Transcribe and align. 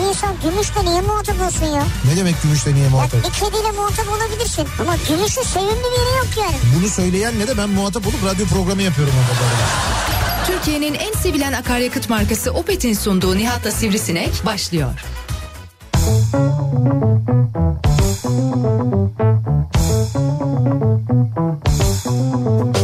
Bir 0.00 0.08
insan 0.08 0.34
gümüşle 0.42 0.84
niye 0.84 1.00
muhatap 1.00 1.40
olsun 1.46 1.66
ya? 1.66 1.82
Ne 2.10 2.16
demek 2.16 2.42
gümüşle 2.42 2.74
niye 2.74 2.84
Ya 2.84 2.90
muhatap? 2.90 3.24
bir 3.24 3.30
kediyle 3.30 3.70
muhatap 3.70 4.06
olabilirsin. 4.08 4.66
Ama 4.80 4.96
gümüşün 5.08 5.42
sevimli 5.42 5.70
bir 5.70 5.98
yeri 6.00 6.16
yok 6.18 6.28
yani. 6.40 6.56
Bunu 6.78 6.88
söyleyen 6.88 7.38
ne 7.38 7.46
de 7.48 7.58
ben 7.58 7.68
muhatap 7.68 8.06
olup 8.06 8.24
radyo 8.24 8.46
programı 8.46 8.82
yapıyorum 8.82 9.14
bu 9.16 9.44
arada. 9.44 9.64
Türkiye'nin 10.46 10.94
en 10.94 11.12
sevilen 11.12 11.52
akaryakıt 11.52 12.10
markası 12.10 12.50
Opet'in 12.52 12.94
sunduğu 12.94 13.36
Nihat'la 13.36 13.70
Sivrisinek 13.70 14.46
başlıyor. 14.46 14.90
Türkiye'nin 21.88 22.77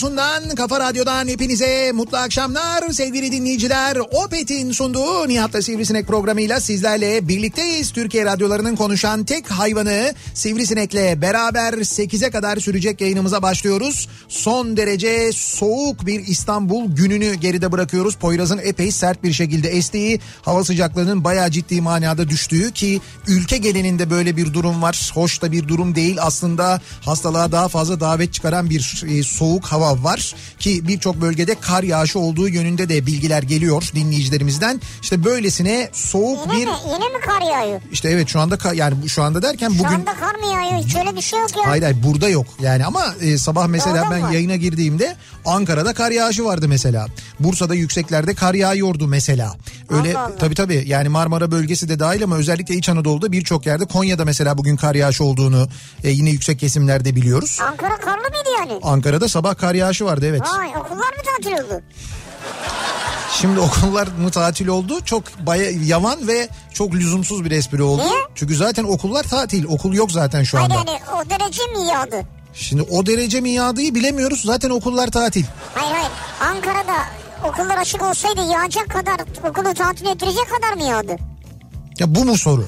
radyosundan, 0.00 0.54
kafa 0.54 0.80
radyodan 0.80 1.28
hepinize 1.28 1.92
mutlu 1.92 2.18
akşamlar 2.18 2.90
sevgili 2.92 3.32
dinleyiciler. 3.32 3.96
Opet'in 3.96 4.72
sunduğu 4.72 5.28
Nihat'la 5.28 5.62
Sivrisinek 5.62 6.06
programıyla 6.06 6.60
sizlerle 6.60 7.28
birlikteyiz. 7.28 7.92
Türkiye 7.92 8.24
radyolarının 8.24 8.76
konuşan 8.76 9.24
tek 9.24 9.50
hayvanı 9.50 10.14
Sivrisinek'le 10.34 11.22
beraber 11.22 11.72
8'e 11.72 12.30
kadar 12.30 12.56
sürecek 12.56 13.00
yayınımıza 13.00 13.42
başlıyoruz. 13.42 14.08
Son 14.28 14.76
derece 14.76 15.32
soğuk 15.32 16.06
bir 16.06 16.20
İstanbul 16.26 16.96
gününü 16.96 17.34
geride 17.34 17.72
bırakıyoruz. 17.72 18.14
Poyraz'ın 18.14 18.60
epey 18.64 18.92
sert 18.92 19.24
bir 19.24 19.32
şekilde 19.32 19.68
estiği, 19.68 20.20
hava 20.42 20.64
sıcaklığının 20.64 21.24
bayağı 21.24 21.50
ciddi 21.50 21.80
manada 21.80 22.28
düştüğü 22.28 22.72
ki 22.72 23.00
ülke 23.28 23.56
genelinde 23.56 24.10
böyle 24.10 24.36
bir 24.36 24.54
durum 24.54 24.82
var. 24.82 25.10
Hoş 25.14 25.42
da 25.42 25.52
bir 25.52 25.68
durum 25.68 25.94
değil 25.94 26.16
aslında 26.20 26.80
hastalığa 27.00 27.52
daha 27.52 27.68
fazla 27.68 28.00
davet 28.00 28.34
çıkaran 28.34 28.70
bir 28.70 29.02
e, 29.08 29.22
soğuk 29.22 29.64
hava 29.64 29.89
var 29.98 30.34
ki 30.58 30.88
birçok 30.88 31.20
bölgede 31.20 31.54
kar 31.60 31.82
yağışı 31.82 32.18
olduğu 32.18 32.48
yönünde 32.48 32.88
de 32.88 33.06
bilgiler 33.06 33.42
geliyor 33.42 33.90
dinleyicilerimizden. 33.94 34.80
İşte 35.02 35.24
böylesine 35.24 35.88
soğuk 35.92 36.38
Yine 36.46 36.60
bir 36.60 36.66
mi? 36.66 36.72
Yine 36.86 37.04
mi 37.08 37.20
kar 37.26 37.40
yağıyor? 37.50 37.80
işte 37.92 38.08
evet 38.10 38.28
şu 38.28 38.40
anda 38.40 38.54
ka- 38.54 38.76
yani 38.76 39.08
şu 39.08 39.22
anda 39.22 39.42
derken 39.42 39.68
Şu 39.68 39.78
bugün 39.78 39.94
anda 39.94 40.14
kar 40.14 40.34
mı 40.34 40.46
yağıyor? 40.46 40.84
Hiç 40.84 40.96
öyle 40.96 41.16
bir 41.16 41.20
şey 41.20 41.38
yok 41.40 41.50
ya. 41.56 41.70
Hayır 41.70 41.82
hayır 41.82 42.02
burada 42.02 42.28
yok 42.28 42.46
yani 42.60 42.84
ama 42.86 43.14
e, 43.20 43.38
sabah 43.38 43.66
mesela 43.66 44.02
Doğru 44.04 44.10
ben 44.10 44.20
mu? 44.20 44.34
yayına 44.34 44.56
girdiğimde 44.56 45.16
Ankara'da 45.44 45.94
kar 45.94 46.10
yağışı 46.10 46.44
vardı 46.44 46.68
mesela. 46.68 47.06
Bursa'da 47.40 47.74
yükseklerde 47.74 48.34
kar 48.34 48.54
yağıyordu 48.54 49.06
mesela. 49.08 49.54
Öyle 49.90 50.16
Allah 50.18 50.24
Allah. 50.26 50.36
tabii 50.36 50.54
tabii 50.54 50.84
yani 50.86 51.08
Marmara 51.08 51.50
bölgesi 51.50 51.88
de 51.88 51.98
dahil 51.98 52.24
ama 52.24 52.36
özellikle 52.36 52.74
İç 52.74 52.88
Anadolu'da 52.88 53.32
birçok 53.32 53.66
yerde 53.66 53.84
Konya'da 53.84 54.24
mesela 54.24 54.58
bugün 54.58 54.76
kar 54.76 54.94
yağışı 54.94 55.24
olduğunu 55.24 55.68
e, 56.04 56.10
yine 56.10 56.30
yüksek 56.30 56.60
kesimlerde 56.60 57.16
biliyoruz. 57.16 57.58
Ankara 57.70 57.96
karlı 57.96 58.22
mıydı 58.22 58.48
yani? 58.58 58.80
Ankara'da 58.82 59.28
sabah 59.28 59.54
kar 59.56 59.74
yağışı 59.74 60.04
vardı 60.04 60.26
evet. 60.28 60.42
Vay 60.58 60.68
okullar 60.68 60.96
mı 61.16 61.22
tatil 61.36 61.52
oldu? 61.52 61.82
Şimdi 63.40 63.60
okullar 63.66 64.06
mı 64.06 64.30
tatil 64.30 64.66
oldu? 64.66 65.00
Çok 65.04 65.24
baya 65.46 65.70
yavan 65.70 66.28
ve 66.28 66.48
çok 66.74 66.94
lüzumsuz 66.94 67.44
bir 67.44 67.50
espri 67.50 67.82
oldu. 67.82 68.02
Niye? 68.02 68.12
Çünkü 68.34 68.56
zaten 68.56 68.84
okullar 68.84 69.22
tatil. 69.22 69.64
Okul 69.64 69.92
yok 69.94 70.12
zaten 70.12 70.42
şu 70.42 70.58
Hayır 70.58 70.70
anda. 70.70 70.74
yani 70.90 71.00
o 71.16 71.30
derece 71.30 71.62
mi 71.66 71.88
yağdı? 71.92 72.26
Şimdi 72.54 72.82
o 72.82 73.06
derece 73.06 73.40
mi 73.40 73.50
yağdığı 73.50 73.94
bilemiyoruz. 73.94 74.42
Zaten 74.44 74.70
okullar 74.70 75.08
tatil. 75.10 75.44
Hayır 75.74 75.92
hayır. 75.94 76.10
Ankara'da 76.40 76.96
okullar 77.48 77.76
açık 77.78 78.02
olsaydı 78.02 78.40
yağacak 78.52 78.88
kadar 78.90 79.20
okulu 79.50 79.74
tatil 79.74 80.06
ettirecek 80.06 80.50
kadar 80.50 80.72
mı 80.74 80.82
yağdı? 80.82 81.16
Ya 81.98 82.14
bu 82.14 82.24
mu 82.24 82.38
soru? 82.38 82.66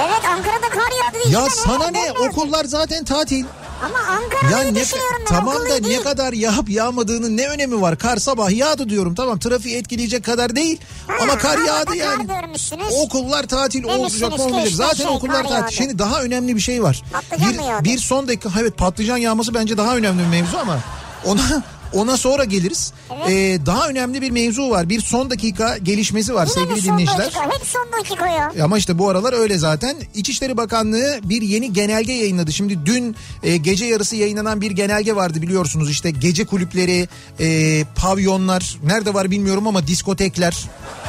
Evet 0.00 0.24
Ankara'da 0.30 0.68
kar 0.68 0.92
yağdı. 1.04 1.28
Ya 1.30 1.46
sana 1.50 1.90
ne 1.90 2.12
okullar 2.28 2.64
zaten 2.64 3.04
tatil. 3.04 3.44
Ama 3.84 3.98
Ankara'yı 3.98 4.66
Ya 4.66 4.72
ne 4.72 4.80
düşünüyorum 4.80 5.16
ben 5.20 5.24
tamam 5.26 5.54
da 5.70 5.84
değil. 5.84 5.96
ne 5.98 6.02
kadar 6.02 6.32
yağıp 6.32 6.68
yağmadığının 6.70 7.36
ne 7.36 7.48
önemi 7.48 7.80
var? 7.80 7.98
Kar 7.98 8.16
sabah 8.16 8.50
yağdı 8.50 8.88
diyorum 8.88 9.14
tamam 9.14 9.38
trafiği 9.38 9.76
etkileyecek 9.76 10.24
kadar 10.24 10.56
değil 10.56 10.80
Ha, 11.06 11.12
ama 11.22 11.38
kar 11.38 11.58
yağdı 11.58 11.84
kar 11.86 11.94
yani. 11.94 12.26
görmüşsünüz. 12.26 12.86
Okullar 13.04 13.42
tatil 13.46 13.84
olacak 13.84 14.30
ki 14.36 14.42
olmayacak. 14.42 14.64
işte 14.64 14.76
Zaten 14.76 15.04
şey, 15.04 15.06
okullar 15.06 15.42
kar 15.42 15.48
tatil. 15.48 15.62
yağdı. 15.62 15.72
Şimdi 15.72 15.98
daha 15.98 16.22
önemli 16.22 16.56
bir 16.56 16.60
şey 16.60 16.82
var. 16.82 17.02
Patlıcan 17.12 17.52
bir, 17.52 17.58
mı 17.58 17.64
yağdı? 17.64 17.84
bir 17.84 17.98
son 17.98 18.28
dakika 18.28 18.50
evet 18.60 18.76
patlıcan 18.78 19.16
yağması 19.16 19.54
bence 19.54 19.76
daha 19.76 19.96
önemli 19.96 20.22
bir 20.22 20.28
mevzu 20.28 20.56
ama 20.58 20.78
ona 21.24 21.62
ona 21.92 22.16
sonra 22.16 22.44
geliriz. 22.44 22.92
Evet. 23.14 23.28
Ee, 23.28 23.66
daha 23.66 23.88
önemli 23.88 24.22
bir 24.22 24.30
mevzu 24.30 24.70
var. 24.70 24.88
Bir 24.88 25.00
son 25.00 25.30
dakika 25.30 25.78
gelişmesi 25.78 26.34
var 26.34 26.48
Yine 26.56 26.66
sevgili 26.66 26.82
son 26.86 26.92
dinleyiciler. 26.92 27.18
dakika? 27.26 27.44
Hep 27.44 27.66
son 27.66 27.86
dakika 28.00 28.26
ya. 28.28 28.52
Ama 28.64 28.78
işte 28.78 28.98
bu 28.98 29.08
aralar 29.08 29.32
öyle 29.32 29.58
zaten. 29.58 29.96
İçişleri 30.14 30.56
Bakanlığı 30.56 31.18
bir 31.22 31.42
yeni 31.42 31.72
genelge 31.72 32.12
yayınladı. 32.12 32.52
Şimdi 32.52 32.86
dün 32.86 33.16
e, 33.42 33.56
gece 33.56 33.84
yarısı 33.84 34.16
yayınlanan 34.16 34.60
bir 34.60 34.70
genelge 34.70 35.16
vardı 35.16 35.42
biliyorsunuz. 35.42 35.90
İşte 35.90 36.10
gece 36.10 36.44
kulüpleri, 36.44 37.08
e, 37.40 37.84
pavyonlar, 37.96 38.76
nerede 38.84 39.14
var 39.14 39.30
bilmiyorum 39.30 39.66
ama 39.66 39.86
diskotekler. 39.86 40.64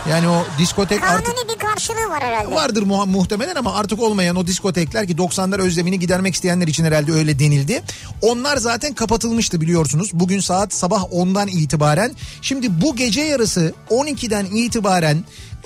Yani 0.09 0.27
o 0.29 0.45
diskotek 0.59 1.03
artık 1.03 1.25
Kanuni 1.35 1.49
bir 1.49 1.57
karşılığı 1.65 2.09
var 2.09 2.23
herhalde. 2.23 2.55
vardır 2.55 2.83
muha- 2.83 3.09
muhtemelen 3.09 3.55
ama 3.55 3.73
artık 3.75 3.99
olmayan 4.01 4.35
o 4.35 4.47
diskotekler 4.47 5.07
ki 5.07 5.15
90'lar 5.17 5.59
özlemini 5.61 5.99
gidermek 5.99 6.35
isteyenler 6.35 6.67
için 6.67 6.85
herhalde 6.85 7.11
öyle 7.11 7.39
denildi. 7.39 7.81
Onlar 8.21 8.57
zaten 8.57 8.93
kapatılmıştı 8.93 9.61
biliyorsunuz. 9.61 10.09
Bugün 10.13 10.39
saat 10.39 10.73
sabah 10.73 11.03
10'dan 11.03 11.47
itibaren. 11.47 11.86
Şimdi 12.41 12.81
bu 12.81 12.95
gece 12.95 13.21
yarısı 13.21 13.73
12'den 13.89 14.45
itibaren 14.45 15.17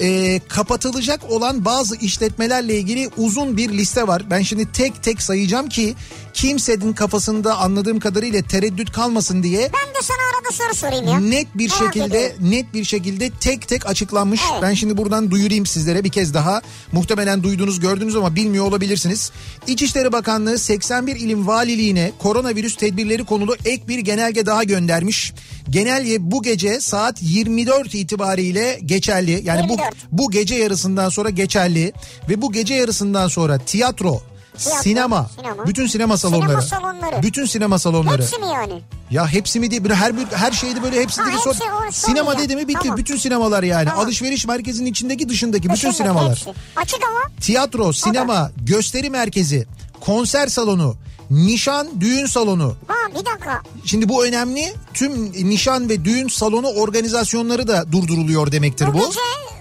e, 0.01 0.39
kapatılacak 0.47 1.31
olan 1.31 1.65
bazı 1.65 1.95
işletmelerle 1.95 2.77
ilgili 2.77 3.09
uzun 3.17 3.57
bir 3.57 3.69
liste 3.69 4.07
var. 4.07 4.23
Ben 4.29 4.41
şimdi 4.41 4.71
tek 4.71 5.03
tek 5.03 5.21
sayacağım 5.21 5.69
ki 5.69 5.95
kimsenin 6.33 6.93
kafasında 6.93 7.57
anladığım 7.57 7.99
kadarıyla 7.99 8.41
tereddüt 8.41 8.91
kalmasın 8.91 9.43
diye 9.43 9.59
Ben 9.61 9.93
de 9.95 9.99
sana 10.03 10.17
arada 10.35 10.51
soru 10.51 10.75
sorayım 10.75 11.07
ya. 11.07 11.19
net 11.19 11.47
bir 11.57 11.69
Merak 11.69 11.93
şekilde 11.93 12.25
ediyorum. 12.25 12.51
net 12.51 12.73
bir 12.73 12.83
şekilde 12.83 13.29
tek 13.29 13.67
tek 13.67 13.85
açıklanmış. 13.89 14.41
Evet. 14.51 14.61
Ben 14.61 14.73
şimdi 14.73 14.97
buradan 14.97 15.31
duyurayım 15.31 15.65
sizlere 15.65 16.03
bir 16.03 16.09
kez 16.09 16.33
daha. 16.33 16.61
Muhtemelen 16.91 17.43
duydunuz 17.43 17.79
gördünüz 17.79 18.15
ama 18.15 18.35
bilmiyor 18.35 18.65
olabilirsiniz. 18.65 19.31
İçişleri 19.67 20.11
Bakanlığı 20.11 20.57
81 20.59 21.15
ilim 21.15 21.47
valiliğine 21.47 22.11
koronavirüs 22.19 22.75
tedbirleri 22.75 23.23
konulu 23.25 23.55
ek 23.65 23.83
bir 23.87 23.99
genelge 23.99 24.45
daha 24.45 24.63
göndermiş. 24.63 25.33
Genelge 25.71 26.31
bu 26.31 26.43
gece 26.43 26.79
saat 26.79 27.17
24 27.21 27.95
itibariyle 27.95 28.79
geçerli. 28.85 29.41
Yani 29.45 29.61
24. 29.61 29.79
bu 30.11 30.17
bu 30.23 30.31
gece 30.31 30.55
yarısından 30.55 31.09
sonra 31.09 31.29
geçerli 31.29 31.93
ve 32.29 32.41
bu 32.41 32.51
gece 32.51 32.73
yarısından 32.73 33.27
sonra 33.27 33.57
tiyatro 33.57 34.21
Tiyatro, 34.57 34.81
sinema, 34.83 35.29
sinema. 35.35 35.67
bütün 35.67 35.87
sinema 35.87 36.17
salonları, 36.17 36.61
salonları. 36.61 37.23
bütün 37.23 37.45
sinema 37.45 37.79
salonları, 37.79 38.21
Hepsi 38.21 38.37
mi 38.39 38.45
yani? 38.53 38.81
ya 39.11 39.27
hepsi 39.27 39.59
mi 39.59 39.71
diye 39.71 39.81
her 39.95 40.13
her 40.35 40.51
şeyde 40.51 40.83
böyle 40.83 41.01
hepsi 41.01 41.21
hepsi 41.21 41.43
sor. 41.43 41.55
Sinema 41.91 42.37
dedi 42.37 42.55
mi 42.55 42.67
bitti. 42.67 42.79
Tamam. 42.83 42.97
Bütün 42.97 43.17
sinemalar 43.17 43.63
yani. 43.63 43.85
Tamam. 43.89 44.05
Alışveriş 44.05 44.45
merkezinin 44.47 44.91
içindeki 44.91 45.29
dışındaki 45.29 45.63
bütün 45.63 45.73
Dışındaki 45.73 45.97
sinemalar. 45.97 46.29
hepsi. 46.29 46.49
Açık 46.75 46.99
ama. 47.09 47.35
Tiyatro, 47.41 47.93
sinema, 47.93 48.51
gösteri 48.65 49.09
merkezi, 49.09 49.67
konser 49.99 50.47
salonu, 50.47 50.95
nişan, 51.31 51.87
düğün 51.99 52.25
salonu. 52.25 52.75
Ha 52.87 52.95
bir 53.09 53.25
dakika. 53.25 53.61
Şimdi 53.85 54.09
bu 54.09 54.25
önemli. 54.25 54.73
Tüm 54.93 55.31
nişan 55.49 55.89
ve 55.89 56.05
düğün 56.05 56.27
salonu 56.27 56.67
organizasyonları 56.67 57.67
da 57.67 57.91
durduruluyor 57.91 58.51
demektir 58.51 58.87
Bu, 58.87 58.93
bu. 58.93 58.97
gece 58.97 59.19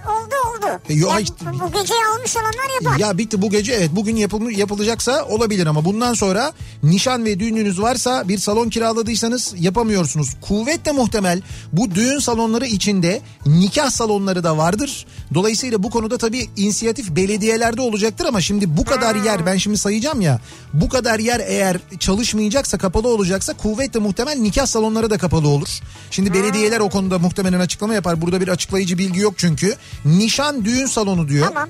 oldu 0.09 0.35
oldu. 0.51 0.81
E, 0.89 0.95
yo, 0.95 1.09
Ya 1.09 1.15
hayır. 1.15 1.29
bu, 1.61 1.73
geceyi 1.81 2.01
almış 2.17 2.37
olanlar 2.37 2.83
yapar. 2.83 2.99
Ya 2.99 3.19
bitti 3.19 3.43
bu 3.43 3.51
gece 3.51 3.73
evet 3.73 3.91
bugün 3.93 4.17
yapılmış 4.17 4.59
yapılacaksa 4.59 5.25
olabilir 5.25 5.67
ama 5.67 5.85
bundan 5.85 6.15
sonra 6.15 6.53
nişan 6.83 7.25
ve 7.25 7.41
düğününüz 7.41 7.81
varsa 7.81 8.29
bir 8.29 8.39
salon 8.39 8.69
kiraladıysanız 8.69 9.55
yapamıyorsunuz. 9.59 10.31
Kuvvetle 10.41 10.93
muhtemel 10.93 11.43
bu 11.73 11.91
düğün 11.95 12.19
salonları 12.19 12.67
içinde 12.67 13.21
nikah 13.47 13.91
salonları 13.91 14.45
da 14.45 14.57
vardır. 14.59 15.07
Dolayısıyla 15.35 15.83
bu 15.83 15.91
konuda 15.91 16.19
tabii 16.19 16.51
inisiyatif 16.57 17.11
belediyelerde 17.17 17.81
olacaktır 17.81 18.25
ama 18.27 18.41
şimdi 18.41 18.77
bu 18.77 18.85
kadar 18.85 19.15
yer 19.15 19.47
ben 19.47 19.57
şimdi 19.57 19.79
sayacağım 19.79 20.21
ya 20.21 20.41
bu 20.73 20.89
kadar 20.89 21.19
yer 21.19 21.41
eğer 21.47 21.60
çalışmayacaksa 22.01 22.79
kapalı 22.79 23.09
olacaksa 23.09 23.57
kuvvetle 23.57 24.01
muhtemel 24.01 24.37
nikah 24.37 24.67
salonları 24.67 25.11
da 25.11 25.19
kapalı 25.19 25.49
olur. 25.49 25.69
Şimdi 26.11 26.35
belediyeler 26.35 26.81
o 26.81 26.91
konuda 26.91 27.19
muhtemelen 27.19 27.61
açıklama 27.61 27.95
yapar. 27.95 28.23
Burada 28.23 28.41
bir 28.41 28.49
açıklayıcı 28.49 28.99
bilgi 28.99 29.21
yok 29.21 29.35
çünkü. 29.37 29.77
Nişan 30.05 30.65
düğün 30.65 30.87
salonu 30.87 31.29
diyor. 31.29 31.47
Tamam. 31.47 31.69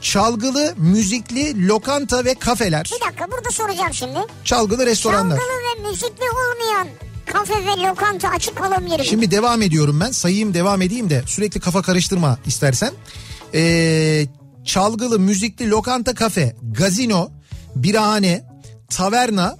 Çalgılı, 0.00 0.74
müzikli, 0.76 1.68
lokanta 1.68 2.24
ve 2.24 2.34
kafeler. 2.34 2.90
Bir 2.94 3.06
dakika 3.06 3.30
burada 3.30 3.50
soracağım 3.50 3.94
şimdi. 3.94 4.18
Çalgılı 4.44 4.86
restoranlar. 4.86 5.38
Çalgılı 5.38 5.84
ve 5.84 5.88
müzikli 5.88 6.24
olmayan 6.30 6.88
kafe 7.26 7.54
ve 7.54 7.88
lokanta 7.88 8.28
açık 8.28 8.60
olabilir 8.60 8.98
mi? 8.98 9.06
Şimdi 9.06 9.30
devam 9.30 9.62
ediyorum 9.62 10.00
ben. 10.00 10.10
Sayayım 10.10 10.54
devam 10.54 10.82
edeyim 10.82 11.10
de 11.10 11.22
sürekli 11.26 11.60
kafa 11.60 11.82
karıştırma 11.82 12.38
istersen. 12.46 12.92
Ee, 13.54 14.26
çalgılı, 14.64 15.18
müzikli, 15.18 15.70
lokanta, 15.70 16.14
kafe, 16.14 16.56
gazino, 16.62 17.30
birahane, 17.76 18.51
taverna, 18.92 19.56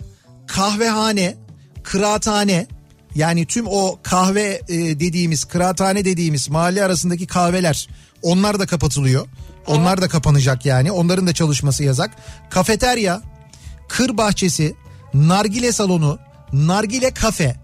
kahvehane, 0.46 1.37
kıraathane. 1.82 2.67
Yani 3.14 3.46
tüm 3.46 3.67
o 3.69 3.99
kahve 4.02 4.61
e, 4.69 4.75
dediğimiz, 5.00 5.44
kıraathane 5.44 6.05
dediğimiz 6.05 6.49
mahalle 6.49 6.84
arasındaki 6.84 7.26
kahveler 7.26 7.88
onlar 8.23 8.58
da 8.61 8.67
kapatılıyor. 8.67 9.26
Onlar 9.67 10.02
da 10.02 10.08
kapanacak 10.08 10.67
yani. 10.67 10.93
Onların 10.93 11.26
da 11.26 11.34
çalışması 11.34 11.84
yazak. 11.84 12.11
Kafeterya, 12.50 13.23
kır 13.88 14.17
bahçesi, 14.17 14.75
nargile 15.14 15.73
salonu, 15.73 16.19
nargile 16.52 17.14
kafe. 17.14 17.56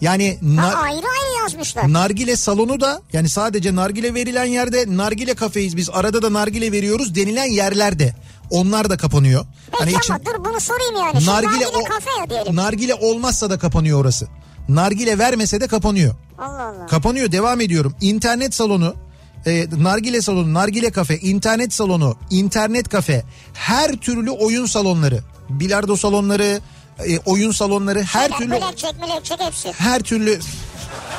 Yani 0.00 0.38
Ha, 0.40 0.46
nar- 0.46 0.74
ayrı 0.74 1.06
ayrı 1.06 1.29
yazmışlar. 1.42 1.92
nargile 1.92 2.36
salonu 2.36 2.80
da 2.80 3.02
yani 3.12 3.28
sadece 3.28 3.74
nargile 3.74 4.14
verilen 4.14 4.44
yerde 4.44 4.84
nargile 4.88 5.34
kafeyiz 5.34 5.76
biz 5.76 5.90
arada 5.92 6.22
da 6.22 6.32
nargile 6.32 6.72
veriyoruz 6.72 7.14
denilen 7.14 7.50
yerlerde 7.52 8.14
onlar 8.50 8.90
da 8.90 8.96
kapanıyor. 8.96 9.46
Peki 9.80 9.96
için- 9.96 10.12
ama 10.14 10.24
dur 10.24 10.44
bunu 10.44 10.60
sorayım 10.60 10.96
yani. 10.96 11.26
Nargile, 11.26 11.66
o- 11.68 11.84
kafe 11.84 12.10
ya 12.20 12.30
diyelim. 12.30 12.56
nargile 12.56 12.94
olmazsa 12.94 13.50
da 13.50 13.58
kapanıyor 13.58 14.00
orası. 14.00 14.28
Nargile 14.68 15.18
vermese 15.18 15.60
de 15.60 15.66
kapanıyor. 15.68 16.14
Allah 16.38 16.62
Allah. 16.62 16.86
Kapanıyor 16.86 17.32
devam 17.32 17.60
ediyorum. 17.60 17.94
İnternet 18.00 18.54
salonu, 18.54 18.94
e, 19.46 19.66
nargile 19.78 20.22
salonu, 20.22 20.54
nargile 20.54 20.90
kafe, 20.90 21.18
internet 21.18 21.72
salonu, 21.74 22.16
internet 22.30 22.88
kafe, 22.88 23.24
her 23.54 23.92
türlü 23.92 24.30
oyun 24.30 24.66
salonları, 24.66 25.20
bilardo 25.50 25.96
salonları, 25.96 26.60
e, 27.06 27.18
oyun 27.18 27.50
salonları, 27.50 28.02
her 28.02 28.22
Şeyler, 28.28 28.38
türlü 28.38 28.50
Bilekçek 28.50 28.94
milekçek 29.00 29.40
hepsi. 29.40 29.72
her 29.72 30.00
türlü 30.02 30.40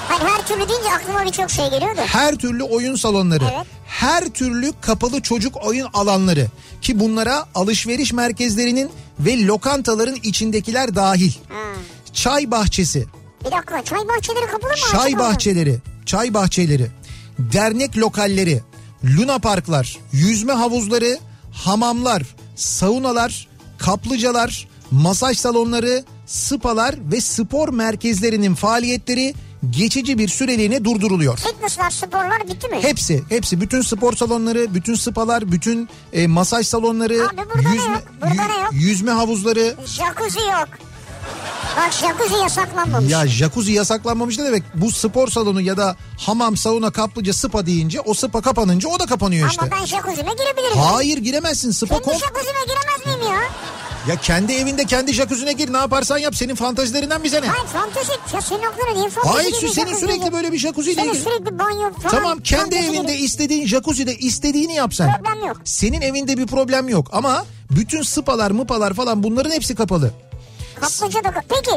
Hayır 0.08 0.22
her 0.32 0.48
türlü 0.48 0.70
deyince 0.70 0.90
aklıma 0.96 1.26
birçok 1.26 1.50
şey 1.50 1.70
geliyor 1.70 1.98
da. 1.98 2.02
her 2.06 2.36
türlü 2.36 2.64
oyun 2.64 2.96
salonları, 2.96 3.44
Evet. 3.56 3.66
her 3.88 4.26
türlü 4.26 4.72
kapalı 4.82 5.22
çocuk 5.22 5.66
oyun 5.66 5.88
alanları 5.94 6.48
ki 6.82 7.00
bunlara 7.00 7.46
alışveriş 7.56 8.14
merkezlerinin 8.14 8.90
ve 9.20 9.46
lokantaların 9.46 10.16
içindekiler 10.24 10.96
dahil. 10.96 11.32
Ha. 11.50 11.56
Çay 12.14 12.52
bahçesi, 12.52 13.06
Bir 13.46 13.52
dakika 13.52 13.84
çay 13.84 14.00
bahçeleri 14.08 14.46
kapalı 14.46 14.72
mı? 14.72 14.78
çay 14.92 15.20
bahçeleri, 15.20 15.78
çay 16.06 16.34
bahçeleri, 16.34 16.88
dernek 17.40 17.98
lokalleri, 17.98 18.62
luna 19.04 19.40
parklar, 19.40 19.98
yüzme 20.12 20.54
havuzları, 20.54 21.20
hamamlar, 21.54 22.24
saunalar, 22.56 23.48
kaplıcalar, 23.78 24.68
masaj 24.92 25.38
salonları, 25.38 26.04
spalar 26.26 26.96
ve 27.12 27.22
spor 27.22 27.70
merkezlerinin 27.70 28.56
faaliyetleri 28.56 29.34
geçici 29.70 30.18
bir 30.18 30.28
süreliğine 30.28 30.84
durduruluyor. 30.86 31.38
Fitnesslar, 31.38 31.90
sporlar 31.92 32.48
bitti 32.48 32.68
mi? 32.68 32.78
Hepsi, 32.84 33.24
hepsi 33.30 33.62
bütün 33.62 33.82
spor 33.82 34.16
salonları, 34.16 34.74
bütün 34.74 34.96
spalar, 34.96 35.52
bütün 35.52 35.90
e, 36.14 36.28
masaj 36.28 36.68
salonları, 36.68 37.14
Abi 37.28 37.38
burada 37.56 37.70
ne 37.70 37.76
yok? 37.76 38.04
Burada 38.22 38.48
ne 38.48 38.62
yok? 38.62 38.70
yüzme 38.72 39.12
havuzları. 39.12 39.76
Jacuzzi 39.86 40.40
yok. 40.40 40.68
Bak 41.78 41.92
jacuzzi 41.94 42.42
yasaklanmamış. 42.44 43.12
Ya 43.12 43.28
jacuzzi 43.28 43.72
yasaklanmamış 43.72 44.38
ne 44.38 44.46
demek? 44.46 44.64
Bu 44.76 44.92
spor 44.92 45.28
salonu 45.28 45.62
ya 45.62 45.78
da 45.78 45.96
hamam, 46.18 46.58
sauna, 46.58 46.92
kaplıca, 46.92 47.34
spa 47.34 47.66
deyince 47.66 48.02
o 48.02 48.14
spa 48.14 48.42
kapanınca 48.42 48.90
o 48.90 49.00
da 49.00 49.06
kapanıyor 49.06 49.50
işte. 49.50 49.62
Ama 49.62 49.72
ben 49.72 49.86
jacuzzi'me 49.86 50.32
girebilirim. 50.34 50.78
Hayır 50.78 51.18
giremezsin 51.18 51.72
spa 51.72 51.88
Kendi 51.88 52.02
kom. 52.04 52.14
jacuzzi'me 52.14 52.60
giremez 52.68 53.06
miyim 53.20 53.34
ya? 53.36 53.42
Ya 54.08 54.16
kendi 54.16 54.54
evinde 54.54 54.86
kendi 54.86 55.14
jacuzzi'ne 55.14 55.54
gir 55.54 55.74
ne 55.74 55.78
yaparsan 55.78 56.18
yap 56.18 56.36
senin 56.36 56.56
fantazilerinden 56.56 57.24
bize 57.24 57.42
ne? 57.42 57.46
Hayır 57.48 57.66
fantezi. 57.68 58.12
Ya 58.34 58.42
senin 58.42 58.64
aklına 58.64 58.92
niye 58.94 59.10
fantezi 59.10 59.34
Hayır 59.36 59.60
gibi 59.62 59.70
senin 59.72 59.96
sürekli 59.96 60.34
böyle 60.34 60.52
bir 60.52 60.58
jacuzzi 60.58 60.92
ile 60.92 61.02
ilgili. 61.06 61.22
sürekli 61.22 61.60
banyo 61.60 61.92
falan. 61.94 62.10
Tamam 62.12 62.40
kendi 62.40 62.76
evinde 62.76 63.14
gibi. 63.14 63.24
istediğin 63.24 63.68
jacuzzi'de 63.68 64.16
istediğini 64.18 64.74
yap 64.76 64.94
sen. 64.94 65.18
Problem 65.18 65.48
yok. 65.48 65.58
Senin 65.66 66.02
evinde 66.02 66.38
bir 66.38 66.48
problem 66.48 66.90
yok 66.90 67.08
ama 67.12 67.46
bütün 67.72 68.02
spalar 68.02 68.52
mıpalar 68.52 68.94
falan 68.94 69.24
bunların 69.24 69.52
hepsi 69.52 69.76
kapalı. 69.76 70.12
Kaplıca 70.82 71.24
da 71.24 71.34
Peki 71.50 71.72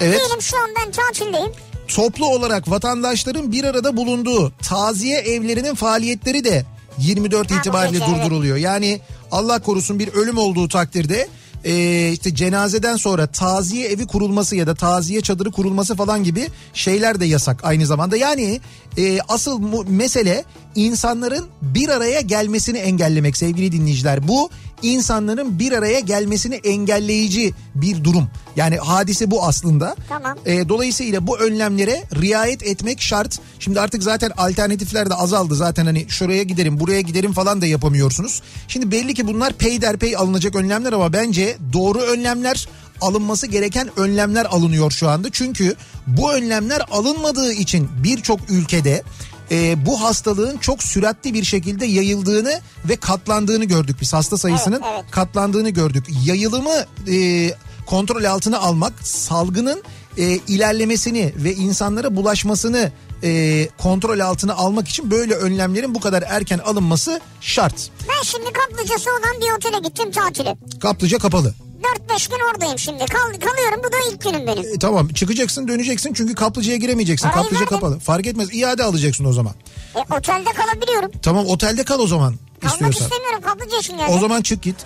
Evet. 0.00 0.18
diyelim 0.18 0.42
şu 0.42 0.56
an 0.58 0.70
ben 0.80 0.92
tatildeyim. 0.92 1.52
Toplu 1.88 2.26
olarak 2.26 2.70
vatandaşların 2.70 3.52
bir 3.52 3.64
arada 3.64 3.96
bulunduğu 3.96 4.52
taziye 4.62 5.18
evlerinin 5.18 5.74
faaliyetleri 5.74 6.44
de 6.44 6.64
24 6.98 7.50
Ha, 7.50 7.54
itibariyle 7.58 7.98
gece, 7.98 8.10
evet. 8.10 8.24
durduruluyor. 8.24 8.56
Yani 8.56 9.00
Allah 9.32 9.58
korusun 9.58 9.98
bir 9.98 10.08
ölüm 10.08 10.38
olduğu 10.38 10.68
takdirde 10.68 11.28
e, 11.64 12.08
işte 12.12 12.34
cenazeden 12.34 12.96
sonra 12.96 13.26
taziye 13.26 13.88
evi 13.88 14.06
kurulması 14.06 14.56
ya 14.56 14.66
da 14.66 14.74
taziye 14.74 15.20
çadırı 15.20 15.50
kurulması 15.50 15.94
falan 15.96 16.24
gibi 16.24 16.48
şeyler 16.74 17.20
de 17.20 17.24
yasak 17.24 17.64
aynı 17.64 17.86
zamanda. 17.86 18.16
Yani 18.16 18.60
e, 18.98 19.18
asıl 19.28 19.58
mu- 19.58 19.84
mesele 19.88 20.44
insanların 20.74 21.44
bir 21.62 21.88
araya 21.88 22.20
gelmesini 22.20 22.78
engellemek 22.78 23.36
sevgili 23.36 23.72
dinleyiciler. 23.72 24.28
Bu 24.28 24.50
insanların 24.82 25.58
bir 25.58 25.72
araya 25.72 26.00
gelmesini 26.00 26.54
engelleyici 26.54 27.54
bir 27.74 28.04
durum. 28.04 28.28
Yani 28.56 28.76
hadise 28.76 29.30
bu 29.30 29.44
aslında. 29.44 29.96
Tamam. 30.08 30.38
E, 30.46 30.68
dolayısıyla 30.68 31.26
bu 31.26 31.38
önlemlere 31.38 32.04
riayet 32.20 32.62
etmek 32.62 33.00
şart. 33.02 33.38
Şimdi 33.58 33.80
artık 33.80 34.02
zaten 34.02 34.30
alternatifler 34.36 35.10
de 35.10 35.14
azaldı. 35.14 35.54
Zaten 35.54 35.86
hani 35.86 36.06
şuraya 36.08 36.42
giderim 36.42 36.80
buraya 36.80 37.00
giderim 37.00 37.32
falan 37.32 37.60
da 37.62 37.66
yapamıyorsunuz. 37.66 38.42
Şimdi 38.68 38.90
belli 38.90 39.14
ki 39.14 39.26
bunlar 39.26 39.52
peyderpey 39.52 40.16
alınacak 40.16 40.56
önlemler 40.56 40.92
ama 40.92 41.12
bence 41.12 41.56
doğru 41.72 41.98
önlemler 41.98 42.68
alınması 43.02 43.46
gereken 43.46 43.90
önlemler 43.96 44.44
alınıyor 44.44 44.90
şu 44.90 45.08
anda. 45.08 45.28
Çünkü 45.32 45.74
bu 46.06 46.32
önlemler 46.32 46.82
alınmadığı 46.90 47.52
için 47.52 47.88
birçok 48.04 48.50
ülkede 48.50 49.02
e, 49.50 49.86
bu 49.86 50.00
hastalığın 50.02 50.58
çok 50.58 50.82
süratli 50.82 51.34
bir 51.34 51.44
şekilde 51.44 51.86
yayıldığını 51.86 52.60
ve 52.88 52.96
katlandığını 52.96 53.64
gördük 53.64 53.96
biz. 54.00 54.12
Hasta 54.12 54.38
sayısının 54.38 54.82
Evet, 54.84 54.94
evet. 54.94 55.10
katlandığını 55.10 55.70
gördük. 55.70 56.06
Yayılımı 56.24 56.84
e, 57.12 57.50
kontrol 57.86 58.24
altına 58.24 58.58
almak, 58.58 58.92
salgının 59.06 59.82
e, 60.18 60.24
ilerlemesini 60.24 61.32
ve 61.36 61.54
insanlara 61.54 62.16
bulaşmasını 62.16 62.92
e, 63.24 63.68
kontrol 63.78 64.18
altına 64.18 64.54
almak 64.54 64.88
için 64.88 65.10
böyle 65.10 65.34
önlemlerin 65.34 65.94
bu 65.94 66.00
kadar 66.00 66.24
erken 66.28 66.58
alınması 66.58 67.20
şart. 67.40 67.90
Ben 68.08 68.22
şimdi 68.22 68.52
kaplıcası 68.52 69.10
olan 69.10 69.40
bir 69.40 69.58
otele 69.58 69.88
gittim 69.88 70.10
tatile. 70.10 70.56
Kaplıca 70.80 71.18
kapalı. 71.18 71.54
4-5 71.82 72.30
gün 72.30 72.38
oradayım 72.52 72.78
şimdi. 72.78 73.04
Kal, 73.06 73.18
kalıyorum 73.50 73.80
bu 73.84 73.92
da 73.92 73.96
ilk 74.12 74.22
günüm 74.22 74.46
benim. 74.46 74.74
E, 74.74 74.78
tamam 74.78 75.08
çıkacaksın 75.08 75.68
döneceksin 75.68 76.12
çünkü 76.14 76.34
kaplıcaya 76.34 76.76
giremeyeceksin. 76.76 77.28
Parayı 77.28 77.42
Kaplıca 77.44 77.60
verdim. 77.60 77.76
kapalı. 77.76 77.98
Fark 77.98 78.26
etmez 78.26 78.48
iade 78.54 78.84
alacaksın 78.84 79.24
o 79.24 79.32
zaman. 79.32 79.54
E, 79.96 79.98
otelde 80.14 80.50
kalabiliyorum. 80.52 81.10
Tamam 81.22 81.46
otelde 81.46 81.84
kal 81.84 81.98
o 81.98 82.06
zaman 82.06 82.34
Kalmak 82.60 82.72
istiyorsan. 82.72 83.04
istemiyorum 83.04 83.40
kaplıca 83.42 83.78
için 83.78 83.96
geldim. 83.96 84.14
O 84.14 84.18
zaman 84.18 84.42
çık 84.42 84.62
git. 84.62 84.76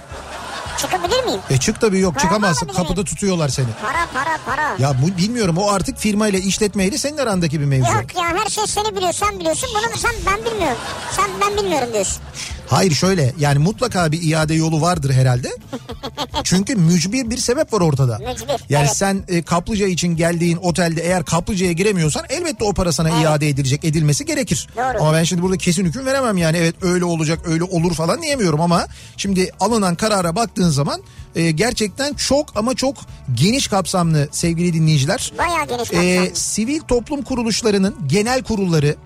Çıkabilir 0.80 1.24
miyim? 1.24 1.40
E 1.50 1.56
çık 1.58 1.80
tabii 1.80 1.98
yok 1.98 2.14
Para 2.14 2.22
çıkamazsın. 2.22 2.66
alabilir 2.66 2.78
miyim? 2.78 2.88
Kapıda 2.88 3.04
tutuyorlar 3.04 3.48
seni. 3.48 3.66
Para 3.82 4.06
para 4.14 4.38
para. 4.46 4.76
Ya 4.78 4.94
bu 5.02 5.18
bilmiyorum 5.18 5.58
o 5.58 5.70
artık 5.70 5.98
firmayla 5.98 6.38
işletmeyle 6.38 6.98
senin 6.98 7.18
arandaki 7.18 7.60
bir 7.60 7.64
mevzu. 7.64 7.92
Yok 7.92 8.16
ya 8.16 8.22
her 8.44 8.50
şey 8.50 8.66
seni 8.66 8.96
biliyor 8.96 9.12
sen 9.12 9.40
biliyorsun 9.40 9.68
bunu 9.74 9.98
sen 9.98 10.12
ben 10.26 10.44
bilmiyorum. 10.52 10.78
Sen 11.16 11.24
ben 11.40 11.56
bilmiyorum 11.64 11.88
diyorsun. 11.92 12.22
Hayır 12.68 12.92
şöyle 12.92 13.32
yani 13.38 13.58
mutlaka 13.58 14.12
bir 14.12 14.22
iade 14.22 14.54
yolu 14.54 14.80
vardır 14.80 15.12
herhalde. 15.12 15.48
Çünkü 16.44 16.76
mücbir 16.76 17.30
bir 17.30 17.38
sebep 17.38 17.72
var 17.72 17.80
ortada. 17.80 18.18
Mücbir, 18.18 18.64
Yani 18.68 18.86
evet. 18.86 18.96
sen 18.96 19.24
e, 19.28 19.42
kaplıca 19.42 19.86
için 19.86 20.16
geldiğin 20.16 20.56
otelde 20.56 21.02
eğer 21.02 21.24
kaplıcaya 21.24 21.72
giremiyorsan 21.72 22.22
elbette 22.28 22.64
o 22.64 22.72
para 22.72 22.92
sana 22.92 23.22
iade 23.22 23.48
edilecek 23.48 23.84
edilmesi 23.84 24.24
gerekir. 24.24 24.68
Doğru. 24.76 25.02
Ama 25.02 25.12
ben 25.12 25.24
şimdi 25.24 25.42
burada 25.42 25.56
kesin 25.56 25.84
hüküm 25.84 26.06
veremem 26.06 26.36
yani 26.36 26.56
evet 26.56 26.74
öyle 26.82 27.04
olacak 27.04 27.38
öyle 27.46 27.64
olur 27.64 27.94
falan 27.94 28.22
diyemiyorum 28.22 28.60
ama 28.60 28.86
şimdi 29.16 29.50
alınan 29.60 29.94
karara 29.94 30.36
baktığın 30.36 30.70
zaman 30.70 31.02
e, 31.36 31.50
gerçekten 31.50 32.14
çok 32.14 32.56
ama 32.56 32.74
çok 32.74 32.96
geniş 33.34 33.68
kapsamlı 33.68 34.28
sevgili 34.30 34.72
dinleyiciler. 34.72 35.32
Bayağı 35.38 35.66
geniş 35.66 35.90
kapsamlı. 35.90 36.04
E, 36.04 36.34
sivil 36.34 36.80
toplum 36.80 37.22
kuruluşlarının 37.22 37.96
genel 38.06 38.42
kurulları, 38.42 38.96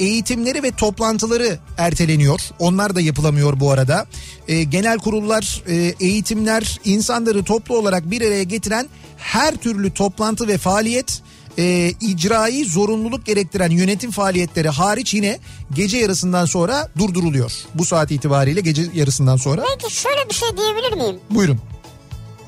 Eğitimleri 0.00 0.62
ve 0.62 0.70
toplantıları 0.70 1.58
erteleniyor. 1.78 2.40
Onlar 2.58 2.94
da 2.94 3.00
yapılamıyor 3.00 3.60
bu 3.60 3.70
arada. 3.70 4.06
E, 4.48 4.62
genel 4.62 4.98
kurullar, 4.98 5.62
e, 5.68 5.94
eğitimler, 6.00 6.80
insanları 6.84 7.44
toplu 7.44 7.78
olarak 7.78 8.10
bir 8.10 8.22
araya 8.22 8.42
getiren 8.42 8.88
her 9.16 9.56
türlü 9.56 9.94
toplantı 9.94 10.48
ve 10.48 10.58
faaliyet 10.58 11.22
e, 11.58 11.92
icrai 12.00 12.64
zorunluluk 12.64 13.26
gerektiren 13.26 13.70
yönetim 13.70 14.10
faaliyetleri 14.10 14.68
hariç 14.68 15.14
yine 15.14 15.38
gece 15.74 15.98
yarısından 15.98 16.44
sonra 16.44 16.88
durduruluyor. 16.98 17.52
Bu 17.74 17.84
saat 17.84 18.10
itibariyle 18.10 18.60
gece 18.60 18.86
yarısından 18.94 19.36
sonra. 19.36 19.64
Peki 19.78 19.94
şöyle 19.94 20.28
bir 20.28 20.34
şey 20.34 20.48
diyebilir 20.56 20.92
miyim? 20.92 21.20
Buyurun. 21.30 21.60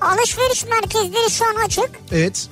Alışveriş 0.01 0.65
merkezleri 0.65 1.31
şu 1.31 1.45
an 1.45 1.65
açık. 1.65 1.91
Evet. 2.13 2.49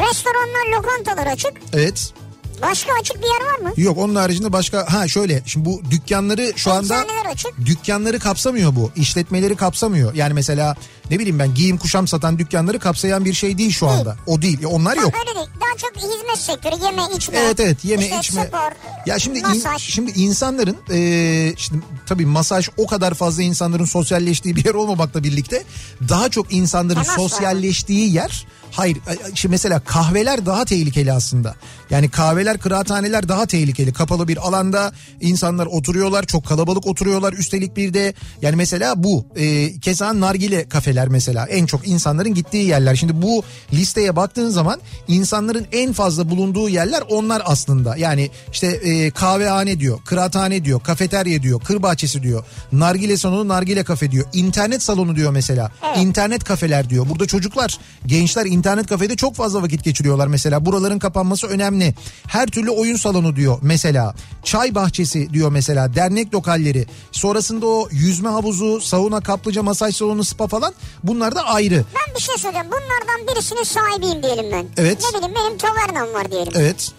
Restoranlar, 0.00 0.76
lokantalar 0.76 1.26
açık. 1.26 1.52
Evet. 1.72 2.12
Başka 2.62 2.92
açık 3.00 3.16
bir 3.18 3.26
yer 3.26 3.52
var 3.52 3.58
mı? 3.58 3.72
Yok 3.76 3.98
onun 3.98 4.14
haricinde 4.14 4.52
başka 4.52 4.92
ha 4.92 5.08
şöyle 5.08 5.42
şimdi 5.46 5.66
bu 5.66 5.82
dükkanları 5.90 6.52
şu 6.56 6.72
anda 6.72 6.82
Eczaneler 7.02 7.26
açık. 7.32 7.66
dükkanları 7.66 8.18
kapsamıyor 8.18 8.76
bu. 8.76 8.90
işletmeleri 8.96 9.56
kapsamıyor. 9.56 10.14
Yani 10.14 10.34
mesela 10.34 10.76
ne 11.10 11.18
bileyim 11.18 11.38
ben 11.38 11.54
giyim 11.54 11.78
kuşam 11.78 12.08
satan 12.08 12.38
dükkanları 12.38 12.78
kapsayan 12.78 13.24
bir 13.24 13.32
şey 13.32 13.58
değil 13.58 13.70
şu 13.70 13.88
anda. 13.88 14.16
O 14.26 14.42
değil. 14.42 14.58
Onlar 14.66 14.96
yok. 14.96 15.14
Öyle 15.20 15.38
değil. 15.38 15.48
Daha 15.60 15.76
çok 15.76 15.96
hizmet 15.96 16.38
sektörü, 16.38 16.84
yeme 16.84 17.02
içme. 17.16 17.38
Evet 17.38 17.60
evet 17.60 17.84
yeme 17.84 18.04
işte 18.04 18.18
içme. 18.18 18.46
Spor, 18.46 18.72
ya 19.06 19.18
şimdi 19.18 19.38
in- 19.38 19.76
şimdi 19.78 20.10
insanların 20.10 20.76
e, 20.90 21.52
şimdi 21.56 21.84
tabii 22.06 22.26
masaj 22.26 22.68
o 22.76 22.86
kadar 22.86 23.14
fazla 23.14 23.42
insanların 23.42 23.84
sosyalleştiği 23.84 24.56
bir 24.56 24.64
yer 24.64 24.74
olmamakla 24.74 25.24
birlikte 25.24 25.62
daha 26.08 26.28
çok 26.28 26.52
insanların 26.52 27.02
Temas 27.02 27.16
sosyalleştiği 27.16 28.14
yer 28.14 28.46
Hayır 28.70 28.96
e, 28.96 29.34
şimdi 29.34 29.50
mesela 29.52 29.80
kahveler 29.80 30.46
daha 30.46 30.64
tehlikeli 30.64 31.12
aslında. 31.12 31.54
Yani 31.90 32.08
kahveler 32.08 32.58
kıraathaneler 32.58 33.28
daha 33.28 33.46
tehlikeli. 33.46 33.92
Kapalı 33.92 34.28
bir 34.28 34.48
alanda 34.48 34.92
insanlar 35.20 35.66
oturuyorlar 35.66 36.22
çok 36.22 36.46
kalabalık 36.46 36.86
oturuyorlar. 36.86 37.32
Üstelik 37.32 37.76
bir 37.76 37.94
de 37.94 38.14
yani 38.42 38.56
mesela 38.56 39.04
bu 39.04 39.26
e, 39.36 39.80
keza 39.80 40.20
nargile 40.20 40.68
kafeler 40.68 40.97
mesela 41.06 41.46
en 41.46 41.66
çok 41.66 41.88
insanların 41.88 42.34
gittiği 42.34 42.66
yerler. 42.66 42.96
Şimdi 42.96 43.22
bu 43.22 43.42
listeye 43.72 44.16
baktığın 44.16 44.50
zaman 44.50 44.80
insanların 45.08 45.66
en 45.72 45.92
fazla 45.92 46.30
bulunduğu 46.30 46.68
yerler 46.68 47.02
onlar 47.10 47.42
aslında. 47.44 47.96
Yani 47.96 48.30
işte 48.52 48.66
e, 48.66 49.10
kahvehane 49.10 49.80
diyor, 49.80 49.98
kıraathane 50.04 50.64
diyor, 50.64 50.80
kafeterya 50.80 51.42
diyor, 51.42 51.60
kır 51.60 51.82
bahçesi 51.82 52.22
diyor, 52.22 52.44
nargile 52.72 53.16
salonu, 53.16 53.48
nargile 53.48 53.84
kafe 53.84 54.10
diyor, 54.10 54.26
internet 54.32 54.82
salonu 54.82 55.16
diyor 55.16 55.32
mesela. 55.32 55.70
İnternet 55.96 56.44
kafeler 56.44 56.90
diyor. 56.90 57.08
Burada 57.08 57.26
çocuklar, 57.26 57.78
gençler 58.06 58.46
internet 58.46 58.86
kafede 58.86 59.16
çok 59.16 59.34
fazla 59.34 59.62
vakit 59.62 59.84
geçiriyorlar 59.84 60.26
mesela. 60.26 60.66
Buraların 60.66 60.98
kapanması 60.98 61.46
önemli. 61.46 61.94
Her 62.26 62.46
türlü 62.46 62.70
oyun 62.70 62.96
salonu 62.96 63.36
diyor 63.36 63.58
mesela. 63.62 64.14
Çay 64.42 64.74
bahçesi 64.74 65.32
diyor 65.32 65.52
mesela. 65.52 65.94
Dernek 65.94 66.34
lokalleri. 66.34 66.86
Sonrasında 67.12 67.66
o 67.66 67.88
yüzme 67.92 68.28
havuzu, 68.28 68.80
sauna, 68.80 69.20
kaplıca, 69.20 69.62
masaj 69.62 69.96
salonu, 69.96 70.24
spa 70.24 70.46
falan 70.46 70.74
bunlar 71.04 71.34
da 71.34 71.42
ayrı. 71.42 71.84
Ben 71.94 72.14
bir 72.14 72.20
şey 72.20 72.36
söyleyeyim. 72.36 72.66
Bunlardan 72.66 73.34
birisinin 73.34 73.62
sahibiyim 73.62 74.22
diyelim 74.22 74.52
ben. 74.52 74.66
Evet. 74.76 75.02
Ne 75.12 75.18
bileyim 75.18 75.34
benim 75.34 75.58
tavernam 75.58 76.14
var 76.14 76.30
diyelim. 76.30 76.52
Evet. 76.56 76.92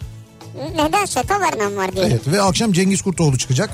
Nedense 0.76 1.22
tavernam 1.22 1.76
var 1.76 1.92
diyelim. 1.92 2.12
Evet 2.12 2.28
ve 2.36 2.42
akşam 2.42 2.72
Cengiz 2.72 3.02
Kurtoğlu 3.02 3.38
çıkacak. 3.38 3.70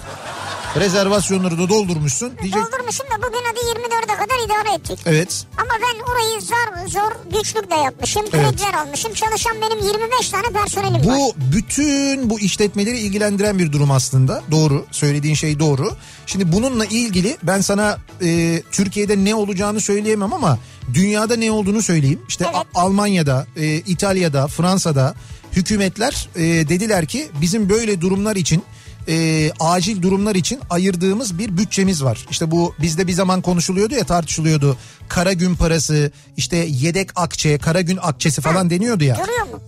Rezervasyonları 0.80 1.58
da 1.58 1.68
doldurmuşsun. 1.68 2.32
Diyecek 2.42 2.62
Doldurmuşum 2.62 3.06
da 3.06 3.16
bugün 3.18 3.40
hadi 3.46 3.80
24'e 3.80 4.06
kadar 4.16 4.46
idare 4.46 4.74
ettik. 4.74 4.98
evet. 5.06 5.44
Ama 5.56 5.70
ben 5.82 6.12
orayı 6.12 6.40
zor 6.40 6.88
zor 6.88 7.38
güçlükle 7.38 7.76
yapmışım. 7.76 8.22
Evet. 8.32 8.44
Krediler 8.50 8.74
almışım. 8.74 9.14
Çalışan 9.14 9.52
benim 9.62 9.78
25 9.86 10.28
tane 10.30 10.46
personelim 10.52 11.06
var. 11.10 11.18
Bu 11.18 11.34
bütün 11.56 12.30
bu 12.30 12.40
işletmeleri 12.40 12.98
ilgilendiren 12.98 13.58
bir 13.58 13.72
durum 13.72 13.90
aslında. 13.90 14.42
Doğru. 14.50 14.86
Söylediğin 14.90 15.34
şey 15.34 15.58
doğru. 15.58 15.96
Şimdi 16.26 16.52
bununla 16.52 16.84
ilgili 16.84 17.36
ben 17.42 17.60
sana 17.60 17.98
e, 18.22 18.62
Türkiye'de 18.72 19.24
ne 19.24 19.34
olacağını 19.34 19.80
söyleyemem 19.80 20.32
ama 20.32 20.58
dünyada 20.94 21.36
ne 21.36 21.50
olduğunu 21.50 21.82
söyleyeyim. 21.82 22.20
İşte 22.28 22.44
Evet. 22.54 22.66
Almanya'da, 22.74 23.46
e, 23.56 23.66
İtalya'da, 23.76 24.46
Fransa'da 24.46 25.14
hükümetler 25.52 26.28
e, 26.36 26.42
dediler 26.42 27.06
ki 27.06 27.28
bizim 27.40 27.68
böyle 27.68 28.00
durumlar 28.00 28.36
için 28.36 28.62
e, 29.08 29.50
acil 29.60 30.02
durumlar 30.02 30.34
için 30.34 30.60
ayırdığımız 30.70 31.38
bir 31.38 31.56
bütçemiz 31.56 32.04
var. 32.04 32.26
İşte 32.30 32.50
bu 32.50 32.74
bizde 32.80 33.06
bir 33.06 33.12
zaman 33.12 33.42
konuşuluyordu 33.42 33.94
ya 33.94 34.04
tartışılıyordu. 34.04 34.76
Kara 35.08 35.32
gün 35.32 35.54
parası, 35.54 36.10
işte 36.36 36.56
yedek 36.56 37.10
akçe, 37.16 37.58
kara 37.58 37.80
gün 37.80 37.98
akçesi 38.02 38.40
falan 38.40 38.70
deniyordu 38.70 39.04
ya. 39.04 39.16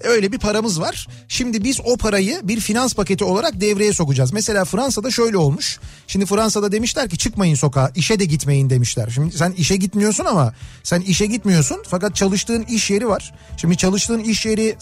Öyle 0.05 0.33
bir 0.33 0.39
paramız 0.39 0.81
var. 0.81 1.09
Şimdi 1.29 1.65
biz 1.65 1.81
o 1.85 1.97
parayı 1.97 2.41
bir 2.43 2.61
finans 2.61 2.95
paketi 2.95 3.25
olarak 3.25 3.61
devreye 3.61 3.93
sokacağız. 3.93 4.33
Mesela 4.33 4.65
Fransa'da 4.65 5.11
şöyle 5.11 5.37
olmuş. 5.37 5.81
Şimdi 6.07 6.27
Fransa'da 6.27 6.73
demişler 6.73 7.09
ki 7.09 7.19
çıkmayın 7.19 7.55
sokağa, 7.55 7.91
işe 7.95 8.21
de 8.21 8.25
gitmeyin 8.25 8.71
demişler. 8.71 9.11
Şimdi 9.15 9.37
sen 9.37 9.53
işe 9.53 9.77
gitmiyorsun 9.77 10.25
ama 10.25 10.55
sen 10.83 11.01
işe 11.01 11.27
gitmiyorsun 11.27 11.83
fakat 11.89 12.17
çalıştığın 12.17 12.63
iş 12.63 12.91
yeri 12.91 13.09
var. 13.09 13.35
Şimdi 13.57 13.77
çalıştığın 13.77 14.19
iş 14.19 14.47
yeri 14.47 14.77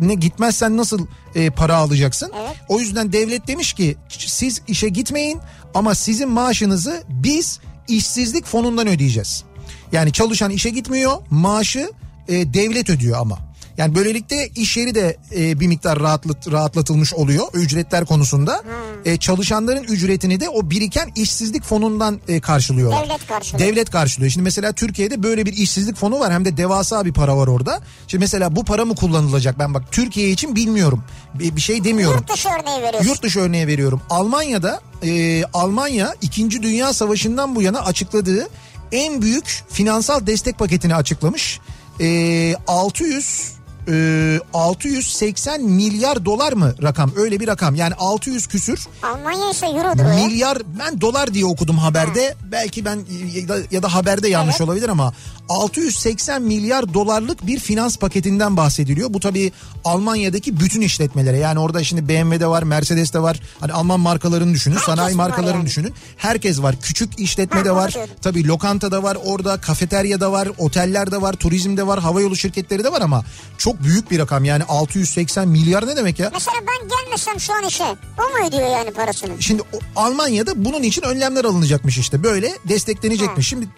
ne 0.00 0.14
gitmezsen 0.14 0.76
nasıl 0.76 1.06
e, 1.34 1.50
para 1.50 1.76
alacaksın? 1.76 2.32
Evet. 2.40 2.56
O 2.68 2.80
yüzden 2.80 3.12
devlet 3.12 3.46
demiş 3.46 3.72
ki 3.72 3.96
siz 4.08 4.62
işe 4.68 4.88
gitmeyin 4.88 5.40
ama 5.74 5.94
sizin 5.94 6.28
maaşınızı 6.28 7.02
biz 7.08 7.60
işsizlik 7.88 8.46
fonundan 8.46 8.86
ödeyeceğiz. 8.86 9.44
Yani 9.92 10.12
çalışan 10.12 10.50
işe 10.50 10.70
gitmiyor 10.70 11.12
maaşı 11.30 11.90
e, 12.28 12.54
devlet 12.54 12.90
ödüyor 12.90 13.18
ama. 13.20 13.38
Yani 13.82 13.94
böylelikle 13.94 14.48
iş 14.48 14.76
yeri 14.76 14.94
de 14.94 15.16
e, 15.36 15.60
bir 15.60 15.66
miktar 15.66 16.00
rahatlat, 16.00 16.52
rahatlatılmış 16.52 17.14
oluyor 17.14 17.46
ücretler 17.54 18.04
konusunda. 18.04 18.62
E, 19.04 19.16
çalışanların 19.16 19.82
ücretini 19.82 20.40
de 20.40 20.48
o 20.48 20.70
biriken 20.70 21.12
işsizlik 21.16 21.64
fonundan 21.64 22.20
e, 22.28 22.40
karşılıyorlar. 22.40 23.04
Devlet 23.04 23.26
karşılıyor. 23.26 23.68
Devlet 23.68 23.90
karşılıyor. 23.90 24.30
Şimdi 24.30 24.44
mesela 24.44 24.72
Türkiye'de 24.72 25.22
böyle 25.22 25.46
bir 25.46 25.52
işsizlik 25.52 25.96
fonu 25.96 26.20
var 26.20 26.32
hem 26.32 26.44
de 26.44 26.56
devasa 26.56 27.04
bir 27.04 27.12
para 27.12 27.36
var 27.36 27.46
orada. 27.46 27.80
Şimdi 28.08 28.22
mesela 28.22 28.56
bu 28.56 28.64
para 28.64 28.84
mı 28.84 28.94
kullanılacak 28.94 29.58
ben 29.58 29.74
bak 29.74 29.82
Türkiye 29.92 30.30
için 30.30 30.56
bilmiyorum. 30.56 31.04
Bir, 31.34 31.56
bir 31.56 31.60
şey 31.60 31.84
demiyorum. 31.84 32.18
Yurt 32.18 32.32
dışı 32.32 32.48
örneği 32.48 32.82
veriyorsun. 32.82 33.08
Yurt 33.08 33.22
dışı 33.22 33.40
örneği 33.40 33.66
veriyorum. 33.66 34.00
Almanya'da 34.10 34.80
e, 35.02 35.44
Almanya 35.44 36.14
2. 36.22 36.62
Dünya 36.62 36.92
Savaşı'ndan 36.92 37.56
bu 37.56 37.62
yana 37.62 37.80
açıkladığı 37.80 38.48
en 38.92 39.22
büyük 39.22 39.64
finansal 39.70 40.26
destek 40.26 40.58
paketini 40.58 40.94
açıklamış. 40.94 41.60
E, 42.00 42.56
600 42.66 43.61
e, 43.88 44.38
680 44.54 45.62
milyar 45.62 46.24
dolar 46.24 46.52
mı 46.52 46.74
rakam? 46.82 47.12
Öyle 47.16 47.40
bir 47.40 47.48
rakam. 47.48 47.74
Yani 47.74 47.94
600 47.94 48.46
küsür. 48.46 48.86
Almanya 49.02 49.50
ise 49.50 49.66
eurodur 49.66 50.04
milyar 50.04 50.58
ben 50.78 51.00
dolar 51.00 51.34
diye 51.34 51.44
okudum 51.44 51.78
haberde. 51.78 52.34
Belki 52.52 52.84
ben 52.84 52.98
ya 53.34 53.48
da, 53.48 53.56
ya 53.70 53.82
da 53.82 53.94
haberde 53.94 54.28
yanlış 54.28 54.56
Evet. 54.56 54.68
olabilir 54.68 54.88
ama 54.88 55.12
680 55.48 56.42
milyar 56.42 56.94
dolarlık 56.94 57.46
bir 57.46 57.58
finans 57.58 57.96
paketinden 57.96 58.56
bahsediliyor. 58.56 59.14
Bu 59.14 59.20
tabii 59.20 59.52
Almanya'daki 59.84 60.60
bütün 60.60 60.80
işletmelere 60.80 61.38
yani 61.38 61.58
orada 61.58 61.84
şimdi 61.84 62.08
BMW'de 62.08 62.46
var 62.46 62.62
Mercedes'te 62.62 63.18
var 63.22 63.40
hani 63.60 63.72
Alman 63.72 64.00
markalarını 64.00 64.54
düşünün 64.54 64.74
Herkes 64.74 64.94
sanayi 64.94 65.16
markalarını 65.16 65.56
yani. 65.56 65.66
düşünün 65.66 65.94
herkes 66.16 66.62
var 66.62 66.74
küçük 66.82 67.18
işletme 67.18 67.64
de 67.64 67.72
var 67.74 67.94
tabii 68.22 68.46
lokantada 68.46 69.02
var 69.02 69.18
orada 69.24 69.60
kafeteryada 69.60 70.32
var 70.32 70.48
otellerde 70.58 71.20
var 71.22 71.32
turizmde 71.32 71.86
var 71.86 72.00
havayolu 72.00 72.36
şirketleri 72.36 72.84
de 72.84 72.92
var 72.92 73.00
ama 73.00 73.24
çok 73.58 73.82
büyük 73.82 74.10
bir 74.10 74.18
rakam 74.18 74.44
yani 74.44 74.64
680 74.64 75.48
milyar 75.48 75.86
ne 75.86 75.96
demek 75.96 76.18
ya? 76.18 76.30
Mesela 76.32 76.56
ben 76.60 76.88
gelmesem 76.88 77.40
şu 77.40 77.52
an 77.54 77.64
işe 77.64 77.84
o 78.18 78.22
mu 78.40 78.48
ödüyor 78.48 78.70
yani 78.70 78.90
parasını? 78.90 79.42
Şimdi 79.42 79.62
Almanya'da 79.96 80.64
bunun 80.64 80.82
için 80.82 81.02
önlemler 81.02 81.44
alınacakmış 81.44 81.98
işte 81.98 82.22
böyle 82.22 82.52
desteklenecekmiş. 82.68 83.48
Şimdi 83.48 83.68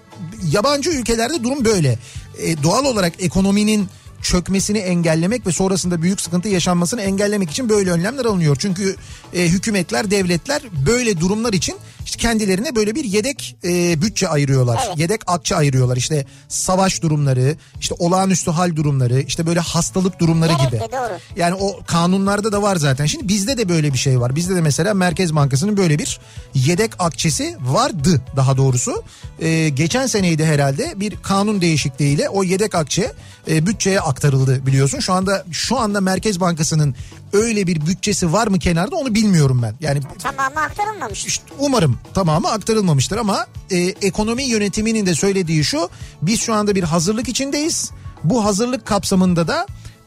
yabancı 0.51 0.91
ülkelerde 0.91 1.45
durum 1.45 1.65
böyle. 1.65 1.99
E, 2.39 2.63
doğal 2.63 2.85
olarak 2.85 3.13
ekonominin 3.19 3.89
çökmesini 4.23 4.79
engellemek 4.79 5.47
ve 5.47 5.53
sonrasında 5.53 6.03
büyük 6.03 6.21
sıkıntı 6.21 6.49
yaşanmasını 6.49 7.03
engellemek 7.03 7.51
için 7.51 7.69
böyle 7.69 7.91
önlemler 7.91 8.25
alınıyor. 8.25 8.57
Çünkü 8.59 8.97
e, 9.35 9.43
hükümetler, 9.49 10.11
devletler 10.11 10.63
böyle 10.87 11.21
durumlar 11.21 11.53
için 11.53 11.77
işte 12.05 12.19
kendilerine 12.19 12.77
böyle 12.77 12.95
bir 12.95 13.05
yedek 13.05 13.57
e, 13.65 14.03
bütçe 14.03 14.29
ayırıyorlar. 14.29 14.81
Evet. 14.87 14.99
Yedek 14.99 15.21
akçe 15.27 15.57
ayırıyorlar. 15.57 15.97
İşte 15.97 16.27
savaş 16.49 17.03
durumları, 17.03 17.57
işte 17.81 17.95
olağanüstü 17.99 18.51
hal 18.51 18.77
durumları, 18.77 19.21
işte 19.21 19.47
böyle 19.47 19.61
hastalık 19.61 20.19
durumları 20.19 20.53
Gerekli, 20.53 20.67
gibi. 20.67 20.93
doğru. 20.93 21.19
Yani 21.37 21.55
o 21.55 21.81
kanunlarda 21.87 22.53
da 22.53 22.63
var 22.63 22.77
zaten. 22.77 23.07
Şimdi 23.07 23.29
bizde 23.29 23.59
de 23.59 23.69
böyle 23.69 23.93
bir 23.93 23.99
şey 23.99 24.21
var. 24.21 24.37
Bizde 24.37 24.57
de 24.57 24.61
mesela 24.61 24.95
Merkez 24.95 25.35
Bankası'nın 25.35 25.77
böyle 25.77 25.99
bir 25.99 26.21
yedek 26.55 26.91
akçesi 26.99 27.57
vardı 27.61 28.21
daha 28.37 28.57
doğrusu. 28.57 29.03
Ee, 29.41 29.69
geçen 29.69 30.07
seneydi 30.07 30.45
herhalde 30.45 30.93
bir 30.97 31.17
kanun 31.23 31.61
değişikliğiyle 31.61 32.29
o 32.29 32.45
yedek 32.45 32.75
akçe 32.75 33.13
e, 33.51 33.67
bütçeye 33.67 34.01
aktarıldı 34.01 34.67
biliyorsun. 34.67 35.01
Şu 35.01 35.13
anda 35.13 35.45
şu 35.53 35.79
anda 35.79 36.01
Merkez 36.01 36.41
Bankası'nın 36.41 36.95
öyle 37.35 37.67
bir 37.67 37.87
bütçesi 37.87 38.33
var 38.33 38.47
mı 38.47 38.59
kenarda 38.59 38.97
onu 38.97 39.15
bilmiyorum 39.15 39.61
ben. 39.63 39.75
Yani 39.81 40.01
Tamamı 40.23 40.61
aktarılmamış. 40.61 41.27
işte 41.27 41.45
umarım 41.59 41.99
tamamı 42.15 42.51
aktarılmamıştır 42.51 43.17
ama 43.17 43.47
e, 43.71 43.77
ekonomi 43.79 44.43
yönetiminin 44.43 45.07
de 45.07 45.15
söylediği 45.15 45.65
şu 45.65 45.89
biz 46.23 46.41
şu 46.41 46.55
anda 46.55 46.75
bir 46.75 46.83
hazırlık 46.83 47.29
içindeyiz. 47.29 47.91
Bu 48.25 48.45
hazırlık 48.45 48.87
kapsamında 48.87 49.49
da 49.49 49.67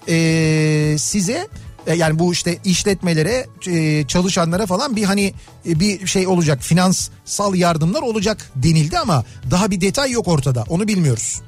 e, 0.09 0.95
size 0.99 1.47
E, 1.87 1.95
Yani 1.95 2.19
bu 2.19 2.33
işte 2.33 2.57
işletmelere, 2.63 3.47
e, 3.67 4.07
çalışanlara 4.07 4.65
falan 4.65 4.95
bir 4.95 5.03
hani 5.03 5.33
e, 5.67 5.79
bir 5.79 6.07
şey 6.07 6.27
olacak. 6.27 6.61
Finanssal 6.61 7.55
yardımlar 7.55 8.01
olacak 8.01 8.51
denildi 8.55 8.99
ama 8.99 9.23
daha 9.51 9.71
bir 9.71 9.81
detay 9.81 10.11
yok 10.11 10.27
ortada. 10.27 10.63
Onu 10.69 10.87
bilmiyoruz. 10.87 11.41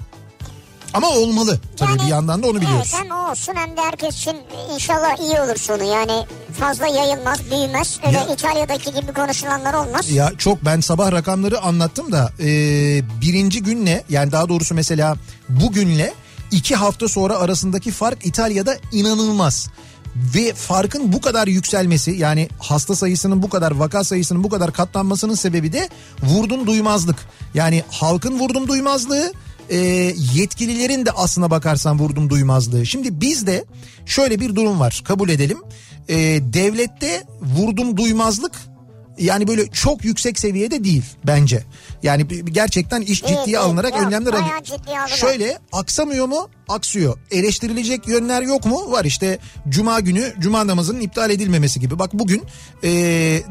Ama 0.93 1.09
olmalı 1.09 1.59
tabii 1.77 1.89
Yani, 1.91 2.01
bir 2.01 2.07
yandan 2.07 2.43
da 2.43 2.47
onu 2.47 2.61
biliyoruz. 2.61 2.91
Evet 2.95 3.03
hem 3.03 3.17
o 3.17 3.31
olsun 3.31 3.53
hem 3.55 3.77
de 3.77 3.81
herkes 3.81 4.15
için 4.17 4.37
inşallah 4.73 5.17
iyi 5.19 5.41
olur 5.41 5.55
sonu. 5.55 5.83
Yani 5.83 6.25
fazla 6.59 6.87
yayılmaz, 6.87 7.39
büyümez. 7.51 7.99
Öyle 8.07 8.17
Ya- 8.17 8.27
İtalya'daki 8.27 8.93
gibi 8.93 9.13
konuşulanlar 9.13 9.73
olmaz. 9.73 10.09
Ya 10.11 10.31
çok 10.37 10.65
ben 10.65 10.79
sabah 10.79 11.11
rakamları 11.11 11.61
anlattım 11.61 12.11
da 12.11 12.31
e, 12.39 12.45
birinci 13.21 13.63
günle 13.63 14.03
yani 14.09 14.31
daha 14.31 14.49
doğrusu 14.49 14.75
mesela 14.75 15.15
bugünle 15.49 16.13
iki 16.51 16.75
hafta 16.75 17.07
sonra 17.07 17.37
arasındaki 17.37 17.91
fark 17.91 18.25
İtalya'da 18.25 18.77
inanılmaz. 18.91 19.67
Ve 20.35 20.53
farkın 20.53 21.13
bu 21.13 21.21
kadar 21.21 21.47
yükselmesi 21.47 22.11
yani 22.11 22.49
hasta 22.59 22.95
sayısının 22.95 23.43
bu 23.43 23.49
kadar 23.49 23.71
vaka 23.71 24.03
sayısının 24.03 24.43
bu 24.43 24.49
kadar 24.49 24.73
katlanmasının 24.73 25.35
sebebi 25.35 25.73
de 25.73 25.89
vurdum 26.23 26.67
duymazlık. 26.67 27.17
Yani 27.53 27.83
halkın 27.91 28.39
vurdum 28.39 28.67
duymazlığı 28.67 29.33
e, 29.69 29.77
yetkililerin 30.33 31.05
de 31.05 31.11
aslına 31.11 31.51
bakarsan 31.51 31.99
vurdum 31.99 32.29
duymazlığı. 32.29 32.85
Şimdi 32.85 33.21
bizde 33.21 33.65
şöyle 34.05 34.39
bir 34.39 34.55
durum 34.55 34.79
var 34.79 35.01
kabul 35.05 35.29
edelim. 35.29 35.57
E, 36.09 36.15
devlette 36.53 37.23
vurdum 37.41 37.97
duymazlık 37.97 38.51
yani 39.17 39.47
böyle 39.47 39.67
çok 39.67 40.05
yüksek 40.05 40.39
seviyede 40.39 40.83
değil 40.83 41.03
bence. 41.27 41.63
Yani 42.03 42.27
gerçekten 42.45 43.01
iş 43.01 43.07
Değil, 43.07 43.19
ciddiye 43.23 43.45
değil. 43.45 43.59
alınarak 43.59 43.91
Yok, 43.91 44.01
önlemler 44.01 44.33
alınıyor. 44.33 45.07
Şöyle 45.07 45.59
aksamıyor 45.71 46.25
mu? 46.25 46.49
Aksıyor. 46.69 47.17
Eleştirilecek 47.31 48.07
yönler 48.07 48.41
yok 48.41 48.65
mu? 48.65 48.91
Var 48.91 49.05
işte 49.05 49.39
cuma 49.69 49.99
günü 49.99 50.33
cuma 50.39 50.67
namazının 50.67 50.99
iptal 50.99 51.29
edilmemesi 51.29 51.79
gibi. 51.79 51.99
Bak 51.99 52.09
bugün 52.13 52.43
e, 52.83 52.89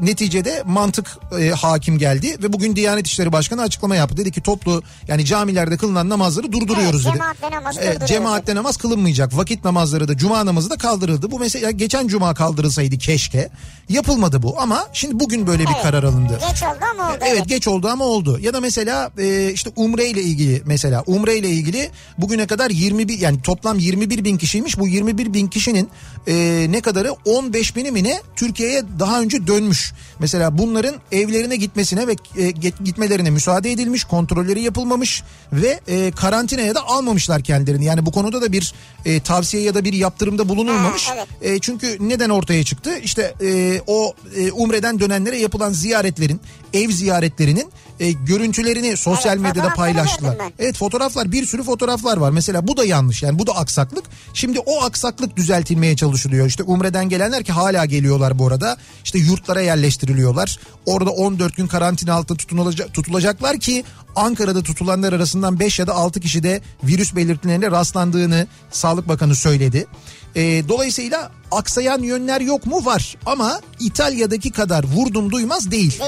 neticede 0.01 0.63
mantık 0.65 1.17
e, 1.39 1.49
hakim 1.49 1.97
geldi 1.97 2.37
ve 2.43 2.53
bugün 2.53 2.75
Diyanet 2.75 3.07
İşleri 3.07 3.31
Başkanı 3.31 3.61
açıklama 3.61 3.95
yaptı. 3.95 4.17
Dedi 4.17 4.31
ki 4.31 4.41
toplu 4.41 4.83
yani 5.07 5.25
camilerde 5.25 5.77
kılınan 5.77 6.09
namazları 6.09 6.51
durduruyoruz 6.51 7.05
Evet, 7.05 7.15
dedi. 7.15 7.23
cemaatle 7.23 7.55
namaz 7.55 7.75
Evet, 7.77 7.87
durduruyoruz 7.87 8.07
cemaatle 8.07 8.55
namaz 8.55 8.77
kılınmayacak. 8.77 9.37
Vakit 9.37 9.65
namazları 9.65 10.07
da 10.07 10.17
cuma 10.17 10.45
namazı 10.45 10.69
da 10.69 10.77
kaldırıldı. 10.77 11.31
Bu 11.31 11.39
mesela 11.39 11.71
geçen 11.71 12.07
cuma 12.07 12.33
kaldırılsaydı 12.33 12.97
keşke. 12.97 13.49
Yapılmadı 13.89 14.41
bu 14.41 14.59
ama 14.61 14.87
şimdi 14.93 15.19
bugün 15.19 15.47
böyle 15.47 15.63
bir 15.63 15.69
Evet. 15.73 15.83
karar 15.83 16.03
alındı. 16.03 16.39
Geç 16.49 16.63
oldu 16.63 16.85
ama 16.91 17.09
oldu. 17.09 17.17
Evet 17.21 17.49
geç 17.49 17.67
oldu 17.67 17.87
ama 17.87 18.05
oldu. 18.05 18.39
Ya 18.41 18.53
da 18.53 18.61
mesela 18.61 19.11
e, 19.17 19.51
işte 19.53 19.69
Umre 19.75 20.09
ile 20.09 20.21
ilgili 20.21 20.61
mesela 20.65 21.03
Umre 21.07 21.37
ile 21.37 21.49
ilgili 21.49 21.89
bugüne 22.17 22.47
kadar 22.47 22.69
21 22.69 23.08
yani 23.13 23.41
toplam 23.41 23.79
21 23.79 24.23
bin 24.23 24.37
kişiymiş. 24.37 24.79
Bu 24.79 24.87
21 24.87 25.33
bin 25.33 25.47
kişinin 25.47 25.89
e, 26.27 26.65
ne 26.69 26.81
kadarı 26.81 27.11
15 27.25 27.75
bini 27.75 27.91
mi 27.91 28.03
ne 28.03 28.21
Türkiye'ye 28.35 28.83
daha 28.99 29.21
önce 29.21 29.47
dönmüş. 29.47 29.93
Mesela 30.19 30.57
bunların 30.57 30.95
evlerine 31.11 31.55
gitmesine 31.55 32.07
ve 32.07 32.15
e, 32.37 32.51
gitmelerine 32.83 33.29
müsaade 33.29 33.71
edilmiş, 33.71 34.03
kontrolleri 34.03 34.61
yapılmamış 34.61 35.23
ve 35.53 35.79
e, 35.87 36.11
karantinaya 36.11 36.75
da 36.75 36.87
almamışlar 36.87 37.41
kendilerini. 37.41 37.85
Yani 37.85 38.05
bu 38.05 38.11
konuda 38.11 38.41
da 38.41 38.51
bir 38.51 38.73
e, 39.05 39.19
tavsiye 39.19 39.63
ya 39.63 39.75
da 39.75 39.83
bir 39.83 39.93
yaptırımda 39.93 40.49
bulunulmamış. 40.49 41.07
Ha, 41.07 41.15
evet. 41.17 41.27
E, 41.55 41.59
çünkü 41.59 41.97
neden 41.99 42.29
ortaya 42.29 42.63
çıktı? 42.63 42.97
İşte 43.03 43.33
e, 43.41 43.81
o 43.87 44.13
e, 44.35 44.51
Umre'den 44.51 44.99
dönenlere 44.99 45.37
yapılan 45.37 45.73
ziyaretlerin, 45.73 46.41
ev 46.73 46.91
ziyaretlerinin 46.91 47.71
e, 47.99 48.11
görüntülerini 48.11 48.97
sosyal 48.97 49.33
Evet, 49.33 49.41
medyada 49.41 49.73
paylaştılar. 49.73 50.37
Evet 50.59 50.77
fotoğraflar 50.77 51.31
bir 51.31 51.45
sürü 51.45 51.63
fotoğraflar 51.63 52.17
var. 52.17 52.31
Mesela 52.31 52.67
bu 52.67 52.77
da 52.77 52.85
yanlış 52.85 53.23
yani 53.23 53.39
bu 53.39 53.47
da 53.47 53.55
aksaklık. 53.55 54.05
Şimdi 54.33 54.59
o 54.59 54.83
aksaklık 54.83 55.37
düzeltilmeye 55.37 55.95
çalışılıyor. 55.95 56.47
İşte 56.47 56.63
Umre'den 56.63 57.09
gelenler 57.09 57.43
ki 57.43 57.51
hala 57.51 57.85
geliyorlar 57.85 58.39
bu 58.39 58.47
arada. 58.47 58.77
İşte 59.03 59.19
yurtlara 59.19 59.61
yerleştiriliyorlar. 59.61 60.59
Orada 60.85 61.09
14 61.09 61.55
gün 61.57 61.67
karantina 61.67 62.13
altında 62.13 62.37
tutulacak, 62.37 62.93
tutulacaklar 62.93 63.59
ki 63.59 63.83
Ankara'da 64.15 64.63
tutulanlar 64.63 65.13
arasından 65.13 65.59
5 65.59 65.79
ya 65.79 65.87
da 65.87 65.93
6 65.93 66.19
kişi 66.19 66.43
de 66.43 66.61
virüs 66.83 67.15
belirtilerine 67.15 67.71
rastlandığını 67.71 68.47
Sağlık 68.71 69.07
Bakanı 69.07 69.35
söyledi. 69.35 69.87
E, 70.35 70.69
dolayısıyla 70.69 71.31
aksayan 71.51 71.99
yönler 72.03 72.41
yok 72.41 72.65
mu? 72.65 72.85
Var 72.85 73.17
ama 73.25 73.61
İtalya'daki 73.79 74.51
kadar 74.51 74.83
vurdum 74.83 75.31
duymaz 75.31 75.71
değil. 75.71 75.99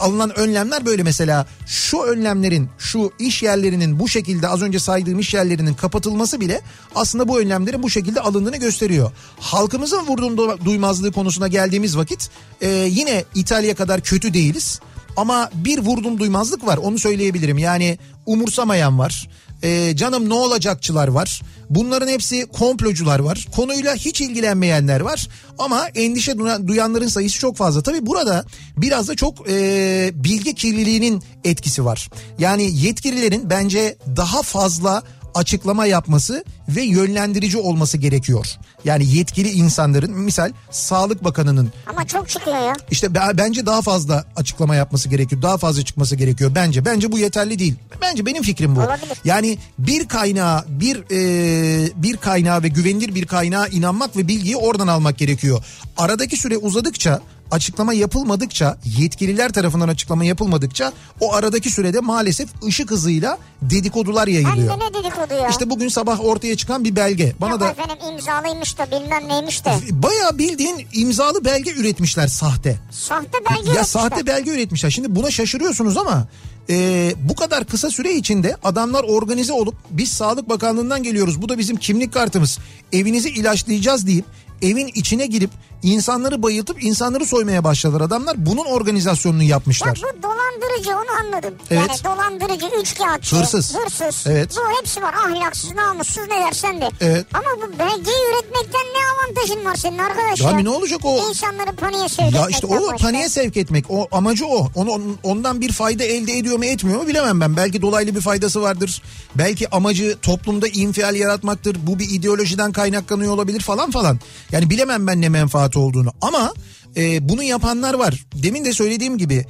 Alınan 0.00 0.38
önlemler 0.38 0.86
böyle 0.86 1.02
mesela 1.02 1.46
şu 1.66 2.02
önlemlerin 2.02 2.68
şu 2.78 3.12
iş 3.18 3.42
yerlerinin 3.42 4.00
bu 4.00 4.08
şekilde 4.08 4.48
az 4.48 4.62
önce 4.62 4.78
saydığım 4.78 5.18
iş 5.18 5.34
yerlerinin 5.34 5.74
kapatılması 5.74 6.40
bile 6.40 6.60
aslında 6.94 7.28
bu 7.28 7.40
önlemlerin 7.40 7.82
bu 7.82 7.90
şekilde 7.90 8.20
alındığını 8.20 8.56
gösteriyor. 8.56 9.10
Halkımızın 9.40 10.06
vurdum 10.06 10.36
du- 10.36 10.64
duymazlığı 10.64 11.12
konusuna 11.12 11.48
geldiğimiz 11.48 11.96
vakit 11.96 12.30
e, 12.60 12.68
yine 12.68 13.24
İtalya 13.34 13.74
kadar 13.74 14.00
kötü 14.00 14.34
değiliz. 14.34 14.80
Ama 15.16 15.50
bir 15.54 15.78
vurdum 15.78 16.18
duymazlık 16.18 16.66
var 16.66 16.76
onu 16.76 16.98
söyleyebilirim. 16.98 17.58
Yani 17.58 17.98
umursamayan 18.26 18.98
var. 18.98 19.28
E, 19.62 19.96
canım 19.96 20.28
ne 20.28 20.34
olacakçılar 20.34 21.08
var. 21.08 21.42
Bunların 21.70 22.08
hepsi 22.08 22.46
komplocular 22.46 23.18
var. 23.18 23.46
Konuyla 23.56 23.94
hiç 23.94 24.20
ilgilenmeyenler 24.20 25.00
var. 25.00 25.28
Ama 25.58 25.88
endişe 25.94 26.38
duyan- 26.38 26.68
duyanların 26.68 27.08
sayısı 27.08 27.38
çok 27.38 27.56
fazla. 27.56 27.82
Tabii 27.82 28.06
burada 28.06 28.44
biraz 28.76 29.08
da 29.08 29.14
çok 29.14 29.50
e, 29.50 30.10
bilgi 30.14 30.54
kirliliğinin 30.54 31.22
etkisi 31.44 31.84
var. 31.84 32.08
Yani 32.38 32.76
yetkililerin 32.80 33.50
bence 33.50 33.96
daha 34.16 34.42
fazla 34.42 35.02
açıklama 35.36 35.86
yapması 35.86 36.44
ve 36.68 36.82
yönlendirici 36.82 37.58
olması 37.58 37.98
gerekiyor. 37.98 38.46
Yani 38.84 39.06
yetkili 39.16 39.50
insanların 39.50 40.10
misal 40.18 40.52
Sağlık 40.70 41.24
Bakanı'nın 41.24 41.72
Ama 41.86 42.06
çok 42.06 42.28
çıkıyor 42.28 42.56
ya. 42.56 42.76
işte 42.90 43.14
be- 43.14 43.20
bence 43.34 43.66
daha 43.66 43.82
fazla 43.82 44.24
açıklama 44.36 44.74
yapması 44.76 45.08
gerekiyor. 45.08 45.42
Daha 45.42 45.56
fazla 45.58 45.84
çıkması 45.84 46.16
gerekiyor 46.16 46.50
bence. 46.54 46.84
Bence 46.84 47.12
bu 47.12 47.18
yeterli 47.18 47.58
değil. 47.58 47.74
Bence 48.02 48.26
benim 48.26 48.42
fikrim 48.42 48.76
bu. 48.76 48.80
Olabilir. 48.80 49.18
Yani 49.24 49.58
bir 49.78 50.08
kaynağa 50.08 50.64
bir 50.68 50.96
e, 51.10 52.02
bir 52.02 52.16
kaynağa 52.16 52.62
ve 52.62 52.68
güvenilir 52.68 53.14
bir 53.14 53.26
kaynağa 53.26 53.66
inanmak 53.68 54.16
ve 54.16 54.28
bilgiyi 54.28 54.56
oradan 54.56 54.86
almak 54.86 55.18
gerekiyor. 55.18 55.64
Aradaki 55.96 56.36
süre 56.36 56.56
uzadıkça 56.56 57.20
açıklama 57.50 57.92
yapılmadıkça 57.94 58.78
yetkililer 58.98 59.52
tarafından 59.52 59.88
açıklama 59.88 60.24
yapılmadıkça 60.24 60.92
o 61.20 61.34
aradaki 61.34 61.70
sürede 61.70 62.00
maalesef 62.00 62.48
ışık 62.66 62.90
hızıyla 62.90 63.38
dedikodular 63.62 64.28
Hem 64.28 64.34
yayılıyor. 64.34 64.80
de 64.80 64.84
ne 64.84 64.94
dedikodu 64.94 65.34
ya. 65.42 65.48
İşte 65.48 65.70
bugün 65.70 65.88
sabah 65.88 66.24
ortaya 66.24 66.56
çıkan 66.56 66.84
bir 66.84 66.96
belge. 66.96 67.32
Bana 67.40 67.50
Yok 67.50 67.60
da 67.60 67.68
efendim 67.68 67.96
imzalıymış 68.12 68.78
da 68.78 68.86
bilmem 68.90 69.28
neymiş 69.28 69.64
de. 69.64 69.70
bayağı 69.90 70.38
bildiğin 70.38 70.86
imzalı 70.92 71.44
belge 71.44 71.72
üretmişler 71.72 72.28
sahte. 72.28 72.78
Sahte 72.90 73.32
belge 73.32 73.50
Ya 73.54 73.62
üretmişler. 73.74 73.84
sahte 73.84 74.26
belge 74.26 74.50
üretmişler. 74.50 74.90
Şimdi 74.90 75.14
buna 75.16 75.30
şaşırıyorsunuz 75.30 75.96
ama 75.96 76.28
e, 76.70 77.14
bu 77.28 77.34
kadar 77.34 77.64
kısa 77.64 77.90
süre 77.90 78.14
içinde 78.14 78.56
adamlar 78.64 79.04
organize 79.04 79.52
olup 79.52 79.74
biz 79.90 80.08
Sağlık 80.12 80.48
Bakanlığı'ndan 80.48 81.02
geliyoruz. 81.02 81.42
Bu 81.42 81.48
da 81.48 81.58
bizim 81.58 81.76
kimlik 81.76 82.12
kartımız. 82.12 82.58
Evinizi 82.92 83.28
ilaçlayacağız 83.28 84.06
deyip 84.06 84.24
evin 84.62 84.86
içine 84.94 85.26
girip 85.26 85.50
insanları 85.82 86.42
bayıltıp 86.42 86.84
insanları 86.84 87.26
soymaya 87.26 87.64
başladılar. 87.64 88.00
Adamlar 88.00 88.46
bunun 88.46 88.64
organizasyonunu 88.64 89.42
Ya 89.42 89.48
yapmışlar. 89.48 90.02
bu 90.18 90.22
dolandırıcı 90.22 90.90
onu 90.90 91.26
anladım. 91.26 91.54
Evet. 91.70 91.82
Yani 91.90 92.16
dolandırıcı, 92.16 92.66
üçkağıtçı, 92.80 93.36
Hırsız. 93.36 93.74
hırsız. 93.74 94.26
Evet. 94.26 94.50
Bu 94.56 94.78
hepsi 94.80 95.02
var. 95.02 95.14
Ahlaksız, 95.14 95.74
namussuz 95.74 96.22
ne 96.28 96.40
dersen 96.46 96.80
de. 96.80 96.88
Evet. 97.00 97.26
Ama 97.34 97.46
bu 97.56 97.78
belgeyi 97.78 98.16
üretmekten 98.32 98.80
ne 98.80 99.00
avantajın 99.14 99.64
var 99.64 99.74
senin 99.76 99.98
arkadaş 99.98 100.40
Ya 100.40 100.50
ya? 100.50 100.58
ne 100.58 100.68
olacak 100.70 101.00
o? 101.04 101.28
İnsanları 101.28 101.76
paniğe 101.76 102.08
sevk 102.08 102.20
Ya 102.20 102.26
etmekten 102.26 102.48
işte 102.48 102.66
o 102.66 102.92
başka. 102.92 102.96
paniğe 102.96 103.28
sevk 103.28 103.56
etmek. 103.56 103.84
O 103.90 104.08
amacı 104.12 104.46
o. 104.46 104.68
Onu 104.74 105.00
ondan 105.22 105.60
bir 105.60 105.72
fayda 105.72 106.04
elde 106.04 106.38
ediyor 106.38 106.56
mu 106.58 106.64
etmiyor 106.64 107.00
mu 107.00 107.06
bilemem 107.06 107.40
ben. 107.40 107.56
Belki 107.56 107.82
dolaylı 107.82 108.14
bir 108.14 108.20
faydası 108.20 108.62
vardır. 108.62 109.02
Belki 109.34 109.70
amacı 109.70 110.16
toplumda 110.22 110.68
infial 110.68 111.14
yaratmaktır. 111.16 111.76
Bu 111.86 111.98
bir 111.98 112.10
ideolojiden 112.10 112.72
kaynaklanıyor 112.72 113.32
olabilir 113.32 113.60
falan 113.60 113.90
falan. 113.90 114.18
Yani 114.52 114.70
bilemem 114.70 115.06
ben 115.06 115.20
ne 115.20 115.28
menfaati 115.28 115.78
olduğunu. 115.78 116.12
Ama 116.20 116.54
e, 116.96 117.28
bunu 117.28 117.42
yapanlar 117.42 117.94
var. 117.94 118.24
Demin 118.34 118.64
de 118.64 118.72
söylediğim 118.72 119.18
gibi 119.18 119.46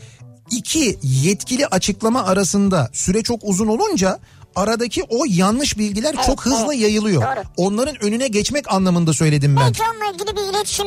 iki 0.50 0.98
yetkili 1.02 1.66
açıklama 1.66 2.24
arasında 2.24 2.90
süre 2.92 3.22
çok 3.22 3.40
uzun 3.42 3.66
olunca 3.66 4.18
aradaki 4.56 5.02
o 5.02 5.24
yanlış 5.28 5.78
bilgiler 5.78 6.16
çok 6.26 6.46
hızlı 6.46 6.74
evet. 6.74 6.82
yayılıyor. 6.82 7.22
Doğru. 7.22 7.44
Onların 7.56 8.04
önüne 8.04 8.28
geçmek 8.28 8.72
anlamında 8.72 9.12
söyledim 9.12 9.56
ben. 9.56 9.62
Belki 9.62 9.82
onunla 9.82 10.14
ilgili 10.14 10.36
bir 10.36 10.52
iletişim 10.56 10.86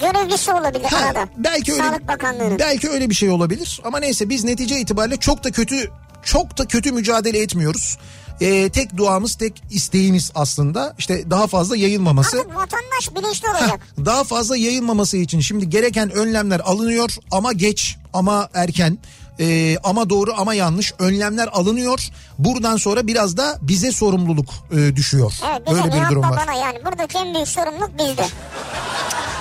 görevlisi 0.00 0.52
olabilir 0.52 0.84
Ha, 0.84 0.96
arada. 0.96 1.28
belki 1.36 1.72
öyle 1.72 1.82
Sağlık 1.82 2.08
Bakanlığı'nın. 2.08 2.58
belki 2.58 2.90
öyle 2.90 3.10
bir 3.10 3.14
şey 3.14 3.30
olabilir 3.30 3.80
ama 3.84 3.98
neyse 4.00 4.28
biz 4.28 4.44
netice 4.44 4.80
itibariyle 4.80 5.16
çok 5.16 5.44
da 5.44 5.50
kötü 5.50 5.90
çok 6.24 6.58
da 6.58 6.66
kötü 6.68 6.92
mücadele 6.92 7.38
etmiyoruz. 7.38 7.98
Ee, 8.40 8.68
tek 8.68 8.96
duamız 8.96 9.34
tek 9.34 9.62
isteğimiz 9.70 10.32
aslında 10.34 10.94
işte 10.98 11.30
daha 11.30 11.46
fazla 11.46 11.76
yayılmaması. 11.76 12.38
Artık 12.38 12.56
vatandaş 12.56 13.14
bilinçli 13.16 13.48
Heh, 13.48 13.62
olacak. 13.62 13.80
daha 14.04 14.24
fazla 14.24 14.56
yayılmaması 14.56 15.16
için 15.16 15.40
şimdi 15.40 15.70
gereken 15.70 16.10
önlemler 16.10 16.60
alınıyor 16.60 17.16
ama 17.30 17.52
geç 17.52 17.96
ama 18.12 18.48
erken 18.54 18.98
ee, 19.40 19.76
ama 19.84 20.10
doğru 20.10 20.34
ama 20.36 20.54
yanlış 20.54 20.92
önlemler 20.98 21.48
alınıyor. 21.52 22.08
Buradan 22.38 22.76
sonra 22.76 23.06
biraz 23.06 23.36
da 23.36 23.58
bize 23.62 23.92
sorumluluk 23.92 24.48
e, 24.72 24.96
düşüyor. 24.96 25.32
Evet 25.50 25.62
bize 25.70 25.82
Böyle 25.82 26.04
bir 26.04 26.10
durum 26.10 26.22
var. 26.22 26.42
bana 26.46 26.52
yani 26.56 26.84
buradaki 26.84 27.18
en 27.18 27.34
büyük 27.34 27.48
sorumluluk 27.48 27.90
bizde. 27.98 28.26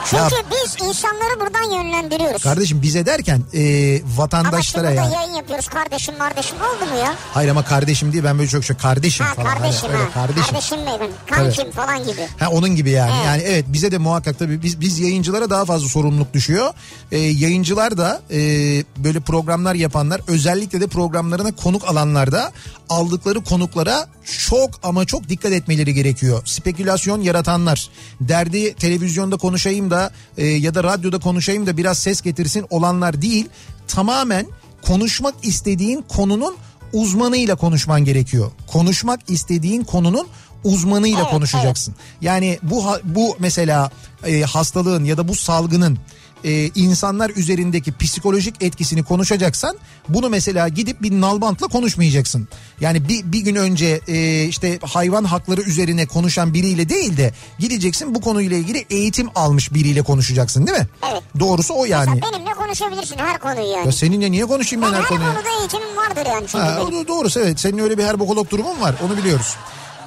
Çünkü 0.09 0.23
Ya- 0.23 0.29
biz 0.51 0.87
insanları 0.87 1.39
buradan 1.39 1.77
yönlendiriyoruz. 1.77 2.43
Kardeşim 2.43 2.81
bize 2.81 3.05
derken 3.05 3.41
e, 3.53 4.01
Ama 4.01 4.17
vatandaşlara 4.17 4.87
şimdi 4.87 4.97
ya. 4.99 5.03
burada 5.05 5.15
yayın 5.21 5.33
yapıyoruz 5.33 5.67
kardeşim 5.67 6.17
kardeşim 6.19 6.57
oldu 6.57 6.91
mu 6.93 6.97
ya? 6.99 7.13
Hayır 7.33 7.49
ama 7.49 7.65
kardeşim 7.65 8.13
diye 8.13 8.23
ben 8.23 8.37
böyle 8.39 8.49
çok 8.49 8.63
şey 8.63 8.75
kardeşim 8.75 9.25
Ha 9.25 9.33
falan. 9.33 9.45
Hani 9.47 9.59
kardeşim 9.59 9.89
öyle 9.89 10.03
ha. 10.03 10.09
kardeşim. 10.13 10.43
Kardeşim 10.53 10.77
benim. 10.85 11.11
Kankim 11.29 11.71
falan 11.71 11.99
gibi. 12.03 12.27
Ha 12.39 12.49
onun 12.49 12.69
gibi 12.75 12.89
yani. 12.89 13.11
Evet. 13.15 13.25
Yani 13.25 13.41
evet 13.41 13.65
bize 13.67 13.91
de 13.91 13.97
muhakkak 13.97 14.39
tabii 14.39 14.61
biz 14.63 14.81
biz 14.81 14.99
yayıncılara 14.99 15.49
daha 15.49 15.65
fazla 15.65 15.89
sorumluluk 15.89 16.33
düşüyor. 16.33 16.73
Ee, 17.11 17.17
yayıncılar 17.17 17.97
da 17.97 18.21
e, 18.31 18.37
böyle 18.97 19.19
programlar 19.19 19.75
yapanlar 19.75 20.21
özellikle 20.27 20.81
de 20.81 20.87
programlarına 20.87 21.51
konuk 21.55 21.87
alanlarda 21.87 22.51
aldıkları 22.89 23.43
konuklara 23.43 24.07
çok 24.49 24.69
ama 24.83 25.05
çok 25.05 25.29
dikkat 25.29 25.51
etmeleri 25.51 25.93
gerekiyor. 25.93 26.41
Spekülasyon 26.45 27.21
yaratanlar, 27.21 27.89
derdi 28.21 28.73
televizyonda 28.73 29.37
konuşayım 29.37 29.91
da 29.91 29.98
e, 30.37 30.45
ya 30.45 30.75
da 30.75 30.83
radyoda 30.83 31.19
konuşayım 31.19 31.67
da 31.67 31.77
biraz 31.77 31.97
ses 31.99 32.21
getirsin 32.21 32.65
olanlar 32.69 33.21
değil. 33.21 33.49
Tamamen 33.87 34.45
konuşmak 34.81 35.35
istediğin 35.43 36.01
konunun 36.01 36.55
uzmanıyla 36.93 37.55
konuşman 37.55 38.05
gerekiyor. 38.05 38.51
Konuşmak 38.67 39.19
istediğin 39.29 39.83
konunun 39.83 40.27
uzmanıyla 40.63 41.19
Evet, 41.21 41.31
konuşacaksın. 41.31 41.95
Yani 42.21 42.59
bu 42.63 42.85
bu 43.03 43.35
mesela 43.39 43.91
e, 44.25 44.41
hastalığın 44.41 45.03
ya 45.03 45.17
da 45.17 45.27
bu 45.27 45.35
salgının 45.35 45.97
e, 46.43 46.67
insanlar 46.75 47.29
üzerindeki 47.29 47.93
psikolojik 47.97 48.63
etkisini 48.63 49.03
konuşacaksan 49.03 49.77
bunu 50.09 50.29
mesela 50.29 50.67
gidip 50.67 51.01
bir 51.01 51.11
nalbantla 51.11 51.67
konuşmayacaksın. 51.67 52.47
Yani 52.81 53.07
bir, 53.09 53.31
bir 53.31 53.39
gün 53.39 53.55
önce 53.55 54.01
e, 54.07 54.43
işte 54.43 54.79
hayvan 54.83 55.23
hakları 55.23 55.61
üzerine 55.61 56.05
konuşan 56.05 56.53
biriyle 56.53 56.89
değil 56.89 57.17
de 57.17 57.33
gideceksin 57.59 58.15
bu 58.15 58.21
konuyla 58.21 58.57
ilgili 58.57 58.85
eğitim 58.89 59.29
almış 59.35 59.73
biriyle 59.73 60.01
konuşacaksın 60.01 60.67
değil 60.67 60.77
mi? 60.79 60.87
Evet. 61.11 61.23
Doğrusu 61.39 61.73
o 61.77 61.85
yani. 61.85 62.19
Sen 62.23 62.33
benimle 62.33 62.53
konuşabilirsin 62.53 63.17
her 63.17 63.39
konuyu 63.39 63.71
yani. 63.71 63.85
Ya 63.85 63.91
seninle 63.91 64.31
niye 64.31 64.45
konuşayım 64.45 64.85
ben 64.85 64.91
Ben 64.91 64.95
her 64.97 65.01
her 65.01 65.09
konuyu? 65.09 65.33
konuda 65.33 65.49
eğitimim 65.59 65.97
vardır 65.97 66.25
yani 66.31 66.45
çünkü 66.47 66.63
Ha, 66.63 66.83
benim. 66.91 67.07
doğrusu 67.07 67.39
evet. 67.39 67.59
Senin 67.59 67.77
öyle 67.77 67.97
bir 67.97 68.03
herbokolog 68.03 68.49
durumun 68.49 68.81
var. 68.81 68.95
Onu 69.05 69.17
biliyoruz. 69.17 69.55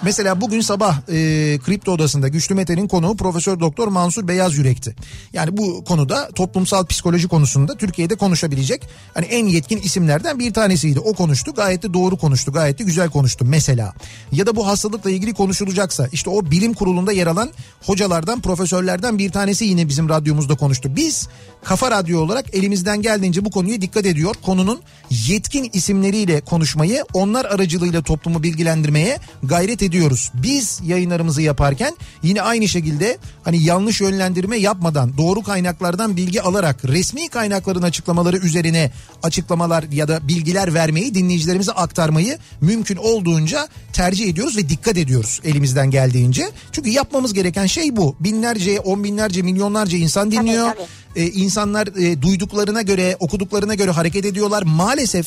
Mesela 0.05 0.41
bugün 0.41 0.61
sabah 0.61 0.97
e, 1.09 1.59
Kripto 1.65 1.93
Odası'nda 1.93 2.29
Güçlü 2.29 2.55
Mete'nin 2.55 2.89
konuğu 2.89 3.17
Profesör 3.17 3.61
Doktor 3.61 3.89
Mansur 3.89 4.29
Beyaz 4.29 4.57
Yürek'ti. 4.57 4.95
Yani 5.33 5.57
bu 5.57 5.85
konuda 5.85 6.29
toplumsal 6.35 6.87
psikoloji 6.87 7.29
konusunda 7.29 7.77
Türkiye'de 7.77 8.15
konuşabilecek 8.15 8.89
hani 9.15 9.27
en 9.27 9.47
yetkin 9.47 9.79
isimlerden 9.79 10.39
bir 10.39 10.53
tanesiydi. 10.53 11.01
O 11.01 11.13
konuştu. 11.13 11.55
Gayet 11.55 11.83
de 11.83 11.95
doğru 11.95 12.17
konuştu. 12.17 12.53
Gayet 12.53 12.79
de 12.79 12.85
güzel 12.85 13.11
konuştu 13.11 13.45
mesela. 13.45 13.95
Ya 14.33 14.47
da 14.47 14.57
bu 14.57 14.67
hastalıkla 14.67 15.11
ilgili 15.11 15.35
konuşulacaksa 15.35 16.09
işte 16.13 16.31
o 16.31 16.51
bilim 16.51 16.75
kurulunda 16.75 17.13
yer 17.13 17.27
alan 17.27 17.51
hocalardan, 17.83 18.41
profesörlerden 18.41 19.19
bir 19.19 19.33
tanesi 19.33 19.65
yine 19.65 19.89
bizim 19.89 20.09
radyomuzda 20.09 20.55
konuştu. 20.55 20.97
Biz 20.97 21.29
Kafa 21.65 21.91
Radyo 21.91 22.21
olarak 22.21 22.55
elimizden 22.55 23.03
geldiğince 23.03 23.45
bu 23.45 23.51
konuya 23.51 23.81
dikkat 23.81 24.07
ediyor. 24.07 24.35
Konunun 24.43 24.81
yetkin 25.11 25.71
isimleriyle 25.73 26.41
konuşmayı, 26.41 27.05
onlar 27.13 27.45
aracılığıyla 27.45 28.03
toplumu 28.03 28.43
bilgilendirmeye 28.43 29.19
gayret 29.43 29.83
ediyoruz. 29.83 29.92
Biz 30.35 30.81
yayınlarımızı 30.85 31.43
yaparken 31.43 31.97
yine 32.23 32.43
aynı 32.43 32.69
şekilde 32.69 33.19
hani 33.45 33.63
yanlış 33.63 34.01
yönlendirme 34.01 34.57
yapmadan, 34.57 35.19
doğru 35.19 35.43
kaynaklardan 35.43 36.17
bilgi 36.17 36.43
alarak, 36.43 36.85
resmi 36.85 37.29
kaynakların 37.29 37.83
açıklamaları 37.83 38.37
üzerine 38.37 38.91
açıklamalar 39.23 39.85
ya 39.93 40.09
da 40.09 40.29
bilgiler 40.29 40.75
vermeyi, 40.75 41.15
dinleyicilerimize 41.15 41.73
aktarmayı 41.73 42.39
mümkün 42.61 42.97
olduğunca 42.97 43.69
tercih 43.93 44.29
ediyoruz 44.29 44.57
ve 44.57 44.69
dikkat 44.69 44.97
ediyoruz 44.97 45.41
elimizden 45.45 45.91
geldiğince. 45.91 46.51
Çünkü 46.73 46.91
yapmamız 46.91 47.33
gereken 47.33 47.67
şey 47.67 47.97
bu. 47.97 48.17
Binlerce, 48.21 48.81
on 48.81 49.05
binlerce, 49.05 49.43
milyonlarca 49.43 49.99
insan 49.99 50.31
dinliyor. 50.33 50.73
tabii. 50.73 50.87
Ee, 51.17 51.27
insanlar 51.27 51.87
e, 51.87 52.23
duyduklarına 52.23 52.83
göre, 52.83 53.17
okuduklarına 53.21 53.75
göre 53.75 53.91
hareket 53.91 54.25
ediyorlar. 54.25 54.63
Maalesef 54.63 55.27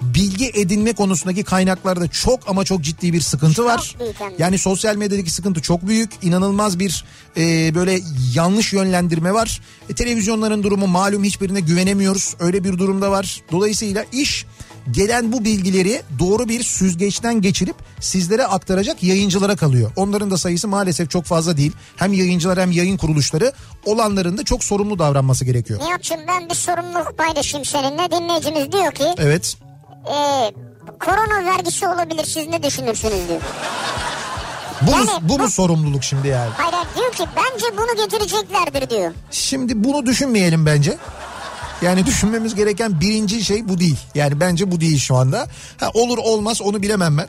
bilgi 0.00 0.50
edinme 0.54 0.92
konusundaki 0.92 1.44
kaynaklarda 1.44 2.08
çok 2.08 2.48
ama 2.48 2.64
çok 2.64 2.82
ciddi 2.82 3.12
bir 3.12 3.20
sıkıntı 3.20 3.64
var. 3.64 3.96
Yani 4.38 4.58
sosyal 4.58 4.96
medyadaki 4.96 5.30
sıkıntı 5.30 5.62
çok 5.62 5.86
büyük. 5.88 6.10
İnanılmaz 6.22 6.78
bir 6.78 7.04
e, 7.36 7.74
böyle 7.74 8.00
yanlış 8.34 8.72
yönlendirme 8.72 9.34
var. 9.34 9.60
E, 9.88 9.94
televizyonların 9.94 10.62
durumu 10.62 10.86
malum 10.86 11.24
hiçbirine 11.24 11.60
güvenemiyoruz. 11.60 12.34
Öyle 12.40 12.64
bir 12.64 12.78
durumda 12.78 13.10
var. 13.10 13.42
Dolayısıyla 13.52 14.04
iş 14.12 14.46
gelen 14.90 15.32
bu 15.32 15.44
bilgileri 15.44 16.02
doğru 16.18 16.48
bir 16.48 16.62
süzgeçten 16.62 17.40
geçirip 17.40 17.76
sizlere 18.00 18.46
aktaracak 18.46 19.02
yayıncılara 19.02 19.56
kalıyor. 19.56 19.90
Onların 19.96 20.30
da 20.30 20.38
sayısı 20.38 20.68
maalesef 20.68 21.10
çok 21.10 21.24
fazla 21.24 21.56
değil. 21.56 21.72
Hem 21.96 22.12
yayıncılar 22.12 22.58
hem 22.58 22.70
yayın 22.70 22.96
kuruluşları 22.96 23.52
olanların 23.84 24.38
da 24.38 24.44
çok 24.44 24.64
sorumlu 24.64 24.98
davranması 24.98 25.44
gerekiyor. 25.44 25.80
Nihat'cığım 25.80 26.20
ben 26.28 26.48
bir 26.48 26.54
sorumluluk 26.54 27.18
paylaşayım 27.18 27.64
seninle. 27.64 28.10
Dinleyicimiz 28.10 28.72
diyor 28.72 28.92
ki 28.92 29.04
Evet. 29.18 29.56
E, 30.12 30.52
korona 31.00 31.44
vergisi 31.44 31.88
olabilir 31.88 32.24
siz 32.24 32.46
ne 32.48 32.62
düşünürsünüz 32.62 33.28
diyor. 33.28 33.40
Bu, 34.82 34.90
mu, 34.90 34.96
Yani 34.96 35.10
bu 35.28 35.38
mu 35.38 35.44
bu- 35.44 35.50
sorumluluk 35.50 36.04
şimdi 36.04 36.28
yani? 36.28 36.50
Hayır 36.56 36.86
diyor 36.96 37.12
ki 37.12 37.24
bence 37.36 37.66
bunu 37.78 38.04
getireceklerdir 38.04 38.90
diyor. 38.90 39.12
Şimdi 39.30 39.84
bunu 39.84 40.06
düşünmeyelim 40.06 40.66
bence. 40.66 40.96
Yani 41.82 42.06
düşünmemiz 42.06 42.54
gereken 42.54 43.00
birinci 43.00 43.44
şey 43.44 43.68
bu 43.68 43.78
değil. 43.80 43.98
Yani 44.14 44.40
bence 44.40 44.70
bu 44.70 44.80
değil 44.80 44.98
şu 44.98 45.16
anda. 45.16 45.46
Ha, 45.80 45.90
olur 45.94 46.18
olmaz 46.18 46.62
onu 46.62 46.82
bilemem 46.82 47.18
ben. 47.18 47.28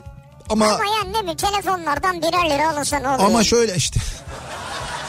Ama 0.50 0.64
Ama 0.66 0.84
yani 0.84 1.12
ne 1.12 1.18
bileyim 1.20 1.36
telefonlardan 1.36 2.22
birer 2.22 2.50
lira 2.50 2.70
alınsa 2.70 2.98
ne 2.98 3.08
olur? 3.08 3.18
ama 3.18 3.30
yani? 3.30 3.44
şöyle 3.44 3.74
işte. 3.76 4.00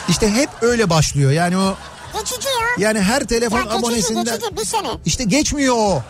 İşte 0.08 0.30
hep 0.34 0.48
öyle 0.62 0.90
başlıyor. 0.90 1.30
Yani 1.30 1.56
o 1.56 1.74
Geçici 2.18 2.48
ya. 2.48 2.88
yani 2.88 3.00
her 3.00 3.24
telefon 3.24 3.56
ya 3.58 3.62
geçici 3.64 3.78
abonesinden 3.78 4.24
geçici 4.24 4.56
bir 4.56 4.64
sene. 4.64 4.88
işte 5.04 5.24
geçmiyor 5.24 5.74
o. 5.78 6.02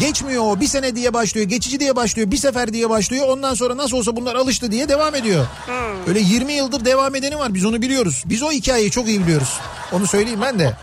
Geçmiyor 0.00 0.42
o. 0.44 0.60
Bir 0.60 0.66
sene 0.66 0.96
diye 0.96 1.14
başlıyor. 1.14 1.46
Geçici 1.48 1.80
diye 1.80 1.96
başlıyor. 1.96 2.30
Bir 2.30 2.36
sefer 2.36 2.72
diye 2.72 2.90
başlıyor. 2.90 3.28
Ondan 3.28 3.54
sonra 3.54 3.76
nasıl 3.76 3.96
olsa 3.96 4.16
bunlar 4.16 4.34
alıştı 4.34 4.72
diye 4.72 4.88
devam 4.88 5.14
ediyor. 5.14 5.46
Öyle 6.08 6.20
20 6.20 6.52
yıldır 6.52 6.84
devam 6.84 7.14
edeni 7.14 7.38
var. 7.38 7.54
Biz 7.54 7.64
onu 7.64 7.82
biliyoruz. 7.82 8.22
Biz 8.26 8.42
o 8.42 8.50
hikayeyi 8.52 8.90
çok 8.90 9.08
iyi 9.08 9.20
biliyoruz. 9.20 9.58
Onu 9.92 10.06
söyleyeyim 10.06 10.40
ben 10.42 10.58
de. 10.58 10.76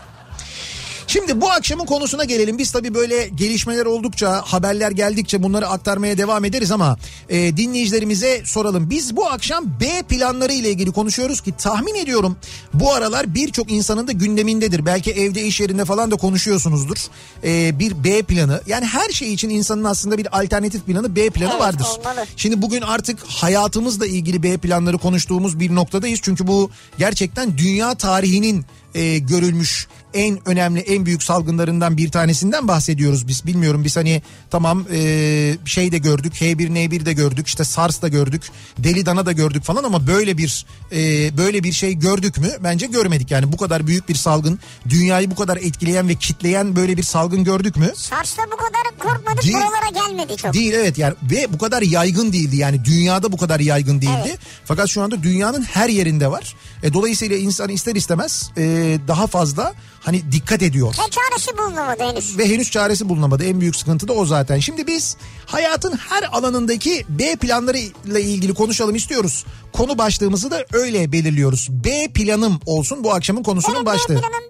Şimdi 1.14 1.40
bu 1.40 1.50
akşamın 1.50 1.84
konusuna 1.84 2.24
gelelim. 2.24 2.58
Biz 2.58 2.72
tabii 2.72 2.94
böyle 2.94 3.28
gelişmeler 3.28 3.86
oldukça, 3.86 4.42
haberler 4.44 4.90
geldikçe 4.90 5.42
bunları 5.42 5.68
aktarmaya 5.68 6.18
devam 6.18 6.44
ederiz 6.44 6.70
ama 6.70 6.96
e, 7.28 7.56
dinleyicilerimize 7.56 8.42
soralım. 8.44 8.90
Biz 8.90 9.16
bu 9.16 9.26
akşam 9.26 9.64
B 9.80 10.02
planları 10.02 10.52
ile 10.52 10.70
ilgili 10.70 10.92
konuşuyoruz 10.92 11.40
ki 11.40 11.54
tahmin 11.58 11.94
ediyorum 11.94 12.36
bu 12.74 12.92
aralar 12.92 13.34
birçok 13.34 13.72
insanın 13.72 14.06
da 14.06 14.12
gündemindedir. 14.12 14.86
Belki 14.86 15.12
evde 15.12 15.42
iş 15.42 15.60
yerinde 15.60 15.84
falan 15.84 16.10
da 16.10 16.16
konuşuyorsunuzdur. 16.16 16.96
E, 17.44 17.78
bir 17.78 18.04
B 18.04 18.22
planı. 18.22 18.60
Yani 18.66 18.84
her 18.84 19.08
şey 19.10 19.34
için 19.34 19.48
insanın 19.48 19.84
aslında 19.84 20.18
bir 20.18 20.40
alternatif 20.42 20.86
planı 20.86 21.16
B 21.16 21.30
planı 21.30 21.50
Evet, 21.50 21.60
vardır. 21.60 21.86
olmalı. 21.98 22.26
Şimdi 22.36 22.62
bugün 22.62 22.82
artık 22.82 23.18
hayatımızla 23.28 24.06
ilgili 24.06 24.42
B 24.42 24.56
planları 24.56 24.98
konuştuğumuz 24.98 25.60
bir 25.60 25.74
noktadayız. 25.74 26.20
Çünkü 26.22 26.46
bu 26.46 26.70
gerçekten 26.98 27.58
dünya 27.58 27.94
tarihinin 27.94 28.64
e, 28.94 29.18
görülmüş 29.18 29.88
en 30.14 30.48
önemli 30.48 30.80
en 30.80 31.06
büyük 31.06 31.22
salgınlarından 31.22 31.96
bir 31.96 32.10
tanesinden 32.10 32.68
bahsediyoruz 32.68 33.28
biz. 33.28 33.46
Bilmiyorum 33.46 33.84
biz 33.84 33.96
hani 33.96 34.22
tamam 34.50 34.84
e, 34.92 35.56
şey 35.64 35.92
de 35.92 35.98
gördük 35.98 36.34
H1N1 36.34 37.04
de 37.04 37.12
gördük 37.12 37.46
işte 37.46 37.64
SARS 37.64 38.02
da 38.02 38.08
gördük 38.08 38.42
Deli 38.78 39.06
Dana 39.06 39.26
da 39.26 39.32
gördük 39.32 39.64
falan 39.64 39.84
ama 39.84 40.06
böyle 40.06 40.38
bir 40.38 40.66
e, 40.92 41.36
böyle 41.36 41.64
bir 41.64 41.72
şey 41.72 41.94
gördük 41.94 42.38
mü? 42.38 42.48
Bence 42.60 42.86
görmedik 42.86 43.30
yani 43.30 43.52
bu 43.52 43.56
kadar 43.56 43.86
büyük 43.86 44.08
bir 44.08 44.14
salgın 44.14 44.58
dünyayı 44.88 45.30
bu 45.30 45.34
kadar 45.34 45.56
etkileyen 45.56 46.08
ve 46.08 46.14
kitleyen 46.14 46.76
böyle 46.76 46.96
bir 46.96 47.02
salgın 47.02 47.44
gördük 47.44 47.76
mü? 47.76 47.92
Sars'ta 47.96 48.42
bu 48.52 48.56
kadar 48.56 48.98
korkmadık 48.98 49.42
Değil. 49.42 49.54
buralara 49.54 50.06
gelmedi 50.06 50.36
çok. 50.36 50.54
Değil 50.54 50.72
evet 50.72 50.98
yani 50.98 51.14
ve 51.30 51.52
bu 51.52 51.58
kadar 51.58 51.82
yaygın 51.82 52.32
değildi 52.32 52.56
yani 52.56 52.84
dünyada 52.84 53.32
bu 53.32 53.36
kadar 53.36 53.60
yaygın 53.60 54.00
değildi. 54.00 54.22
Evet. 54.26 54.38
Fakat 54.64 54.88
şu 54.88 55.02
anda 55.02 55.22
dünyanın 55.22 55.62
her 55.62 55.88
yerinde 55.88 56.30
var. 56.30 56.56
E, 56.82 56.92
dolayısıyla 56.92 57.36
insan 57.36 57.68
ister 57.68 57.94
istemez 57.94 58.50
e, 58.56 58.62
daha 59.08 59.26
fazla 59.26 59.74
hani 60.04 60.32
dikkat 60.32 60.62
ediyor. 60.62 60.88
Ve 60.88 61.10
çaresi 61.10 61.58
bulunamadı 61.58 62.02
henüz. 62.02 62.38
Ve 62.38 62.48
henüz 62.48 62.70
çaresi 62.70 63.08
bulunamadı. 63.08 63.44
En 63.44 63.60
büyük 63.60 63.76
sıkıntı 63.76 64.08
da 64.08 64.12
o 64.12 64.24
zaten. 64.26 64.58
Şimdi 64.58 64.86
biz 64.86 65.16
hayatın 65.46 65.92
her 65.96 66.22
alanındaki 66.32 67.04
B 67.08 67.36
planları 67.36 67.78
ile 67.78 68.22
ilgili 68.22 68.54
konuşalım 68.54 68.94
istiyoruz. 68.96 69.44
Konu 69.72 69.98
başlığımızı 69.98 70.50
da 70.50 70.64
öyle 70.72 71.12
belirliyoruz. 71.12 71.68
B 71.70 72.08
planım 72.14 72.60
olsun 72.66 73.04
bu 73.04 73.12
akşamın 73.14 73.42
konusunun 73.42 73.74
Benim 73.74 73.86
başlığı. 73.86 74.14
B 74.14 74.20
planım 74.20 74.44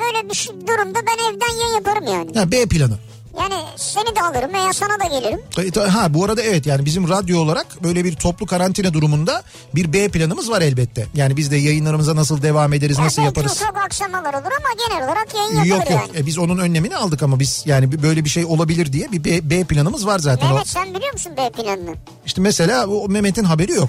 böyle 0.00 0.30
bir 0.30 0.34
şey- 0.34 0.54
durumda 0.54 0.98
ben 1.06 1.34
evden 1.34 1.58
yayın 1.60 1.74
yaparım 1.74 2.04
yani. 2.06 2.38
Ha, 2.38 2.50
B 2.52 2.66
planı. 2.66 2.98
Yani 3.40 3.54
seni 3.76 4.16
de 4.16 4.20
alırım 4.20 4.52
veya 4.54 4.72
sana 4.72 5.00
da 5.00 5.04
gelirim. 5.18 5.40
E, 5.76 5.80
Ha 5.88 6.14
bu 6.14 6.24
arada 6.24 6.42
evet 6.42 6.66
yani 6.66 6.84
bizim 6.84 7.08
radyo 7.08 7.40
olarak 7.40 7.82
böyle 7.82 8.04
bir 8.04 8.16
toplu 8.16 8.46
karantina 8.46 8.94
durumunda 8.94 9.42
bir 9.74 9.92
B 9.92 10.08
planımız 10.08 10.50
var 10.50 10.62
elbette. 10.62 11.06
Yani 11.14 11.36
biz 11.36 11.50
de 11.50 11.56
yayınlarımıza 11.56 12.16
nasıl 12.16 12.42
devam 12.42 12.72
ederiz, 12.72 12.98
Ya 12.98 13.04
nasıl 13.04 13.22
belki 13.22 13.38
yaparız? 13.38 13.58
Çok 13.58 13.76
aksamalar 13.76 14.34
olur 14.34 14.52
ama 14.58 14.68
genel 14.88 15.04
olarak 15.04 15.34
yayın 15.34 15.50
yapılır 15.56 15.68
Yok 15.70 15.90
yok 15.90 16.00
yani. 16.14 16.18
E, 16.22 16.26
biz 16.26 16.38
onun 16.38 16.58
önlemini 16.58 16.96
aldık 16.96 17.22
ama 17.22 17.40
biz 17.40 17.62
yani 17.66 18.02
böyle 18.02 18.24
bir 18.24 18.30
şey 18.30 18.44
olabilir 18.44 18.92
diye 18.92 19.12
bir 19.12 19.24
B, 19.24 19.50
B 19.50 19.64
planımız 19.64 20.06
var 20.06 20.18
zaten. 20.18 20.46
O, 20.46 20.50
Mehmet 20.50 20.68
sen 20.68 20.94
biliyor 20.94 21.12
musun 21.12 21.32
B 21.36 21.50
planını? 21.50 21.94
işte 22.26 22.40
mesela 22.40 22.86
o 22.86 23.08
Mehmet'in 23.08 23.44
haberi 23.44 23.72
yok. 23.72 23.88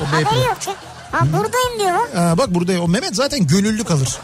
O 0.00 0.02
B 0.02 0.06
Haberi 0.06 0.24
planı. 0.24 0.44
yok 0.44 0.56
çünkü. 0.60 0.78
Ha 1.12 1.26
buradayım 1.26 1.78
diyor. 1.78 2.08
Ha, 2.14 2.38
bak 2.38 2.54
burada 2.54 2.82
o 2.82 2.88
Mehmet 2.88 3.16
zaten 3.16 3.46
gönüllü 3.46 3.84
kalır. 3.84 4.08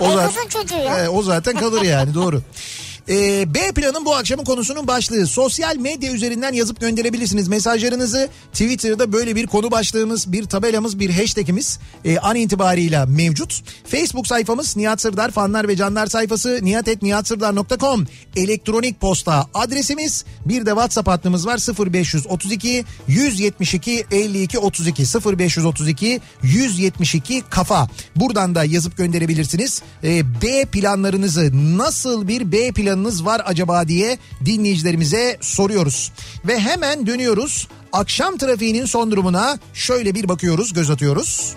O 0.00 0.10
zaten, 0.12 0.24
Egozun 0.24 0.48
çocuğu 0.48 0.76
ya. 0.76 0.98
Evet, 0.98 1.10
o 1.12 1.22
zaten 1.22 1.56
kalır 1.56 1.82
yani 1.82 2.14
doğru. 2.14 2.42
Ee, 3.08 3.54
B 3.54 3.72
planın 3.72 4.04
bu 4.04 4.14
akşamın 4.14 4.44
konusunun 4.44 4.86
başlığı. 4.86 5.26
Sosyal 5.26 5.76
medya 5.76 6.12
üzerinden 6.12 6.52
yazıp 6.52 6.80
gönderebilirsiniz 6.80 7.48
mesajlarınızı. 7.48 8.28
Twitter'da 8.52 9.12
böyle 9.12 9.36
bir 9.36 9.46
konu 9.46 9.70
başlığımız, 9.70 10.32
bir 10.32 10.44
tabelamız, 10.44 11.00
bir 11.00 11.10
hashtagimiz 11.10 11.78
e, 12.04 12.18
an 12.18 12.36
itibarıyla 12.36 13.06
mevcut. 13.06 13.62
Facebook 13.84 14.26
sayfamız 14.26 14.76
Nihat 14.76 15.00
Sırdar 15.00 15.30
fanlar 15.30 15.68
ve 15.68 15.76
canlar 15.76 16.06
sayfası 16.06 16.58
nihatetnihatsırdar.com 16.62 18.06
elektronik 18.36 19.00
posta 19.00 19.46
adresimiz. 19.54 20.24
Bir 20.46 20.66
de 20.66 20.70
WhatsApp 20.70 21.08
hattımız 21.08 21.46
var 21.46 21.58
0532 21.92 22.84
172 23.08 24.04
52 24.10 24.58
32 24.58 25.02
0532 25.38 26.20
172 26.42 27.42
kafa. 27.50 27.88
Buradan 28.16 28.54
da 28.54 28.64
yazıp 28.64 28.96
gönderebilirsiniz. 28.96 29.82
Ee, 30.04 30.22
B 30.42 30.64
planlarınızı 30.64 31.50
nasıl 31.78 32.28
bir 32.28 32.52
B 32.52 32.72
planınız 32.96 33.24
var 33.24 33.42
acaba 33.44 33.88
diye 33.88 34.18
dinleyicilerimize 34.44 35.38
soruyoruz. 35.40 36.12
Ve 36.44 36.60
hemen 36.60 37.06
dönüyoruz. 37.06 37.68
Akşam 37.92 38.38
trafiğinin 38.38 38.84
son 38.84 39.10
durumuna 39.10 39.58
şöyle 39.74 40.14
bir 40.14 40.28
bakıyoruz, 40.28 40.72
göz 40.72 40.90
atıyoruz. 40.90 41.54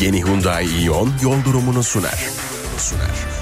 Yeni 0.00 0.24
Hyundai 0.24 0.84
Ion 0.84 1.10
yol 1.22 1.44
durumunu 1.44 1.82
sunar. 1.82 2.18
Sunar. 2.78 3.32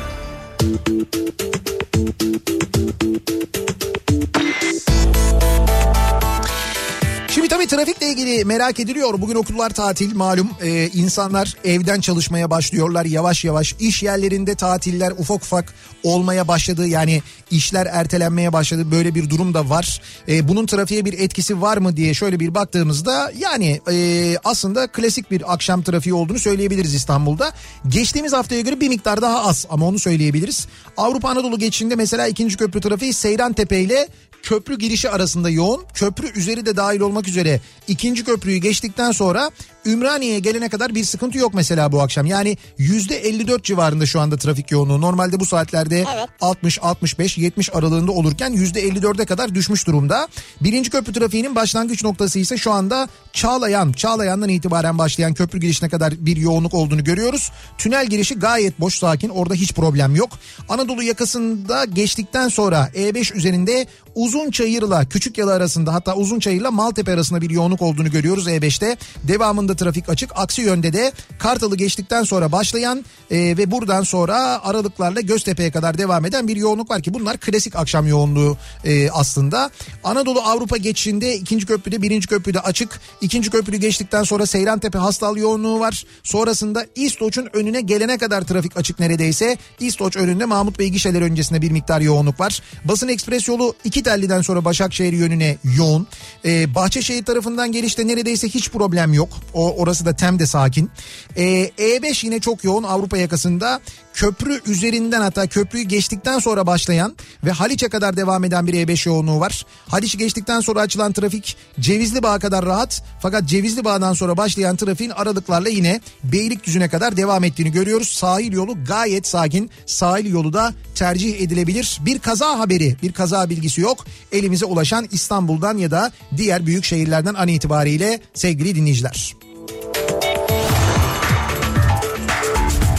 Trafikle 7.71 8.09
ilgili 8.09 8.45
merak 8.45 8.81
ediliyor. 8.81 9.21
Bugün 9.21 9.35
okullar 9.35 9.71
tatil 9.71 10.17
malum. 10.17 10.51
Ee, 10.63 10.89
insanlar 10.89 11.57
evden 11.65 12.01
çalışmaya 12.01 12.51
başlıyorlar 12.51 13.05
yavaş 13.05 13.45
yavaş. 13.45 13.75
İş 13.81 14.03
yerlerinde 14.03 14.55
tatiller 14.55 15.11
ufak 15.11 15.43
ufak 15.43 15.75
olmaya 16.03 16.49
başladı. 16.49 16.87
Yani 16.87 17.23
işler 17.51 17.87
ertelenmeye 17.87 18.53
başladı. 18.53 18.91
Böyle 18.91 19.15
bir 19.15 19.31
durum 19.31 19.55
da 19.55 19.69
var. 19.69 20.03
Ee, 20.29 20.49
bunun 20.49 20.67
trafiğe 20.67 21.05
bir 21.05 21.13
etkisi 21.13 21.61
var 21.61 21.77
mı 21.77 21.97
diye 21.97 22.15
şöyle 22.15 22.41
bir 22.41 22.55
baktığımızda 22.55 23.33
yani 23.39 23.81
e, 23.91 24.37
aslında 24.45 24.87
klasik 24.87 25.31
bir 25.31 25.53
akşam 25.53 25.83
trafiği 25.83 26.15
olduğunu 26.15 26.39
söyleyebiliriz 26.39 26.95
İstanbul'da. 26.95 27.53
Geçtiğimiz 27.89 28.33
haftaya 28.33 28.61
göre 28.61 28.81
bir 28.81 28.89
miktar 28.89 29.23
daha 29.23 29.45
az 29.45 29.67
ama 29.71 29.87
onu 29.87 29.99
söyleyebiliriz. 29.99 30.67
Avrupa 30.97 31.29
Anadolu 31.29 31.59
geçişinde 31.59 31.97
mesela 31.97 32.27
ikinci 32.27 32.57
köprü 32.57 32.81
trafiği 32.81 33.13
Seyran 33.13 33.53
Tepe 33.53 33.81
ile 33.81 34.09
köprü 34.43 34.79
girişi 34.79 35.11
arasında 35.11 35.51
yoğun. 35.51 35.85
Köprü 35.95 36.39
üzeri 36.39 36.67
de 36.67 36.77
dahil 36.77 37.01
olmak 37.01 37.29
üzere 37.29 37.61
ikinci 37.89 38.25
köprüyü 38.25 38.59
geçtikten 38.59 39.13
sonra 39.13 39.51
Ümraniye'ye 39.87 40.39
gelene 40.39 40.69
kadar 40.69 40.95
bir 40.95 41.05
sıkıntı 41.05 41.39
yok 41.39 41.55
mesela 41.55 41.93
bu 41.93 42.03
akşam. 42.03 42.27
Yani 42.27 42.57
%54 42.79 43.63
civarında 43.63 44.07
şu 44.07 44.21
anda 44.21 44.37
trafik 44.37 44.71
yoğunluğu. 44.71 45.01
Normalde 45.01 45.41
bu 45.41 45.47
saatlerde 45.47 46.05
Evet. 46.15 46.29
60, 46.41 46.79
65, 46.83 47.39
70 47.39 47.75
aralığında 47.75 48.13
olurken 48.13 48.53
%54'e 48.53 49.25
kadar 49.25 49.55
düşmüş 49.55 49.87
durumda. 49.87 50.29
Birinci 50.61 50.91
köprü 50.91 51.13
trafiğinin 51.13 51.55
başlangıç 51.55 52.05
noktası 52.05 52.39
ise 52.39 52.57
şu 52.57 52.73
anda 52.73 53.09
Çağlayan. 53.33 53.93
Çağlayan'dan 53.93 54.49
itibaren 54.49 54.99
başlayan 54.99 55.35
köprü 55.35 55.61
girişine 55.61 55.89
kadar 55.89 56.15
bir 56.27 56.37
yoğunluk 56.37 56.75
olduğunu 56.75 57.05
görüyoruz. 57.05 57.51
Tünel 57.79 58.07
girişi 58.07 58.35
gayet 58.35 58.81
boş 58.81 58.95
sakin. 58.95 59.29
Orada 59.29 59.55
hiç 59.55 59.73
problem 59.75 60.17
yok. 60.17 60.31
Anadolu 60.69 61.03
yakasında 61.03 61.85
geçtikten 61.85 62.49
sonra 62.49 62.91
E5 62.95 63.35
üzerinde 63.35 63.87
Uzunçayır'la 64.15 65.09
Küçükyalı 65.09 65.53
arasında 65.53 65.95
hatta 65.95 66.15
Uzunçayır'la 66.15 66.71
Maltepe 66.71 67.13
arasında 67.13 67.41
bir 67.41 67.51
yoğunluk 67.51 67.83
olduğunu 67.83 68.11
görüyoruz 68.11 68.49
E5'te. 68.49 68.97
Devamında 69.23 69.70
trafik 69.77 70.09
açık. 70.09 70.31
Aksi 70.35 70.63
yönde 70.63 70.93
de 70.93 71.13
Kartal'ı 71.39 71.77
geçtikten 71.77 72.23
sonra 72.23 72.53
başlayan 72.53 73.05
e, 73.31 73.37
ve 73.39 73.71
buradan 73.71 74.03
sonra 74.03 74.65
aralıklarla 74.65 75.21
Göztepe'ye 75.21 75.71
kadar 75.71 75.99
devam 75.99 76.25
eden 76.25 76.49
bir 76.49 76.57
yoğunluk 76.57 76.91
var 76.91 77.03
ki 77.03 77.15
bunlar 77.15 77.37
klasik 77.37 77.77
akşam 77.77 78.07
yoğunluğu 78.07 78.57
e, 78.85 79.11
aslında. 79.11 79.71
Anadolu 80.05 80.41
Avrupa 80.41 80.77
geçişinde 80.77 81.37
ikinci 81.37 81.67
köprüde 81.67 82.03
birinci 82.03 82.27
köprüde 82.27 82.61
açık. 82.61 83.01
İkinci 83.21 83.51
köprüyü 83.51 83.81
geçtikten 83.81 84.23
sonra 84.23 84.47
Seyrantepe 84.47 84.99
hastal 84.99 85.37
yoğunluğu 85.37 85.81
var. 85.81 86.05
Sonrasında 86.23 86.87
İstoç'un 86.95 87.49
önüne 87.53 87.81
gelene 87.81 88.19
kadar 88.19 88.43
trafik 88.43 88.77
açık 88.77 89.01
neredeyse. 89.01 89.57
İstoç 89.81 90.17
önünde 90.17 90.45
Mahmut 90.45 90.79
Bey 90.79 90.89
gişeler 90.89 91.23
öncesinde 91.23 91.63
bir 91.63 91.71
miktar 91.71 92.01
yoğunluk 92.01 92.41
var. 92.41 92.63
Basın 92.85 93.09
ekspres 93.09 93.49
yolu 93.49 93.75
iki 93.85 94.03
telliden 94.03 94.43
sonra 94.43 94.65
Başakşehir 94.65 95.13
yönüne 95.13 95.57
yoğun. 95.77 96.07
Ee, 96.45 96.75
Bahçeşehir 96.75 97.25
tarafından 97.25 97.73
gelişte 97.73 98.07
neredeyse 98.07 98.49
hiç 98.49 98.71
problem 98.71 99.15
yok. 99.15 99.29
Orası 99.61 100.07
da 100.07 100.17
tem 100.17 100.39
de 100.39 100.47
sakin. 100.47 100.91
Ee, 101.37 101.71
E5 101.79 102.27
yine 102.27 102.41
çok 102.41 102.65
yoğun 102.65 102.83
Avrupa 102.83 103.17
yakasında. 103.17 103.81
Köprü 104.15 104.61
üzerinden 104.67 105.21
hatta 105.21 105.47
köprüyü 105.47 105.85
geçtikten 105.85 106.39
sonra 106.39 106.67
başlayan 106.67 107.17
ve 107.45 107.51
Haliç'e 107.51 107.89
kadar 107.89 108.17
devam 108.17 108.45
eden 108.45 108.67
bir 108.67 108.75
E5 108.75 109.09
yoğunluğu 109.09 109.41
var. 109.41 109.67
Haliç'i 109.89 110.19
geçtikten 110.19 110.61
sonra 110.61 110.81
açılan 110.81 111.13
trafik 111.13 111.57
Cevizli 111.81 112.23
Bağ'a 112.23 112.39
kadar 112.39 112.67
rahat. 112.67 113.03
Fakat 113.21 113.45
Cevizli 113.45 113.85
Bağ'dan 113.85 114.13
sonra 114.13 114.37
başlayan 114.37 114.77
trafiğin 114.77 115.11
aralıklarla 115.11 115.69
yine 115.69 116.01
Beylikdüzü'ne 116.25 116.89
kadar 116.89 117.17
devam 117.17 117.45
ettiğini 117.45 117.73
görüyoruz. 117.73 118.09
Sahil 118.09 118.53
yolu 118.53 118.85
gayet 118.85 119.27
sakin. 119.27 119.71
Sahil 119.87 120.33
yolu 120.33 120.53
da 120.53 120.75
tercih 120.95 121.41
edilebilir. 121.41 121.99
Bir 122.07 122.19
kaza 122.19 122.59
haberi, 122.59 122.97
bir 123.03 123.13
kaza 123.13 123.51
bilgisi 123.51 123.81
yok. 123.81 124.05
Elimize 124.33 124.65
ulaşan 124.67 125.09
İstanbul'dan 125.13 125.79
ya 125.79 125.91
da 125.91 126.13
diğer 126.37 126.67
büyük 126.67 126.85
şehirlerden 126.85 127.35
an 127.35 127.49
itibariyle 127.49 128.21
sevgili 128.35 128.75
dinleyiciler. 128.75 129.50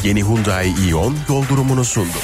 Yeni 0.03 0.23
Hyundai 0.23 0.73
Ion 0.89 1.15
yol 1.29 1.43
durumunu 1.49 1.85
sundu. 1.85 2.21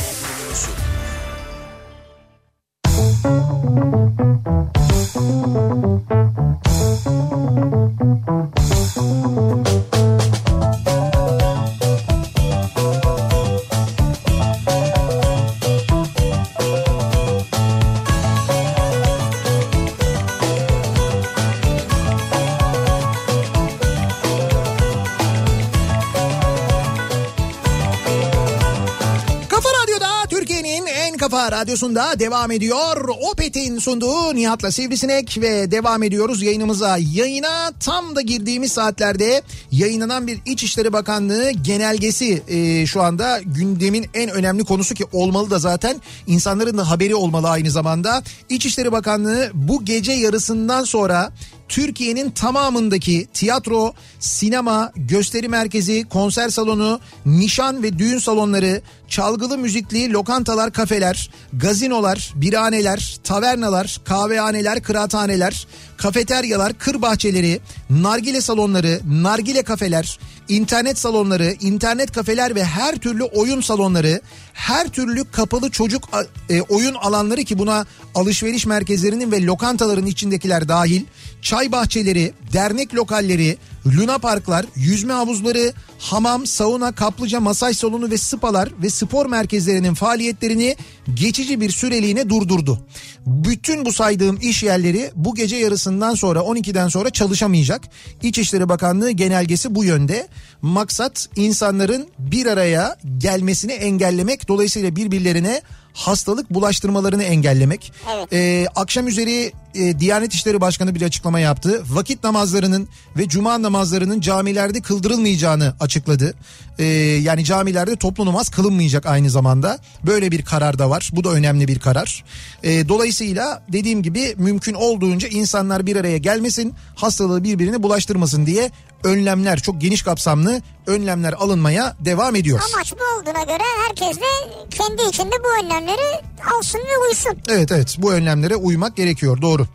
Radyosunda 31.51 32.19
devam 32.19 32.51
ediyor. 32.51 33.09
Opet'in 33.31 33.79
sunduğu 33.79 34.35
Nihat'la 34.35 34.71
Sivrisinek 34.71 35.37
ve 35.41 35.71
devam 35.71 36.03
ediyoruz 36.03 36.41
yayınımıza. 36.41 36.97
Yayına 37.13 37.71
tam 37.79 38.15
da 38.15 38.21
girdiğimiz 38.21 38.71
saatlerde 38.71 39.41
yayınlanan 39.71 40.27
bir 40.27 40.39
İçişleri 40.45 40.93
Bakanlığı 40.93 41.51
genelgesi 41.51 42.43
e, 42.47 42.85
şu 42.85 43.01
anda 43.01 43.39
gündemin 43.45 44.05
en 44.13 44.29
önemli 44.29 44.63
konusu 44.63 44.95
ki 44.95 45.05
olmalı 45.11 45.49
da 45.49 45.59
zaten 45.59 46.01
insanların 46.27 46.77
da 46.77 46.89
haberi 46.89 47.15
olmalı 47.15 47.49
aynı 47.49 47.71
zamanda. 47.71 48.23
İçişleri 48.49 48.91
Bakanlığı 48.91 49.51
bu 49.53 49.85
gece 49.85 50.11
yarısından 50.11 50.83
sonra 50.83 51.31
Türkiye'nin 51.69 52.31
tamamındaki 52.31 53.27
tiyatro, 53.33 53.93
sinema, 54.19 54.91
gösteri 54.95 55.47
merkezi, 55.47 56.09
konser 56.09 56.49
salonu, 56.49 56.99
nişan 57.25 57.83
ve 57.83 57.99
düğün 57.99 58.17
salonları, 58.17 58.81
çalgılı 59.07 59.57
müzikli 59.57 60.13
lokantalar, 60.13 60.73
kafeler, 60.73 61.29
gazinolar, 61.53 62.33
biraneler, 62.35 63.19
tavernalar, 63.23 64.01
kahvehaneler, 64.05 64.83
kıraathaneler, 64.83 65.67
kafeteryalar, 65.97 66.73
kır 66.73 67.01
bahçeleri, 67.01 67.59
nargile 67.89 68.41
salonları, 68.41 69.01
nargile 69.07 69.63
kafeler, 69.63 70.19
internet 70.49 70.99
salonları, 70.99 71.55
internet 71.59 72.11
kafeler 72.11 72.55
ve 72.55 72.63
her 72.63 72.95
türlü 72.95 73.23
oyun 73.23 73.61
salonları, 73.61 74.21
her 74.53 74.87
türlü 74.87 75.25
kapalı 75.31 75.71
çocuk 75.71 76.09
e, 76.49 76.61
oyun 76.61 76.93
alanları 76.93 77.43
ki 77.43 77.59
buna 77.59 77.85
alışveriş 78.15 78.65
merkezlerinin 78.65 79.31
ve 79.31 79.43
lokantaların 79.43 80.05
içindekiler 80.05 80.67
dahil, 80.67 81.01
çay 81.41 81.71
bahçeleri, 81.71 82.33
dernek 82.53 82.95
lokalleri, 82.95 83.57
luna 83.85 84.17
parklar, 84.17 84.65
yüzme 84.75 85.13
havuzları, 85.13 85.73
hamam, 85.99 86.47
sauna, 86.47 86.91
kaplıca, 86.91 87.39
masaj 87.39 87.77
salonu 87.77 88.11
ve 88.11 88.17
spalar 88.17 88.69
ve 88.83 88.89
spor 88.89 89.25
merkezlerinin 89.25 89.93
faaliyetlerini 89.93 90.75
geçici 91.13 91.61
bir 91.61 91.69
süreliğine 91.69 92.29
durdurdu. 92.29 92.79
Bütün 93.25 93.85
bu 93.85 93.93
saydığım 93.93 94.37
iş 94.41 94.63
yerleri 94.63 95.11
bu 95.15 95.35
gece 95.35 95.55
yarısından 95.55 96.15
sonra 96.15 96.39
12'den 96.39 96.87
sonra 96.87 97.09
çalışamayacak. 97.09 97.81
İçişleri 98.23 98.69
Bakanlığı 98.69 99.11
genelgesi 99.11 99.75
bu 99.75 99.83
yönde. 99.83 100.27
Maksat 100.61 101.29
insanların 101.35 102.07
bir 102.19 102.45
araya 102.45 102.97
gelmesini 103.17 103.71
engellemek 103.71 104.47
dolayısıyla 104.47 104.95
birbirlerine 104.95 105.61
hastalık 105.97 106.53
bulaştırmalarını 106.53 107.23
engellemek. 107.23 107.93
Evet. 108.15 108.33
Ee, 108.33 108.67
akşam 108.75 109.07
üzeri 109.07 109.51
e, 109.75 109.99
Diyanet 109.99 110.33
İşleri 110.33 110.61
Başkanı 110.61 110.95
bir 110.95 111.01
açıklama 111.01 111.39
yaptı. 111.39 111.83
Vakit 111.89 112.23
namazlarının 112.23 112.87
ve 113.17 113.27
cuma 113.27 113.61
namazlarının 113.61 114.21
camilerde 114.21 114.81
kıldırılmayacağını 114.81 115.73
açıkladı. 115.79 116.33
Ee, 116.79 116.85
yani 117.23 117.43
camilerde 117.43 117.95
toplu 117.95 118.25
namaz 118.25 118.49
kılınmayacak 118.49 119.05
aynı 119.05 119.29
zamanda. 119.29 119.79
Böyle 120.05 120.31
bir 120.31 120.45
karar 120.45 120.79
da 120.79 120.89
var. 120.89 121.09
Bu 121.13 121.23
da 121.23 121.29
önemli 121.29 121.67
bir 121.67 121.79
karar. 121.79 122.23
Ee, 122.63 122.89
dolayısıyla 122.89 123.63
dediğim 123.73 124.03
gibi 124.03 124.35
mümkün 124.37 124.73
olduğunca 124.73 125.27
insanlar 125.27 125.85
bir 125.85 125.95
araya 125.95 126.17
gelmesin, 126.17 126.73
hastalığı 126.95 127.43
birbirini 127.43 127.83
bulaştırmasın 127.83 128.45
diye 128.45 128.71
önlemler 129.03 129.59
çok 129.59 129.81
geniş 129.81 130.01
kapsamlı 130.01 130.61
önlemler 130.87 131.33
alınmaya 131.33 131.95
devam 131.99 132.35
ediyor. 132.35 132.59
Amaç 132.73 132.93
bu 132.93 133.19
olduğuna 133.19 133.43
göre 133.43 133.63
herkes 133.87 134.17
de 134.17 134.25
kendi 134.69 135.09
içinde 135.09 135.35
bu 135.43 135.63
önlemleri 135.63 136.21
alsın 136.57 136.79
ve 136.79 137.07
uysun. 137.09 137.37
Evet 137.49 137.71
evet 137.71 137.95
bu 137.97 138.13
önlemlere 138.13 138.55
uymak 138.55 138.95
gerekiyor 138.95 139.41
doğru. 139.41 139.67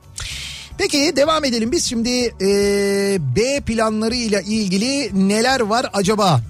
Peki 0.79 1.13
devam 1.17 1.45
edelim 1.45 1.73
biz 1.73 1.85
şimdi 1.85 2.35
e, 2.41 2.47
B 3.37 3.61
planları 3.61 4.15
ile 4.15 4.43
ilgili 4.47 5.11
neler 5.29 5.61
var 5.61 5.87
acaba? 5.93 6.41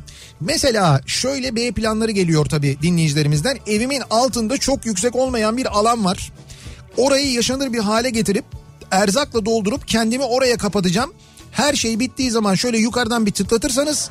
Mesela 0.40 1.00
şöyle 1.06 1.56
B 1.56 1.72
planları 1.72 2.11
geliyor 2.11 2.44
tabii 2.46 2.78
dinleyicilerimizden. 2.82 3.58
Evimin 3.66 4.02
altında 4.11 4.58
çok 4.58 4.87
yüksek 4.87 5.16
olmayan 5.16 5.56
bir 5.56 5.66
alan 5.78 6.04
var. 6.04 6.32
Orayı 6.96 7.32
yaşanır 7.32 7.72
bir 7.72 7.78
hale 7.78 8.11
getirip 8.11 8.44
erzakla 8.90 9.44
doldurup 9.44 9.88
kendimi 9.88 10.24
oraya 10.24 10.56
kapatacağım. 10.56 11.12
Her 11.52 11.74
şey 11.74 11.98
bittiği 12.00 12.30
zaman 12.30 12.54
şöyle 12.54 12.78
yukarıdan 12.78 13.26
bir 13.26 13.32
tıklatırsanız 13.32 14.10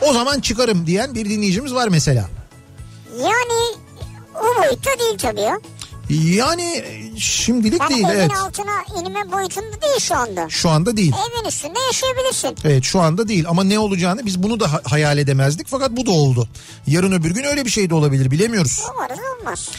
o 0.00 0.12
zaman 0.12 0.40
çıkarım 0.40 0.86
diyen 0.86 1.14
bir 1.14 1.30
dinleyicimiz 1.30 1.74
var 1.74 1.88
mesela. 1.88 2.28
Yani 3.18 3.76
o 4.34 4.62
boyutta 4.62 4.90
değil 5.00 5.18
tabii 5.18 5.40
ya. 5.40 5.58
Yani 6.10 6.84
şimdilik 7.18 7.80
Yani 7.80 7.90
değil 7.94 8.04
evin 8.04 8.14
evet. 8.18 8.30
altına 8.36 9.00
inme 9.00 9.32
boyutunda 9.32 9.82
değil 9.82 10.00
şu 10.00 10.16
anda. 10.16 10.48
Şu 10.50 10.70
anda 10.70 10.96
değil. 10.96 11.12
Evin 11.12 11.48
üstünde 11.48 11.78
yaşayabilirsin. 11.86 12.56
Evet 12.64 12.84
şu 12.84 13.00
anda 13.00 13.28
değil 13.28 13.44
ama 13.48 13.64
ne 13.64 13.78
olacağını 13.78 14.26
biz 14.26 14.42
bunu 14.42 14.60
da 14.60 14.72
ha- 14.72 14.80
hayal 14.84 15.18
edemezdik 15.18 15.66
fakat 15.68 15.90
bu 15.90 16.06
da 16.06 16.10
oldu. 16.10 16.48
Yarın 16.86 17.12
öbür 17.12 17.30
gün 17.30 17.44
öyle 17.44 17.64
bir 17.64 17.70
şey 17.70 17.90
de 17.90 17.94
olabilir 17.94 18.30
bilemiyoruz. 18.30 18.82
Umarız 18.94 19.18
olmaz. 19.40 19.70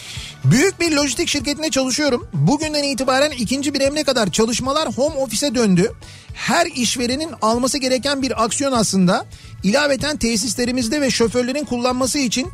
Büyük 0.52 0.80
bir 0.80 0.92
lojistik 0.92 1.28
şirketinde 1.28 1.70
çalışıyorum. 1.70 2.28
Bugünden 2.34 2.84
itibaren 2.84 3.32
ikinci 3.32 3.74
bir 3.74 3.82
emre 3.82 4.04
kadar 4.04 4.32
çalışmalar 4.32 4.90
home 4.90 5.16
office'e 5.16 5.56
döndü. 5.56 5.92
Her 6.34 6.66
işverenin 6.66 7.30
alması 7.42 7.78
gereken 7.78 8.22
bir 8.22 8.44
aksiyon 8.44 8.72
aslında. 8.72 9.26
İlaveten 9.64 10.18
tesislerimizde 10.18 11.02
ve 11.02 11.12
şoförlerin 11.12 11.66
kullanması 11.66 12.20
için 12.20 12.48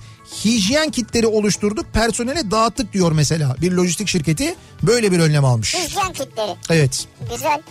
hijyen 0.46 0.90
kitleri 0.90 1.28
oluşturduk. 1.28 1.86
Personele 1.94 2.52
dağıttık 2.52 2.94
diyor 2.94 3.12
mesela. 3.12 3.56
Bir 3.62 3.72
lojistik 3.72 4.08
şirketi 4.08 4.56
böyle 4.84 5.12
bir 5.12 5.20
önlem 5.20 5.46
almış. 5.46 5.76
Hijyen 5.76 6.14
kitleri. 6.14 6.56
Evet. 6.70 7.08
Güzel. 7.32 7.62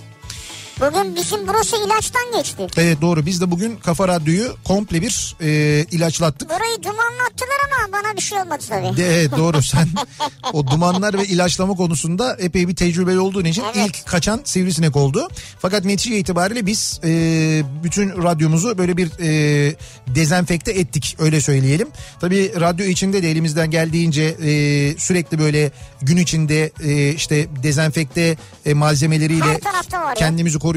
Bugün 0.81 1.17
bizim 1.17 1.49
burası 1.49 1.77
ilaçtan 1.87 2.23
geçti. 2.37 2.67
Evet 2.77 3.01
doğru 3.01 3.27
biz 3.27 3.41
de 3.41 3.51
bugün 3.51 3.77
Kafa 3.77 4.09
Radyo'yu 4.09 4.57
komple 4.65 5.03
bir 5.03 5.37
e, 5.41 5.49
ilaçlattık. 5.91 6.49
Burayı 6.51 6.83
dumanlattılar 6.83 7.61
ama 7.67 7.93
bana 7.93 8.17
bir 8.17 8.21
şey 8.21 8.39
olmadı 8.39 8.65
tabii. 8.69 8.97
De, 8.97 9.07
evet 9.07 9.31
doğru 9.37 9.63
sen 9.63 9.89
o 10.53 10.67
dumanlar 10.67 11.19
ve 11.19 11.25
ilaçlama 11.25 11.75
konusunda 11.75 12.37
epey 12.39 12.69
bir 12.69 12.77
tecrübeli 12.77 13.21
olduğun 13.21 13.45
için 13.45 13.63
Evet. 13.75 13.77
ilk 13.89 14.07
kaçan 14.07 14.41
sivrisinek 14.45 14.97
oldu. 14.97 15.29
Fakat 15.59 15.85
netice 15.85 16.19
itibariyle 16.19 16.67
biz 16.67 17.01
e, 17.05 17.09
bütün 17.85 18.23
radyomuzu 18.23 18.79
böyle 18.79 18.97
bir 18.97 19.11
e, 19.21 19.75
dezenfekte 20.07 20.73
ettik 20.73 21.17
öyle 21.19 21.41
söyleyelim. 21.41 21.89
Tabii 22.21 22.53
radyo 22.61 22.87
içinde 22.87 23.23
de 23.23 23.31
elimizden 23.31 23.71
geldiğince 23.71 24.23
e, 24.23 24.51
sürekli 24.99 25.39
böyle 25.39 25.71
gün 26.03 26.17
içinde 26.17 26.71
e, 26.85 27.09
işte 27.13 27.47
dezenfekte 27.63 28.37
e, 28.67 28.75
malzemeleriyle 28.75 29.61
kendimizi 30.17 30.59
koruyoruz. 30.59 30.70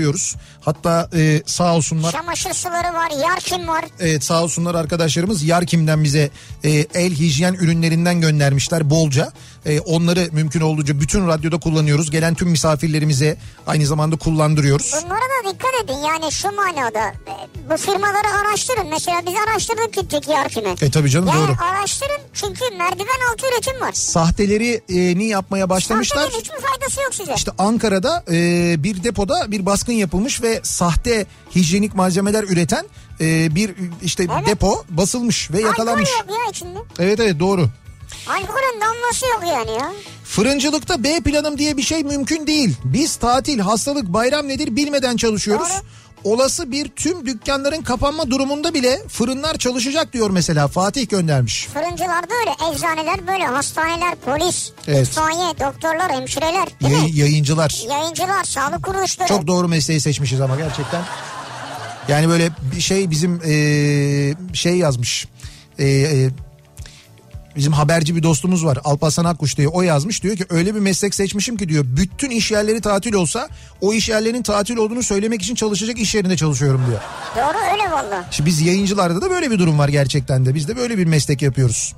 Hatta 0.61 1.09
e, 1.15 1.41
sağ 1.45 1.75
olsunlar 1.75 2.11
Çamaşır 2.11 2.53
suları 2.53 2.93
var, 2.93 3.11
yarkim 3.23 3.67
var. 3.67 3.85
Evet 3.99 4.23
sağ 4.23 4.43
olsunlar 4.43 4.75
arkadaşlarımız 4.75 5.43
Yarkim'den 5.43 6.03
bize 6.03 6.29
e, 6.63 6.69
el 6.93 7.13
hijyen 7.13 7.53
ürünlerinden 7.53 8.21
göndermişler 8.21 8.89
bolca. 8.89 9.31
E, 9.65 9.79
onları 9.79 10.29
mümkün 10.31 10.61
olduğunca 10.61 10.99
bütün 10.99 11.27
radyoda 11.27 11.59
kullanıyoruz. 11.59 12.11
Gelen 12.11 12.35
tüm 12.35 12.49
misafirlerimize 12.49 13.37
aynı 13.67 13.85
zamanda 13.85 14.15
kullandırıyoruz. 14.15 14.93
Bunlara 15.05 15.19
da 15.19 15.53
dikkat 15.53 15.71
edin 15.83 15.97
yani 16.07 16.31
şu 16.31 16.51
manada 16.55 17.07
e, 17.09 17.33
bu 17.69 17.77
firmaları 17.77 18.27
araştırın. 18.41 18.87
Mesela 18.89 19.21
biz 19.27 19.33
araştırdık 19.47 19.93
gittik 19.93 20.27
yarkimi. 20.29 20.69
E 20.81 20.91
tabii 20.91 21.09
canım 21.09 21.27
Yani 21.27 21.47
doğru. 21.47 21.55
araştırın 21.71 22.21
çünkü 22.33 22.75
merdiven 22.77 23.31
altı 23.33 23.47
üretim 23.47 23.81
var. 23.81 23.91
Sahteleri 23.93 24.81
e, 24.89 25.17
ni 25.17 25.25
yapmaya 25.25 25.69
başlamışlar. 25.69 26.21
Sahtenin 26.23 26.39
hiçbir 26.41 26.57
faydası 26.67 27.01
yok 27.01 27.13
size. 27.15 27.33
İşte 27.35 27.51
Ankara'da 27.57 28.23
e, 28.31 28.75
bir 28.83 29.03
depoda 29.03 29.51
bir 29.51 29.65
baskın 29.65 29.93
yapılmış 29.93 30.41
ve 30.41 30.59
sahte 30.63 31.25
hijyenik 31.55 31.95
malzemeler 31.95 32.43
üreten 32.43 32.85
e, 33.21 33.55
bir 33.55 33.71
işte 34.03 34.27
Evet. 34.37 34.47
depo 34.47 34.83
basılmış 34.89 35.51
ve 35.51 35.61
yakalanmış. 35.61 36.09
Alkol 36.19 36.33
yok 36.33 36.39
ya 36.45 36.51
içinde. 36.51 36.79
Evet 36.99 37.19
evet 37.19 37.39
doğru. 37.39 37.69
Alkolün 38.27 38.81
damlası 38.81 39.25
yok 39.25 39.43
yani 39.47 39.71
ya. 39.71 39.91
Fırıncılıkta 40.23 41.03
B 41.03 41.19
planım 41.19 41.57
diye 41.57 41.77
bir 41.77 41.81
şey 41.83 42.03
mümkün 42.03 42.47
değil. 42.47 42.75
Biz 42.83 43.15
tatil, 43.15 43.59
hastalık, 43.59 44.05
bayram 44.07 44.47
nedir 44.47 44.75
bilmeden 44.75 45.17
çalışıyoruz. 45.17 45.69
Olası 46.23 46.71
bir 46.71 46.87
tüm 46.87 47.25
dükkanların 47.25 47.81
kapanma 47.81 48.29
durumunda 48.31 48.73
bile 48.73 49.07
fırınlar 49.07 49.57
çalışacak 49.57 50.13
diyor 50.13 50.29
mesela 50.29 50.67
Fatih 50.67 51.09
göndermiş. 51.09 51.67
Fırıncılarda 51.73 52.33
öyle, 52.39 52.75
eczaneler 52.75 53.27
böyle, 53.27 53.45
hastaneler, 53.45 54.15
polis, 54.15 54.71
Evet. 54.87 55.07
itfaiye, 55.07 55.53
doktorlar, 55.59 56.11
hemşireler, 56.11 56.67
değil 56.81 56.93
Yay- 56.93 57.01
mi? 57.01 57.11
yayıncılar. 57.19 57.83
Yayıncılar, 57.89 58.43
sağlık 58.43 58.83
kuruluşları. 58.85 59.27
Çok 59.27 59.47
doğru 59.47 59.67
mesleği 59.67 59.99
seçmişiz 60.01 60.41
ama 60.41 60.55
gerçekten. 60.55 61.01
Yani 62.07 62.29
böyle 62.29 62.49
bir 62.75 62.81
şey 62.81 63.11
bizim 63.11 63.41
eee, 63.45 64.35
şey 64.53 64.77
yazmış. 64.77 65.27
Eee, 65.79 66.29
bizim 67.55 67.73
haberci 67.73 68.15
bir 68.15 68.23
dostumuz 68.23 68.65
var 68.65 68.79
Alparslan 68.83 69.25
Akkuş 69.25 69.57
diye 69.57 69.67
o 69.67 69.81
yazmış 69.81 70.23
diyor 70.23 70.37
ki 70.37 70.45
öyle 70.49 70.75
bir 70.75 70.79
meslek 70.79 71.15
seçmişim 71.15 71.57
ki 71.57 71.69
diyor 71.69 71.83
bütün 71.87 72.29
iş 72.29 72.51
yerleri 72.51 72.81
tatil 72.81 73.13
olsa 73.13 73.49
o 73.81 73.93
iş 73.93 74.09
yerlerinin 74.09 74.43
tatil 74.43 74.77
olduğunu 74.77 75.03
söylemek 75.03 75.41
için 75.41 75.55
çalışacak 75.55 75.97
iş 75.99 76.15
yerinde 76.15 76.37
çalışıyorum 76.37 76.85
diyor. 76.89 77.01
Doğru 77.35 77.57
öyle 77.73 77.91
valla. 77.91 78.25
Şimdi 78.31 78.49
biz 78.49 78.61
yayıncılarda 78.61 79.21
da 79.21 79.29
böyle 79.29 79.51
bir 79.51 79.59
durum 79.59 79.79
var 79.79 79.89
gerçekten 79.89 80.45
de 80.45 80.55
biz 80.55 80.67
de 80.67 80.77
böyle 80.77 80.97
bir 80.97 81.05
meslek 81.05 81.41
yapıyoruz. 81.41 81.93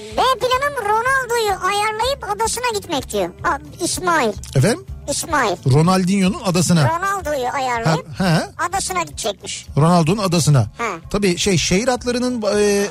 B 0.00 0.16
planım 0.16 0.88
Ronaldo'yu 0.88 1.66
ayarlayıp 1.66 2.24
adasına 2.36 2.64
gitmek 2.74 3.12
diyor. 3.12 3.28
Aa, 3.44 3.58
İsmail. 3.84 4.32
Efendim 4.56 4.84
İsmail. 5.10 5.56
Ronaldinho'nun 5.72 6.42
adasına. 6.44 6.88
Ronaldo'yu 6.98 7.46
Ha, 7.46 7.52
ayarlayıp 7.52 8.06
ha, 8.20 8.50
adasına 8.68 9.02
gidecekmiş. 9.02 9.66
Ronaldo'nun 9.76 10.22
adasına. 10.22 10.60
Ha. 10.78 10.84
Tabii 11.10 11.38
şey 11.38 11.58
şehir 11.58 11.88
atlarının 11.88 12.42
e, 12.58 12.86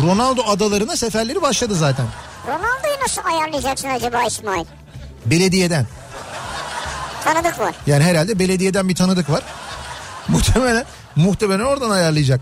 Ronaldo 0.00 0.42
adalarına 0.46 0.96
seferleri 0.96 1.42
başladı 1.42 1.74
zaten. 1.74 2.06
Ronaldo'yu 2.46 3.02
nasıl 3.04 3.22
ayarlayacaksın 3.24 3.88
acaba 3.88 4.22
İsmail? 4.22 4.64
Belediyeden. 5.26 5.86
Tanıdık 7.24 7.58
var. 7.58 7.74
Yani 7.86 8.04
herhalde 8.04 8.38
belediyeden 8.38 8.88
bir 8.88 8.94
tanıdık 8.94 9.30
var. 9.30 9.42
Muhtemelen 10.28 10.84
muhtemelen 11.16 11.64
oradan 11.64 11.90
ayarlayacak. 11.90 12.40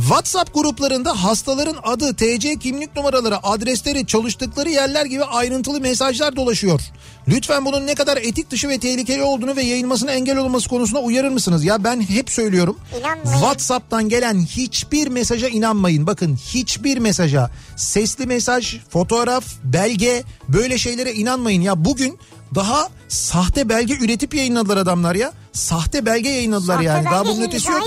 WhatsApp 0.00 0.54
gruplarında 0.54 1.24
hastaların 1.24 1.76
adı, 1.82 2.14
TC 2.14 2.58
kimlik 2.58 2.96
numaraları, 2.96 3.46
adresleri, 3.46 4.06
çalıştıkları 4.06 4.70
yerler 4.70 5.04
gibi 5.04 5.24
ayrıntılı 5.24 5.80
mesajlar 5.80 6.36
dolaşıyor. 6.36 6.80
Lütfen 7.28 7.64
bunun 7.64 7.86
ne 7.86 7.94
kadar 7.94 8.16
etik 8.16 8.50
dışı 8.50 8.68
ve 8.68 8.78
tehlikeli 8.78 9.22
olduğunu 9.22 9.56
ve 9.56 9.62
yayılmasına 9.62 10.12
engel 10.12 10.36
olması 10.36 10.68
konusunda 10.68 11.00
uyarır 11.00 11.28
mısınız? 11.28 11.64
Ya 11.64 11.84
ben 11.84 12.00
hep 12.00 12.30
söylüyorum. 12.30 12.78
İnanmayın. 13.00 13.38
WhatsApp'tan 13.38 14.08
gelen 14.08 14.40
hiçbir 14.40 15.08
mesaja 15.08 15.48
inanmayın. 15.48 16.06
Bakın 16.06 16.36
hiçbir 16.36 16.98
mesaja, 16.98 17.50
sesli 17.76 18.26
mesaj, 18.26 18.76
fotoğraf, 18.90 19.44
belge 19.64 20.22
böyle 20.48 20.78
şeylere 20.78 21.12
inanmayın. 21.12 21.62
Ya 21.62 21.84
bugün 21.84 22.18
daha 22.54 22.88
sahte 23.08 23.68
belge 23.68 23.94
üretip 23.94 24.34
yayınladılar 24.34 24.76
adamlar 24.76 25.14
ya. 25.14 25.32
Sahte 25.56 26.06
belge 26.06 26.28
yayınladılar 26.28 26.74
Sahte 26.74 26.86
yani. 26.86 27.04
Daha 27.04 27.24
belge 27.24 27.36
bunun 27.36 27.46
ötesi 27.46 27.70
yok. 27.70 27.82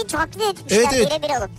Evet 0.69 0.87
evet. 0.93 1.11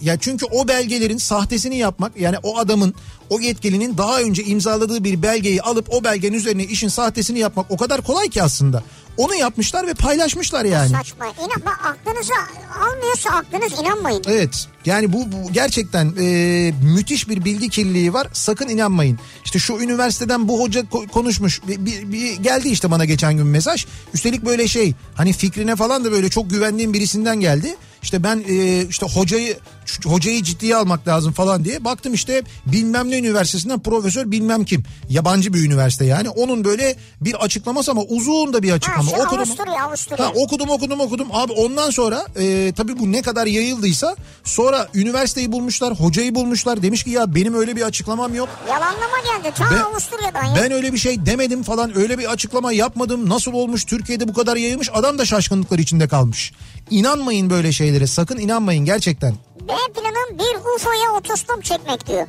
Ya 0.03 0.17
çünkü 0.21 0.47
o 0.47 0.69
belgelerin 0.69 1.19
sahtesini 1.19 1.77
yapmak 1.77 2.17
yani 2.21 2.37
o 2.43 2.59
adamın 2.59 2.95
o 3.31 3.41
yetkilinin 3.41 3.99
daha 3.99 4.21
önce 4.21 4.45
imzaladığı 4.45 5.05
bir 5.05 5.23
belgeyi 5.23 5.63
alıp 5.63 5.95
o 5.95 6.05
belgenin 6.05 6.37
üzerine 6.37 6.65
işin 6.65 6.89
sahtesini 6.89 7.39
yapmak 7.39 7.71
o 7.71 7.77
kadar 7.77 8.03
kolay 8.03 8.29
ki 8.29 8.43
aslında. 8.43 8.83
Onu 9.17 9.35
yapmışlar 9.35 9.87
ve 9.87 9.95
paylaşmışlar 9.95 10.65
yani. 10.65 10.89
Saçma. 10.91 11.27
İnan, 11.27 11.63
bak 11.67 11.81
aklınıza 11.85 12.35
almıyorsa 12.81 13.31
aklınız 13.31 13.73
inanmayın. 13.81 14.23
Evet 14.27 14.67
yani 14.87 15.13
bu, 15.13 15.33
bu 15.33 15.53
gerçekten 15.53 16.13
e, 16.21 16.73
müthiş 16.83 17.29
bir 17.29 17.45
bilgi 17.45 17.69
kirliliği 17.69 18.13
var 18.13 18.29
sakın 18.33 18.69
inanmayın. 18.69 19.19
İşte 19.45 19.59
şu 19.59 19.73
üniversiteden 19.73 20.49
bu 20.49 20.61
hoca 20.63 20.81
ko- 20.81 21.09
konuşmuş 21.09 21.61
bir, 21.69 21.87
bir- 21.87 22.13
bir 22.13 22.33
geldi 22.37 22.69
işte 22.69 22.91
bana 22.91 23.05
geçen 23.05 23.37
gün 23.37 23.47
mesaj. 23.47 23.87
Üstelik 24.15 24.45
böyle 24.45 24.69
şey 24.69 24.95
hani 25.15 25.33
fikrine 25.33 25.77
falan 25.77 26.00
da 26.05 26.13
böyle 26.13 26.29
çok 26.29 26.51
güvendiğim 26.51 26.93
birisinden 26.95 27.41
geldi. 27.41 27.77
İşte 28.03 28.23
ben 28.23 28.45
e, 28.49 28.87
işte 28.87 29.07
hocayı 29.07 29.57
hocayı 30.05 30.43
ciddiye 30.43 30.77
almak 30.77 31.09
lazım 31.09 31.33
falan 31.33 31.65
diye 31.65 31.85
baktım 31.85 32.15
işte 32.15 32.43
bilmem 32.67 33.11
ne 33.11 33.19
üniversitesinden 33.19 33.81
profesör 33.81 34.31
bilmem 34.31 34.65
kim. 34.65 34.85
Yabancı 35.09 35.55
bir 35.55 35.65
üniversite 35.65 36.05
yani. 36.05 36.29
Onun 36.29 36.65
böyle 36.65 36.97
bir 37.21 37.35
açıklaması 37.35 37.91
ama 37.91 38.03
uzun 38.03 38.53
da 38.53 38.63
bir 38.63 38.73
açıklama. 38.73 39.07
Ha, 39.07 39.11
şey, 39.11 39.21
okudum. 39.21 39.39
Avusturya, 39.39 39.85
Avusturya. 39.85 40.27
Ha, 40.27 40.33
okudum 40.35 40.69
okudum 40.71 41.01
okudum. 41.01 41.29
Abi 41.33 41.53
ondan 41.53 41.91
sonra 41.91 42.27
e, 42.39 42.73
tabii 42.77 42.99
bu 42.99 43.13
ne 43.13 43.23
kadar 43.23 43.47
yayıldıysa 43.47 44.17
sonra 44.45 44.89
üniversiteyi 44.95 45.53
bulmuşlar, 45.53 45.95
hocayı 45.95 46.35
bulmuşlar. 46.35 46.83
Demiş 46.83 47.05
ki 47.05 47.11
ya 47.11 47.35
benim 47.35 47.55
öyle 47.55 47.77
bir 47.77 47.83
açıklamam 47.83 48.35
yok. 48.35 48.49
Yalanlama 48.69 49.19
geldi. 49.25 49.55
Ta 49.57 49.65
Ben- 49.71 49.79
Avusturya'dan 49.79 50.45
ya. 50.45 50.57
Ben 50.57 50.73
öyle 50.73 50.93
bir 50.93 50.99
şey 50.99 51.27
demedim 51.27 51.63
falan 51.63 51.99
öyle 51.99 52.19
bir 52.19 52.33
açıklama 52.33 52.73
yapmadım. 52.73 53.29
Nasıl 53.29 53.53
olmuş 53.53 53.85
Türkiye'de 53.85 54.29
bu 54.29 54.35
kadar 54.35 54.57
yayılmış 54.57 54.89
adam 54.93 55.19
da 55.19 55.25
şaşkınlıklar 55.25 55.79
içinde 55.79 56.09
kalmış. 56.09 56.53
İnanmayın 56.91 57.51
böyle 57.51 57.73
şeylere 57.73 58.07
sakın 58.07 58.39
inanmayın 58.39 58.85
gerçekten. 58.85 59.35
B 59.61 59.73
planım 60.01 60.39
bir 60.39 60.57
UFO'ya 60.77 61.13
otostop 61.19 61.65
çekmek 61.65 62.07
diyor. 62.07 62.27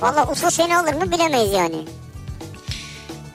Valla 0.00 0.30
UFO 0.30 0.50
seni 0.50 0.76
alır 0.78 0.94
mı 0.94 1.12
bilemeyiz 1.12 1.52
yani. 1.52 1.76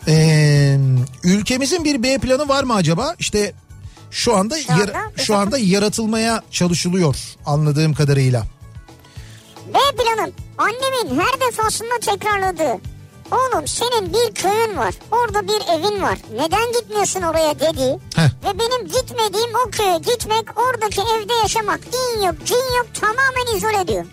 Ee, 0.07 0.77
ülkemizin 1.23 1.83
bir 1.83 2.03
B 2.03 2.17
planı 2.17 2.47
var 2.47 2.63
mı 2.63 2.73
acaba? 2.75 3.15
İşte 3.19 3.53
şu 4.11 4.35
anda 4.35 4.57
Şu 4.61 4.73
anda 4.73 4.81
yara- 4.83 5.11
şu 5.17 5.35
anda 5.35 5.57
yaratılmaya 5.57 6.43
çalışılıyor 6.51 7.15
anladığım 7.45 7.93
kadarıyla. 7.93 8.43
B 9.67 9.73
planım 10.03 10.31
annemin 10.57 11.19
her 11.21 11.39
defasında 11.49 11.99
tekrarladığı. 12.01 12.81
Oğlum 13.31 13.67
senin 13.67 14.13
bir 14.13 14.33
köyün 14.35 14.77
var. 14.77 14.95
Orada 15.11 15.47
bir 15.47 15.79
evin 15.79 16.01
var. 16.01 16.17
Neden 16.35 16.71
gitmiyorsun 16.79 17.21
oraya 17.21 17.59
dedi. 17.59 17.99
Heh. 18.15 18.29
Ve 18.43 18.59
benim 18.59 18.87
gitmediğim 18.87 19.49
o 19.67 19.69
köye 19.71 19.97
gitmek 19.97 20.59
oradaki 20.59 21.01
evde 21.01 21.33
yaşamak. 21.33 21.79
Din 21.93 22.25
yok 22.25 22.35
cin 22.45 22.77
yok 22.77 22.87
tamamen 22.93 23.57
izole 23.57 23.87
diyor. 23.87 24.05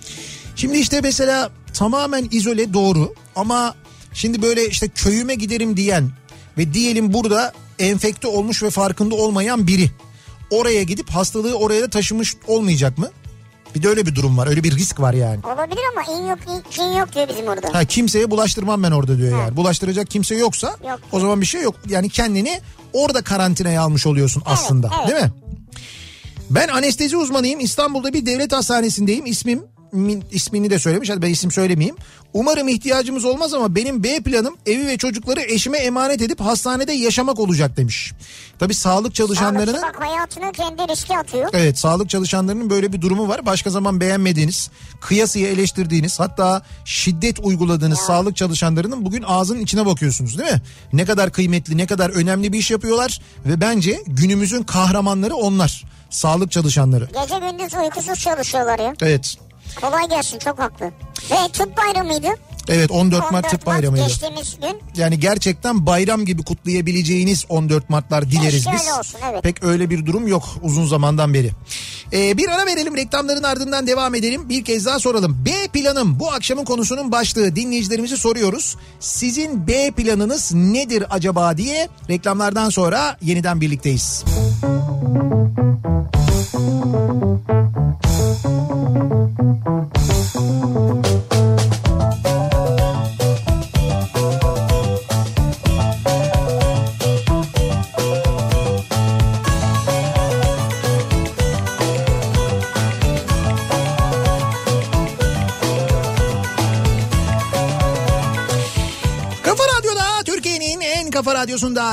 Şimdi 0.56 0.78
işte 0.78 1.00
mesela 1.00 1.50
tamamen 1.74 2.28
izole 2.30 2.74
doğru 2.74 3.14
ama 3.36 3.74
şimdi 4.12 4.42
böyle 4.42 4.68
işte 4.68 4.88
köyüme 4.88 5.34
giderim 5.34 5.76
diyen 5.76 6.10
ve 6.58 6.74
diyelim 6.74 7.12
burada 7.12 7.52
enfekte 7.78 8.28
olmuş 8.28 8.62
ve 8.62 8.70
farkında 8.70 9.14
olmayan 9.14 9.66
biri 9.66 9.90
oraya 10.50 10.82
gidip 10.82 11.10
hastalığı 11.10 11.54
oraya 11.54 11.82
da 11.82 11.90
taşımış 11.90 12.34
olmayacak 12.46 12.98
mı? 12.98 13.10
Bir 13.76 13.82
de 13.82 13.88
öyle 13.88 14.06
bir 14.06 14.14
durum 14.14 14.38
var. 14.38 14.46
Öyle 14.46 14.64
bir 14.64 14.72
risk 14.76 15.00
var 15.00 15.14
yani. 15.14 15.40
Olabilir 15.46 15.80
ama 15.92 16.18
in 16.18 16.26
yok 16.26 16.38
in- 16.48 16.70
cin 16.70 16.82
yok 16.98 17.14
diyor 17.14 17.28
bizim 17.28 17.46
orada. 17.46 17.68
Ha 17.74 17.84
kimseye 17.84 18.30
bulaştırmam 18.30 18.82
ben 18.82 18.90
orada 18.90 19.18
diyor 19.18 19.40
yani. 19.40 19.56
Bulaştıracak 19.56 20.10
kimse 20.10 20.34
yoksa 20.34 20.76
Yok. 20.88 21.00
o 21.12 21.20
zaman 21.20 21.40
bir 21.40 21.46
şey 21.46 21.62
yok. 21.62 21.74
Yani 21.88 22.08
kendini 22.10 22.60
orada 22.92 23.22
karantinaya 23.22 23.82
almış 23.82 24.06
oluyorsun 24.06 24.42
aslında. 24.46 24.90
evet. 25.00 25.08
Değil 25.08 25.22
mi? 25.24 25.30
Ben 26.50 26.68
anestezi 26.68 27.16
uzmanıyım. 27.16 27.60
İstanbul'da 27.60 28.12
bir 28.12 28.26
devlet 28.26 28.52
hastanesindeyim. 28.52 29.26
İsmim 29.26 29.62
ismini 30.30 30.70
de 30.70 30.78
söylemiş. 30.78 31.10
Hadi 31.10 31.22
ben 31.22 31.30
isim 31.30 31.50
söylemeyeyim. 31.50 31.96
Umarım 32.32 32.68
ihtiyacımız 32.68 33.24
olmaz 33.24 33.54
ama 33.54 33.74
benim 33.74 34.02
B 34.02 34.20
planım 34.20 34.56
evi 34.66 34.86
ve 34.86 34.96
çocukları 34.98 35.40
eşime 35.40 35.78
emanet 35.78 36.22
edip 36.22 36.40
hastanede 36.40 36.92
yaşamak 36.92 37.38
olacak 37.38 37.76
demiş. 37.76 38.12
Tabii 38.58 38.74
sağlık 38.74 39.14
çalışanlarının 39.14 39.80
Sağlıkçı 39.80 40.00
bak 40.00 40.08
hayatını 40.08 40.52
kendi 40.52 40.92
riske 40.92 41.18
atıyor. 41.18 41.48
Evet 41.52 41.78
sağlık 41.78 42.10
çalışanlarının 42.10 42.70
böyle 42.70 42.92
bir 42.92 43.00
durumu 43.00 43.28
var. 43.28 43.46
Başka 43.46 43.70
zaman 43.70 44.00
beğenmediğiniz, 44.00 44.70
kıyasıya 45.00 45.48
eleştirdiğiniz 45.48 46.20
hatta 46.20 46.62
şiddet 46.84 47.38
uyguladığınız 47.40 47.98
sağlık 47.98 48.36
çalışanlarının 48.36 49.04
bugün 49.04 49.22
ağzının 49.22 49.60
içine 49.60 49.86
bakıyorsunuz 49.86 50.38
değil 50.38 50.52
mi? 50.52 50.62
Ne 50.92 51.04
kadar 51.04 51.32
kıymetli, 51.32 51.76
ne 51.76 51.86
kadar 51.86 52.10
önemli 52.10 52.52
bir 52.52 52.58
iş 52.58 52.70
yapıyorlar 52.70 53.20
ve 53.46 53.60
bence 53.60 54.02
günümüzün 54.06 54.62
kahramanları 54.62 55.34
onlar. 55.34 55.84
Sağlık 56.10 56.52
çalışanları. 56.52 57.08
Gece 57.22 57.38
gündüz 57.38 57.74
uykusuz 57.74 58.18
çalışıyorlar 58.20 58.78
ya. 58.78 58.94
Evet. 59.02 59.36
Kolay 59.80 60.08
gelsin 60.08 60.38
çok 60.38 60.58
haklı. 60.58 60.86
Ve 61.30 61.52
tıp 61.52 61.76
bayramıydı. 61.76 62.28
Evet 62.68 62.90
14 62.90 63.20
Mart 63.20 63.32
14 63.32 63.50
Tıp 63.50 63.66
Bayramı'ydı. 63.66 64.06
geçtiğimiz 64.06 64.56
gün. 64.60 64.80
Yani 64.96 65.20
gerçekten 65.20 65.86
bayram 65.86 66.24
gibi 66.24 66.42
kutlayabileceğiniz 66.44 67.44
14 67.48 67.90
Mart'lar 67.90 68.30
dileriz 68.30 68.66
biz. 68.72 68.98
olsun, 68.98 69.20
evet. 69.30 69.42
Pek 69.42 69.64
öyle 69.64 69.90
bir 69.90 70.06
durum 70.06 70.28
yok 70.28 70.44
uzun 70.62 70.86
zamandan 70.86 71.34
beri. 71.34 71.50
Ee, 72.12 72.36
bir 72.36 72.48
ara 72.48 72.66
verelim 72.66 72.96
reklamların 72.96 73.42
ardından 73.42 73.86
devam 73.86 74.14
edelim. 74.14 74.48
Bir 74.48 74.64
kez 74.64 74.86
daha 74.86 74.98
soralım. 74.98 75.44
B 75.46 75.50
planım 75.72 76.20
bu 76.20 76.32
akşamın 76.32 76.64
konusunun 76.64 77.12
başlığı 77.12 77.56
dinleyicilerimizi 77.56 78.16
soruyoruz. 78.16 78.76
Sizin 79.00 79.66
B 79.66 79.90
planınız 79.90 80.54
nedir 80.54 81.04
acaba 81.10 81.56
diye 81.56 81.88
reklamlardan 82.10 82.70
sonra 82.70 83.16
yeniden 83.22 83.60
birlikteyiz. 83.60 84.24
Kafa 86.56 87.55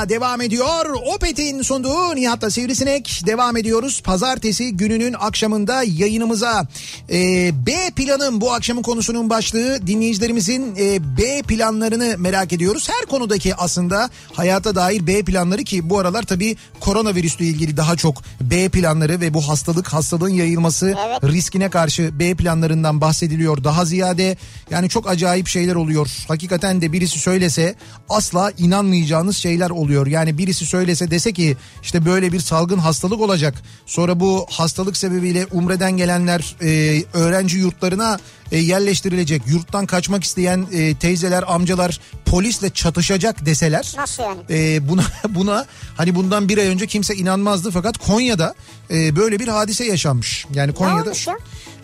devam 0.08 0.40
ediyor. 0.40 0.86
Opet'in 1.14 1.62
sunduğu 1.62 2.16
Nihat'la 2.16 2.50
Sivrisinek 2.50 3.22
devam 3.26 3.56
ediyoruz. 3.56 4.00
Pazartesi 4.02 4.76
gününün 4.76 5.14
akşamında 5.20 5.82
yayınımıza 5.82 6.66
e, 7.10 7.50
B 7.66 7.72
planım 7.96 8.40
bu 8.40 8.52
akşamın 8.52 8.82
konusunun 8.82 9.30
başlığı 9.30 9.86
dinleyicilerimizin 9.86 10.76
e, 10.78 11.16
B 11.18 11.42
planlarını 11.42 12.14
merak 12.18 12.52
ediyoruz. 12.52 12.88
Her 12.88 13.06
konudaki 13.06 13.54
aslında 13.54 14.10
hayata 14.32 14.74
dair 14.74 15.06
B 15.06 15.22
planları 15.22 15.64
ki 15.64 15.90
bu 15.90 15.98
aralar 15.98 16.22
tabii 16.22 16.56
koronavirüsle 16.80 17.44
ilgili 17.44 17.76
daha 17.76 17.96
çok 17.96 18.22
B 18.40 18.68
planları 18.68 19.20
ve 19.20 19.34
bu 19.34 19.48
hastalık 19.48 19.88
hastalığın 19.88 20.28
yayılması 20.28 20.94
Evet. 21.06 21.24
riskine 21.24 21.70
karşı 21.70 22.18
B 22.18 22.34
planlarından 22.34 23.00
bahsediliyor. 23.00 23.64
Daha 23.64 23.84
ziyade 23.84 24.36
yani 24.70 24.88
çok 24.88 25.08
acayip 25.08 25.48
şeyler 25.48 25.74
oluyor. 25.74 26.10
Hakikaten 26.28 26.80
de 26.80 26.92
birisi 26.92 27.18
söylese 27.18 27.74
asla 28.08 28.52
inanmayacağınız 28.58 29.36
şeyler 29.36 29.70
oluyor. 29.70 29.93
Yani 30.06 30.38
birisi 30.38 30.66
söylese 30.66 31.10
dese 31.10 31.32
ki 31.32 31.56
işte 31.82 32.04
böyle 32.04 32.32
bir 32.32 32.40
salgın 32.40 32.78
hastalık 32.78 33.20
olacak. 33.20 33.54
Sonra 33.86 34.20
bu 34.20 34.46
hastalık 34.50 34.96
sebebiyle 34.96 35.46
Umre'den 35.52 35.96
gelenler 35.96 36.56
e, 36.62 37.02
öğrenci 37.12 37.58
yurtlarına 37.58 38.18
e, 38.52 38.58
yerleştirilecek. 38.58 39.42
Yurttan 39.46 39.86
kaçmak 39.86 40.24
isteyen 40.24 40.66
e, 40.72 40.94
teyzeler, 40.94 41.44
amcalar 41.46 42.00
polisle 42.24 42.70
çatışacak 42.70 43.46
deseler. 43.46 43.92
Nasıl 43.96 44.22
yani? 44.22 44.40
E, 44.50 44.88
buna 44.88 45.04
buna 45.28 45.66
hani 45.96 46.14
bundan 46.14 46.48
bir 46.48 46.58
ay 46.58 46.66
önce 46.66 46.86
kimse 46.86 47.14
inanmazdı 47.14 47.70
fakat 47.70 47.98
Konya'da 47.98 48.54
e, 48.90 49.16
böyle 49.16 49.38
bir 49.38 49.48
hadise 49.48 49.84
yaşanmış. 49.84 50.46
Yani 50.54 50.74
Konya'da 50.74 51.02
olmuş 51.02 51.26
ya? 51.26 51.36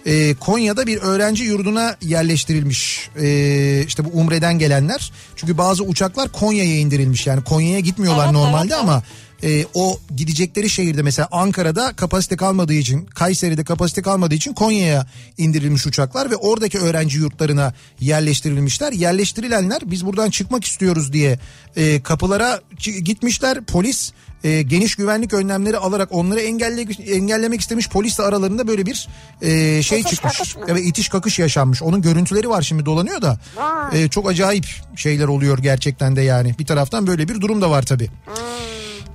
e, 0.07 0.35
Konya'da 0.35 0.87
bir 0.87 0.99
öğrenci 0.99 1.45
yurduna 1.45 1.97
yerleştirilmiş. 2.03 3.11
E, 3.21 3.85
işte 3.87 4.05
bu 4.05 4.09
Umre'den 4.09 4.59
gelenler. 4.59 5.13
Çünkü 5.37 5.59
bazı 5.59 5.85
uçaklar 5.85 6.33
Konya'ya 6.33 6.79
indirilmiş. 6.79 7.27
Yani 7.27 7.45
Konya'ya 7.45 7.81
gitmiyorlar 7.81 8.25
Evet, 8.25 8.35
normalde 8.35 8.75
evet, 8.75 8.83
ama 8.83 9.03
e, 9.43 9.65
o 9.75 9.99
gidecekleri 10.17 10.71
şehirde 10.71 11.03
mesela 11.03 11.29
Ankara'da 11.33 11.93
kapasite 11.93 12.37
kalmadığı 12.37 12.75
için 12.75 13.07
Kayseri'de 13.07 13.65
kapasite 13.65 14.03
kalmadığı 14.03 14.35
için 14.35 14.53
Konya'ya 14.53 15.07
indirilmiş 15.39 15.87
uçaklar 15.87 16.31
ve 16.31 16.37
oradaki 16.37 16.79
öğrenci 16.79 17.19
yurtlarına 17.19 17.75
yerleştirilmişler. 18.01 18.93
Yerleştirilenler 18.93 19.81
biz 19.85 20.07
buradan 20.07 20.31
çıkmak 20.31 20.65
istiyoruz 20.65 21.13
diye 21.13 21.39
e, 21.77 22.03
kapılara 22.03 22.61
gitmişler. 23.05 23.65
Polis 23.65 24.13
e, 24.45 24.63
geniş 24.63 24.95
güvenlik 24.95 25.33
önlemleri 25.33 25.77
alarak 25.77 26.09
onları 26.13 26.41
engelle, 26.41 26.83
engellemek 27.15 27.61
istemiş. 27.61 27.89
Polisle 27.89 28.25
aralarında 28.25 28.69
böyle 28.69 28.87
bir 28.87 29.09
e, 29.43 29.83
şey 29.83 30.01
İtiş 30.01 30.15
çıkmış. 30.15 30.57
Evet 30.69 30.87
itiş 30.87 31.09
kakış 31.09 31.39
yaşanmış. 31.39 31.83
Onun 31.83 32.03
görüntüleri 32.03 32.49
var 32.49 32.63
şimdi 32.63 32.87
dolanıyor 32.87 33.23
da. 33.23 33.39
Vay. 33.57 34.05
E, 34.05 34.09
çok 34.09 34.29
acayip 34.29 34.67
şeyler 34.97 35.29
oluyor 35.29 35.59
gerçekten 35.59 36.17
de 36.17 36.21
yani. 36.23 36.55
Bir 36.59 36.67
taraftan 36.67 37.07
böyle 37.07 37.29
bir 37.29 37.41
durum 37.41 37.63
da 37.63 37.71
var 37.71 37.83
tabii. 37.83 38.11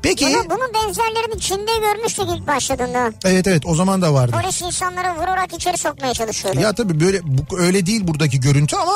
Peki 0.05 0.25
Bunu, 0.25 0.49
bunun 0.49 0.73
benzerlerini 0.73 1.39
Çin'de 1.39 1.71
görmüştük 1.79 2.25
ilk 2.37 2.47
başladığında. 2.47 3.11
evet 3.25 3.47
evet 3.47 3.65
o 3.65 3.75
zaman 3.75 4.01
da 4.01 4.13
vardı. 4.13 4.35
Polis 4.41 4.61
insanları 4.61 5.15
vurarak 5.21 5.53
içeri 5.53 5.77
sokmaya 5.77 6.13
çalışıyordu. 6.13 6.59
Ya 6.59 6.73
tabii 6.73 6.99
böyle 6.99 7.19
bu, 7.23 7.59
öyle 7.59 7.85
değil 7.85 8.07
buradaki 8.07 8.39
görüntü 8.39 8.75
ama 8.75 8.93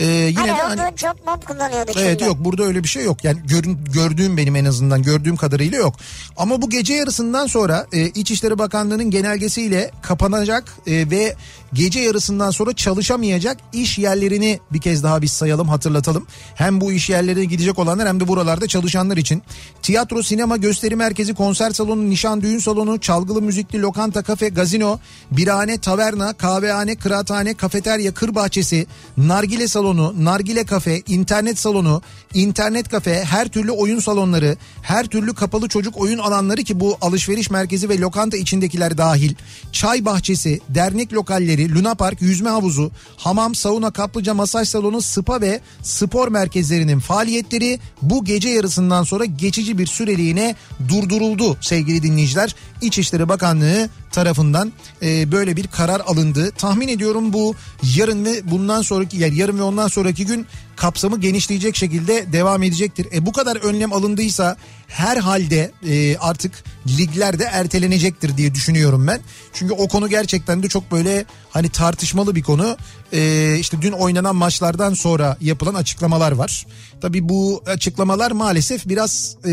Ee, 0.00 0.04
yine 0.06 0.40
Hayır 0.40 0.78
de 0.78 0.82
hani 0.82 0.96
job 0.96 1.26
mob 1.26 1.42
kullanıyordu 1.44 1.92
Evet 1.96 2.18
şimdi. 2.18 2.24
yok 2.24 2.36
burada 2.40 2.62
öyle 2.62 2.82
bir 2.82 2.88
şey 2.88 3.04
yok. 3.04 3.24
Yani 3.24 3.38
görün, 3.46 3.78
gördüğüm 3.92 4.36
benim 4.36 4.56
en 4.56 4.64
azından 4.64 5.02
gördüğüm 5.02 5.36
kadarıyla 5.36 5.78
yok. 5.78 5.94
Ama 6.36 6.62
bu 6.62 6.70
gece 6.70 6.94
yarısından 6.94 7.46
sonra 7.46 7.86
e, 7.92 8.06
İçişleri 8.06 8.58
Bakanlığı'nın 8.58 9.10
genelgesiyle 9.10 9.90
kapanacak 10.02 10.76
e, 10.86 11.10
ve 11.10 11.34
gece 11.72 12.00
yarısından 12.00 12.50
sonra 12.50 12.72
çalışamayacak 12.72 13.56
iş 13.72 13.98
yerlerini 13.98 14.60
bir 14.72 14.80
kez 14.80 15.02
daha 15.02 15.22
biz 15.22 15.32
sayalım 15.32 15.68
hatırlatalım. 15.68 16.26
Hem 16.54 16.80
bu 16.80 16.92
iş 16.92 17.10
yerlerine 17.10 17.44
gidecek 17.44 17.78
olanlar 17.78 18.08
hem 18.08 18.20
de 18.20 18.28
buralarda 18.28 18.66
çalışanlar 18.66 19.16
için. 19.16 19.42
Tiyatro, 19.82 20.22
sinema, 20.22 20.56
gösteri 20.56 20.96
merkezi, 20.96 21.34
konser 21.34 21.70
salonu, 21.70 22.10
nişan 22.10 22.42
düğün 22.42 22.58
salonu, 22.58 23.00
çalgılı 23.00 23.42
müzikli 23.42 23.82
lokanta, 23.82 24.22
kafe, 24.22 24.48
gazino, 24.48 24.98
birahane, 25.30 25.78
taverna, 25.78 26.32
kahvehane, 26.32 26.96
kıraathane, 26.96 27.54
kafeterya, 27.54 28.14
kır 28.14 28.34
bahçesi, 28.34 28.86
nargile 29.16 29.68
salonu, 29.68 29.89
nargile 29.96 30.64
kafe, 30.64 31.02
internet 31.08 31.58
salonu, 31.58 32.02
internet 32.34 32.88
kafe, 32.88 33.24
her 33.24 33.48
türlü 33.48 33.70
oyun 33.70 33.98
salonları, 33.98 34.56
her 34.82 35.06
türlü 35.06 35.34
kapalı 35.34 35.68
çocuk 35.68 36.00
oyun 36.00 36.18
alanları 36.18 36.62
ki 36.62 36.80
bu 36.80 36.98
alışveriş 37.00 37.50
merkezi 37.50 37.88
ve 37.88 37.98
lokanta 37.98 38.36
içindekiler 38.36 38.98
dahil, 38.98 39.34
çay 39.72 40.04
bahçesi, 40.04 40.60
dernek 40.68 41.12
lokalleri, 41.12 41.74
Luna 41.74 41.94
Park, 41.94 42.22
yüzme 42.22 42.50
havuzu, 42.50 42.90
hamam, 43.16 43.54
sauna, 43.54 43.90
kaplıca, 43.90 44.34
masaj 44.34 44.68
salonu, 44.68 45.02
spa 45.02 45.40
ve 45.40 45.60
spor 45.82 46.28
merkezlerinin 46.28 47.00
faaliyetleri 47.00 47.80
bu 48.02 48.24
gece 48.24 48.48
yarısından 48.48 49.02
sonra 49.02 49.24
geçici 49.24 49.78
bir 49.78 49.86
süreliğine 49.86 50.54
durduruldu 50.88 51.56
sevgili 51.60 52.02
dinleyiciler. 52.02 52.54
İçişleri 52.82 53.28
Bakanlığı 53.28 53.88
tarafından 54.12 54.72
e, 55.02 55.32
böyle 55.32 55.56
bir 55.56 55.66
karar 55.66 56.00
alındı. 56.00 56.50
Tahmin 56.50 56.88
ediyorum 56.88 57.32
bu 57.32 57.54
yarın 57.96 58.24
ve 58.24 58.50
bundan 58.50 58.82
sonraki 58.82 59.16
yani 59.16 59.36
yarın 59.36 59.58
ve 59.58 59.62
ondan 59.62 59.79
sonraki 59.88 60.26
gün 60.26 60.46
kapsamı 60.76 61.20
genişleyecek 61.20 61.76
şekilde 61.76 62.32
devam 62.32 62.62
edecektir. 62.62 63.06
E 63.14 63.26
bu 63.26 63.32
kadar 63.32 63.56
önlem 63.56 63.92
alındıysa 63.92 64.56
herhalde 64.88 65.70
e, 65.88 66.16
artık 66.16 66.64
ligler 66.98 67.38
de 67.38 67.44
ertelenecektir 67.44 68.36
diye 68.36 68.54
düşünüyorum 68.54 69.06
ben. 69.06 69.20
Çünkü 69.52 69.74
o 69.74 69.88
konu 69.88 70.08
gerçekten 70.08 70.62
de 70.62 70.68
çok 70.68 70.92
böyle 70.92 71.24
hani 71.50 71.68
tartışmalı 71.68 72.34
bir 72.34 72.42
konu. 72.42 72.76
E, 73.12 73.56
işte 73.58 73.82
dün 73.82 73.92
oynanan 73.92 74.36
maçlardan 74.36 74.94
sonra 74.94 75.36
yapılan 75.40 75.74
açıklamalar 75.74 76.32
var. 76.32 76.66
Tabii 77.00 77.28
bu 77.28 77.62
açıklamalar 77.66 78.30
maalesef 78.30 78.88
biraz 78.88 79.36
e, 79.44 79.50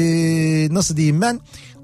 nasıl 0.72 0.98
diyeyim 0.98 1.22
ben 1.22 1.40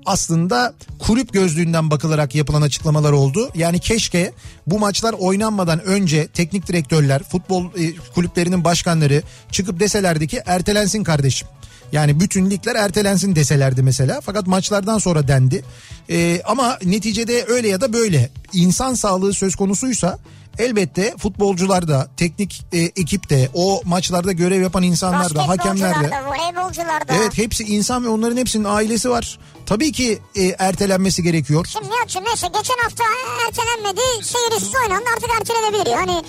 aslında 0.05 0.73
kulüp 0.99 1.33
gözlüğünden 1.33 1.91
bakılarak 1.91 2.35
yapılan 2.35 2.61
açıklamalar 2.61 3.11
oldu. 3.11 3.49
Yani 3.55 3.79
keşke 3.79 4.33
bu 4.67 4.79
maçlar 4.79 5.13
oynanmadan 5.13 5.83
önce 5.83 6.27
teknik 6.27 6.67
direktörler, 6.67 7.23
futbol 7.23 7.65
e, 7.65 7.95
kulüplerinin 8.15 8.63
başkanları 8.63 9.23
çıkıp 9.51 9.79
deselerdi 9.79 10.27
ki 10.27 10.41
ertelensin 10.45 11.03
kardeşim. 11.03 11.47
Yani 11.91 12.19
bütün 12.19 12.49
ligler 12.49 12.75
ertelensin 12.75 13.35
deselerdi 13.35 13.83
mesela. 13.83 14.21
Fakat 14.21 14.47
maçlardan 14.47 14.97
sonra 14.97 15.27
dendi. 15.27 15.63
E, 16.09 16.41
ama 16.45 16.77
neticede 16.85 17.45
öyle 17.47 17.67
ya 17.67 17.81
da 17.81 17.93
böyle 17.93 18.29
insan 18.53 18.93
sağlığı 18.93 19.33
söz 19.33 19.55
konusuysa 19.55 20.19
elbette 20.59 21.13
futbolcular 21.17 21.87
da, 21.87 22.07
teknik 22.17 22.65
e, 22.73 22.79
ekip 22.79 23.29
de, 23.29 23.49
o 23.53 23.81
maçlarda 23.85 24.31
görev 24.31 24.61
yapan 24.61 24.83
insanlar 24.83 25.35
da, 25.35 25.47
hakemler 25.47 26.03
de. 26.03 26.09
Voleybolcular 26.25 27.07
da. 27.07 27.13
Evet 27.13 27.37
hepsi 27.37 27.63
insan 27.63 28.03
ve 28.03 28.09
onların 28.09 28.37
hepsinin 28.37 28.63
ailesi 28.63 29.09
var. 29.09 29.39
Tabii 29.65 29.91
ki 29.91 30.19
e, 30.35 30.55
ertelenmesi 30.59 31.23
gerekiyor. 31.23 31.65
Şimdi 31.69 31.89
Nihat'cığım 31.89 32.23
neyse 32.25 32.47
geçen 32.47 32.77
hafta 32.83 33.03
ertelenmedi 33.47 34.01
seyircisiz 34.23 34.75
oynandı 34.75 35.05
artık 35.15 35.29
ertelenebilir. 35.39 35.91
Yani 35.91 36.23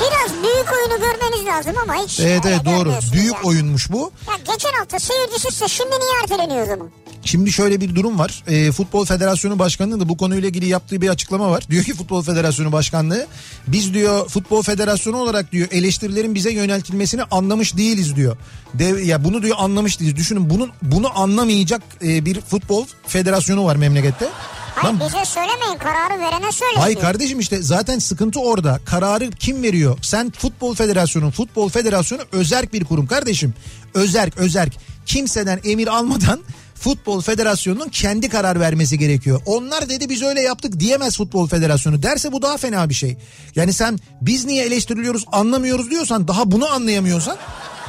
biraz 0.00 0.42
büyük 0.42 0.72
oyunu 0.72 1.00
görmeniz 1.00 1.46
lazım 1.46 1.72
ama 1.82 1.94
hiç 1.94 2.20
Evet 2.20 2.46
evet 2.46 2.64
doğru. 2.64 2.92
Büyük 3.12 3.34
yani. 3.34 3.46
oyunmuş 3.46 3.92
bu. 3.92 4.12
Ya 4.28 4.34
geçen 4.52 4.72
hafta 4.78 4.98
seyircisizse 4.98 5.68
şimdi 5.68 5.90
niye 5.90 6.22
erteleniyor 6.22 6.62
o 6.62 6.66
zaman? 6.66 6.90
Şimdi 7.24 7.52
şöyle 7.52 7.80
bir 7.80 7.94
durum 7.94 8.18
var. 8.18 8.44
E, 8.46 8.72
Futbol 8.72 9.04
Federasyonu 9.04 9.58
Başkanı'nın 9.58 10.00
da 10.00 10.08
bu 10.08 10.16
konuyla 10.16 10.48
ilgili 10.48 10.66
yaptığı 10.66 11.00
bir 11.00 11.08
açıklama 11.08 11.50
var. 11.50 11.64
Diyor 11.70 11.84
ki 11.84 11.94
Futbol 11.94 12.22
Federasyonu 12.22 12.72
Başkanlığı 12.72 13.26
biz 13.66 13.94
diyor 13.94 14.28
Futbol 14.28 14.62
Federasyonu 14.62 15.16
olarak 15.16 15.52
diyor 15.52 15.68
eleştirilerin 15.72 16.34
bize 16.34 16.52
yöneltilmesini 16.52 17.22
anlamış 17.22 17.76
değiliz 17.76 18.16
diyor. 18.16 18.36
Dev, 18.74 18.98
ya 18.98 19.24
bunu 19.24 19.42
diyor 19.42 19.56
anlamış 19.58 20.00
değiliz. 20.00 20.16
Düşünün 20.16 20.50
bunun 20.50 20.70
bunu 20.82 21.18
anlamayacak 21.18 21.82
e, 22.04 22.24
bir 22.24 22.40
futbol 22.40 22.86
federasyonu 23.06 23.64
var 23.64 23.76
memlekette. 23.76 24.28
Hayır 24.74 24.98
Lan- 25.00 25.08
bize 25.08 25.24
söylemeyin 25.24 25.78
kararı 25.78 26.20
verene 26.20 26.52
söyleyin. 26.52 26.80
Hayır 26.80 27.00
kardeşim 27.00 27.40
işte 27.40 27.62
zaten 27.62 27.98
sıkıntı 27.98 28.40
orada. 28.40 28.80
Kararı 28.84 29.30
kim 29.30 29.62
veriyor? 29.62 29.98
Sen 30.02 30.30
Futbol 30.30 30.74
Federasyonu, 30.74 31.30
Futbol 31.30 31.68
Federasyonu 31.68 32.22
özerk 32.32 32.72
bir 32.72 32.84
kurum 32.84 33.06
kardeşim. 33.06 33.54
Özerk, 33.94 34.36
özerk. 34.36 34.72
Kimseden 35.06 35.60
emir 35.64 35.86
almadan 35.88 36.40
Futbol 36.74 37.20
Federasyonu'nun 37.20 37.88
kendi 37.88 38.28
karar 38.28 38.60
vermesi 38.60 38.98
gerekiyor. 38.98 39.40
Onlar 39.46 39.88
dedi 39.88 40.08
biz 40.08 40.22
öyle 40.22 40.40
yaptık 40.40 40.80
diyemez 40.80 41.16
Futbol 41.16 41.48
Federasyonu. 41.48 42.02
Derse 42.02 42.32
bu 42.32 42.42
daha 42.42 42.56
fena 42.56 42.88
bir 42.88 42.94
şey. 42.94 43.16
Yani 43.56 43.72
sen 43.72 43.98
biz 44.20 44.44
niye 44.44 44.64
eleştiriliyoruz 44.64 45.24
anlamıyoruz 45.32 45.90
diyorsan 45.90 46.28
daha 46.28 46.50
bunu 46.50 46.68
anlayamıyorsan 46.72 47.36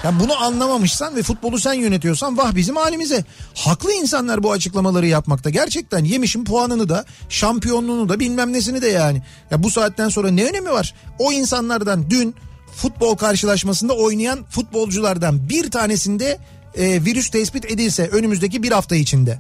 yani 0.04 0.20
bunu 0.20 0.44
anlamamışsan 0.44 1.16
ve 1.16 1.24
futbolu 1.24 1.60
sen 1.60 1.74
yönetiyorsan 1.74 2.38
vah 2.38 2.56
bizim 2.56 2.76
halimize. 2.76 3.26
Haklı 3.56 3.94
insanlar 3.94 4.44
bu 4.44 4.52
açıklamaları 4.52 5.08
yapmakta. 5.08 5.50
Gerçekten 5.50 6.04
yemişim 6.04 6.46
puanını 6.46 6.90
da 6.90 7.06
şampiyonluğunu 7.30 8.10
da 8.10 8.20
bilmem 8.20 8.54
nesini 8.54 8.82
de 8.82 8.88
yani. 8.88 9.22
Ya 9.52 9.64
bu 9.64 9.72
saatten 9.72 10.10
sonra 10.10 10.32
ne 10.32 10.46
önemi 10.46 10.72
var? 10.72 10.94
O 11.20 11.32
insanlardan 11.32 12.10
dün 12.10 12.36
futbol 12.76 13.16
karşılaşmasında 13.16 13.94
oynayan 13.94 14.44
futbolculardan 14.50 15.50
bir 15.50 15.72
tanesinde 15.72 16.40
e, 16.76 17.06
virüs 17.06 17.30
tespit 17.30 17.66
edilse 17.66 18.08
önümüzdeki 18.08 18.64
bir 18.64 18.72
hafta 18.72 18.96
içinde. 18.96 19.38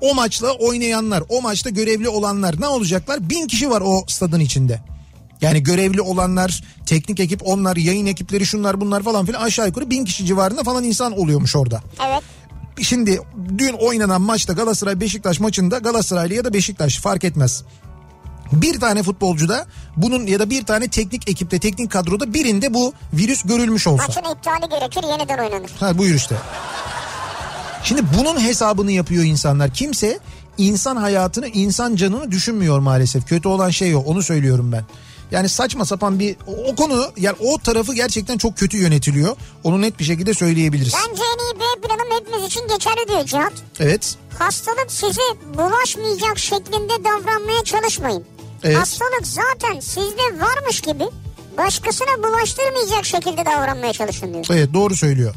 O 0.00 0.14
maçla 0.14 0.52
oynayanlar, 0.52 1.22
o 1.28 1.42
maçta 1.42 1.70
görevli 1.70 2.08
olanlar 2.08 2.60
ne 2.60 2.66
olacaklar? 2.66 3.30
Bin 3.30 3.46
kişi 3.46 3.70
var 3.70 3.82
o 3.84 4.04
stadın 4.08 4.40
içinde. 4.40 4.80
Yani 5.42 5.62
görevli 5.62 6.00
olanlar, 6.00 6.64
teknik 6.86 7.20
ekip 7.20 7.40
onlar, 7.44 7.76
yayın 7.76 8.06
ekipleri 8.06 8.46
şunlar 8.46 8.80
bunlar 8.80 9.02
falan 9.02 9.26
filan 9.26 9.42
aşağı 9.42 9.66
yukarı 9.66 9.90
bin 9.90 10.04
kişi 10.04 10.26
civarında 10.26 10.62
falan 10.62 10.84
insan 10.84 11.18
oluyormuş 11.18 11.56
orada. 11.56 11.82
Evet. 12.06 12.22
Şimdi 12.82 13.20
dün 13.58 13.72
oynanan 13.72 14.22
maçta 14.22 14.52
Galatasaray 14.52 15.00
Beşiktaş 15.00 15.40
maçında 15.40 15.78
Galatasaraylı 15.78 16.34
ya 16.34 16.44
da 16.44 16.52
Beşiktaş 16.52 16.98
fark 16.98 17.24
etmez. 17.24 17.64
Bir 18.52 18.80
tane 18.80 19.02
futbolcuda 19.02 19.66
bunun 19.96 20.26
ya 20.26 20.38
da 20.38 20.50
bir 20.50 20.64
tane 20.64 20.88
teknik 20.88 21.30
ekipte 21.30 21.58
teknik 21.58 21.90
kadroda 21.90 22.34
birinde 22.34 22.74
bu 22.74 22.92
virüs 23.12 23.42
görülmüş 23.42 23.86
olsa. 23.86 24.04
Maçın 24.06 24.34
iptali 24.36 24.70
gerekir 24.70 25.02
yeniden 25.08 25.38
oynanır. 25.38 25.70
Ha 25.80 25.98
buyur 25.98 26.14
işte. 26.14 26.36
Şimdi 27.84 28.02
bunun 28.18 28.40
hesabını 28.40 28.92
yapıyor 28.92 29.24
insanlar. 29.24 29.74
Kimse 29.74 30.18
insan 30.58 30.96
hayatını, 30.96 31.48
insan 31.48 31.96
canını 31.96 32.30
düşünmüyor 32.30 32.78
maalesef. 32.78 33.28
Kötü 33.28 33.48
olan 33.48 33.70
şey 33.70 33.94
o. 33.94 33.98
Onu 33.98 34.22
söylüyorum 34.22 34.72
ben. 34.72 34.84
Yani 35.32 35.48
saçma 35.48 35.84
sapan 35.84 36.18
bir 36.18 36.36
o, 36.46 36.76
konu 36.76 37.12
yani 37.16 37.36
o 37.40 37.58
tarafı 37.58 37.94
gerçekten 37.94 38.38
çok 38.38 38.56
kötü 38.56 38.76
yönetiliyor. 38.76 39.36
Onu 39.64 39.80
net 39.80 39.98
bir 39.98 40.04
şekilde 40.04 40.34
söyleyebiliriz. 40.34 40.92
Bence 41.08 41.22
en 41.22 41.38
iyi 41.44 41.60
B 41.60 41.88
planım 41.88 42.20
hepimiz 42.20 42.46
için 42.46 42.68
geçerli 42.68 43.08
diyor 43.08 43.24
Cihat. 43.24 43.52
Evet. 43.80 44.16
Hastalık 44.38 44.86
size 44.88 45.22
bulaşmayacak 45.54 46.38
şeklinde 46.38 47.04
davranmaya 47.04 47.64
çalışmayın. 47.64 48.24
Evet. 48.62 48.76
Hastalık 48.76 49.26
zaten 49.26 49.80
sizde 49.80 50.40
varmış 50.40 50.80
gibi 50.80 51.04
başkasına 51.58 52.22
bulaştırmayacak 52.22 53.04
şekilde 53.06 53.46
davranmaya 53.46 53.92
çalışın 53.92 54.32
diyor. 54.32 54.46
Evet 54.50 54.74
doğru 54.74 54.96
söylüyor. 54.96 55.34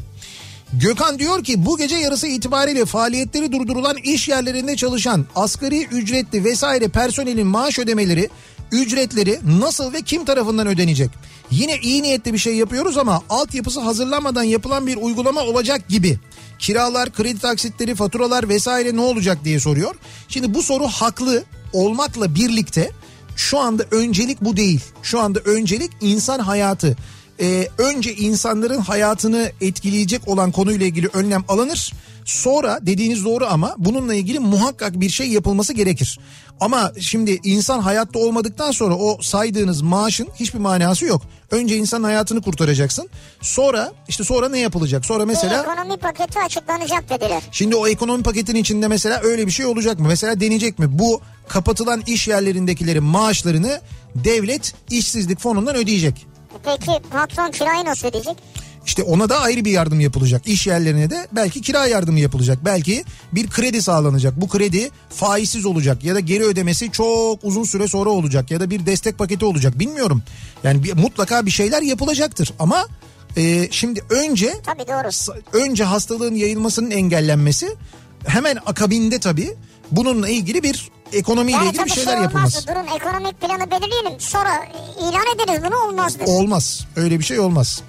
Gökhan 0.72 1.18
diyor 1.18 1.44
ki 1.44 1.66
bu 1.66 1.78
gece 1.78 1.96
yarısı 1.96 2.26
itibariyle 2.26 2.84
faaliyetleri 2.84 3.52
durdurulan 3.52 3.96
iş 3.96 4.28
yerlerinde 4.28 4.76
çalışan 4.76 5.26
asgari 5.34 5.84
ücretli 5.84 6.44
vesaire 6.44 6.88
personelin 6.88 7.46
maaş 7.46 7.78
ödemeleri 7.78 8.30
ücretleri 8.72 9.40
nasıl 9.60 9.92
ve 9.92 10.02
kim 10.02 10.24
tarafından 10.24 10.66
ödenecek? 10.66 11.10
Yine 11.50 11.78
iyi 11.78 12.02
niyetli 12.02 12.32
bir 12.32 12.38
şey 12.38 12.56
yapıyoruz 12.56 12.98
ama 12.98 13.22
altyapısı 13.30 13.80
hazırlanmadan 13.80 14.42
yapılan 14.42 14.86
bir 14.86 14.96
uygulama 14.96 15.40
olacak 15.40 15.88
gibi. 15.88 16.18
Kiralar, 16.58 17.12
kredi 17.12 17.38
taksitleri, 17.38 17.94
faturalar 17.94 18.48
vesaire 18.48 18.96
ne 18.96 19.00
olacak 19.00 19.38
diye 19.44 19.60
soruyor. 19.60 19.94
Şimdi 20.28 20.54
bu 20.54 20.62
soru 20.62 20.86
haklı 20.86 21.44
olmakla 21.72 22.34
birlikte 22.34 22.90
şu 23.36 23.58
anda 23.58 23.84
öncelik 23.90 24.40
bu 24.40 24.56
değil. 24.56 24.80
Şu 25.02 25.20
anda 25.20 25.38
öncelik 25.38 25.90
insan 26.00 26.38
hayatı. 26.38 26.96
Ee, 27.40 27.68
önce 27.78 28.14
insanların 28.14 28.78
hayatını 28.78 29.52
etkileyecek 29.60 30.28
olan 30.28 30.52
konuyla 30.52 30.86
ilgili 30.86 31.08
önlem 31.12 31.44
alınır. 31.48 31.92
Sonra 32.24 32.78
dediğiniz 32.82 33.24
doğru 33.24 33.46
ama 33.46 33.74
bununla 33.78 34.14
ilgili 34.14 34.38
muhakkak 34.38 35.00
bir 35.00 35.10
şey 35.10 35.28
yapılması 35.28 35.72
gerekir. 35.72 36.18
Ama 36.60 36.92
şimdi 37.00 37.40
insan 37.44 37.78
hayatta 37.78 38.18
olmadıktan 38.18 38.70
sonra 38.70 38.94
o 38.94 39.18
saydığınız 39.22 39.82
maaşın 39.82 40.28
hiçbir 40.40 40.58
manası 40.58 41.04
yok. 41.04 41.22
Önce 41.50 41.76
insan 41.76 42.02
hayatını 42.02 42.42
kurtaracaksın. 42.42 43.08
Sonra 43.40 43.92
işte 44.08 44.24
sonra 44.24 44.48
ne 44.48 44.58
yapılacak? 44.58 45.04
Sonra 45.06 45.22
Bir 45.24 45.28
mesela 45.28 45.62
ekonomi 45.62 45.96
paketi 45.96 46.38
açıklanacak 46.40 47.10
dediler. 47.10 47.42
Şimdi 47.52 47.76
o 47.76 47.86
ekonomi 47.88 48.22
paketinin 48.22 48.60
içinde 48.60 48.88
mesela 48.88 49.20
öyle 49.22 49.46
bir 49.46 49.52
şey 49.52 49.66
olacak 49.66 49.98
mı? 49.98 50.08
Mesela 50.08 50.40
deneyecek 50.40 50.78
mi? 50.78 50.98
Bu 50.98 51.20
kapatılan 51.48 52.02
iş 52.06 52.28
yerlerindekilerin 52.28 53.04
maaşlarını 53.04 53.80
devlet 54.14 54.74
işsizlik 54.90 55.40
fonundan 55.40 55.76
ödeyecek. 55.76 56.26
Peki 56.64 56.92
patron 57.10 57.50
kirayı 57.50 57.84
nasıl 57.84 58.08
ödeyecek? 58.08 58.36
İşte 58.86 59.02
ona 59.02 59.28
da 59.28 59.40
ayrı 59.40 59.64
bir 59.64 59.70
yardım 59.70 60.00
yapılacak. 60.00 60.42
İş 60.46 60.66
yerlerine 60.66 61.10
de 61.10 61.26
belki 61.32 61.60
kira 61.62 61.86
yardımı 61.86 62.20
yapılacak. 62.20 62.58
Belki 62.64 63.04
bir 63.32 63.50
kredi 63.50 63.82
sağlanacak. 63.82 64.40
Bu 64.40 64.48
kredi 64.48 64.90
faizsiz 65.10 65.64
olacak 65.66 66.04
ya 66.04 66.14
da 66.14 66.20
geri 66.20 66.44
ödemesi 66.44 66.92
çok 66.92 67.38
uzun 67.42 67.64
süre 67.64 67.88
sonra 67.88 68.10
olacak 68.10 68.50
ya 68.50 68.60
da 68.60 68.70
bir 68.70 68.86
destek 68.86 69.18
paketi 69.18 69.44
olacak. 69.44 69.78
Bilmiyorum. 69.78 70.22
Yani 70.64 70.84
bir, 70.84 70.92
mutlaka 70.96 71.46
bir 71.46 71.50
şeyler 71.50 71.82
yapılacaktır 71.82 72.52
ama 72.58 72.86
e, 73.36 73.68
şimdi 73.70 74.00
önce 74.10 74.54
Tabii 74.66 74.88
doğru. 74.88 75.36
önce 75.52 75.84
hastalığın 75.84 76.34
yayılmasının 76.34 76.90
engellenmesi 76.90 77.68
hemen 78.26 78.56
akabinde 78.66 79.20
tabii 79.20 79.54
bununla 79.90 80.28
ilgili 80.28 80.62
bir 80.62 80.90
ekonomiyle 81.12 81.56
Yani 81.56 81.68
ilgili 81.68 81.84
bir 81.84 81.90
şeyler 81.90 82.12
şey 82.12 82.22
yapılması. 82.22 82.58
olmazdı. 82.58 82.72
Durun 82.86 82.96
ekonomik 82.96 83.40
planı 83.40 83.70
belirleyelim. 83.70 84.20
Sonra 84.20 84.66
ilan 85.00 85.24
ederiz 85.36 85.60
bunu 85.66 85.76
olmazdı. 85.88 86.24
Olmaz. 86.26 86.86
Öyle 86.96 87.18
bir 87.18 87.24
şey 87.24 87.38
olmaz. 87.40 87.82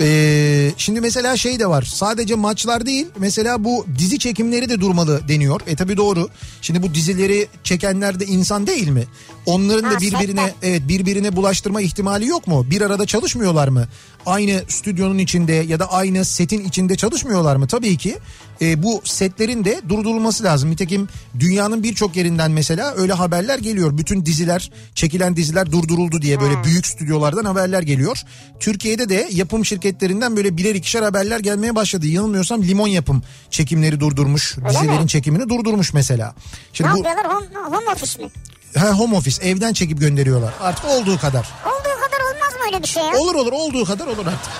Ee, 0.00 0.72
şimdi 0.76 1.00
mesela 1.00 1.36
şey 1.36 1.58
de 1.58 1.66
var. 1.66 1.82
Sadece 1.82 2.34
maçlar 2.34 2.86
değil. 2.86 3.06
Mesela 3.18 3.64
bu 3.64 3.86
dizi 3.98 4.18
çekimleri 4.18 4.68
de 4.68 4.80
durmalı 4.80 5.20
deniyor. 5.28 5.60
E 5.66 5.76
tabi 5.76 5.96
doğru. 5.96 6.28
Şimdi 6.62 6.82
bu 6.82 6.94
dizileri 6.94 7.48
çekenler 7.64 8.20
de 8.20 8.26
insan 8.26 8.66
değil 8.66 8.88
mi? 8.88 9.04
Onların 9.46 9.90
da 9.90 10.00
birbirine 10.00 10.54
evet 10.62 10.82
birbirine 10.88 11.36
bulaştırma 11.36 11.80
ihtimali 11.80 12.26
yok 12.26 12.46
mu? 12.46 12.66
Bir 12.70 12.80
arada 12.80 13.06
çalışmıyorlar 13.06 13.68
mı? 13.68 13.88
Aynı 14.26 14.62
stüdyonun 14.68 15.18
içinde 15.18 15.52
ya 15.52 15.78
da 15.78 15.92
aynı 15.92 16.24
setin 16.24 16.64
içinde 16.64 16.96
çalışmıyorlar 16.96 17.56
mı? 17.56 17.66
Tabii 17.66 17.96
ki 17.96 18.18
e, 18.60 18.82
bu 18.82 19.00
setlerin 19.04 19.64
de 19.64 19.80
durdurulması 19.88 20.44
lazım. 20.44 20.70
Nitekim 20.70 21.08
dünyanın 21.40 21.82
birçok 21.82 22.16
yerinden 22.16 22.50
mesela 22.50 22.94
öyle 22.96 23.12
haberler 23.12 23.58
geliyor. 23.58 23.98
Bütün 23.98 24.26
diziler, 24.26 24.70
çekilen 24.94 25.36
diziler 25.36 25.72
durduruldu 25.72 26.22
diye 26.22 26.40
böyle 26.40 26.64
büyük 26.64 26.86
stüdyolardan 26.86 27.44
haberler 27.44 27.82
geliyor. 27.82 28.22
Türkiye'de 28.60 29.08
de 29.08 29.28
yapım 29.32 29.64
şirketlerinden 29.64 30.36
böyle 30.36 30.56
birer 30.56 30.74
ikişer 30.74 31.02
haberler 31.02 31.40
gelmeye 31.40 31.74
başladı. 31.74 32.06
Yanılmıyorsam 32.06 32.62
limon 32.62 32.88
yapım 32.88 33.22
çekimleri 33.50 34.00
durdurmuş. 34.00 34.56
dizilerin 34.68 35.02
mi? 35.02 35.08
çekimini 35.08 35.48
durdurmuş 35.48 35.94
mesela. 35.94 36.26
Ne 36.26 36.32
Şimdi 36.72 36.90
bu 36.92 36.96
yapıyorlar? 36.96 37.26
Home, 37.26 37.76
home 37.76 37.90
office 37.92 38.22
mi? 38.22 38.30
Ha, 38.76 38.90
home 38.92 39.16
office 39.16 39.42
evden 39.42 39.72
çekip 39.72 40.00
gönderiyorlar. 40.00 40.54
Artık 40.60 40.84
olduğu 40.84 41.18
kadar. 41.18 41.48
Olduğu 41.66 42.00
kadar 42.02 42.20
olmaz 42.34 42.52
mı 42.54 42.66
öyle 42.66 42.82
bir 42.82 42.88
şey 42.88 43.02
ya? 43.02 43.16
Olur 43.18 43.34
olur 43.34 43.52
olduğu 43.52 43.84
kadar 43.84 44.06
olur 44.06 44.26
artık. 44.26 44.52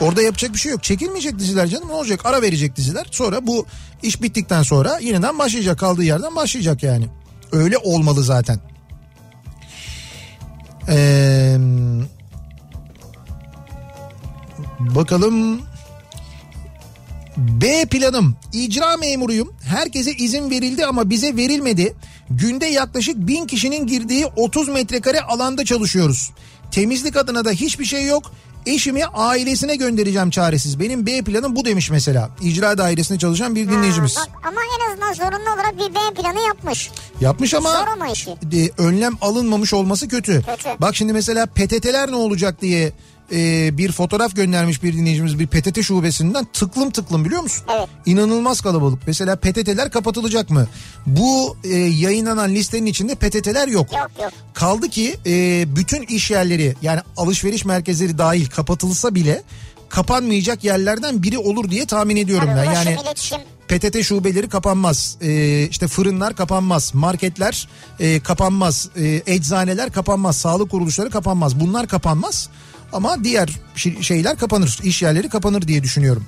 Orada 0.00 0.22
yapacak 0.22 0.54
bir 0.54 0.58
şey 0.58 0.72
yok. 0.72 0.82
Çekilmeyecek 0.82 1.38
diziler 1.38 1.66
canım 1.66 1.88
ne 1.88 1.92
olacak? 1.92 2.20
Ara 2.24 2.42
verecek 2.42 2.76
diziler. 2.76 3.06
Sonra 3.10 3.46
bu 3.46 3.66
iş 4.02 4.22
bittikten 4.22 4.62
sonra 4.62 4.98
yeniden 4.98 5.38
başlayacak. 5.38 5.78
Kaldığı 5.78 6.02
yerden 6.02 6.36
başlayacak 6.36 6.82
yani. 6.82 7.06
Öyle 7.52 7.78
olmalı 7.78 8.22
zaten. 8.24 8.60
Ee, 10.88 11.56
bakalım. 14.78 15.62
B 17.36 17.84
planım. 17.86 18.36
İcra 18.52 18.96
memuruyum. 18.96 19.54
Herkese 19.64 20.12
izin 20.12 20.50
verildi 20.50 20.86
ama 20.86 21.10
bize 21.10 21.36
verilmedi. 21.36 21.94
Günde 22.30 22.66
yaklaşık 22.66 23.16
bin 23.16 23.46
kişinin 23.46 23.86
girdiği 23.86 24.26
30 24.26 24.68
metrekare 24.68 25.20
alanda 25.20 25.64
çalışıyoruz. 25.64 26.30
Temizlik 26.70 27.16
adına 27.16 27.44
da 27.44 27.50
hiçbir 27.50 27.84
şey 27.84 28.06
yok. 28.06 28.32
Eşimi 28.66 29.06
ailesine 29.06 29.76
göndereceğim 29.76 30.30
çaresiz. 30.30 30.80
Benim 30.80 31.06
B 31.06 31.22
planım 31.22 31.56
bu 31.56 31.64
demiş 31.64 31.90
mesela. 31.90 32.30
İcra 32.42 32.78
dairesinde 32.78 33.18
çalışan 33.18 33.54
bir 33.54 33.68
dinleyicimiz. 33.68 34.16
Ha, 34.16 34.22
bak, 34.26 34.46
ama 34.48 34.60
en 34.78 34.90
azından 34.90 35.12
zorunlu 35.12 35.54
olarak 35.54 35.74
bir 35.74 35.94
B 35.94 36.22
planı 36.22 36.40
yapmış. 36.40 36.90
Yapmış 37.20 37.54
ama 37.54 37.70
Zor 37.72 37.86
ama 37.86 38.08
işi. 38.08 38.30
e, 38.30 38.70
önlem 38.78 39.12
alınmamış 39.20 39.74
olması 39.74 40.08
kötü. 40.08 40.42
Kötü. 40.42 40.68
Bak 40.80 40.96
şimdi 40.96 41.12
mesela 41.12 41.46
PTT'ler 41.46 42.10
ne 42.10 42.16
olacak 42.16 42.62
diye 42.62 42.92
e, 43.32 43.78
bir 43.78 43.92
fotoğraf 43.92 44.36
göndermiş 44.36 44.82
bir 44.82 44.92
dinleyicimiz 44.92 45.38
bir 45.38 45.46
PTT 45.46 45.82
şubesinden 45.82 46.46
tıklım 46.52 46.90
tıklım 46.90 47.24
biliyor 47.24 47.42
musun? 47.42 47.64
Evet. 47.76 47.88
İnanılmaz 48.06 48.60
kalabalık. 48.60 48.98
Mesela 49.06 49.36
PTT'ler 49.36 49.90
kapatılacak 49.90 50.50
mı? 50.50 50.66
Bu 51.06 51.56
e, 51.64 51.74
yayınlanan 51.74 52.50
listenin 52.50 52.86
içinde 52.86 53.14
PTT'ler 53.14 53.68
yok. 53.68 53.92
Yok 53.92 54.10
yok. 54.22 54.32
Kaldı 54.54 54.88
ki 54.88 55.16
e, 55.26 55.64
bütün 55.76 56.02
iş 56.02 56.30
yerleri 56.30 56.74
yani 56.82 57.00
alışveriş 57.16 57.64
merkezleri 57.64 58.18
dahil 58.18 58.46
kapatılsa 58.46 59.14
bile 59.14 59.42
kapanmayacak 59.88 60.64
yerlerden 60.64 61.22
biri 61.22 61.38
olur 61.38 61.70
diye 61.70 61.86
tahmin 61.86 62.16
ediyorum 62.16 62.48
Tabii 62.48 62.66
ben. 62.66 62.72
Yani 62.72 62.96
iletişim. 63.02 63.38
PTT 63.68 64.02
şubeleri 64.02 64.48
kapanmaz. 64.48 65.16
Ee, 65.22 65.68
işte 65.70 65.88
fırınlar 65.88 66.36
kapanmaz. 66.36 66.94
Marketler 66.94 67.68
e, 68.00 68.20
kapanmaz. 68.20 68.88
E, 68.96 69.22
eczaneler 69.26 69.92
kapanmaz. 69.92 70.36
Sağlık 70.36 70.70
kuruluşları 70.70 71.10
kapanmaz. 71.10 71.60
Bunlar 71.60 71.88
kapanmaz. 71.88 72.48
Ama 72.92 73.24
diğer 73.24 73.50
şeyler 74.00 74.38
kapanır. 74.38 74.78
İş 74.82 75.02
yerleri 75.02 75.28
kapanır 75.28 75.62
diye 75.62 75.82
düşünüyorum. 75.82 76.24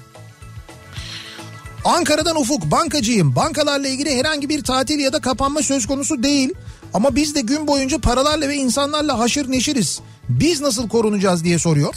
Ankara'dan 1.85 2.37
Ufuk 2.37 2.71
bankacıyım. 2.71 3.37
Bankalarla 3.37 3.89
ilgili 3.89 4.17
herhangi 4.17 4.49
bir 4.49 4.65
tatil 4.65 4.99
ya 4.99 5.13
da 5.13 5.21
kapanma 5.21 5.63
söz 5.63 5.87
konusu 5.87 6.23
değil. 6.23 6.55
Ama 6.95 7.17
biz 7.17 7.35
de 7.35 7.41
gün 7.41 7.67
boyunca 7.67 7.99
paralarla 7.99 8.49
ve 8.49 8.57
insanlarla 8.57 9.19
haşır 9.19 9.51
neşiriz. 9.51 10.01
Biz 10.29 10.61
nasıl 10.61 10.89
korunacağız 10.89 11.45
diye 11.45 11.59
soruyor. 11.59 11.95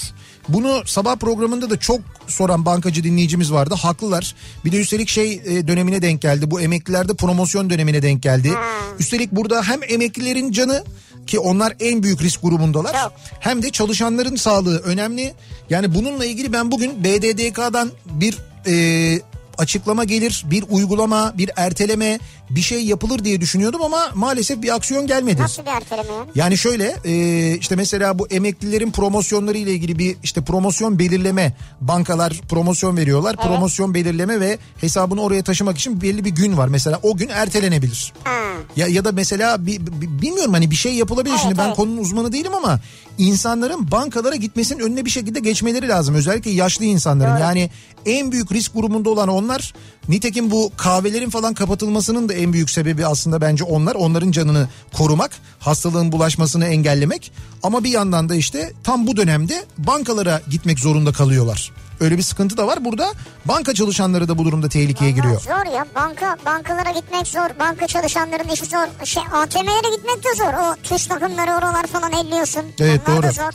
Bunu 0.49 0.82
sabah 0.86 1.16
programında 1.16 1.70
da 1.70 1.80
çok 1.80 1.99
soran 2.28 2.66
bankacı 2.66 3.03
dinleyicimiz 3.03 3.51
vardı. 3.51 3.76
Haklılar. 3.78 4.36
Bir 4.66 4.72
de 4.72 4.82
üstelik 4.82 5.09
şey 5.09 5.34
e, 5.45 5.68
dönemine 5.68 6.01
denk 6.01 6.22
geldi. 6.22 6.51
Bu 6.51 6.61
emeklilerde 6.61 7.13
promosyon 7.13 7.70
dönemine 7.70 8.01
denk 8.01 8.24
geldi. 8.24 8.51
Üstelik 8.99 9.32
burada 9.32 9.63
hem 9.63 9.80
emeklilerin 9.88 10.51
canı 10.51 10.84
ki 11.28 11.39
onlar 11.39 11.73
en 11.80 12.03
büyük 12.03 12.21
risk 12.21 12.41
grubundalar. 12.41 13.03
Çok. 13.03 13.13
Hem 13.39 13.63
de 13.63 13.71
çalışanların 13.71 14.36
sağlığı 14.36 14.80
önemli. 14.80 15.34
Yani 15.69 15.95
bununla 15.95 16.26
ilgili 16.26 16.53
ben 16.53 16.71
bugün 16.71 17.03
BDDK'dan 17.03 17.91
bir 18.05 18.38
e, 18.67 19.19
açıklama 19.57 20.03
gelir, 20.03 20.45
bir 20.51 20.63
uygulama, 20.69 21.33
bir 21.37 21.49
erteleme, 21.55 22.19
bir 22.49 22.61
şey 22.61 22.85
yapılır 22.85 23.25
diye 23.25 23.41
düşünüyordum 23.41 23.81
ama 23.81 24.09
maalesef 24.15 24.61
bir 24.61 24.75
aksiyon 24.75 25.07
gelmedi. 25.07 25.41
Nasıl 25.41 25.61
bir 25.65 25.67
erteleme 25.71 26.13
yani? 26.13 26.29
Yani 26.35 26.57
şöyle 26.57 26.95
e, 27.05 27.57
işte 27.57 27.75
mesela 27.75 28.19
bu 28.19 28.27
emeklilerin 28.27 28.91
promosyonları 28.91 29.57
ile 29.57 29.71
ilgili 29.71 29.99
bir 29.99 30.15
işte 30.23 30.41
promosyon 30.41 30.99
belirleme 30.99 31.53
bankalar 31.81 32.41
promosyon 32.49 32.97
veriyorlar. 32.97 33.35
Promosyon 33.37 33.93
belirleme 33.93 34.39
ve 34.39 34.57
hesabını 34.81 35.21
oraya 35.21 35.43
taşımak 35.43 35.77
için 35.77 36.01
belli 36.01 36.25
bir 36.25 36.29
gün 36.29 36.57
var. 36.57 36.67
Mesela 36.67 36.99
o 37.03 37.17
gün 37.17 37.29
ertelenebilir. 37.29 38.13
Ha. 38.23 38.31
Ya 38.75 38.87
ya 38.87 39.05
da 39.05 39.11
mesela 39.11 39.65
bir, 39.65 39.79
bir- 39.87 40.21
bilmiyorum 40.21 40.53
hani 40.53 40.71
bir 40.71 40.75
şey 40.75 40.93
yapılabilir. 40.95 41.31
Evet, 41.33 41.41
Şimdi 41.41 41.57
ben 41.57 41.65
evet. 41.67 41.75
konunun 41.75 41.97
uzmanı 41.97 42.31
değilim 42.31 42.53
ama 42.53 42.79
insanların 43.18 43.91
bankalara 43.91 44.36
gitmesinin 44.36 44.80
önüne 44.80 45.05
bir 45.05 45.09
şekilde 45.09 45.39
geçmeleri 45.39 45.88
lazım. 45.88 46.16
Özellikle 46.16 46.51
yaşlı 46.51 46.86
insanların. 46.86 47.32
Doğru. 47.32 47.41
Yani 47.41 47.70
en 48.05 48.32
büyük 48.32 48.51
risk 48.51 48.74
grubunda 48.74 49.09
olan 49.09 49.28
onlar. 49.30 49.74
Nitekim 50.09 50.51
bu 50.51 50.72
kahvelerin 50.78 51.30
falan 51.30 51.53
kapatılmasının 51.53 52.30
da 52.30 52.34
en 52.34 52.53
büyük 52.53 52.70
sebebi 52.70 53.05
aslında 53.05 53.41
bence 53.41 53.63
onlar. 53.63 53.95
Onların 53.95 54.32
canını 54.32 54.68
korumak, 54.93 55.32
hastalığın 55.59 56.11
bulaşmasını 56.11 56.66
engellemek. 56.66 57.32
Ama 57.63 57.84
bir 57.84 57.89
yandan 57.89 58.30
da 58.30 58.36
işte 58.36 58.74
tam 58.84 59.07
bu 59.07 59.18
dönemde 59.18 59.66
bankalara 59.78 60.41
gitmek 60.49 60.80
zorunda 60.80 61.11
kalıyorlar. 61.11 61.72
Öyle 61.99 62.17
bir 62.17 62.21
sıkıntı 62.21 62.57
da 62.57 62.67
var. 62.67 62.85
Burada 62.85 63.13
banka 63.45 63.73
çalışanları 63.73 64.27
da 64.27 64.37
bu 64.37 64.45
durumda 64.45 64.69
tehlikeye 64.69 65.11
Vallahi 65.11 65.21
giriyor. 65.21 65.41
Zor 65.41 65.71
ya 65.73 65.85
banka 65.95 66.37
bankalara 66.45 66.91
gitmek 66.91 67.27
zor. 67.27 67.49
Banka 67.59 67.87
çalışanların 67.87 68.47
işi 68.49 68.65
zor. 68.65 68.87
Şey 69.05 69.23
ATM'lere 69.33 69.95
gitmek 69.95 70.23
de 70.23 70.35
zor. 70.37 70.53
O 70.53 70.75
tuş 70.83 71.05
takımları 71.05 71.51
oralar 71.51 71.87
falan 71.87 72.11
elliyorsun. 72.11 72.63
Evet, 72.79 73.01
Onlar 73.07 73.17
da 73.17 73.23
doğru. 73.27 73.33
zor. 73.33 73.51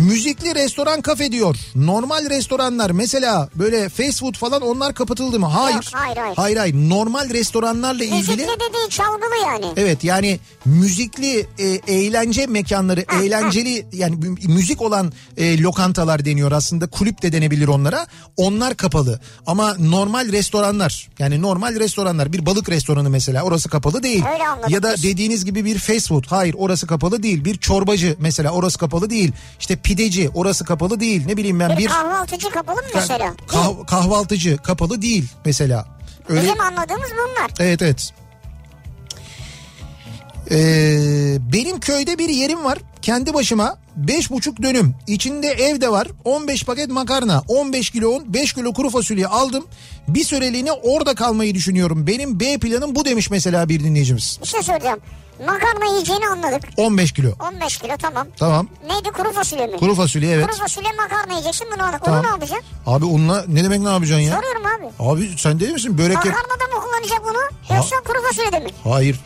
Müzikli 0.00 0.54
restoran 0.54 1.00
kafe 1.00 1.32
diyor. 1.32 1.56
Normal 1.74 2.30
restoranlar 2.30 2.90
mesela 2.90 3.48
böyle 3.54 3.88
fast 3.88 4.20
food 4.20 4.34
falan 4.36 4.62
onlar 4.62 4.94
kapatıldı 4.94 5.40
mı? 5.40 5.46
Hayır. 5.46 5.74
Yok, 5.74 5.84
hayır, 5.92 6.16
hayır. 6.16 6.36
Hayır 6.36 6.56
hayır. 6.56 6.74
Normal 6.74 7.30
restoranlarla 7.30 8.04
ilgili 8.04 8.16
Müzikli 8.18 8.38
de 8.38 8.72
değil 8.74 8.88
çalgılı 8.90 9.36
yani. 9.46 9.66
Evet 9.76 10.04
yani 10.04 10.40
müzikli 10.64 11.46
e, 11.58 11.64
eğlence 11.94 12.46
mekanları, 12.46 13.04
eğlenceli 13.22 13.86
yani 13.92 14.16
mü- 14.16 14.38
müzik 14.48 14.82
olan 14.82 15.12
e, 15.36 15.60
lokantalar 15.62 16.24
deniyor 16.24 16.52
aslında. 16.52 16.86
Kulüp 16.86 17.22
de 17.22 17.32
denebilir 17.32 17.68
onlara. 17.68 18.06
Onlar 18.36 18.74
kapalı. 18.76 19.20
Ama 19.46 19.74
normal 19.78 20.32
restoranlar 20.32 21.08
yani 21.18 21.42
normal 21.42 21.74
restoranlar 21.80 22.32
bir 22.32 22.46
balık 22.46 22.68
restoranı 22.68 23.10
mesela 23.10 23.42
orası 23.42 23.68
kapalı 23.68 24.02
değil. 24.02 24.24
Öyle 24.32 24.74
Ya 24.74 24.82
da 24.82 24.94
dediğiniz 25.02 25.44
gibi 25.44 25.64
bir 25.64 25.78
fast 25.78 26.08
food 26.08 26.24
hayır 26.28 26.54
orası 26.58 26.86
kapalı 26.86 27.22
değil. 27.22 27.44
Bir 27.44 27.56
çorbacı 27.56 28.16
mesela 28.20 28.50
orası 28.50 28.78
kapalı 28.78 29.10
değil. 29.10 29.32
İşte 29.60 29.76
pideci 29.86 30.30
orası 30.34 30.64
kapalı 30.64 31.00
değil. 31.00 31.26
Ne 31.26 31.36
bileyim 31.36 31.60
ben 31.60 31.70
Bir, 31.70 31.76
bir 31.76 31.86
kahvaltıcı 31.86 32.50
kapalı 32.50 32.76
mı 32.76 32.82
mesela? 32.94 33.34
kah- 33.46 33.86
kahvaltıcı 33.86 34.56
kapalı 34.56 35.02
değil 35.02 35.24
mesela. 35.44 35.86
Öyle 36.28 36.42
Bizim 36.42 36.60
anladığımız 36.60 37.10
bunlar. 37.10 37.50
Evet 37.60 37.82
evet. 37.82 38.12
Ee, 40.50 40.56
benim 41.52 41.80
köyde 41.80 42.18
bir 42.18 42.28
yerim 42.28 42.64
var. 42.64 42.78
kendi 43.02 43.34
başıma 43.34 43.78
5,5 44.04 44.62
dönüm 44.62 44.94
içinde 45.06 45.46
ev 45.48 45.80
de 45.80 45.88
var 45.88 46.08
15 46.24 46.64
paket 46.64 46.88
makarna 46.88 47.42
15 47.48 47.90
kilo 47.90 48.10
un 48.10 48.34
5 48.34 48.52
kilo 48.52 48.72
kuru 48.72 48.90
fasulye 48.90 49.26
aldım. 49.26 49.64
Bir 50.08 50.24
süreliğine 50.24 50.72
orada 50.72 51.14
kalmayı 51.14 51.54
düşünüyorum. 51.54 52.06
Benim 52.06 52.40
B 52.40 52.58
planım 52.58 52.94
bu 52.94 53.04
demiş 53.04 53.30
mesela 53.30 53.68
bir 53.68 53.84
dinleyicimiz. 53.84 54.38
Bir 54.42 54.46
şey 54.48 54.62
söyleyeceğim. 54.62 54.98
Makarna 55.46 55.84
yiyeceğini 55.92 56.26
anladık. 56.28 56.62
15 56.76 57.12
kilo. 57.12 57.28
15 57.40 57.78
kilo 57.78 57.96
tamam. 57.96 58.26
Tamam. 58.38 58.68
Neydi 58.86 59.10
kuru 59.10 59.32
fasulye 59.32 59.66
mi? 59.66 59.76
Kuru 59.76 59.94
fasulye 59.94 60.32
evet. 60.34 60.46
Kuru 60.46 60.56
fasulye 60.56 60.92
makarna 60.92 61.32
yiyeceksin 61.32 61.66
bunu 61.76 61.82
al. 61.86 61.92
Tamam. 62.04 62.18
Onu 62.20 62.26
ne 62.26 62.30
yapacaksın? 62.30 62.66
Abi 62.86 63.04
unla 63.04 63.44
ne 63.48 63.64
demek 63.64 63.80
ne 63.80 63.88
yapacaksın 63.88 64.22
ya? 64.24 64.36
Soruyorum 64.36 64.62
abi. 64.66 65.12
Abi 65.12 65.38
sen 65.38 65.60
değil 65.60 65.72
misin 65.72 65.98
börek 65.98 66.14
yap? 66.14 66.24
Makarnada 66.26 66.76
mı 66.76 66.82
kullanacak 66.82 67.20
bunu? 67.24 67.76
Yoksa 67.76 67.96
kuru 68.06 68.22
fasulyede 68.22 68.58
mi? 68.60 68.70
Hayır. 68.84 69.20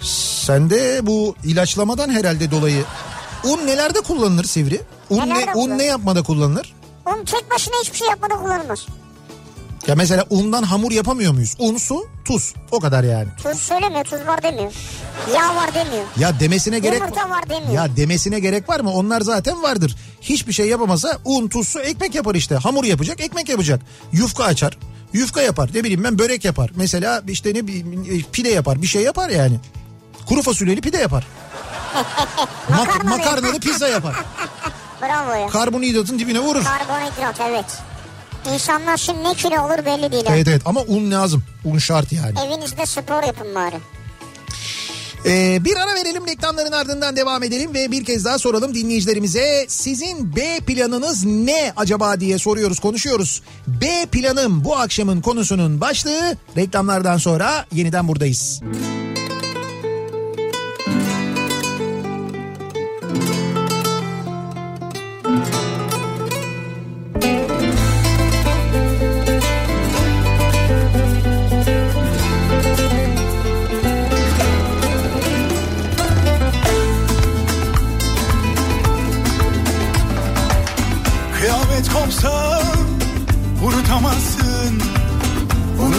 Sende 0.00 1.06
bu 1.06 1.34
ilaçlamadan 1.44 2.10
herhalde 2.10 2.50
dolayı 2.50 2.84
un 3.44 3.66
nelerde 3.66 4.00
kullanılır 4.00 4.44
Sivri? 4.44 4.80
Un 5.10 5.16
Nelerde 5.18 5.46
ne, 5.46 5.54
un 5.54 5.78
ne 5.78 5.84
yapmada 5.84 6.22
kullanılır? 6.22 6.74
Un 7.06 7.24
tek 7.24 7.50
başına 7.50 7.74
hiçbir 7.82 7.98
şey 7.98 8.08
yapmadan 8.08 8.42
kullanılmaz. 8.42 8.86
Ya 9.86 9.94
mesela 9.94 10.24
undan 10.30 10.62
hamur 10.62 10.92
yapamıyor 10.92 11.32
muyuz? 11.32 11.56
Un, 11.58 11.76
su, 11.76 12.06
tuz. 12.24 12.54
O 12.70 12.80
kadar 12.80 13.04
yani. 13.04 13.28
Tuz 13.42 13.60
söylemiyor, 13.60 14.04
tuz 14.04 14.26
var 14.26 14.42
demiyor. 14.42 14.72
Yağ 15.34 15.56
var 15.56 15.74
demiyor. 15.74 16.04
Ya 16.18 16.40
demesine 16.40 16.78
gerek 16.78 17.00
Yumurta 17.00 17.30
var 17.30 17.50
demiyor. 17.50 17.72
Ya 17.72 17.96
demesine 17.96 18.38
gerek 18.40 18.68
var 18.68 18.80
mı? 18.80 18.92
Onlar 18.92 19.20
zaten 19.20 19.62
vardır. 19.62 19.96
Hiçbir 20.20 20.52
şey 20.52 20.68
yapamasa 20.68 21.18
un, 21.24 21.48
tuz, 21.48 21.68
su, 21.68 21.80
ekmek 21.80 22.14
yapar 22.14 22.34
işte. 22.34 22.54
Hamur 22.56 22.84
yapacak, 22.84 23.20
ekmek 23.20 23.48
yapacak. 23.48 23.80
Yufka 24.12 24.44
açar. 24.44 24.78
Yufka 25.12 25.42
yapar. 25.42 25.70
Ne 25.74 25.84
bileyim 25.84 26.04
ben 26.04 26.18
börek 26.18 26.44
yapar. 26.44 26.70
Mesela 26.76 27.22
işte 27.28 27.54
ne 27.54 27.66
bileyim 27.66 28.24
pide 28.32 28.48
yapar. 28.48 28.82
Bir 28.82 28.86
şey 28.86 29.02
yapar 29.02 29.28
yani. 29.28 29.60
Kuru 30.26 30.42
fasulyeli 30.42 30.80
pide 30.80 30.98
yapar. 30.98 31.26
Mak- 32.70 33.04
makarnalı 33.08 33.60
pizza 33.60 33.88
yapar. 33.88 34.14
Bravo 35.02 35.34
ya. 35.34 35.48
Karbonhidratın 35.48 36.18
dibine 36.18 36.38
vurur. 36.40 36.64
Karbonhidrat 36.64 37.40
evet. 37.50 37.78
İnsanlar 38.54 38.96
şimdi 38.96 39.24
ne 39.24 39.34
kilo 39.34 39.66
olur 39.66 39.86
belli 39.86 40.12
değil. 40.12 40.24
Evet 40.28 40.48
evet 40.48 40.62
ama 40.64 40.80
un 40.80 41.10
lazım. 41.10 41.44
Un 41.64 41.78
şart 41.78 42.12
yani. 42.12 42.34
Evinizde 42.46 42.86
spor 42.86 43.22
yapın 43.22 43.54
bari. 43.54 43.76
Ee, 45.26 45.64
bir 45.64 45.76
ara 45.76 45.94
verelim 45.94 46.26
reklamların 46.26 46.72
ardından 46.72 47.16
devam 47.16 47.42
edelim 47.42 47.74
ve 47.74 47.92
bir 47.92 48.04
kez 48.04 48.24
daha 48.24 48.38
soralım 48.38 48.74
dinleyicilerimize. 48.74 49.64
Sizin 49.68 50.36
B 50.36 50.58
planınız 50.66 51.24
ne 51.24 51.72
acaba 51.76 52.20
diye 52.20 52.38
soruyoruz 52.38 52.80
konuşuyoruz. 52.80 53.42
B 53.66 54.06
planım 54.12 54.64
bu 54.64 54.76
akşamın 54.76 55.20
konusunun 55.20 55.80
başlığı 55.80 56.36
reklamlardan 56.56 57.18
sonra 57.18 57.66
yeniden 57.72 58.08
buradayız. 58.08 58.60
Kıyamet 58.60 59.01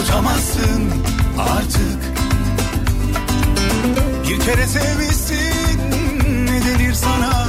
Unutamazsın 0.04 0.92
artık. 1.38 1.98
Bir 4.28 4.40
kere 4.40 4.66
sevmişsin 4.66 5.80
Ne 6.46 6.64
denir 6.64 6.94
sana? 6.94 7.46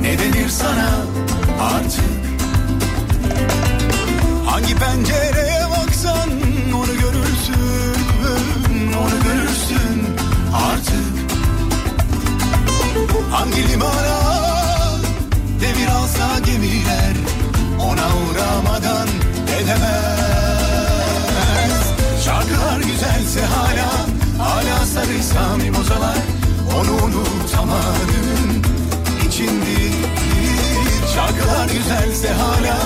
Ne 0.00 0.18
denir 0.18 0.48
sana 0.48 0.90
artık? 1.60 2.04
Hangi 4.46 4.74
pencereye 4.74 5.66
baksan 5.70 6.30
Onu 6.74 7.00
görürsün 7.00 8.92
Onu 9.02 9.22
görürsün 9.24 10.16
artık. 10.52 11.30
Hangi 13.30 13.68
limana 13.68 14.18
Devir 15.60 15.88
alsa 15.88 16.38
gemiler 16.38 17.14
ona 17.78 18.06
uğramadan 18.06 19.08
edemez 19.60 20.17
sarıysa 24.98 25.56
mimozalar 25.56 26.18
Onu 26.76 26.90
unutamadın. 27.04 28.62
İçindir 29.28 29.94
Şarkılar 31.14 31.68
güzelse 31.68 32.28
hala 32.32 32.78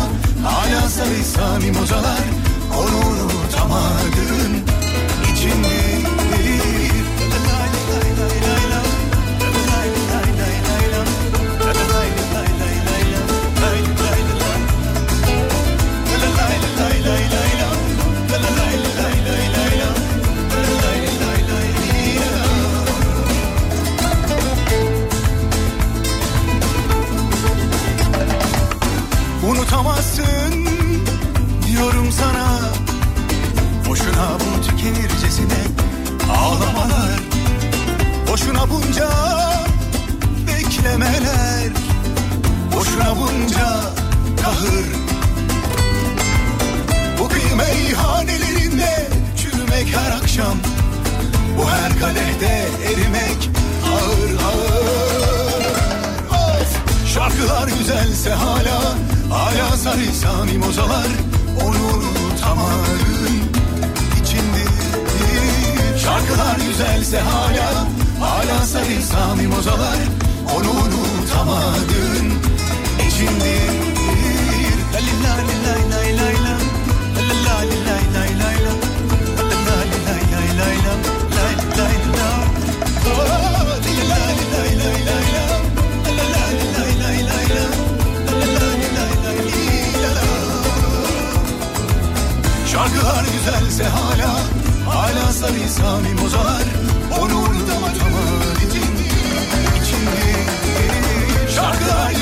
hala 0.44 0.88
sarıysa 0.88 1.58
mimozalar 1.58 2.20
Onu 2.78 3.21
bunca 38.92 39.08
beklemeler 40.46 41.72
Boşuna 42.76 43.16
bunca 43.16 43.80
kahır. 44.42 44.84
Bu 47.18 47.28
kıyme 47.28 47.64
ihanelerinde 47.90 49.08
çürümek 49.36 49.96
her 49.96 50.10
akşam 50.10 50.56
Bu 51.58 51.70
her 51.70 52.00
kadehte 52.00 52.68
erimek 52.92 53.50
ağır 53.92 54.30
ağır. 54.30 55.62
Of! 56.30 56.78
Şarkılar 57.14 57.68
güzelse 57.78 58.30
hala 58.30 58.94
Hala 59.30 59.76
sarıysa 59.76 60.44
mimozalar 60.44 61.06
Onu 61.62 61.68
unutamadın 61.68 63.42
içinde 64.22 64.64
Şarkılar 65.98 66.56
güzelse 66.56 67.20
hala 67.20 67.86
Hala 68.22 68.66
sarıysa 68.66 69.34
mimozalar 69.34 69.98
Onu 70.56 70.70
unutamadın 70.70 72.32
içinde 73.08 73.82
La 74.92 74.98
li 75.00 75.14
la 75.24 75.34
li 75.46 75.54
lay 75.92 76.08
lay 76.18 76.36
la. 76.44 76.54
La 77.16 77.22
la 77.28 77.34
la 77.46 77.56
li 77.70 77.78
lay 77.86 78.30
lay 78.40 78.56
la. 78.64 78.72
La 79.38 79.44
la 79.50 79.58
la 79.66 79.76
li 79.90 79.98
lay 80.06 80.48
lay 80.58 80.76
la. 80.86 80.94
Lay 81.36 81.54
lay 81.78 81.96
la. 82.18 82.30
Oh, 83.10 83.22
li 83.84 83.94
la 84.10 84.20
li 84.38 84.46
lay 84.54 84.72
lay 84.80 85.00
la. 85.08 85.44
La 86.04 86.12
la 86.18 86.24
la 86.34 86.44
li 86.58 86.94
lay 87.02 87.18
lay 87.30 87.46
la. 87.56 87.64
La 88.26 88.34
la 88.40 88.46
la 88.56 88.68
li 88.80 88.88
lay 88.96 89.12
lay 89.24 89.38
li 89.54 89.66
la 90.02 90.10
la. 90.18 90.26
Şarkılar 92.70 93.24
güzelse 93.32 93.84
hala 93.84 94.32
Hala 94.88 95.32
sarıysa 95.32 95.96
mimozalar 95.98 96.62
Onu 96.62 96.81
içinde 98.66 99.06
içinde 99.82 100.32
Şarkılar 101.54 102.12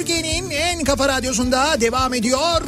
Türkiye'nin 0.00 0.50
en 0.50 0.84
kafa 0.84 1.08
radyosunda 1.08 1.80
devam 1.80 2.14
ediyor. 2.14 2.62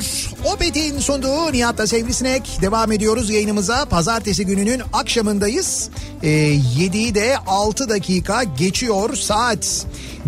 Opet'in 0.44 0.98
sunduğu 0.98 1.52
Nihat'la 1.52 1.86
Sivrisinek 1.86 2.58
devam 2.62 2.92
ediyoruz 2.92 3.30
yayınımıza. 3.30 3.84
Pazartesi 3.84 4.46
gününün 4.46 4.82
akşamındayız. 4.92 5.90
Ee, 6.22 6.28
7'yi 6.28 7.14
de 7.14 7.36
6 7.46 7.88
dakika 7.88 8.42
geçiyor 8.42 9.16
saat. 9.16 9.86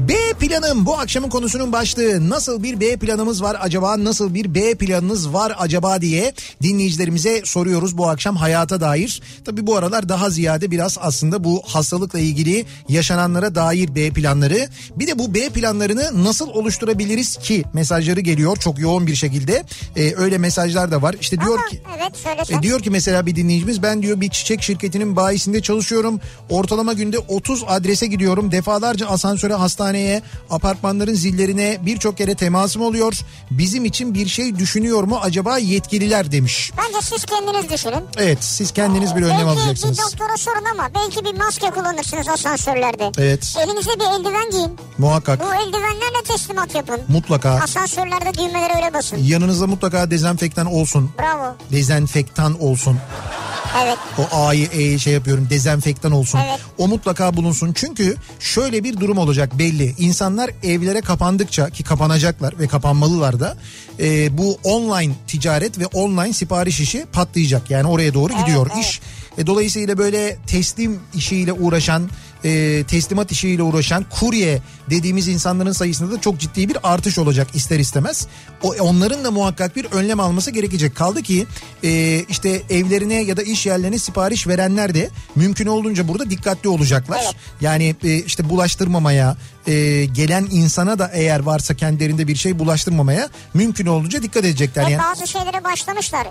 B 0.09 0.15
planım 0.41 0.87
bu 0.87 0.99
akşamın 0.99 1.29
konusunun 1.29 1.73
başlığı 1.73 2.31
nasıl 2.31 2.63
bir 2.63 2.81
B 2.81 2.97
planımız 2.97 3.43
var 3.43 3.57
acaba 3.61 4.05
nasıl 4.05 4.35
bir 4.35 4.55
B 4.55 4.75
planınız 4.75 5.33
var 5.33 5.53
acaba 5.59 6.01
diye 6.01 6.33
dinleyicilerimize 6.63 7.43
soruyoruz 7.45 7.99
bu 7.99 8.09
akşam 8.09 8.37
hayata 8.37 8.81
dair. 8.81 9.23
Tabi 9.45 9.67
bu 9.67 9.77
aralar 9.77 10.09
daha 10.09 10.31
ziyade 10.31 10.71
biraz 10.71 10.99
aslında 11.01 11.45
bu 11.45 11.63
hastalıkla 11.67 12.19
ilgili 12.19 12.67
yaşananlara 12.89 13.55
dair 13.55 13.95
B 13.95 14.11
planları 14.11 14.69
bir 14.97 15.07
de 15.07 15.19
bu 15.19 15.35
B 15.35 15.49
planlarını 15.49 16.25
nasıl 16.25 16.49
oluşturabiliriz 16.49 17.37
ki 17.37 17.65
mesajları 17.73 18.21
geliyor 18.21 18.57
çok 18.57 18.79
yoğun 18.79 19.07
bir 19.07 19.15
şekilde 19.15 19.65
Ee, 19.97 20.15
öyle 20.17 20.39
mesajlar 20.39 20.91
da 20.91 21.03
var 21.03 21.17
işte 21.21 21.41
diyor 21.41 21.59
Ama 21.59 21.67
ki 21.69 21.83
evet 21.99 22.17
söylesen. 22.17 22.59
e, 22.59 22.63
diyor 22.63 22.81
ki 22.81 22.91
mesela 22.91 23.27
bir 23.27 23.37
dinleyicimiz 23.37 23.83
ben 23.83 24.03
diyor 24.03 24.21
bir 24.21 24.31
çiçek 24.31 24.63
şirketinin 24.63 25.17
bayisinde 25.17 25.63
çalışıyorum. 25.63 26.21
Ortalama 26.51 26.93
günde 26.93 27.19
30 27.19 27.65
adrese 27.67 28.07
gidiyorum. 28.07 28.53
Defalarca 28.53 29.07
asansöre, 29.07 29.55
hastaneye, 29.95 30.23
apartmanların 30.51 31.15
zillerine 31.15 31.79
birçok 31.87 32.17
kere 32.19 32.35
temasım 32.35 32.83
oluyor. 32.83 33.15
Bizim 33.51 33.85
için 33.85 34.15
bir 34.15 34.27
şey 34.29 34.59
düşünüyor 34.59 35.03
mu 35.03 35.19
acaba 35.23 35.59
yetkililer 35.59 36.33
demiş. 36.33 36.73
Bence 36.79 36.99
siz 37.03 37.25
kendiniz 37.25 37.71
düşünün. 37.71 38.05
Evet 38.17 38.39
siz 38.45 38.73
kendiniz 38.73 39.17
bir 39.17 39.23
önlem 39.23 39.39
belki 39.47 39.61
alacaksınız. 39.61 39.99
bir 39.99 40.03
doktora 40.03 40.37
sorun 40.37 40.65
ama 40.73 40.89
belki 40.95 41.25
bir 41.25 41.35
maske 41.39 41.71
kullanırsınız 41.71 42.29
asansörlerde. 42.29 43.11
Evet 43.19 43.57
Elinize 43.65 43.91
bir 43.91 44.05
eldiven 44.21 44.51
giyin. 44.51 44.77
muhakkak 44.99 45.41
Bu 45.41 45.55
eldivenlerle 45.55 46.23
teslimat 46.29 46.75
yapın. 46.75 47.01
mutlaka 47.09 47.51
Asansörlerde 47.51 48.35
düğmelere 48.39 48.77
öyle 48.77 48.95
basın. 48.95 49.17
yanınızda 49.23 49.67
mutlaka 49.67 50.11
dezenfektan 50.11 50.67
olsun. 50.67 51.11
Bravo. 51.19 51.57
Dezenfektan 51.73 52.63
olsun. 52.63 52.99
Evet. 53.83 53.99
O 54.19 54.37
A'yı 54.37 54.69
E'yi 54.73 55.01
şey 55.01 55.13
yapıyorum 55.13 55.47
dezenfektan 55.51 56.13
olsun. 56.13 56.39
Evet. 56.49 56.61
O 56.79 56.89
mutlaka 56.89 57.37
bulunsun. 57.37 57.73
Çünkü 57.73 58.17
şöyle 58.41 58.85
bir 58.85 59.01
durum 59.01 59.19
olacak 59.19 59.59
belli. 59.59 59.95
İnsanlar 59.99 60.51
evlere 60.63 61.01
kapandıkça 61.01 61.71
ki 61.71 61.83
kapanacaklar 61.85 62.59
ve 62.59 62.69
kapanmalılar 62.69 63.41
da 63.41 63.57
e, 64.01 64.39
bu 64.39 64.59
online 64.65 65.13
ticaret 65.27 65.79
ve 65.79 65.87
online 65.87 66.33
sipariş 66.33 66.81
işi 66.81 67.07
patlayacak. 67.13 67.71
Yani 67.71 67.87
oraya 67.89 68.15
doğru 68.15 68.33
gidiyor 68.33 68.71
evet. 68.75 68.85
iş. 68.85 69.01
E, 69.39 69.47
dolayısıyla 69.47 69.99
böyle 69.99 70.37
teslim 70.47 71.01
işiyle 71.15 71.53
uğraşan 71.53 72.11
e, 72.45 72.85
teslimat 72.89 73.33
işiyle 73.33 73.63
uğraşan 73.63 74.05
kurye 74.21 74.63
dediğimiz 74.91 75.29
insanların 75.29 75.73
sayısında 75.73 76.13
da 76.13 76.21
çok 76.21 76.39
ciddi 76.41 76.69
bir 76.69 76.79
artış 76.83 77.19
olacak 77.19 77.49
ister 77.55 77.79
istemez. 77.79 78.27
O, 78.63 78.75
onların 78.81 79.25
da 79.25 79.31
muhakkak 79.31 79.77
bir 79.77 79.85
önlem 79.85 80.21
alması 80.21 80.51
gerekecek. 80.51 80.97
Kaldı 80.97 81.23
ki 81.23 81.47
e, 81.85 82.21
işte 82.29 82.63
evlerine 82.71 83.23
ya 83.23 83.37
da 83.37 83.43
iş 83.43 83.67
yerlerine 83.67 83.99
sipariş 83.99 84.47
verenler 84.47 84.95
de 84.95 85.11
mümkün 85.35 85.67
olduğunca 85.67 86.09
burada 86.09 86.31
dikkatli 86.31 86.69
olacaklar. 86.69 87.21
Evet. 87.25 87.35
Yani 87.61 87.97
e, 88.05 88.17
işte 88.17 88.49
bulaştırmamaya 88.49 89.37
e, 89.67 90.05
gelen 90.05 90.49
insana 90.51 90.99
da 90.99 91.11
eğer 91.15 91.41
varsa 91.41 91.75
kendilerinde 91.75 92.29
bir 92.29 92.37
şey 92.37 92.59
bulaştırmamaya 92.59 93.29
mümkün 93.55 93.87
olduğunca 93.87 94.23
dikkat 94.23 94.45
edecekler. 94.45 94.89
Yani, 94.89 95.03
bazı 95.03 95.27
şeylere 95.27 95.65
başlamışlar. 95.65 96.27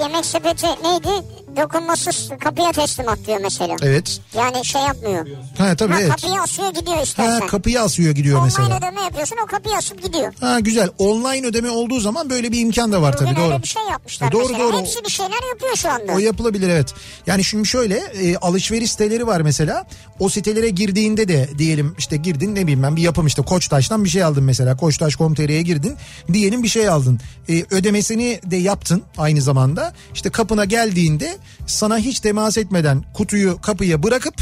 Yemek 0.00 0.24
sepeti 0.24 0.66
neydi? 0.66 1.43
Dokunmasız 1.56 2.30
kapıya 2.44 2.72
teslimat 2.72 3.18
diyor 3.26 3.38
mesela. 3.42 3.76
evet. 3.82 4.20
Yani 4.34 4.64
şey 4.64 4.82
yapmıyor. 4.82 5.26
Ha 5.58 5.76
tabii 5.76 5.92
Ha, 5.92 6.00
evet. 6.00 6.10
Kapıyı 6.10 6.40
asıyor 6.40 6.74
gidiyor 6.74 7.02
istersen. 7.02 7.40
Ha, 7.40 7.46
kapıyı 7.46 7.80
asıyor 7.82 8.14
gidiyor 8.14 8.38
Online 8.40 8.44
mesela. 8.60 8.78
ödeme 8.78 9.00
yapıyorsun 9.00 9.36
o 9.44 9.46
kapıyı 9.46 9.76
asıp 9.76 10.02
gidiyor. 10.02 10.32
Ha 10.40 10.60
güzel. 10.60 10.88
Online 10.98 11.46
ödeme 11.46 11.70
olduğu 11.70 12.00
zaman 12.00 12.30
böyle 12.30 12.52
bir 12.52 12.60
imkan 12.60 12.92
da 12.92 13.02
var 13.02 13.14
Bugün 13.14 13.26
tabii 13.26 13.36
doğru. 13.36 13.44
öyle 13.52 13.62
bir 13.62 13.68
şey 13.68 13.82
yapmışlar 13.90 14.28
E, 14.28 14.32
doğru, 14.32 14.42
mesela. 14.48 14.58
doğru. 14.64 14.78
Hepsi 14.80 15.04
bir 15.04 15.10
şeyler 15.10 15.48
yapıyor 15.52 15.76
şu 15.76 15.90
anda. 15.90 16.12
O 16.12 16.18
yapılabilir 16.18 16.68
evet. 16.68 16.94
Yani 17.26 17.44
şimdi 17.44 17.68
şöyle 17.68 17.96
e, 17.96 18.36
alışveriş 18.36 18.90
siteleri 18.90 19.26
var 19.26 19.40
mesela. 19.40 19.86
O 20.18 20.28
sitelere 20.28 20.68
girdiğinde 20.68 21.28
de 21.28 21.48
diyelim 21.58 21.94
işte 21.98 22.16
girdin 22.16 22.54
ne 22.54 22.62
bileyim 22.62 22.82
ben 22.82 22.96
bir 22.96 23.02
yapım 23.02 23.26
işte 23.26 23.42
Koçtaş'tan 23.42 24.04
bir 24.04 24.08
şey 24.08 24.22
aldın 24.24 24.44
mesela. 24.44 24.76
Koçtaş.com.tr'ye 24.76 25.62
girdin. 25.62 25.96
Diyelim 26.32 26.62
bir 26.62 26.68
şey 26.68 26.88
aldın. 26.88 27.20
E, 27.48 27.64
ödemesini 27.70 28.40
de 28.44 28.56
yaptın 28.56 29.02
aynı 29.18 29.42
zamanda. 29.42 29.92
İşte 30.14 30.30
kapına 30.30 30.64
geldiğinde 30.64 31.36
sana 31.66 31.98
hiç 31.98 32.20
temas 32.20 32.58
etmeden 32.58 33.04
kutuyu 33.14 33.60
kapıya 33.60 34.02
bırakıp 34.02 34.34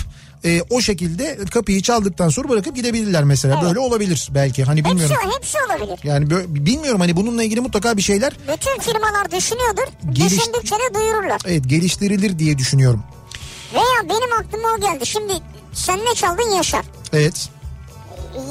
e, 0.44 0.62
o 0.70 0.80
şekilde 0.80 1.38
kapıyı 1.50 1.82
çaldıktan 1.82 2.28
sonra 2.28 2.48
bırakıp 2.48 2.76
gidebilirler 2.76 3.24
mesela. 3.24 3.54
Evet. 3.54 3.64
Böyle 3.68 3.78
olabilir 3.78 4.28
belki. 4.34 4.64
Hani 4.64 4.84
bilmiyorum. 4.84 5.16
Hepsi, 5.22 5.36
hepsi 5.36 5.58
olabilir. 5.68 6.00
Yani 6.04 6.26
bö- 6.26 6.64
bilmiyorum 6.66 7.00
hani 7.00 7.16
bununla 7.16 7.42
ilgili 7.42 7.60
mutlaka 7.60 7.96
bir 7.96 8.02
şeyler 8.02 8.32
Bütün 8.32 8.80
firmalar 8.80 9.30
düşünüyordur. 9.30 9.82
Geliş- 10.12 10.30
Düşündükçe 10.40 10.74
de 10.76 10.94
duyururlar. 10.94 11.40
evet 11.46 11.68
geliştirilir 11.68 12.38
diye 12.38 12.58
düşünüyorum. 12.58 13.02
Veya 13.74 14.08
benim 14.08 14.32
aklıma 14.40 14.68
o 14.78 14.80
geldi. 14.80 15.06
Şimdi 15.06 15.32
sen 15.72 15.98
ne 15.98 16.14
çaldın 16.14 16.50
Yaşar? 16.56 16.84
Evet. 17.12 17.48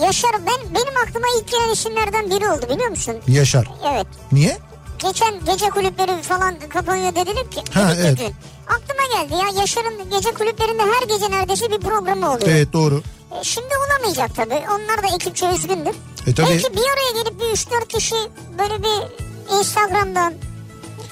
Yaşar 0.01 0.31
ben 0.33 0.75
benim 0.75 0.97
aklıma 1.07 1.25
ilk 1.39 1.51
gelen 1.51 1.73
isimlerden 1.73 2.29
biri 2.29 2.49
oldu 2.49 2.65
biliyor 2.75 2.89
musun? 2.89 3.15
Yaşar. 3.27 3.67
Evet. 3.93 4.07
Niye? 4.31 4.57
Geçen 5.03 5.45
gece 5.45 5.69
kulüpleri 5.69 6.21
falan 6.21 6.55
kapanıyor 6.69 7.15
dediler 7.15 7.51
ki. 7.51 7.63
Ha, 7.73 7.93
evet. 8.01 8.17
dün. 8.19 8.33
Aklıma 8.67 9.03
geldi 9.13 9.33
ya 9.33 9.61
Yaşar'ın 9.61 10.09
gece 10.09 10.31
kulüplerinde 10.33 10.81
her 10.81 11.07
gece 11.07 11.31
neredeyse 11.31 11.71
bir 11.71 11.79
programı 11.79 12.27
oluyor. 12.27 12.47
Evet 12.47 12.73
doğru. 12.73 13.01
E, 13.39 13.43
şimdi 13.43 13.69
olamayacak 13.87 14.35
tabii. 14.35 14.63
Onlar 14.67 15.03
da 15.03 15.15
ekipçe 15.15 15.49
üzgündür. 15.49 15.95
E, 16.27 16.33
tabii. 16.33 16.49
Belki 16.49 16.73
bir 16.73 16.81
araya 16.81 17.23
gelip 17.23 17.39
bir 17.39 17.45
3-4 17.45 17.87
kişi 17.87 18.15
böyle 18.59 18.83
bir 18.83 19.21
Instagram'dan, 19.59 20.33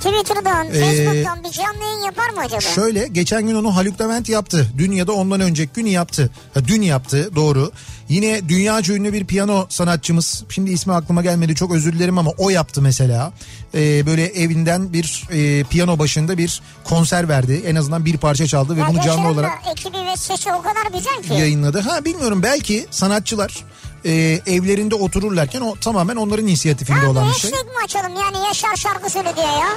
Twitter'dan, 0.04 0.68
Ee, 0.68 0.80
Facebook'tan 0.80 1.44
bir 1.44 1.50
canlı 1.52 1.84
yayın 1.84 2.06
yapar 2.06 2.30
mı 2.30 2.40
acaba? 2.46 2.62
Şöyle 2.62 3.08
geçen 3.08 3.48
gün 3.48 3.56
onu 3.56 3.76
Haluk 3.76 4.02
Levent 4.02 4.30
yaptı. 4.30 4.68
Dün 4.78 4.92
ya 4.92 5.08
da 5.08 5.12
ondan 5.12 5.42
önceki 5.42 5.74
gün 5.74 5.86
yaptı. 5.86 6.30
Ha, 6.54 6.60
dün 6.68 6.82
yaptı 6.82 7.30
doğru. 7.36 7.72
Yine 8.10 8.50
dünyaca 8.50 8.94
ünlü 8.94 9.14
bir 9.14 9.26
piyano 9.26 9.66
sanatçımız. 9.70 10.44
Şimdi 10.50 10.72
ismi 10.72 10.94
aklıma 10.94 11.22
gelmedi 11.22 11.56
çok 11.56 11.72
özür 11.74 11.94
dilerim 11.94 12.18
ama 12.18 12.32
o 12.38 12.50
yaptı 12.50 12.82
mesela. 12.82 13.34
Ee, 13.76 14.06
böyle 14.06 14.26
evinden 14.26 14.94
bir 14.94 15.28
e, 15.32 15.64
piyano 15.64 16.00
başında 16.00 16.38
bir 16.38 16.62
konser 16.84 17.30
verdi. 17.30 17.62
En 17.66 17.76
azından 17.76 18.06
bir 18.06 18.18
parça 18.18 18.48
çaldı 18.48 18.76
ve 18.76 18.80
Ya 18.80 18.88
bunu 18.88 19.02
canlı 19.02 19.28
olarak 19.28 19.52
ekibi 19.72 19.98
ve 19.98 20.16
sesi 20.18 20.54
o 20.54 20.62
kadar 20.62 20.98
güzel 20.98 21.24
ki. 21.24 21.34
yayınladı. 21.42 21.80
Ha 21.80 22.06
bilmiyorum 22.06 22.44
belki 22.44 22.86
sanatçılar 22.92 23.66
e, 24.06 24.12
evlerinde 24.46 24.96
otururlarken 24.96 25.62
o 25.62 25.76
tamamen 25.76 26.16
onların 26.16 26.48
inisiyatifinde 26.48 27.00
Ha, 27.00 27.10
olan 27.10 27.30
bir 27.30 27.34
şey. 27.34 27.52
mi 27.52 27.58
açalım 27.84 28.16
yani 28.16 28.38
Yaşar 28.48 28.76
şarkı 28.76 29.10
söyle 29.10 29.30
ya. 29.38 29.70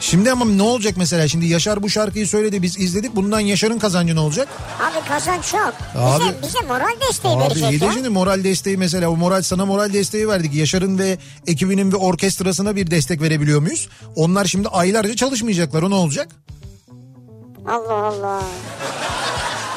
Şimdi 0.00 0.32
ama 0.32 0.44
ne 0.44 0.62
olacak 0.62 0.94
mesela 0.96 1.28
şimdi 1.28 1.46
Yaşar 1.46 1.82
bu 1.82 1.90
şarkıyı 1.90 2.26
söyledi 2.26 2.62
biz 2.62 2.78
izledik 2.78 3.16
bundan 3.16 3.40
Yaşar'ın 3.40 3.78
kazancı 3.78 4.14
ne 4.16 4.20
olacak? 4.20 4.48
Abi 4.80 5.08
kazanç 5.08 5.44
çok. 5.46 5.74
Abi- 5.96 6.20
bize, 6.24 6.42
bize 6.42 6.60
moral 6.68 7.00
desteği 7.08 7.32
Abi 7.34 7.40
verecek 7.44 7.70
iyi 7.70 7.80
de 7.80 7.84
ya. 7.84 7.92
şimdi 7.92 8.08
moral 8.08 8.44
desteği 8.44 8.76
mesela 8.76 9.10
o 9.10 9.16
moral 9.16 9.42
sana 9.42 9.66
moral 9.66 9.92
desteği 9.92 10.28
verdik. 10.28 10.54
Yaşar'ın 10.54 10.98
ve 10.98 11.18
ekibinin 11.46 11.92
ve 11.92 11.96
orkestrasına 11.96 12.76
bir 12.76 12.90
destek 12.90 13.20
verebiliyor 13.22 13.60
muyuz? 13.60 13.88
Onlar 14.16 14.44
şimdi 14.44 14.68
aylarca 14.68 15.16
çalışmayacaklar 15.16 15.82
o 15.82 15.90
ne 15.90 15.94
olacak? 15.94 16.28
Allah 17.68 17.94
Allah. 18.06 18.42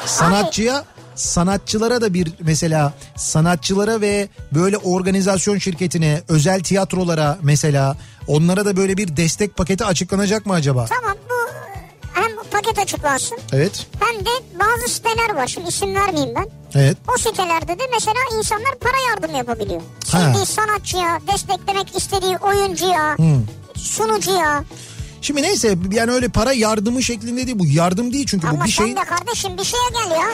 Sanatçıya 0.06 0.84
sanatçılara 1.14 2.00
da 2.00 2.14
bir 2.14 2.32
mesela 2.40 2.92
sanatçılara 3.16 4.00
ve 4.00 4.28
böyle 4.54 4.76
organizasyon 4.76 5.58
şirketine 5.58 6.22
özel 6.28 6.60
tiyatrolara 6.60 7.38
mesela 7.42 7.96
onlara 8.26 8.64
da 8.64 8.76
böyle 8.76 8.96
bir 8.96 9.16
destek 9.16 9.56
paketi 9.56 9.84
açıklanacak 9.84 10.46
mı 10.46 10.52
acaba? 10.52 10.86
Tamam 10.86 11.16
bu 11.30 11.34
hem 12.20 12.36
bu 12.36 12.42
paket 12.50 12.78
açıklansın 12.78 13.38
Evet. 13.52 13.86
hem 14.00 14.20
de 14.24 14.30
bazı 14.60 14.94
siteler 14.94 15.34
var. 15.34 15.46
Şimdi 15.46 15.68
isim 15.68 15.94
vermeyeyim 15.94 16.34
ben. 16.36 16.48
Evet. 16.74 16.96
O 17.14 17.18
sitelerde 17.18 17.78
de 17.78 17.82
mesela 17.92 18.18
insanlar 18.38 18.74
para 18.80 18.96
yardım 19.10 19.34
yapabiliyor. 19.36 19.80
Sevdiği 20.04 20.46
sanatçıya, 20.46 21.20
desteklemek 21.32 21.96
istediği 21.96 22.36
oyuncuya, 22.36 23.16
sunucuya. 23.76 24.64
Şimdi 25.22 25.42
neyse 25.42 25.76
yani 25.92 26.12
öyle 26.12 26.28
para 26.28 26.52
yardımı 26.52 27.02
şeklinde 27.02 27.46
değil 27.46 27.58
bu 27.58 27.66
yardım 27.66 28.12
değil 28.12 28.26
çünkü 28.28 28.46
bu 28.46 28.50
Ama 28.50 28.64
bir 28.64 28.70
sen 28.70 28.84
şey. 28.86 28.96
de 28.96 29.04
kardeşim 29.04 29.58
bir 29.58 29.64
şeye 29.64 29.88
gel 29.92 30.10
ya. 30.10 30.26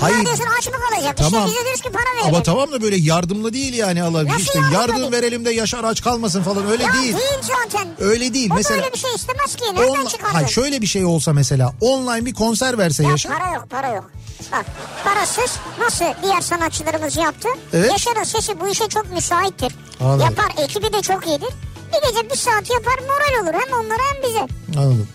Hayır. 0.00 0.18
Ne 0.18 0.24
diyorsun 0.26 0.44
aç 0.58 0.66
mı 0.66 0.72
kalacak? 0.90 1.16
Tamam. 1.16 1.32
İşte 1.46 1.46
bize 1.54 1.64
diyoruz 1.64 1.80
ki 1.80 1.90
para 1.92 2.04
verecek. 2.14 2.28
Ama 2.28 2.42
tamam 2.42 2.72
da 2.72 2.82
böyle 2.82 2.96
yardımla 2.96 3.52
değil 3.52 3.74
yani 3.74 4.02
Allah 4.02 4.24
Nasıl 4.26 4.38
işte 4.40 4.58
yardım 4.72 4.96
değil? 5.00 5.12
verelim 5.12 5.44
de 5.44 5.50
Yaşar 5.50 5.84
aç 5.84 6.02
kalmasın 6.02 6.42
falan 6.42 6.70
öyle 6.70 6.82
ya 6.82 6.92
değil. 6.92 7.16
zaten. 7.42 7.88
Öyle 8.00 8.34
değil 8.34 8.50
O 8.52 8.54
mesela. 8.54 8.80
böyle 8.82 8.92
bir 8.92 8.98
şey 8.98 9.14
istemez 9.14 9.56
ki. 9.56 9.64
Nereden 9.74 10.00
On, 10.02 10.06
çıkardın? 10.06 10.34
hayır 10.34 10.48
şöyle 10.48 10.80
bir 10.82 10.86
şey 10.86 11.04
olsa 11.04 11.32
mesela 11.32 11.72
online 11.80 12.26
bir 12.26 12.34
konser 12.34 12.78
verse 12.78 13.02
Ya 13.04 13.10
Yaşar. 13.10 13.38
para 13.38 13.54
yok 13.54 13.70
para 13.70 13.88
yok. 13.88 14.10
Bak 14.52 14.66
parasız 15.04 15.56
nasıl 15.80 16.04
diğer 16.22 16.40
sanatçılarımız 16.40 17.16
yaptı. 17.16 17.48
Evet. 17.72 17.90
Yaşar'ın 17.90 18.24
sesi 18.24 18.60
bu 18.60 18.68
işe 18.68 18.88
çok 18.88 19.10
müsaittir. 19.12 19.72
Anladım. 20.00 20.20
Yapar 20.20 20.64
ekibi 20.64 20.92
de 20.92 21.02
çok 21.02 21.26
iyidir. 21.26 21.48
Bir 21.92 22.08
gece 22.08 22.30
bir 22.30 22.36
saat 22.36 22.70
yapar 22.70 22.98
moral 22.98 23.42
olur 23.44 23.54
hem 23.54 23.78
onlara 23.84 24.02
hem 24.14 24.22
bize. 24.22 24.46
Anladım. 24.80 25.08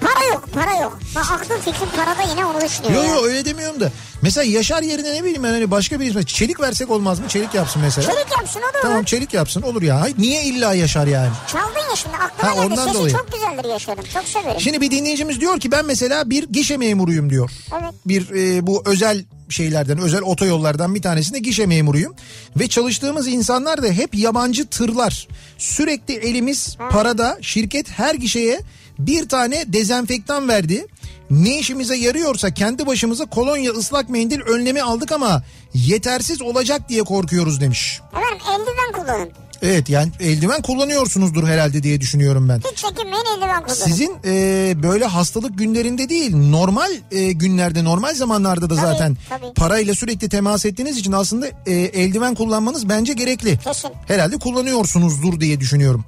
Para 0.00 0.24
yok 0.32 0.48
para 0.54 0.80
yok. 0.82 0.98
Bak 1.14 1.30
aklım 1.32 1.60
fikrim 1.60 1.88
parada 1.96 2.22
yine 2.30 2.44
onu 2.46 2.60
düşünüyor. 2.60 2.94
Yo 2.94 3.02
ya. 3.02 3.14
yo 3.14 3.24
öyle 3.24 3.44
demiyorum 3.44 3.80
da. 3.80 3.92
Mesela 4.22 4.44
Yaşar 4.44 4.82
yerine 4.82 5.14
ne 5.14 5.24
bileyim 5.24 5.42
ben 5.42 5.50
hani 5.52 5.70
başka 5.70 6.00
bir 6.00 6.06
isme 6.06 6.22
çelik 6.22 6.60
versek 6.60 6.90
olmaz 6.90 7.20
mı? 7.20 7.28
Çelik 7.28 7.54
yapsın 7.54 7.82
mesela. 7.82 8.12
Çelik 8.14 8.30
yapsın 8.38 8.60
o 8.70 8.74
da 8.74 8.80
Tamam 8.82 8.96
olur. 8.98 9.06
çelik 9.06 9.34
yapsın 9.34 9.62
olur 9.62 9.82
ya. 9.82 10.00
Hayır, 10.00 10.16
niye 10.18 10.42
illa 10.44 10.74
Yaşar 10.74 11.06
yani? 11.06 11.30
Çaldın 11.52 11.90
ya 11.90 11.96
şimdi 11.96 12.16
aklıma 12.16 12.50
Ha, 12.50 12.54
geldi. 12.54 12.66
ondan 12.66 12.84
Sesi 12.86 12.98
dolayı. 12.98 13.14
çok 13.14 13.32
güzeldir 13.32 13.68
Yaşar'ın. 13.68 14.02
Çok 14.14 14.24
severim. 14.24 14.60
Şimdi 14.60 14.80
bir 14.80 14.90
dinleyicimiz 14.90 15.40
diyor 15.40 15.60
ki 15.60 15.70
ben 15.72 15.84
mesela 15.86 16.30
bir 16.30 16.44
gişe 16.48 16.76
memuruyum 16.76 17.30
diyor. 17.30 17.50
Evet. 17.72 17.94
Bir 18.06 18.30
e, 18.30 18.66
bu 18.66 18.82
özel 18.86 19.24
şeylerden 19.50 19.98
özel 19.98 20.22
otoyollardan 20.22 20.94
bir 20.94 21.02
tanesinde 21.02 21.38
gişe 21.38 21.66
memuruyum. 21.66 22.14
Ve 22.58 22.68
çalıştığımız 22.68 23.28
insanlar 23.28 23.82
da 23.82 23.86
hep 23.86 24.14
yabancı 24.14 24.66
tırlar. 24.66 25.28
Sürekli 25.58 26.14
elimiz 26.14 26.76
parada 26.90 27.38
şirket 27.42 27.90
her 27.90 28.14
gişeye 28.14 28.60
bir 28.98 29.28
tane 29.28 29.72
dezenfektan 29.72 30.48
verdi. 30.48 30.86
Ne 31.30 31.58
işimize 31.58 31.96
yarıyorsa 31.96 32.50
kendi 32.54 32.86
başımıza 32.86 33.26
kolonya 33.26 33.72
ıslak 33.72 34.08
mendil 34.08 34.40
önlemi 34.40 34.82
aldık 34.82 35.12
ama 35.12 35.42
yetersiz 35.74 36.42
olacak 36.42 36.88
diye 36.88 37.02
korkuyoruz 37.02 37.60
demiş. 37.60 38.00
Efendim 38.12 38.38
eldiven 38.52 38.92
kullanın. 39.02 39.30
Evet 39.62 39.88
yani 39.88 40.10
eldiven 40.20 40.62
kullanıyorsunuzdur 40.62 41.48
herhalde 41.48 41.82
diye 41.82 42.00
düşünüyorum 42.00 42.48
ben. 42.48 42.58
Hiç 42.72 42.78
çekinmeyin 42.78 43.24
eldiven 43.36 43.62
kullanın. 43.62 43.74
Sizin 43.84 44.16
e, 44.24 44.72
böyle 44.82 45.04
hastalık 45.04 45.58
günlerinde 45.58 46.08
değil 46.08 46.36
normal 46.36 46.90
e, 47.10 47.32
günlerde 47.32 47.84
normal 47.84 48.14
zamanlarda 48.14 48.70
da 48.70 48.76
Tabii, 48.76 48.86
zaten 48.86 49.16
tabii. 49.28 49.54
parayla 49.56 49.94
sürekli 49.94 50.28
temas 50.28 50.64
ettiğiniz 50.66 50.96
için 50.98 51.12
aslında 51.12 51.46
e, 51.66 51.72
eldiven 51.74 52.34
kullanmanız 52.34 52.88
bence 52.88 53.12
gerekli. 53.12 53.58
Kesin. 53.58 53.90
Herhalde 54.06 54.36
kullanıyorsunuzdur 54.38 55.40
diye 55.40 55.60
düşünüyorum. 55.60 56.04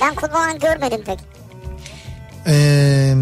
Ben 0.00 0.14
kullanan 0.14 0.58
görmedim 0.58 1.00
pek. 1.06 1.18
Ee, 2.46 3.14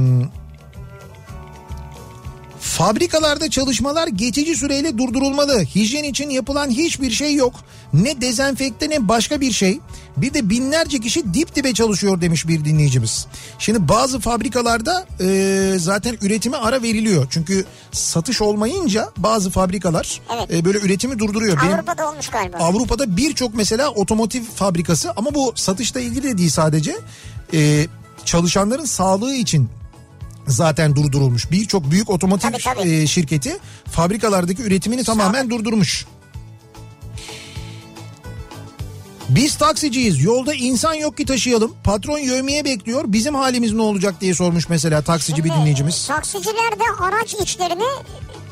fabrikalarda 2.61 3.51
çalışmalar 3.51 4.09
geçici 4.09 4.57
süreyle 4.57 4.99
durdurulmalı. 4.99 5.61
Hijyen 5.65 6.05
için 6.05 6.31
yapılan 6.31 6.71
hiçbir 6.71 7.11
şey 7.11 7.35
yok. 7.35 7.55
Ne 7.93 8.21
dezenfekte 8.21 8.91
ne 8.91 9.09
başka 9.09 9.41
bir 9.41 9.53
şey. 9.53 9.81
Bir 10.17 10.35
de 10.35 10.51
binlerce 10.51 10.99
kişi 11.01 11.35
dip 11.35 11.55
dibe 11.57 11.75
çalışıyor 11.75 12.21
demiş 12.21 12.49
bir 12.49 12.65
dinleyicimiz. 12.65 13.27
Şimdi 13.59 13.89
bazı 13.89 14.21
fabrikalarda 14.21 15.07
e, 15.21 15.75
zaten 15.79 16.17
üretime 16.23 16.57
ara 16.57 16.83
veriliyor. 16.83 17.27
Çünkü 17.31 17.65
satış 17.93 18.43
olmayınca 18.43 19.09
bazı 19.17 19.51
fabrikalar 19.51 20.21
Evet. 20.35 20.51
e, 20.55 20.65
böyle 20.65 20.79
üretimi 20.79 21.19
durduruyor. 21.19 21.59
Benim- 21.63 21.75
Avrupa'da 21.75 22.11
olmuş 22.11 22.29
galiba. 22.29 22.57
Avrupa'da 22.57 23.17
birçok 23.17 23.55
mesela 23.55 23.89
otomotiv 23.91 24.43
fabrikası 24.43 25.13
ama 25.17 25.35
bu 25.35 25.53
satışla 25.57 26.01
ilgili 26.01 26.23
de 26.23 26.39
değil 26.39 26.51
sadece 26.51 26.97
Ee, 27.55 27.87
çalışanların 28.31 28.85
sağlığı 28.85 29.35
için 29.35 29.69
zaten 30.47 30.97
durdurulmuş. 30.97 31.51
Birçok 31.51 31.91
büyük 31.91 32.11
otomotiv 32.11 32.51
Tabii, 32.51 32.63
tabii. 32.63 32.91
e, 32.91 33.07
şirketi 33.07 33.59
fabrikalardaki 33.91 34.63
üretimini 34.63 35.05
tamamen 35.05 35.51
durdurmuş. 35.51 36.07
Biz 39.29 39.55
taksiciyiz. 39.55 40.23
Yolda 40.23 40.55
insan 40.55 40.95
yok 40.95 41.17
ki 41.17 41.25
taşıyalım. 41.25 41.75
Patron 41.85 42.19
yövmiye 42.19 42.65
bekliyor. 42.65 43.05
Bizim 43.07 43.35
halimiz 43.35 43.73
ne 43.73 43.83
olacak 43.83 44.21
diye 44.21 44.35
sormuş 44.35 44.69
mesela 44.69 45.03
taksici 45.03 45.45
bir 45.45 45.49
Şimdi 45.49 45.61
dinleyicimiz. 45.61 46.07
Taksiciler 46.07 46.73
de 46.79 47.03
araç 47.05 47.35
içlerini 47.35 47.85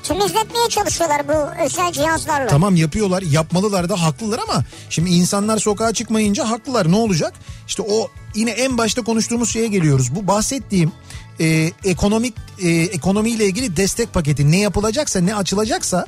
temizletmeye 0.03 0.69
çalışıyorlar 0.69 1.29
bu 1.29 1.63
özel 1.65 1.93
cihazlarla. 1.93 2.47
Tamam 2.47 2.77
yapıyorlar 2.77 3.23
yapmalılar 3.23 3.89
da 3.89 4.03
haklılar 4.03 4.41
ama 4.49 4.65
şimdi 4.91 5.11
insanlar 5.11 5.59
sokağa 5.59 5.93
çıkmayınca 5.93 6.51
haklılar 6.51 6.93
ne 6.93 6.97
olacak? 6.97 7.35
İşte 7.67 7.83
o 7.83 8.09
yine 8.35 8.51
en 8.51 8.79
başta 8.79 9.03
konuştuğumuz 9.03 9.51
şeye 9.51 9.67
geliyoruz. 9.67 10.15
Bu 10.15 10.27
bahsettiğim 10.27 10.93
e, 11.41 11.73
ekonomik 11.85 12.35
e, 12.63 12.69
ekonomiyle 12.71 13.45
ilgili 13.45 13.77
destek 13.77 14.13
paketi 14.13 14.51
ne 14.51 14.59
yapılacaksa 14.59 15.21
ne 15.21 15.35
açılacaksa 15.35 16.07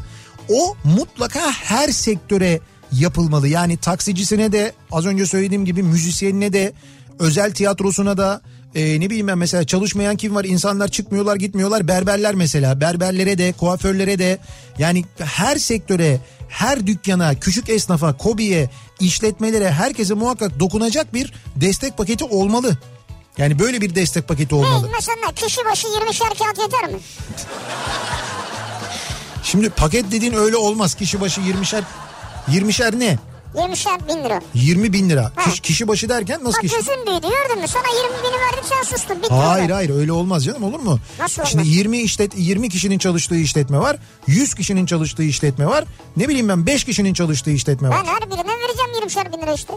o 0.48 0.76
mutlaka 0.84 1.50
her 1.50 1.88
sektöre 1.88 2.60
yapılmalı. 2.92 3.48
Yani 3.48 3.76
taksicisine 3.76 4.52
de 4.52 4.72
az 4.92 5.06
önce 5.06 5.26
söylediğim 5.26 5.64
gibi 5.64 5.82
müzisyenine 5.82 6.52
de 6.52 6.72
özel 7.18 7.52
tiyatrosuna 7.52 8.16
da 8.16 8.40
e, 8.74 9.00
ne 9.00 9.10
bileyim 9.10 9.26
ben 9.28 9.38
mesela 9.38 9.64
çalışmayan 9.64 10.16
kim 10.16 10.34
var 10.34 10.44
insanlar 10.44 10.88
çıkmıyorlar 10.88 11.36
gitmiyorlar 11.36 11.88
berberler 11.88 12.34
mesela 12.34 12.80
berberlere 12.80 13.38
de 13.38 13.52
kuaförlere 13.52 14.18
de 14.18 14.38
yani 14.78 15.04
her 15.18 15.56
sektöre 15.56 16.20
her 16.48 16.86
dükkana 16.86 17.34
küçük 17.34 17.68
esnafa 17.68 18.16
kobiye 18.16 18.70
işletmelere 19.00 19.70
herkese 19.70 20.14
muhakkak 20.14 20.60
dokunacak 20.60 21.14
bir 21.14 21.32
destek 21.56 21.96
paketi 21.96 22.24
olmalı. 22.24 22.76
Yani 23.38 23.58
böyle 23.58 23.80
bir 23.80 23.94
destek 23.94 24.28
paketi 24.28 24.54
olmalı. 24.54 24.86
Ne, 24.86 24.90
mesela 24.92 25.34
kişi 25.34 25.64
başı 25.64 25.88
20'şer 25.88 26.38
kağıt 26.38 26.58
yeter 26.58 26.90
mi? 26.90 26.98
Şimdi 29.42 29.70
paket 29.70 30.12
dediğin 30.12 30.32
öyle 30.32 30.56
olmaz 30.56 30.94
kişi 30.94 31.20
başı 31.20 31.40
20'şer 31.40 31.82
20'şer 32.48 32.98
ne? 32.98 33.18
20'şer 33.54 34.08
bin 34.08 34.24
lira. 34.24 34.40
20 34.54 34.92
bin 34.92 35.10
lira. 35.10 35.32
Ha. 35.36 35.50
Kişi, 35.50 35.62
kişi 35.62 35.88
başı 35.88 36.08
derken 36.08 36.40
nasıl 36.44 36.54
Bak 36.56 36.60
kişi? 36.62 36.74
gözün 36.76 37.06
büyüdü 37.06 37.26
gördün 37.28 37.60
mü? 37.62 37.68
Sana 37.68 37.82
20 38.04 38.18
bini 38.24 38.40
verdim 38.40 38.64
sen 38.64 38.96
sustun. 38.96 39.16
Bitti 39.22 39.34
Hayır 39.34 39.62
orada. 39.64 39.76
hayır 39.76 39.90
öyle 39.90 40.12
olmaz 40.12 40.44
canım 40.44 40.62
olur 40.64 40.80
mu? 40.80 40.98
Nasıl 41.18 41.44
Şimdi 41.44 41.62
olmaz? 41.62 41.76
20 41.76 41.98
işlet 41.98 42.32
20 42.38 42.68
kişinin 42.68 42.98
çalıştığı 42.98 43.36
işletme 43.36 43.78
var. 43.78 43.96
100 44.26 44.54
kişinin 44.54 44.86
çalıştığı 44.86 45.22
işletme 45.22 45.66
var. 45.66 45.84
Ne 46.16 46.28
bileyim 46.28 46.48
ben 46.48 46.66
5 46.66 46.84
kişinin 46.84 47.14
çalıştığı 47.14 47.50
işletme 47.50 47.88
var. 47.88 47.96
Ben 48.06 48.12
her 48.12 48.20
birine 48.30 48.52
vereceğim 48.58 48.90
20'şer 49.08 49.32
bin 49.32 49.42
lira 49.42 49.52
işte. 49.52 49.72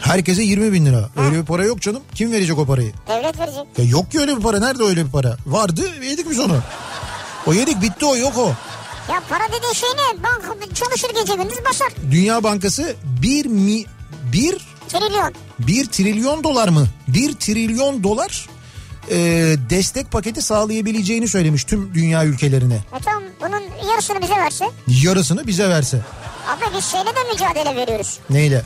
Herkese 0.00 0.42
20 0.42 0.72
bin 0.72 0.86
lira. 0.86 1.08
Öyle 1.16 1.40
bir 1.40 1.44
para 1.46 1.64
yok 1.64 1.80
canım. 1.80 2.02
Kim 2.14 2.32
verecek 2.32 2.58
o 2.58 2.66
parayı? 2.66 2.92
Devlet 3.08 3.38
verecek. 3.38 3.64
Ya 3.78 3.84
yok 3.84 4.10
ki 4.12 4.20
öyle 4.20 4.36
bir 4.36 4.42
para. 4.42 4.58
Nerede 4.60 4.82
öyle 4.82 5.06
bir 5.06 5.10
para? 5.10 5.36
Vardı 5.46 5.82
yedik 6.02 6.30
biz 6.30 6.38
onu. 6.40 6.56
O 7.46 7.52
yedik 7.52 7.82
bitti 7.82 8.04
o 8.04 8.16
yok 8.16 8.38
o. 8.38 8.52
Ya 9.10 9.22
para 9.28 9.48
dediğin 9.48 9.72
şey 9.72 9.88
ne? 9.88 10.22
Banka 10.22 10.74
çalışır 10.74 11.10
gece 11.14 11.34
gündüz 11.34 11.58
basar. 11.70 11.92
Dünya 12.10 12.42
Bankası 12.42 12.94
1 13.22 13.46
mi 13.46 13.84
1 14.32 14.70
Trilyon. 14.88 15.34
1 15.58 15.86
trilyon 15.86 16.44
dolar 16.44 16.68
mı? 16.68 16.86
1 17.08 17.32
trilyon 17.34 18.02
dolar 18.02 18.48
e, 19.10 19.16
destek 19.70 20.10
paketi 20.12 20.42
sağlayabileceğini 20.42 21.28
söylemiş 21.28 21.64
tüm 21.64 21.94
dünya 21.94 22.24
ülkelerine. 22.24 22.74
E 22.74 23.00
tamam 23.04 23.22
bunun 23.40 23.88
yarısını 23.90 24.22
bize 24.22 24.34
verse. 24.34 24.64
Yarısını 24.86 25.46
bize 25.46 25.68
verse. 25.68 26.00
Abi 26.48 26.76
biz 26.76 26.84
şeyle 26.84 27.06
de 27.06 27.32
mücadele 27.32 27.76
veriyoruz. 27.76 28.18
Neyle? 28.30 28.62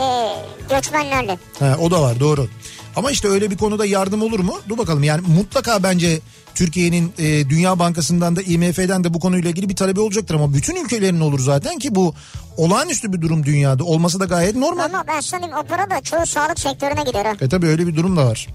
Ee, 0.00 0.28
göçmenlerle. 0.74 1.38
Ha, 1.58 1.76
o 1.80 1.90
da 1.90 2.02
var 2.02 2.20
doğru. 2.20 2.48
Ama 2.96 3.10
işte 3.10 3.28
öyle 3.28 3.50
bir 3.50 3.56
konuda 3.56 3.86
yardım 3.86 4.22
olur 4.22 4.40
mu? 4.40 4.60
Dur 4.68 4.78
bakalım 4.78 5.04
yani 5.04 5.20
mutlaka 5.26 5.82
bence 5.82 6.20
Türkiye'nin 6.60 7.12
e, 7.18 7.50
Dünya 7.50 7.78
Bankası'ndan 7.78 8.36
da 8.36 8.42
IMF'den 8.42 9.04
de 9.04 9.14
bu 9.14 9.20
konuyla 9.20 9.50
ilgili 9.50 9.68
bir 9.68 9.76
talebi 9.76 10.00
olacaktır 10.00 10.34
ama 10.34 10.54
bütün 10.54 10.84
ülkelerin 10.84 11.20
olur 11.20 11.40
zaten 11.40 11.78
ki 11.78 11.94
bu 11.94 12.14
olağanüstü 12.56 13.12
bir 13.12 13.20
durum 13.20 13.46
dünyada 13.46 13.84
olması 13.84 14.20
da 14.20 14.24
gayet 14.24 14.56
normal. 14.56 14.84
Ama 14.84 15.04
ben 15.08 15.20
sanayım 15.20 15.54
o 15.56 15.62
para 15.62 15.90
da 15.90 16.00
çoğu 16.00 16.26
sağlık 16.26 16.60
sektörüne 16.60 17.02
gider 17.02 17.26
ha. 17.26 17.32
E 17.40 17.48
tabi 17.48 17.66
öyle 17.66 17.86
bir 17.86 17.96
durum 17.96 18.16
da 18.16 18.26
var. 18.26 18.48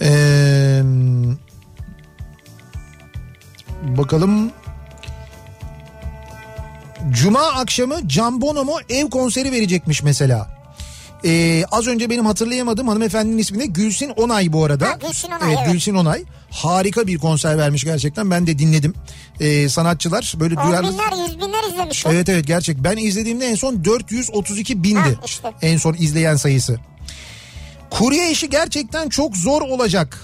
Ee, 0.00 0.82
bakalım. 3.82 4.52
Cuma 7.10 7.46
akşamı 7.46 8.08
Can 8.08 8.40
Bono 8.40 8.64
mu 8.64 8.76
ev 8.88 9.10
konseri 9.10 9.52
verecekmiş 9.52 10.02
mesela. 10.02 10.57
Ee, 11.24 11.64
az 11.70 11.86
önce 11.86 12.10
benim 12.10 12.26
hatırlayamadığım 12.26 12.88
hanımefendinin 12.88 13.38
ismi 13.38 13.60
de 13.60 13.66
Gülsin 13.66 14.08
Onay 14.08 14.52
bu 14.52 14.64
arada. 14.64 14.88
Ha, 14.88 14.98
Gülsin 15.06 15.28
Onay, 15.30 15.54
evet. 15.54 15.72
Gülsin 15.72 15.94
Onay. 15.94 16.24
Harika 16.50 17.06
bir 17.06 17.18
konser 17.18 17.58
vermiş 17.58 17.84
gerçekten. 17.84 18.30
Ben 18.30 18.46
de 18.46 18.58
dinledim. 18.58 18.94
Ee, 19.40 19.68
sanatçılar 19.68 20.34
böyle 20.40 20.60
On 20.60 20.68
duyarlı... 20.68 20.92
binler 20.92 21.26
yüz 21.26 21.36
binler 21.36 21.72
izlemiş. 21.72 22.06
Evet 22.06 22.28
evet 22.28 22.46
gerçek. 22.46 22.78
Ben 22.78 22.96
izlediğimde 22.96 23.46
en 23.46 23.54
son 23.54 23.84
432 23.84 24.82
bindi. 24.82 24.98
Ha, 24.98 25.10
işte. 25.24 25.52
En 25.62 25.76
son 25.76 25.94
izleyen 25.98 26.36
sayısı. 26.36 26.78
Kurye 27.90 28.30
işi 28.30 28.50
gerçekten 28.50 29.08
çok 29.08 29.36
zor 29.36 29.62
olacak. 29.62 30.18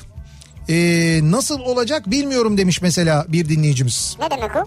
Ee, 0.68 1.20
nasıl 1.22 1.60
olacak 1.60 2.10
bilmiyorum 2.10 2.58
demiş 2.58 2.82
mesela 2.82 3.26
bir 3.28 3.48
dinleyicimiz. 3.48 4.16
Ne 4.20 4.30
demek 4.30 4.56
o? 4.56 4.64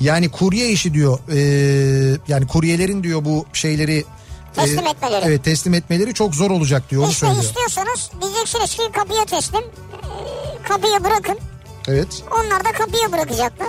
Yani 0.00 0.28
kurye 0.28 0.70
işi 0.70 0.94
diyor. 0.94 1.18
ee, 1.32 2.18
yani 2.28 2.46
kuryelerin 2.46 3.02
diyor 3.02 3.24
bu 3.24 3.46
şeyleri 3.52 4.04
Teslim 4.54 4.86
ee, 4.86 4.90
etmeleri. 4.90 5.24
Evet 5.26 5.44
teslim 5.44 5.74
etmeleri 5.74 6.14
çok 6.14 6.34
zor 6.34 6.50
olacak 6.50 6.90
diyor 6.90 7.02
onu 7.02 7.10
İşte 7.10 7.26
söylüyor. 7.26 7.44
istiyorsanız 7.44 8.10
diyeceksiniz 8.20 8.74
ki 8.74 8.82
kapıya 8.92 9.24
teslim. 9.24 9.62
ee, 9.64 10.62
Kapıya 10.68 11.04
bırakın. 11.04 11.38
Evet. 11.88 12.22
Onlar 12.30 12.64
da 12.64 12.72
kapıya 12.72 13.12
bırakacaklar. 13.12 13.68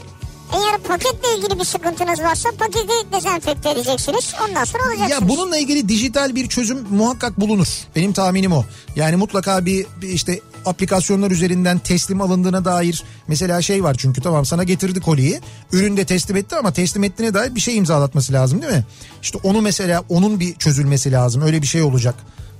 Eğer 0.54 0.78
paketle 0.78 1.38
ilgili 1.38 1.60
bir 1.60 1.66
sıkıntınız 1.66 2.20
varsa 2.20 2.50
paketi 2.60 3.12
dezenfekte 3.14 3.70
edeceksiniz. 3.70 4.34
Ondan 4.50 4.64
sonra 4.64 4.84
alacaksınız. 4.84 5.22
Ya 5.22 5.30
bununla 5.30 5.58
ilgili 5.58 5.90
dijital 5.90 6.36
bir 6.36 6.48
çözüm 6.48 6.88
muhakkak 6.90 7.40
bulunur. 7.40 7.68
Benim 7.96 8.14
tahminim 8.14 8.52
o. 8.52 8.66
Yani 8.96 9.16
mutlaka 9.16 9.66
bir, 9.66 9.86
bir 10.02 10.10
işte 10.10 10.40
aplikasyonlar 10.66 11.32
üzerinden 11.32 11.80
teslim 11.80 12.22
alındığına 12.22 12.66
dair 12.66 13.04
mesela 13.28 13.62
şey 13.62 13.84
var 13.84 13.96
çünkü 14.00 14.22
tamam 14.22 14.46
sana 14.46 14.64
getirdi 14.64 15.00
koliyi. 15.00 15.42
Ürün 15.72 15.98
de 15.98 16.06
teslim 16.06 16.38
etti 16.38 16.56
ama 16.56 16.74
teslim 16.74 17.04
ettiğine 17.04 17.34
dair 17.34 17.56
bir 17.56 17.60
şey 17.60 17.78
imzalatması 17.78 18.34
lazım 18.34 18.62
değil 18.62 18.74
mi? 18.74 18.86
İşte 19.22 19.40
onu 19.44 19.62
mesela 19.62 20.04
onun 20.10 20.40
bir 20.40 20.56
çözülmesi 20.56 21.12
lazım. 21.12 21.42
Öyle 21.42 21.62
bir 21.62 21.68
şey 21.68 21.82
olacak. 21.82 22.16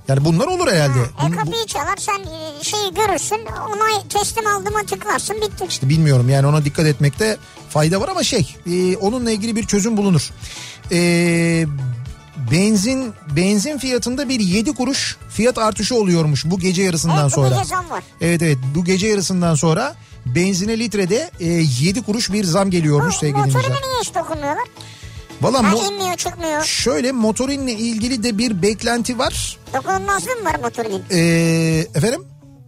Yani 0.08 0.24
bunlar 0.24 0.46
olur 0.46 0.68
herhalde. 0.72 0.98
E 1.00 1.22
Bunu- 1.22 1.32
bu- 1.32 1.36
kapıyı 1.36 1.66
çalar 1.66 1.96
sen 1.98 2.14
e, 2.20 2.64
şeyi 2.64 2.94
görürsün 2.94 3.38
onay 3.68 4.08
teslim 4.08 4.46
aldığıma 4.46 4.82
tıklarsın 4.82 5.36
bitti. 5.36 5.64
İşte 5.68 5.88
bilmiyorum 5.88 6.28
yani 6.28 6.46
ona 6.46 6.64
dikkat 6.64 6.86
etmekte 6.86 7.36
fayda 7.70 8.00
var 8.00 8.08
ama 8.08 8.22
şey 8.22 8.56
e, 8.66 8.96
onunla 8.96 9.30
ilgili 9.30 9.56
bir 9.56 9.66
çözüm 9.66 9.96
bulunur. 9.96 10.30
E, 10.92 11.66
benzin 12.50 13.12
benzin 13.36 13.78
fiyatında 13.78 14.28
bir 14.28 14.40
7 14.40 14.74
kuruş 14.74 15.16
fiyat 15.30 15.58
artışı 15.58 15.94
oluyormuş 15.96 16.44
bu 16.44 16.58
gece 16.58 16.82
yarısından 16.82 17.22
Evet 17.22 17.32
sonra. 17.34 17.48
gece 17.48 17.64
zam 17.64 17.90
var. 17.90 18.02
Evet 18.20 18.42
evet 18.42 18.58
bu 18.74 18.84
gece 18.84 19.06
yarısından 19.06 19.54
sonra 19.54 19.94
benzine 20.26 20.78
litrede 20.78 21.30
e, 21.40 21.46
7 21.80 22.02
kuruş 22.02 22.32
bir 22.32 22.44
zam 22.44 22.70
geliyormuş 22.70 23.14
Bu 23.14 23.18
sevgili 23.18 23.36
motoruna 23.38 23.52
dinleyiciler. 23.62 23.88
niye 23.90 24.00
hiç 24.00 24.14
dokunmuyorlar? 24.14 24.64
Valla 25.42 25.62
Ha, 25.64 25.72
mo- 25.72 25.92
inmiyor 25.92 26.16
çıkmıyor. 26.16 26.62
şöyle 26.64 27.12
motorinle 27.12 27.72
ilgili 27.72 28.22
de 28.22 28.38
bir 28.38 28.62
beklenti 28.62 29.18
var. 29.18 29.58
Dokunulmazlığı 29.74 30.30
mı 30.36 30.44
var 30.44 30.58
motorinin? 30.62 31.02
Ee, 31.10 31.86
efendim? 31.94 32.24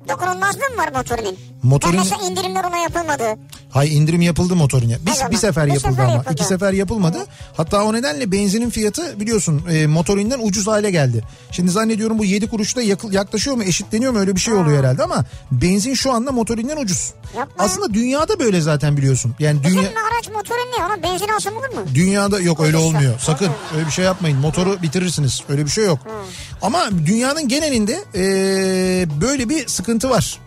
Dokunulmazlığı 0.09 0.59
mı 0.61 0.77
var 0.77 0.93
motorinin? 0.95 1.39
Motorin- 1.65 1.95
Ya 1.97 2.03
mesela 2.03 2.23
indirimler 2.31 2.65
ona 2.65 2.77
yapılmadı. 2.77 3.25
Hay 3.71 3.97
indirim 3.97 4.23
yapıldı 4.23 4.57
motorine. 4.57 4.93
Bir, 5.07 5.13
Evet, 5.21 5.31
bir 5.31 5.37
sefer 5.37 5.67
bir 5.67 5.73
yapıldı 5.73 5.91
sefer 5.93 6.05
ama 6.05 6.13
yapıldı. 6.13 6.33
iki 6.35 6.45
sefer 6.45 6.73
yapılmadı. 6.73 7.19
Hatta 7.57 7.85
o 7.85 7.93
nedenle 7.93 8.33
benzinin 8.33 8.71
fiyatı 8.71 9.21
biliyorsun 9.21 9.63
e, 9.71 9.87
motorinden 9.87 10.39
ucuz 10.43 10.67
hale 10.67 10.91
geldi. 10.91 11.23
Şimdi 11.51 11.71
zannediyorum 11.71 12.19
bu 12.19 12.25
7 12.25 12.49
kuruşta 12.51 12.83
yaklaşıyor 13.11 13.57
mu 13.57 13.65
eşitleniyor 13.65 14.13
mu 14.13 14.19
öyle 14.19 14.35
bir 14.35 14.41
şey 14.41 14.55
oluyor 14.55 14.79
herhalde 14.79 15.03
ama 15.03 15.25
benzin 15.51 15.95
şu 15.95 16.13
anda 16.13 16.33
motorinden 16.33 16.77
ucuz. 16.77 17.13
Yapma. 17.37 17.65
Aslında 17.65 17.95
dünyada 17.95 18.39
böyle 18.39 18.61
zaten 18.61 18.97
biliyorsun. 18.97 19.35
Yani 19.39 19.63
Bizim 19.65 19.79
dünya 19.79 19.91
araç 19.91 20.29
motorun 20.35 20.71
ne? 20.79 20.85
Ona 20.87 21.03
benzin 21.03 21.29
alsam 21.29 21.57
olur 21.57 21.69
mu? 21.69 21.81
Dünyada 21.95 22.41
yok 22.41 22.61
öyle 22.61 22.77
Olursa. 22.77 22.89
olmuyor. 22.97 23.15
Sakın 23.21 23.49
öyle 23.77 23.87
bir 23.87 23.93
şey 23.93 24.05
yapmayın. 24.05 24.39
Motoru 24.39 24.83
bitirirsiniz. 24.83 25.43
Öyle 25.49 25.65
bir 25.65 25.71
şey 25.71 25.85
yok. 25.85 25.99
Ama 26.63 26.91
dünyanın 27.07 27.49
genelinde 27.49 28.05
e, 28.15 28.23
böyle 29.21 29.49
bir 29.49 29.67
sıkıntı 29.69 30.11
var. 30.11 30.39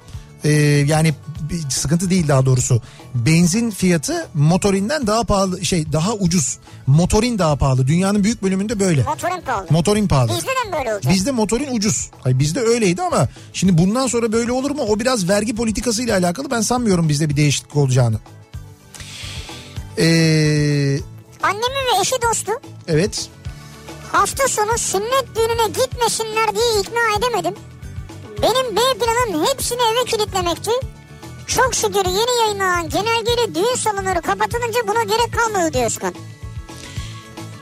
E, 0.43 0.49
yani 0.87 1.13
bir 1.49 1.69
sıkıntı 1.69 2.09
değil 2.09 2.27
daha 2.27 2.45
doğrusu. 2.45 2.81
Benzin 3.15 3.71
fiyatı 3.71 4.27
motorinden 4.33 5.07
daha 5.07 5.23
pahalı 5.23 5.65
şey 5.65 5.93
daha 5.93 6.13
ucuz. 6.13 6.57
Motorin 6.87 7.39
daha 7.39 7.55
pahalı. 7.55 7.87
Dünyanın 7.87 8.23
büyük 8.23 8.43
bölümünde 8.43 8.79
böyle. 8.79 9.03
Motorin 9.03 9.41
pahalı. 9.41 9.67
Motorin 9.69 10.07
pahalı. 10.07 10.29
Bizde 10.29 10.47
de 10.47 10.69
mi 10.69 10.73
böyle 10.77 10.93
olacak? 10.93 11.13
Bizde 11.13 11.31
motorin 11.31 11.75
ucuz. 11.75 12.09
Hayır 12.21 12.39
bizde 12.39 12.59
öyleydi 12.59 13.01
ama 13.01 13.27
şimdi 13.53 13.77
bundan 13.77 14.07
sonra 14.07 14.31
böyle 14.31 14.51
olur 14.51 14.71
mu? 14.71 14.81
O 14.87 14.99
biraz 14.99 15.29
vergi 15.29 15.55
politikasıyla 15.55 16.17
alakalı. 16.17 16.51
Ben 16.51 16.61
sanmıyorum 16.61 17.09
bizde 17.09 17.29
bir 17.29 17.35
değişiklik 17.35 17.75
olacağını. 17.75 18.19
Ee, 19.97 20.99
Annemi 21.43 21.63
ve 21.63 22.01
eşi 22.01 22.15
dostu 22.29 22.51
evet. 22.87 23.29
Hafta 24.11 24.47
sonu 24.47 24.77
sünnet 24.77 25.25
düğününe 25.35 25.67
gitmesinler 25.67 26.55
diye 26.55 26.81
ikna 26.81 27.17
edemedim. 27.17 27.53
Benim 28.41 28.75
B 28.75 28.79
planım 28.99 29.45
hepsini 29.45 29.79
eve 29.93 30.05
kilitlemekti. 30.05 30.71
Çok 31.47 31.75
şükür 31.75 32.05
yeni 32.05 32.41
yayınlanan 32.41 32.89
genelgeyle 32.89 33.55
düğün 33.55 33.75
salonları 33.75 34.21
kapatılınca 34.21 34.79
buna 34.87 35.03
gerek 35.03 35.33
kalmadı 35.37 35.73
diyor 35.73 35.85
Özkan. 35.85 36.13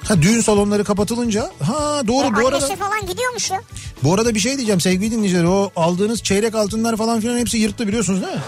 Ha 0.07 0.21
düğün 0.21 0.41
salonları 0.41 0.83
kapatılınca 0.83 1.51
ha 1.63 2.01
doğru 2.07 2.27
E, 2.27 2.35
bu 2.43 2.47
arada 2.47 2.75
falan 2.75 3.05
gidiyormuş 3.07 3.51
ya. 3.51 3.61
bu 4.03 4.13
arada 4.13 4.35
bir 4.35 4.39
şey 4.39 4.55
diyeceğim 4.57 4.81
sevgili 4.81 5.11
dinleyiciler 5.11 5.43
o 5.43 5.71
aldığınız 5.75 6.23
çeyrek 6.23 6.55
altınlar 6.55 6.97
falan 6.97 7.19
filan 7.21 7.37
hepsi 7.37 7.57
yırttı 7.57 7.87
biliyorsunuz 7.87 8.21
değil 8.21 8.33
mi? 8.33 8.41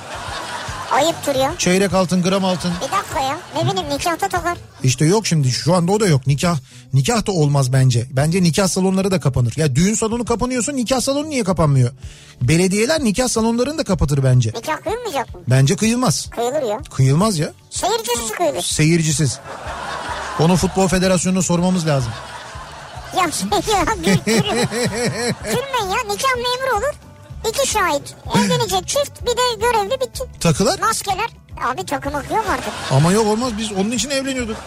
Ayıptır 0.92 1.36
ya. 1.36 1.54
Çeyrek 1.58 1.94
altın 1.94 2.24
gram 2.24 2.46
altın 2.46 2.72
Bir 2.88 2.92
dakika 2.98 3.20
ya. 3.20 3.38
Ne 3.56 3.72
bileyim 3.72 3.90
nikahta 3.90 4.28
takar. 4.30 4.58
işte 4.84 5.06
yok 5.06 5.28
şimdi 5.28 5.52
şu 5.52 5.76
anda 5.76 5.92
o 5.92 6.00
da 6.00 6.08
yok 6.08 6.28
nikah 6.28 6.58
nikah 6.94 7.26
da 7.28 7.32
olmaz 7.32 7.74
bence 7.74 8.06
bence 8.12 8.44
nikah 8.44 8.68
salonları 8.68 9.12
da 9.12 9.20
kapanır 9.20 9.54
ya 9.58 9.76
düğün 9.76 9.94
salonu 9.94 10.26
kapanıyorsa 10.26 10.72
nikah 10.72 11.02
salonu 11.02 11.30
niye 11.30 11.44
kapanmıyor 11.44 11.92
belediyeler 12.42 13.04
nikah 13.04 13.28
salonlarını 13.28 13.78
da 13.78 13.84
kapatır 13.84 14.24
bence 14.24 14.50
Nikah 14.50 14.78
kıyılmayacak 14.84 15.36
mı? 15.36 15.42
bence 15.48 15.76
kıyılmaz 15.76 16.30
Kıyılır 16.30 16.62
ya. 16.62 16.80
kıyılmaz 16.96 17.40
ya 17.40 17.54
Seyircisiz 17.70 18.32
kıyılır. 18.38 18.62
seyircisiz 18.62 19.40
onu 20.40 20.56
futbol 20.56 20.88
federasyonuna 20.88 21.42
sormamız 21.42 21.88
lazım 21.88 22.12
Ya 23.18 23.32
şey 23.32 23.74
ya 23.76 23.84
gülün. 23.96 24.22
Gülmeyin 25.44 25.90
ya 25.90 25.98
nikah 26.10 26.36
memuru 26.36 26.78
olur. 26.78 26.94
İki 27.50 27.68
şahit 27.68 28.16
evlenecek 28.36 28.88
çift 28.88 29.22
bir 29.22 29.38
de 29.38 29.42
görevli 29.60 30.02
bitti. 30.02 30.24
takılar 30.40 30.80
Maskeler. 30.80 31.30
Abi 31.66 31.86
takım 31.86 32.16
akıyor 32.16 32.40
mu 32.40 32.52
artık? 32.52 32.74
ama 32.92 33.12
yok 33.12 33.28
olmaz 33.28 33.58
biz 33.58 33.72
onun 33.72 33.92
için 33.92 34.10
evleniyorduk 34.10 34.58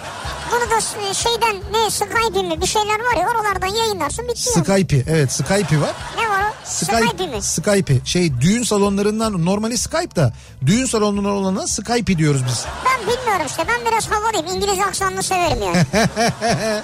Bunu 0.52 0.70
da 0.70 0.80
şeyden 1.14 1.56
ne 1.72 1.90
Skype 1.90 2.42
mi 2.42 2.60
bir 2.60 2.66
şeyler 2.66 2.94
var 3.00 3.16
ya 3.20 3.28
oralardan 3.28 3.66
yayınlarsın 3.66 4.28
bitti 4.28 4.48
ya. 4.56 4.64
Skype'i 4.64 5.04
evet 5.08 5.32
Skype'i 5.32 5.80
var 5.80 5.90
Ne 6.18 6.28
var 6.28 6.42
o? 6.42 6.54
Skype, 6.64 7.06
Skype, 7.08 7.26
mi? 7.26 7.42
Skype'i 7.42 8.00
şey 8.04 8.40
düğün 8.40 8.62
salonlarından 8.62 9.44
normali 9.46 9.78
Skype 9.78 10.16
da 10.16 10.32
düğün 10.66 10.86
salonundan 10.86 11.32
olana 11.32 11.66
Skype'i 11.66 12.18
diyoruz 12.18 12.42
biz. 12.48 12.64
Ben 12.84 13.00
bilmiyorum 13.00 13.46
işte 13.46 13.64
ben 13.68 13.92
biraz 13.92 14.10
havalıyım 14.10 14.46
İngiliz 14.56 14.78
aksanını 14.88 15.22
severim 15.22 15.62
yani. 15.62 15.86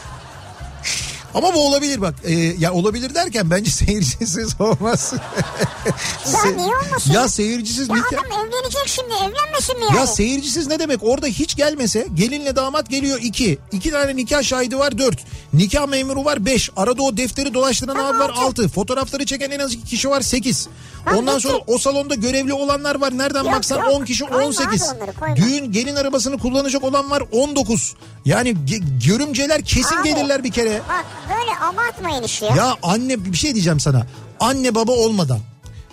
Ama 1.35 1.55
bu 1.55 1.67
olabilir 1.69 2.01
bak. 2.01 2.15
Ee, 2.25 2.33
ya 2.35 2.73
olabilir 2.73 3.15
derken 3.15 3.51
bence 3.51 3.71
seyircisiz 3.87 4.61
olmaz. 4.61 5.15
Ya 6.33 6.51
niye 6.57 6.67
olmasın? 6.77 7.13
Ya 7.13 7.29
seyircisiz 7.29 7.89
ya 7.89 7.95
nikah. 7.95 8.09
adam 8.09 8.33
evlenecek 8.41 8.83
şimdi 8.87 9.15
evlenmesin 9.15 9.79
mi 9.79 9.85
yani? 9.85 9.97
Ya 9.97 10.07
seyircisiz 10.07 10.67
ne 10.67 10.79
demek? 10.79 10.99
Orada 11.03 11.27
hiç 11.27 11.57
gelmese 11.57 12.07
gelinle 12.15 12.57
damat 12.57 12.91
geliyor 12.91 13.19
iki. 13.23 13.59
İki 13.73 13.91
tane 13.91 14.17
nikah 14.17 14.43
şahidi 14.43 14.79
var 14.79 14.99
dört. 14.99 15.19
Nikah 15.53 15.87
memuru 15.87 16.25
var 16.25 16.45
beş. 16.47 16.71
Arada 16.77 17.03
o 17.03 17.17
defteri 17.17 17.55
dolaştıran 17.55 17.97
Tamam, 17.97 18.11
abi 18.15 18.19
var 18.19 18.31
altı. 18.37 18.69
Fotoğrafları 18.69 19.27
çeken 19.27 19.51
en 19.51 19.59
az 19.59 19.73
iki 19.73 19.85
kişi 19.85 20.11
var 20.11 20.21
sekiz. 20.21 20.69
Ondan 21.17 21.37
bitti. 21.37 21.49
sonra 21.49 21.59
o 21.67 21.79
salonda 21.79 22.15
görevli 22.15 22.53
olanlar 22.53 22.95
var. 22.95 23.19
Nereden 23.19 23.45
Yok, 23.45 23.53
baksan 23.53 23.77
yok. 23.79 23.89
10 23.93 24.05
kişi 24.05 24.25
Koyma 24.25 24.47
18. 24.47 24.83
abi 24.83 24.97
onları, 24.97 25.13
koyma. 25.13 25.37
Düğün 25.37 25.73
gelin 25.73 25.97
arabasını 25.97 26.39
kullanacak 26.39 26.85
olan 26.85 27.11
var 27.11 27.23
19. 27.33 27.95
Yani 28.25 28.49
ge- 28.51 29.07
görümceler 29.07 29.63
kesin 29.65 29.97
Abi, 29.97 30.09
gelirler 30.09 30.45
bir 30.45 30.53
kere. 30.53 30.81
Bak 30.89 31.05
böyle 31.29 31.59
abartmayın 31.61 32.23
işi 32.23 32.45
ya. 32.45 32.57
Ya 32.57 32.77
anne 32.83 33.25
bir 33.25 33.37
şey 33.37 33.55
diyeceğim 33.55 33.81
sana. 33.81 34.07
Anne 34.41 34.75
baba 34.75 34.93
olmadan 34.93 35.39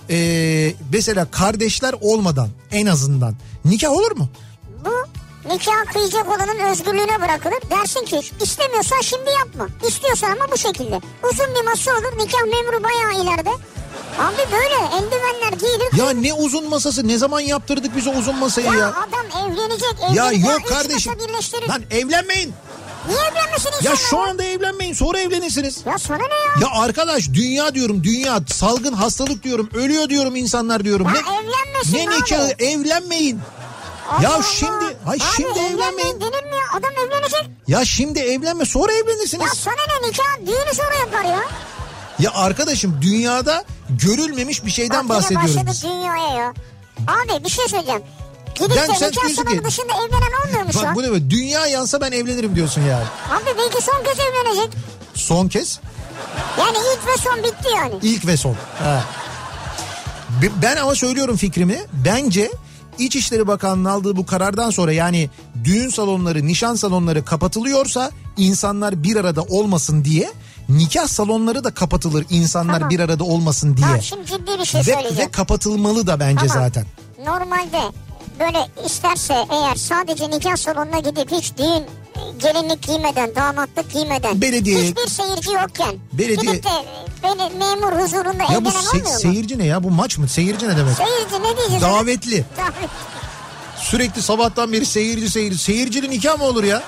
ee, 0.09 0.73
mesela 0.93 1.31
kardeşler 1.31 1.95
olmadan 2.01 2.49
en 2.71 2.85
azından 2.85 3.35
nikah 3.65 3.91
olur 3.91 4.11
mu? 4.17 4.29
Bu 4.85 4.91
nikah 5.53 5.93
kıyacak 5.93 6.27
olanın 6.27 6.59
özgürlüğüne 6.59 7.21
bırakılır. 7.21 7.69
Dersin 7.71 8.05
ki 8.05 8.19
istemiyorsan 8.41 9.01
şimdi 9.01 9.29
yapma. 9.39 9.67
İstiyorsan 9.87 10.31
ama 10.31 10.51
bu 10.51 10.57
şekilde. 10.57 11.01
Uzun 11.31 11.47
bir 11.55 11.65
masa 11.69 11.91
olur. 11.91 12.17
Nikah 12.17 12.41
memuru 12.43 12.83
bayağı 12.83 13.23
ileride. 13.23 13.49
Abi 14.19 14.51
böyle 14.51 14.95
eldivenler 14.95 15.57
giyilir. 15.59 15.97
Ya 15.97 16.09
ne 16.09 16.33
uzun 16.33 16.69
masası 16.69 17.07
ne 17.07 17.17
zaman 17.17 17.39
yaptırdık 17.39 17.95
biz 17.95 18.07
o 18.07 18.11
uzun 18.11 18.35
masayı 18.35 18.67
Ya 18.67 18.73
ya? 18.73 18.87
adam 18.89 19.51
evlenecek. 19.51 19.93
Evlenecek. 20.11 20.15
Ya 20.45 20.51
yok 20.51 20.61
üç 20.63 20.69
kardeşim. 20.69 21.13
Lan 21.69 21.81
evlenmeyin. 21.91 22.53
Niye 23.07 23.19
evlenmesin 23.19 23.67
insanlar? 23.69 23.83
Ya 23.91 23.95
şu 23.95 24.19
anda 24.19 24.43
evlenmeyin 24.43 24.93
sonra 24.93 25.19
evlenirsiniz. 25.19 25.81
Ya 25.85 25.97
sana 25.97 26.17
ne 26.17 26.23
ya? 26.23 26.53
Ya 26.61 26.81
arkadaş 26.81 27.29
dünya 27.33 27.75
diyorum 27.75 28.03
dünya 28.03 28.39
salgın 28.47 28.93
hastalık 28.93 29.43
diyorum 29.43 29.69
ölüyor 29.73 30.09
diyorum 30.09 30.35
insanlar 30.35 30.83
diyorum. 30.83 31.07
Ya 31.07 31.13
ne, 31.13 31.19
evlenmesin 31.19 31.97
ne 31.97 32.07
abi. 32.15 32.21
nikahı 32.21 32.51
evlenmeyin. 32.59 33.39
Allah 34.11 34.21
Ya 34.23 34.33
Allah. 34.33 34.43
şimdi- 34.43 34.97
hay 35.05 35.15
Abi 35.17 35.23
şimdi 35.35 35.59
evlenmeyin. 35.59 36.21
denir 36.21 36.43
mi 36.43 36.55
ya? 36.55 36.79
Adam 36.79 36.91
evlenecek. 37.07 37.49
Ya 37.67 37.85
şimdi 37.85 38.19
evlenme 38.19 38.65
sonra 38.65 38.91
Ya 38.91 38.97
evlenirsiniz. 38.99 39.49
sana 39.53 39.75
ne 40.01 40.07
nikah? 40.07 40.37
Düğünü 40.47 40.75
sonra 40.75 40.95
yapar 40.99 41.23
ya. 41.23 41.43
Ya 42.19 42.31
arkadaşım 42.33 42.99
dünyada 43.01 43.63
görülmemiş 43.89 44.65
bir 44.65 44.71
şeyden 44.71 45.09
Bak 45.09 45.17
bahsediyoruz 45.17 45.67
biz. 45.67 45.83
dünyaya 45.83 46.33
ya. 46.35 46.53
Abi 47.07 47.43
bir 47.43 47.49
şey 47.49 47.67
söyleyeceğim. 47.67 48.01
Gidip 48.55 48.71
de 48.75 48.87
sen 48.99 49.13
diyorsun 49.13 49.45
ki- 49.45 49.63
dışında 49.63 49.93
evlenen 49.93 50.45
olmuyor 50.45 50.65
mu 50.65 50.73
şu 50.73 50.87
an? 50.87 50.95
bu 50.95 51.03
ne 51.03 51.11
be 51.11 51.29
dünya 51.29 51.65
yansa 51.67 52.01
ben 52.01 52.11
evlenirim 52.11 52.55
diyorsun 52.55 52.81
yani. 52.81 53.03
Abi 53.31 53.57
belki 53.57 53.83
son 53.83 54.03
kez 54.03 54.17
evlenecek. 54.19 54.77
Son 55.13 55.47
kez 55.47 55.79
Yani 56.59 56.77
ilk 56.77 57.07
ve 57.07 57.17
son 57.17 57.43
bitti 57.43 57.69
yani. 57.75 57.93
ilk 58.01 58.25
ve 58.27 58.37
son. 58.37 58.55
Ha. 58.83 59.03
Ben 60.61 60.75
ama 60.77 60.95
söylüyorum 60.95 61.37
fikrimi. 61.37 61.79
Bence 62.05 62.51
İçişleri 62.97 63.47
Bakanlığı'nın 63.47 63.85
aldığı 63.89 64.15
bu 64.15 64.25
karardan 64.25 64.69
sonra 64.69 64.91
yani 64.93 65.29
düğün 65.63 65.89
salonları, 65.89 66.47
nişan 66.47 66.75
salonları 66.75 67.25
kapatılıyorsa 67.25 68.11
insanlar 68.37 69.03
bir 69.03 69.15
arada 69.15 69.41
olmasın 69.41 70.05
diye 70.05 70.31
nikah 70.69 71.07
salonları 71.07 71.63
da 71.63 71.73
kapatılır 71.73 72.25
insanlar 72.29 72.73
Tamam. 72.73 72.89
bir 72.89 72.99
arada 72.99 73.23
olmasın 73.23 73.77
diye. 73.77 73.85
Tamam 73.87 74.01
şimdi 74.01 74.25
ciddi 74.25 74.59
bir 74.59 74.65
şey 74.65 74.79
Ve, 74.81 74.83
söyleyeceğim. 74.83 75.17
ve 75.27 75.31
kapatılmalı 75.31 76.07
da 76.07 76.19
bence 76.19 76.47
Tamam. 76.47 76.63
zaten. 76.63 76.85
Normalde 77.25 77.81
böyle 78.39 78.67
isterse 78.85 79.45
eğer 79.51 79.75
sadece 79.75 80.29
nikah 80.29 80.55
salonuna 80.55 80.99
gidip 80.99 81.31
hiç 81.31 81.57
düğün 81.57 81.65
e, 81.65 82.21
gelinlik 82.41 82.81
giymeden, 82.87 83.35
damatlık 83.35 83.91
giymeden, 83.93 84.41
Belediye- 84.41 84.83
hiçbir 84.83 85.07
seyirci 85.09 85.51
yokken 85.51 85.95
Belediye- 86.13 86.51
gidip 86.51 86.63
de 86.63 86.69
beni 87.23 87.49
memur 87.59 88.03
huzurunda 88.03 88.43
Ya 88.53 88.65
bu 88.65 88.69
se- 88.69 88.89
olmuyor 88.89 89.13
mu? 89.13 89.19
seyirci 89.19 89.57
ne 89.59 89.65
ya 89.65 89.83
bu 89.83 89.91
maç 89.91 90.17
mı? 90.17 90.27
Seyirci 90.27 90.67
ne 90.67 90.77
demek? 90.77 90.95
Seyirci 90.97 91.35
ne 91.51 91.57
diyeceğiz? 91.57 91.81
Davetli. 91.83 92.45
Davet. 92.57 92.89
Sürekli 93.77 94.21
sabahtan 94.21 94.73
beri 94.73 94.85
seyirci 94.85 95.29
seyirci. 95.29 95.57
Seyircili 95.57 96.09
nikah 96.09 96.37
mı 96.37 96.43
olur 96.45 96.63
ya? 96.63 96.83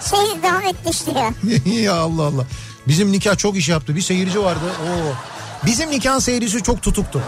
Seyirci 0.00 0.42
davetli 0.42 0.90
işte 0.90 1.10
ya. 1.12 1.32
ya 1.82 1.94
Allah 1.94 2.22
Allah. 2.22 2.44
Bizim 2.88 3.12
nikah 3.12 3.36
çok 3.38 3.56
iş 3.56 3.68
yaptı. 3.68 3.96
Bir 3.96 4.00
seyirci 4.02 4.42
vardı. 4.42 4.60
Oo. 4.82 5.12
Bizim 5.66 5.90
nikah 5.90 6.20
seyircisi 6.20 6.62
çok 6.62 6.82
tutuktu. 6.82 7.22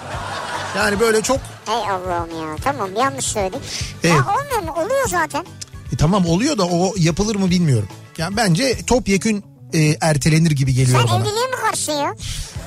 Yani 0.76 1.00
böyle 1.00 1.22
çok 1.22 1.38
Hey 1.66 1.90
Allah'ım 1.90 2.30
ya 2.50 2.56
tamam 2.64 2.90
yanlış 2.96 3.24
söyledik. 3.24 3.60
Evet. 4.04 4.14
Ya 4.14 4.18
olmuyor 4.34 4.62
mu? 4.76 4.82
Oluyor 4.84 5.08
zaten. 5.08 5.44
E, 5.92 5.96
tamam 5.96 6.26
oluyor 6.26 6.58
da 6.58 6.66
o 6.66 6.94
yapılır 6.96 7.36
mı 7.36 7.50
bilmiyorum. 7.50 7.88
Yani 8.18 8.36
bence 8.36 8.78
topyekün 8.86 9.44
e, 9.72 9.96
ertelenir 10.00 10.50
gibi 10.50 10.74
geliyor 10.74 10.98
Sen 11.00 11.08
bana. 11.08 11.16
evliliğe 11.16 11.46
mi 11.46 11.56
karşısın 11.64 11.92
ya? 11.92 12.14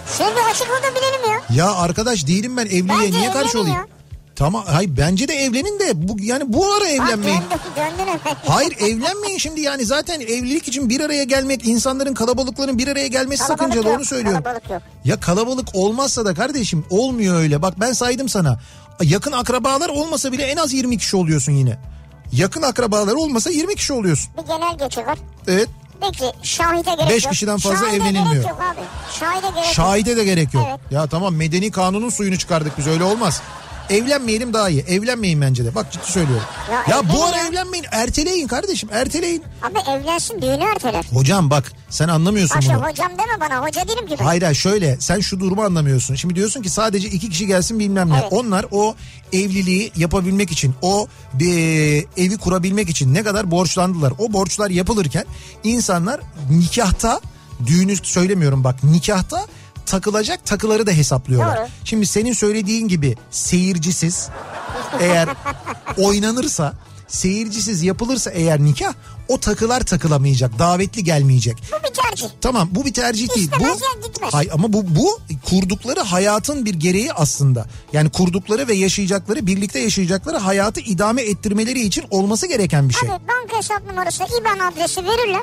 Sen 0.08 0.32
bir 0.36 0.52
açıkla 0.52 0.74
da 0.74 0.92
bilelim 0.96 1.32
ya. 1.32 1.66
Ya 1.66 1.74
arkadaş 1.76 2.28
değilim 2.28 2.58
ben 2.58 2.66
evliliğe 2.66 3.00
Bence 3.00 3.20
niye 3.20 3.32
karşı 3.32 3.60
olayım? 3.60 3.78
ya. 3.78 3.88
Tamam 4.36 4.64
hayır 4.68 4.98
bence 4.98 5.28
de 5.28 5.34
evlenin 5.34 5.80
de 5.80 6.08
bu 6.08 6.16
yani 6.20 6.44
bu 6.54 6.74
ara 6.74 6.88
evlenmeyin. 6.88 7.42
Hayır 8.48 8.76
evlenmeyin 8.80 9.38
şimdi 9.38 9.62
yani 9.62 9.86
zaten 9.86 10.22
evlilik 10.22 10.68
için 10.68 10.90
bir 10.90 11.00
araya 11.00 11.24
gelmek 11.24 11.68
insanların 11.68 12.14
kalabalıkların 12.14 12.78
bir 12.78 12.88
araya 12.88 13.08
gelmesi 13.08 13.44
Kalabalık 13.44 13.60
sakıncalı 13.62 13.88
yok, 13.88 13.98
onu 13.98 14.06
söylüyorum. 14.06 14.44
Kalabalık 14.44 14.70
yok. 14.70 14.82
Ya 15.06 15.20
kalabalık 15.20 15.68
olmazsa 15.74 16.26
da 16.26 16.34
kardeşim 16.34 16.86
olmuyor 16.90 17.36
öyle. 17.40 17.62
Bak 17.62 17.80
ben 17.80 17.94
saydım 17.94 18.30
sana. 18.30 18.60
Yakın 19.02 19.32
akrabalar 19.32 19.90
olmasa 19.90 20.32
bile 20.32 20.44
en 20.44 20.58
az 20.58 20.74
20 20.74 20.98
kişi 20.98 21.16
oluyorsun 21.18 21.52
yine. 21.52 21.78
Yakın 22.32 22.62
akrabalar 22.62 23.14
olmasa 23.14 23.50
20 23.50 23.76
kişi 23.76 23.94
oluyorsun. 23.94 24.32
Bir 24.38 24.48
genel 24.48 24.78
geçi 24.78 25.06
var. 25.06 25.18
Evet. 25.48 25.70
Peki 26.02 26.26
şahide 26.44 26.96
gerek 26.96 27.10
Beş 27.10 27.24
yok. 27.24 27.32
kişiden 27.34 27.58
fazla 27.58 27.78
Şahide 27.78 27.96
evlenilmiyor. 27.96 28.34
gerek 28.34 28.50
yok 28.50 28.62
abi. 28.74 28.80
Şahide 29.20 29.48
gerek 29.48 29.56
yok. 29.66 29.74
Şahide 29.74 30.18
de 30.18 30.24
gerek 30.24 30.54
yok. 30.54 30.66
Evet. 30.70 30.80
Ya 30.92 31.08
tamam 31.08 31.36
medeni 31.36 31.72
kanunun 31.72 32.10
suyunu 32.10 32.38
çıkardık 32.38 32.78
biz 32.78 32.88
öyle 32.88 33.04
olmaz. 33.04 33.42
Evlenmeyelim 33.90 34.54
daha 34.54 34.70
iyi. 34.70 34.82
Evlenmeyin 34.82 35.42
bence 35.42 35.66
de. 35.66 35.76
Bak 35.76 35.92
ciddi 35.92 36.12
söylüyorum. 36.12 36.46
Ya 36.72 36.84
Ya, 36.90 37.10
bu 37.14 37.24
ara 37.26 37.38
ya. 37.38 37.48
evlenmeyin. 37.48 37.86
Erteleyin 37.92 38.48
kardeşim. 38.48 38.90
Erteleyin. 38.92 39.44
Abi 39.64 39.90
evlensin 39.90 40.42
düğünü 40.42 40.64
erteler. 40.76 41.06
Hocam 41.14 41.50
bak 41.50 41.72
sen 41.90 42.08
anlamıyorsun 42.08 42.56
Paşa 42.56 42.76
bunu. 42.80 42.90
hocam 42.90 43.12
deme 43.12 43.40
bana 43.50 43.62
hoca 43.68 43.88
değilim 43.88 44.08
ki 44.08 44.16
ben. 44.20 44.26
Hayır 44.26 44.42
hayır 44.42 44.56
şöyle 44.56 44.98
sen 45.00 45.20
şu 45.20 45.40
durumu 45.40 45.62
anlamıyorsun. 45.64 46.16
Şimdi 46.16 46.36
diyorsun 46.36 46.62
ki 46.62 46.70
sadece 46.70 47.08
iki 47.08 47.30
kişi 47.30 47.48
gelsin 47.48 47.80
bilmem 47.80 48.10
ne. 48.10 48.14
Evet. 48.22 48.28
Onlar 48.34 48.66
o 48.72 48.96
evliliği 49.34 49.92
yapabilmek 49.96 50.52
için 50.52 50.76
o 50.82 51.08
bir 51.34 52.06
evi 52.18 52.38
kurabilmek 52.38 52.90
için 52.90 53.14
ne 53.14 53.24
kadar 53.24 53.52
borçlandılar. 53.52 54.14
O 54.18 54.34
borçlar 54.34 54.70
yapılırken 54.70 55.26
insanlar 55.64 56.22
nikahta 56.50 57.22
düğünü 57.66 57.96
söylemiyorum 58.04 58.64
bak 58.64 58.84
nikahta 58.84 59.46
takılacak 59.86 60.46
takıları 60.46 60.88
da 60.88 60.92
hesaplıyorlar. 60.92 61.58
Doğru. 61.58 61.68
Şimdi 61.84 62.06
senin 62.06 62.34
söylediğin 62.34 62.88
gibi 62.88 63.18
seyircisiz 63.32 64.30
eğer 65.00 65.30
oynanırsa 65.98 66.74
seyircisiz 67.08 67.84
yapılırsa 67.84 68.32
eğer 68.32 68.60
nikah 68.60 68.94
o 69.28 69.40
takılar 69.40 69.82
takılamayacak 69.82 70.60
davetli 70.60 71.04
gelmeyecek. 71.04 71.58
Bu 71.72 71.90
bir 71.90 71.94
tercih. 71.94 72.28
Tamam 72.42 72.70
bu 72.72 72.86
bir 72.86 72.94
tercih 72.94 73.36
değil. 73.36 73.52
Bu 73.52 73.68
İstemez 73.68 74.06
gitmez. 74.08 74.34
Hayır 74.34 74.52
ama 74.54 74.74
bu 74.74 74.96
bu 74.96 75.20
kurdukları 75.50 76.00
hayatın 76.00 76.66
bir 76.66 76.74
gereği 76.74 77.14
aslında. 77.14 77.66
Yani 77.94 78.10
kurdukları 78.10 78.68
ve 78.68 78.74
yaşayacakları, 78.74 79.48
birlikte 79.48 79.80
yaşayacakları 79.80 80.38
hayatı 80.38 80.80
idame 80.80 81.22
ettirmeleri 81.22 81.82
için 81.82 82.04
olması 82.10 82.48
gereken 82.48 82.90
bir 82.90 82.94
şey. 82.94 83.10
Abi 83.10 83.28
banka 83.28 83.58
hesap 83.58 83.88
numarası 83.88 84.24
IBAN 84.24 84.72
adresi 84.72 85.04
verirler. 85.04 85.42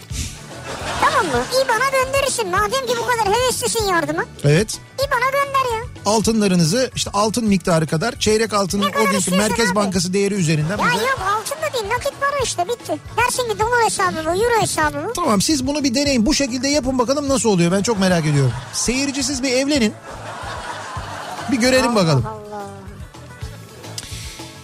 Tamam 1.01 1.27
mı? 1.27 1.43
IBAN'a 1.65 1.91
gönderirsin. 2.05 2.49
Madem 2.49 2.87
ki 2.87 2.95
bu 3.03 3.07
kadar 3.07 3.35
heveslisin 3.35 3.85
yardıma. 3.85 4.25
Evet. 4.45 4.79
IBAN'a 5.07 5.31
gönder 5.31 5.77
ya. 5.79 5.85
Altınlarınızı 6.07 6.91
işte 6.95 7.11
altın 7.15 7.45
miktarı 7.45 7.87
kadar 7.87 8.19
çeyrek 8.19 8.53
altının 8.53 8.83
Ne 8.93 8.99
o 8.99 9.11
günkü 9.11 9.31
Merkez 9.37 9.69
abi. 9.69 9.75
Bankası 9.77 10.13
değeri 10.13 10.35
üzerinden 10.35 10.79
Ya 10.79 10.85
bize- 10.95 11.05
yok 11.05 11.19
altın 11.37 11.57
da 11.63 11.73
değil 11.75 11.85
nakit 11.95 12.21
para 12.21 12.39
işte 12.45 12.69
bitti. 12.69 12.99
Dersin 13.17 13.43
ki 13.53 13.59
dolar 13.59 13.85
hesabı 13.85 14.17
bu, 14.27 14.31
euro 14.45 14.61
hesabı 14.63 15.07
bu. 15.09 15.13
Tamam 15.13 15.41
siz 15.41 15.67
bunu 15.67 15.85
bir 15.85 15.95
deneyin. 15.95 16.27
Bu 16.27 16.35
şekilde 16.35 16.69
yapın 16.69 16.99
bakalım 16.99 17.29
nasıl 17.29 17.49
oluyor. 17.49 17.73
Ben 17.73 17.83
çok 17.83 17.99
merak 18.01 18.27
ediyorum. 18.27 18.53
Seyircisiz 18.73 19.43
bir 19.43 19.53
evlenin. 19.53 19.95
Bir 21.53 21.57
görelim 21.57 21.97
bakalım. 21.97 22.27
Allah. 22.27 22.63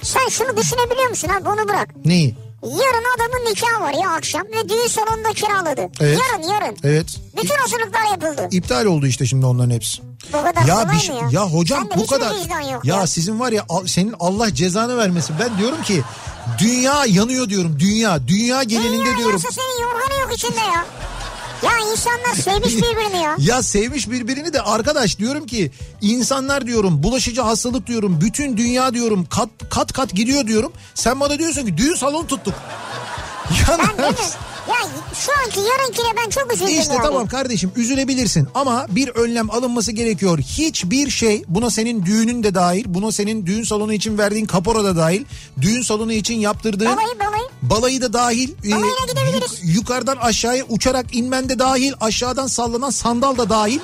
Sen 0.02 0.28
şunu 0.28 0.56
düşünebiliyor 0.56 1.08
musun 1.10 1.28
abi 1.28 1.48
onu 1.48 1.68
bırak. 1.68 1.88
Neyi? 2.04 2.36
Yarın 2.70 3.04
adamın 3.16 3.50
nikahı 3.50 3.80
var 3.80 3.92
ya 4.02 4.10
akşam 4.10 4.42
ve 4.42 4.68
düğün 4.68 4.88
salonunda 4.88 5.32
kiraladı. 5.32 5.88
Evet. 6.00 6.18
Yarın 6.32 6.42
yarın. 6.54 6.76
Evet. 6.84 7.06
Bütün 7.42 7.54
hazırlıklar 7.56 8.04
yapıldı. 8.10 8.48
İptal 8.50 8.84
oldu 8.84 9.06
işte 9.06 9.26
şimdi 9.26 9.46
onların 9.46 9.70
hepsi. 9.70 10.02
Bu 10.32 10.42
kadar 10.42 10.62
Ya 10.66 10.90
bir 10.92 10.98
şey, 10.98 11.16
ya? 11.16 11.28
ya 11.30 11.42
hocam 11.48 11.82
Sende 11.90 12.02
bu 12.02 12.06
kadar 12.06 12.30
yok 12.72 12.84
ya, 12.84 12.96
ya. 12.96 13.06
sizin 13.06 13.40
var 13.40 13.52
ya 13.52 13.64
senin 13.86 14.14
Allah 14.20 14.54
cezanı 14.54 14.96
vermesin. 14.96 15.36
Ben 15.40 15.58
diyorum 15.58 15.82
ki 15.82 16.02
dünya 16.58 17.04
yanıyor 17.06 17.48
diyorum. 17.48 17.76
Dünya 17.80 18.28
dünya 18.28 18.62
genelinde 18.62 19.04
Dünya 19.04 19.16
diyorum. 19.16 19.30
yansa 19.32 19.48
senin 19.52 19.82
yorganı 19.82 20.20
yok 20.20 20.34
içinde 20.34 20.60
ya. 20.60 20.86
Ya 21.62 21.70
insanlar 21.92 22.34
sevmiş 22.34 22.76
birbirini 22.82 23.22
ya. 23.22 23.36
Ya 23.38 23.62
sevmiş 23.62 24.10
birbirini 24.10 24.52
de 24.52 24.62
arkadaş 24.62 25.18
diyorum 25.18 25.46
ki 25.46 25.70
insanlar 26.00 26.66
diyorum 26.66 27.02
bulaşıcı 27.02 27.40
hastalık 27.42 27.86
diyorum 27.86 28.18
bütün 28.20 28.56
dünya 28.56 28.94
diyorum 28.94 29.26
kat 29.30 29.48
kat 29.70 29.92
kat 29.92 30.12
gidiyor 30.14 30.46
diyorum. 30.46 30.72
Sen 30.94 31.20
bana 31.20 31.38
diyorsun 31.38 31.66
ki 31.66 31.76
düğün 31.76 31.94
salonu 31.94 32.26
tuttuk. 32.26 32.54
Ya 33.68 33.78
Ben 33.98 34.10
mi? 34.10 34.16
Ya 34.68 34.74
şu 35.14 35.32
anki 35.44 35.60
yarınkine 35.60 36.06
ben 36.24 36.30
çok 36.30 36.52
üzüldüm 36.54 36.80
İşte 36.80 36.94
yani. 36.94 37.02
tamam 37.02 37.26
kardeşim 37.26 37.72
üzülebilirsin 37.76 38.48
ama 38.54 38.86
bir 38.90 39.08
önlem 39.08 39.50
alınması 39.50 39.92
gerekiyor. 39.92 40.38
Hiçbir 40.38 41.10
şey 41.10 41.44
buna 41.48 41.70
senin 41.70 42.06
düğünün 42.06 42.42
de 42.42 42.54
dahil, 42.54 42.84
buna 42.88 43.12
senin 43.12 43.46
düğün 43.46 43.62
salonu 43.64 43.92
için 43.92 44.18
verdiğin 44.18 44.46
kapora 44.46 44.84
da 44.84 44.96
dahil, 44.96 45.24
düğün 45.60 45.82
salonu 45.82 46.12
için 46.12 46.34
yaptırdığın 46.34 46.86
Balayı 46.86 47.18
balayı. 47.18 47.44
balayı 47.62 48.00
da 48.02 48.12
dahil, 48.12 48.48
e, 48.64 48.68
yuk- 48.68 49.50
yukarıdan 49.62 50.16
aşağıya 50.16 50.64
uçarak 50.68 51.06
inmen 51.16 51.48
de 51.48 51.58
dahil, 51.58 51.92
aşağıdan 52.00 52.46
sallanan 52.46 52.90
sandal 52.90 53.36
da 53.38 53.48
dahil. 53.50 53.80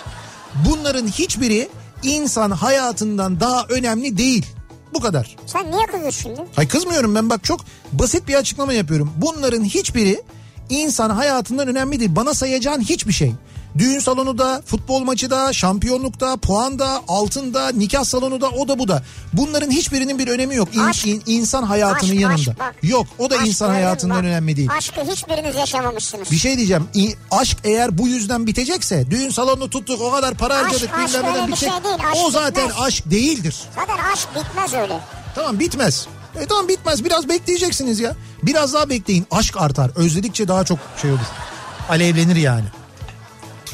Bunların 0.69 1.07
hiçbiri 1.07 1.69
insan 2.03 2.51
hayatından 2.51 3.41
daha 3.41 3.65
önemli 3.69 4.17
değil. 4.19 4.47
Bu 4.95 5.01
kadar. 5.01 5.37
Sen 5.47 5.71
niye 5.71 5.87
kızıyorsun 5.87 6.21
şimdi? 6.23 6.41
Hay 6.57 6.69
kızmıyorum 6.69 7.15
ben 7.15 7.31
bak 7.31 7.45
çok 7.45 7.61
basit 7.93 8.29
bir 8.29 8.35
açıklama 8.35 8.73
yapıyorum. 8.73 9.13
Bunların 9.17 9.65
hiçbiri 9.65 10.23
insan 10.69 11.11
hayatından 11.11 11.69
önemli 11.69 12.01
değil. 12.01 12.17
Bana 12.17 12.35
sayacağın 12.35 12.81
hiçbir 12.81 13.13
şey. 13.13 13.33
Düğün 13.79 13.99
salonu 13.99 14.39
da, 14.39 14.63
futbol 14.67 15.01
maçı 15.05 15.31
da, 15.31 15.53
şampiyonlukta, 15.53 16.37
puan 16.37 16.79
da, 16.79 17.01
altın 17.09 17.55
da, 17.55 17.69
nikah 17.69 18.05
salonu 18.05 18.41
da, 18.41 18.49
o 18.51 18.69
da 18.69 18.79
bu 18.79 18.89
da. 18.89 19.03
Bunların 19.33 19.71
hiçbirinin 19.71 20.19
bir 20.19 20.29
önemi 20.29 20.55
yok. 20.55 20.69
İn- 20.75 20.81
Aşk. 20.81 21.07
in- 21.07 21.23
insan 21.27 21.63
hayatının 21.63 22.11
Aşk, 22.13 22.21
yanında. 22.21 22.35
aşk 22.51 22.59
bak. 22.59 22.75
yok 22.83 23.07
o 23.19 23.31
da 23.31 23.37
Aşk 23.37 23.47
insan 23.49 23.69
hayatından 23.69 24.17
bak. 24.19 24.25
önemli 24.25 24.57
değil. 24.57 24.69
Aşkı 24.77 25.01
hiçbiriniz 25.01 25.57
yaşamamışsınız. 25.57 26.31
Bir 26.31 26.37
şey 26.37 26.57
diyeceğim. 26.57 26.89
İ- 26.95 27.15
Aşk 27.31 27.57
eğer 27.65 27.99
bu 27.99 28.09
yüzden 28.09 28.47
bitecekse, 28.47 29.11
düğün 29.11 29.31
salonunu 29.31 29.71
tuttuk, 29.71 30.01
o 30.01 30.11
kadar 30.13 30.35
para 30.35 30.55
Aşk, 30.55 30.65
harcadık, 30.67 30.91
aşk 30.99 31.15
öyle 31.15 31.31
neden 31.31 31.47
bir 31.47 31.53
bitecek. 31.53 31.73
şey 31.73 31.85
değil, 31.85 31.97
aşk 32.13 32.17
O 32.27 32.31
zaten 32.31 32.69
bitmez. 32.69 32.87
aşk 32.87 33.11
değildir. 33.11 33.57
Zaten 33.75 33.97
aşk 34.13 34.29
bitmez 34.37 34.75
öyle. 34.75 34.99
Tamam 35.35 35.59
bitmez. 35.59 36.07
E 36.41 36.47
tamam 36.47 36.69
bitmez. 36.69 37.05
Biraz 37.05 37.29
bekleyeceksiniz 37.29 38.01
ya. 38.01 38.15
Biraz 38.43 38.75
daha 38.75 38.89
bekleyin. 38.89 39.27
Aşk 39.31 39.57
artar. 39.57 39.91
Özledikçe 39.97 40.49
daha 40.49 40.65
çok 40.65 40.79
şey 41.03 41.11
olur. 41.11 41.21
Alevlenir 41.89 42.37
yani. 42.37 42.65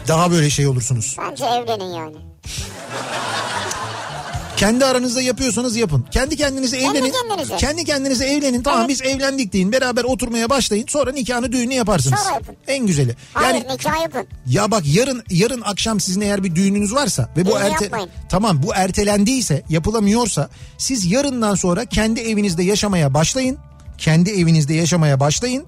Daha 0.09 0.31
böyle 0.31 0.51
şey 0.51 0.67
olursunuz. 0.67 1.17
Bence 1.19 1.45
evlenin 1.45 1.95
yani. 1.95 2.17
Kendi 4.59 4.85
aranızda 4.85 5.21
yapıyorsanız 5.23 5.77
yapın. 5.77 6.07
Kendi 6.11 6.37
kendinize 6.37 6.79
Kendi 6.79 6.99
evlenin. 6.99 7.13
kendinize. 7.29 7.57
Kendi 7.57 7.85
kendinize 7.85 8.27
evlenin. 8.27 8.63
Tamam 8.63 8.81
Evet. 8.81 8.89
biz 8.89 9.03
evlendik 9.03 9.53
deyin. 9.53 9.73
Beraber 9.73 10.05
oturmaya 10.05 10.51
başlayın. 10.51 10.87
Sonra 10.89 11.13
nikahını 11.13 11.53
düğünü 11.53 11.75
yaparsınız. 11.75 12.21
Sonra 12.21 12.35
yapın. 12.35 12.57
En 12.69 12.87
güzeli. 12.87 13.17
Hayır 13.35 13.55
Yani 13.55 13.73
nikah 13.75 14.03
yapın. 14.03 14.27
ya 14.47 14.71
bak 14.71 14.83
yarın 14.87 15.23
yarın 15.31 15.61
akşam 15.61 16.01
sizin 16.01 16.21
eğer 16.21 16.45
bir 16.45 16.55
düğününüz 16.55 16.95
varsa 16.95 17.29
ve 17.37 17.47
bu 17.47 17.59
erte 17.59 17.85
yapmayın. 17.85 18.11
tamam 18.29 18.63
bu 18.63 18.75
ertelendiyse 18.75 19.63
yapılamıyorsa 19.69 20.49
siz 20.79 21.07
yarından 21.13 21.55
sonra 21.55 21.85
kendi 21.85 22.21
evinizde 22.21 22.63
yaşamaya 22.63 23.15
başlayın. 23.15 23.59
Kendi 23.99 24.31
evinizde 24.31 24.75
yaşamaya 24.75 25.21
başlayın. 25.21 25.65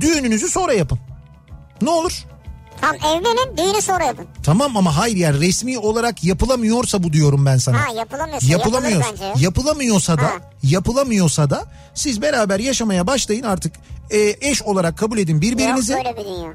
Düğününüzü 0.00 0.48
sonra 0.48 0.72
yapın. 0.74 0.98
Ne 1.82 1.90
olur? 1.90 2.24
Tam 2.80 2.94
evlenin 2.96 3.56
düğünü 3.56 3.82
sonra 3.82 4.04
yapın. 4.04 4.26
Tamam 4.42 4.76
ama 4.76 4.96
hayır 4.96 5.16
yani 5.16 5.40
resmi 5.40 5.78
olarak 5.78 6.24
yapılamıyorsa 6.24 7.02
bu 7.02 7.12
diyorum 7.12 7.46
ben 7.46 7.56
sana. 7.56 7.76
Ha 7.88 7.92
yapılamıyorsa 7.96 8.46
Yapılamıyor. 8.46 8.92
yapılır 9.00 9.12
bence. 9.12 9.24
ya. 9.24 9.34
Yapılamıyorsa 9.38 10.18
da 10.18 10.22
Ha. 10.22 10.32
yapılamıyorsa 10.62 11.50
da 11.50 11.64
siz 11.94 12.22
beraber 12.22 12.60
yaşamaya 12.60 13.06
başlayın 13.06 13.42
artık 13.42 13.72
e, 14.10 14.36
eş 14.40 14.62
olarak 14.62 14.98
kabul 14.98 15.18
edin 15.18 15.40
birbirinizi. 15.40 15.92
Yok 15.92 16.04
böyle 16.04 16.16
bir 16.18 16.24
dünya. 16.24 16.54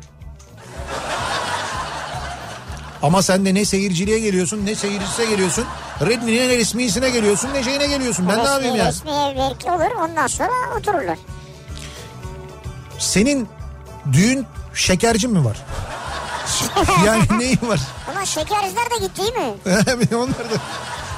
Ama 3.01 3.21
sen 3.21 3.45
de 3.45 3.53
ne 3.53 3.65
seyirciliğe 3.65 4.19
geliyorsun 4.19 4.65
ne 4.65 4.75
seyircisine 4.75 5.25
geliyorsun. 5.25 5.65
Redmi 6.01 6.35
ne 6.37 6.47
resmisine 6.57 7.09
geliyorsun 7.09 7.49
ne 7.53 7.63
şeyine 7.63 7.87
geliyorsun. 7.87 8.29
Ben 8.29 8.37
ne 8.37 8.43
yapayım 8.43 8.75
resmi, 8.75 8.79
ya? 8.79 8.87
resmi 8.87 9.11
evlilik 9.11 9.65
olur 9.65 10.09
ondan 10.09 10.27
sonra 10.27 10.49
otururlar. 10.79 11.17
Senin 12.99 13.47
düğün 14.13 14.45
şekerci 14.73 15.27
mi 15.27 15.45
var? 15.45 15.57
yani 17.05 17.23
neyi 17.37 17.57
var? 17.61 17.79
Ulan 18.13 18.23
şekerciler 18.23 18.85
de 18.91 19.05
gitti 19.05 19.21
değil 19.21 19.33
mi? 19.33 20.15
Onlar 20.15 20.51
da. 20.51 20.57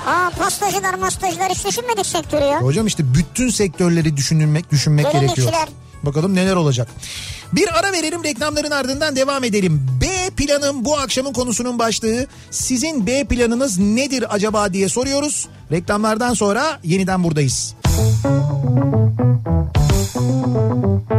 Aa 0.08 0.30
pastacılar 0.40 0.94
mastacılar 0.94 1.50
hiç 1.50 1.66
düşünmedik 1.66 2.06
sektörü 2.06 2.46
ya. 2.46 2.62
Hocam 2.62 2.88
işte 2.88 3.14
bütün 3.14 3.50
sektörleri 3.50 4.18
düşünmek 4.18 4.72
düşünmek 4.72 5.12
Gelinlikçiler. 5.12 5.52
gerekiyor. 5.52 5.68
Bakalım 6.04 6.36
neler 6.36 6.56
olacak. 6.56 6.88
Bir 7.54 7.80
ara 7.80 7.92
verelim 7.92 8.24
reklamların 8.24 8.72
ardından 8.72 9.16
devam 9.16 9.44
edelim. 9.44 9.88
B 10.02 10.30
planım 10.30 10.86
bu 10.86 10.98
akşamın 10.98 11.34
konusunun 11.34 11.80
başlığı. 11.80 12.28
Sizin 12.52 13.08
B 13.08 13.24
planınız 13.24 13.78
nedir 13.80 14.26
acaba 14.30 14.74
diye 14.74 14.90
soruyoruz. 14.90 15.48
Reklamlardan 15.72 16.34
sonra 16.34 16.80
yeniden 16.84 17.24
buradayız. 17.24 17.76
Kafa 20.14 21.19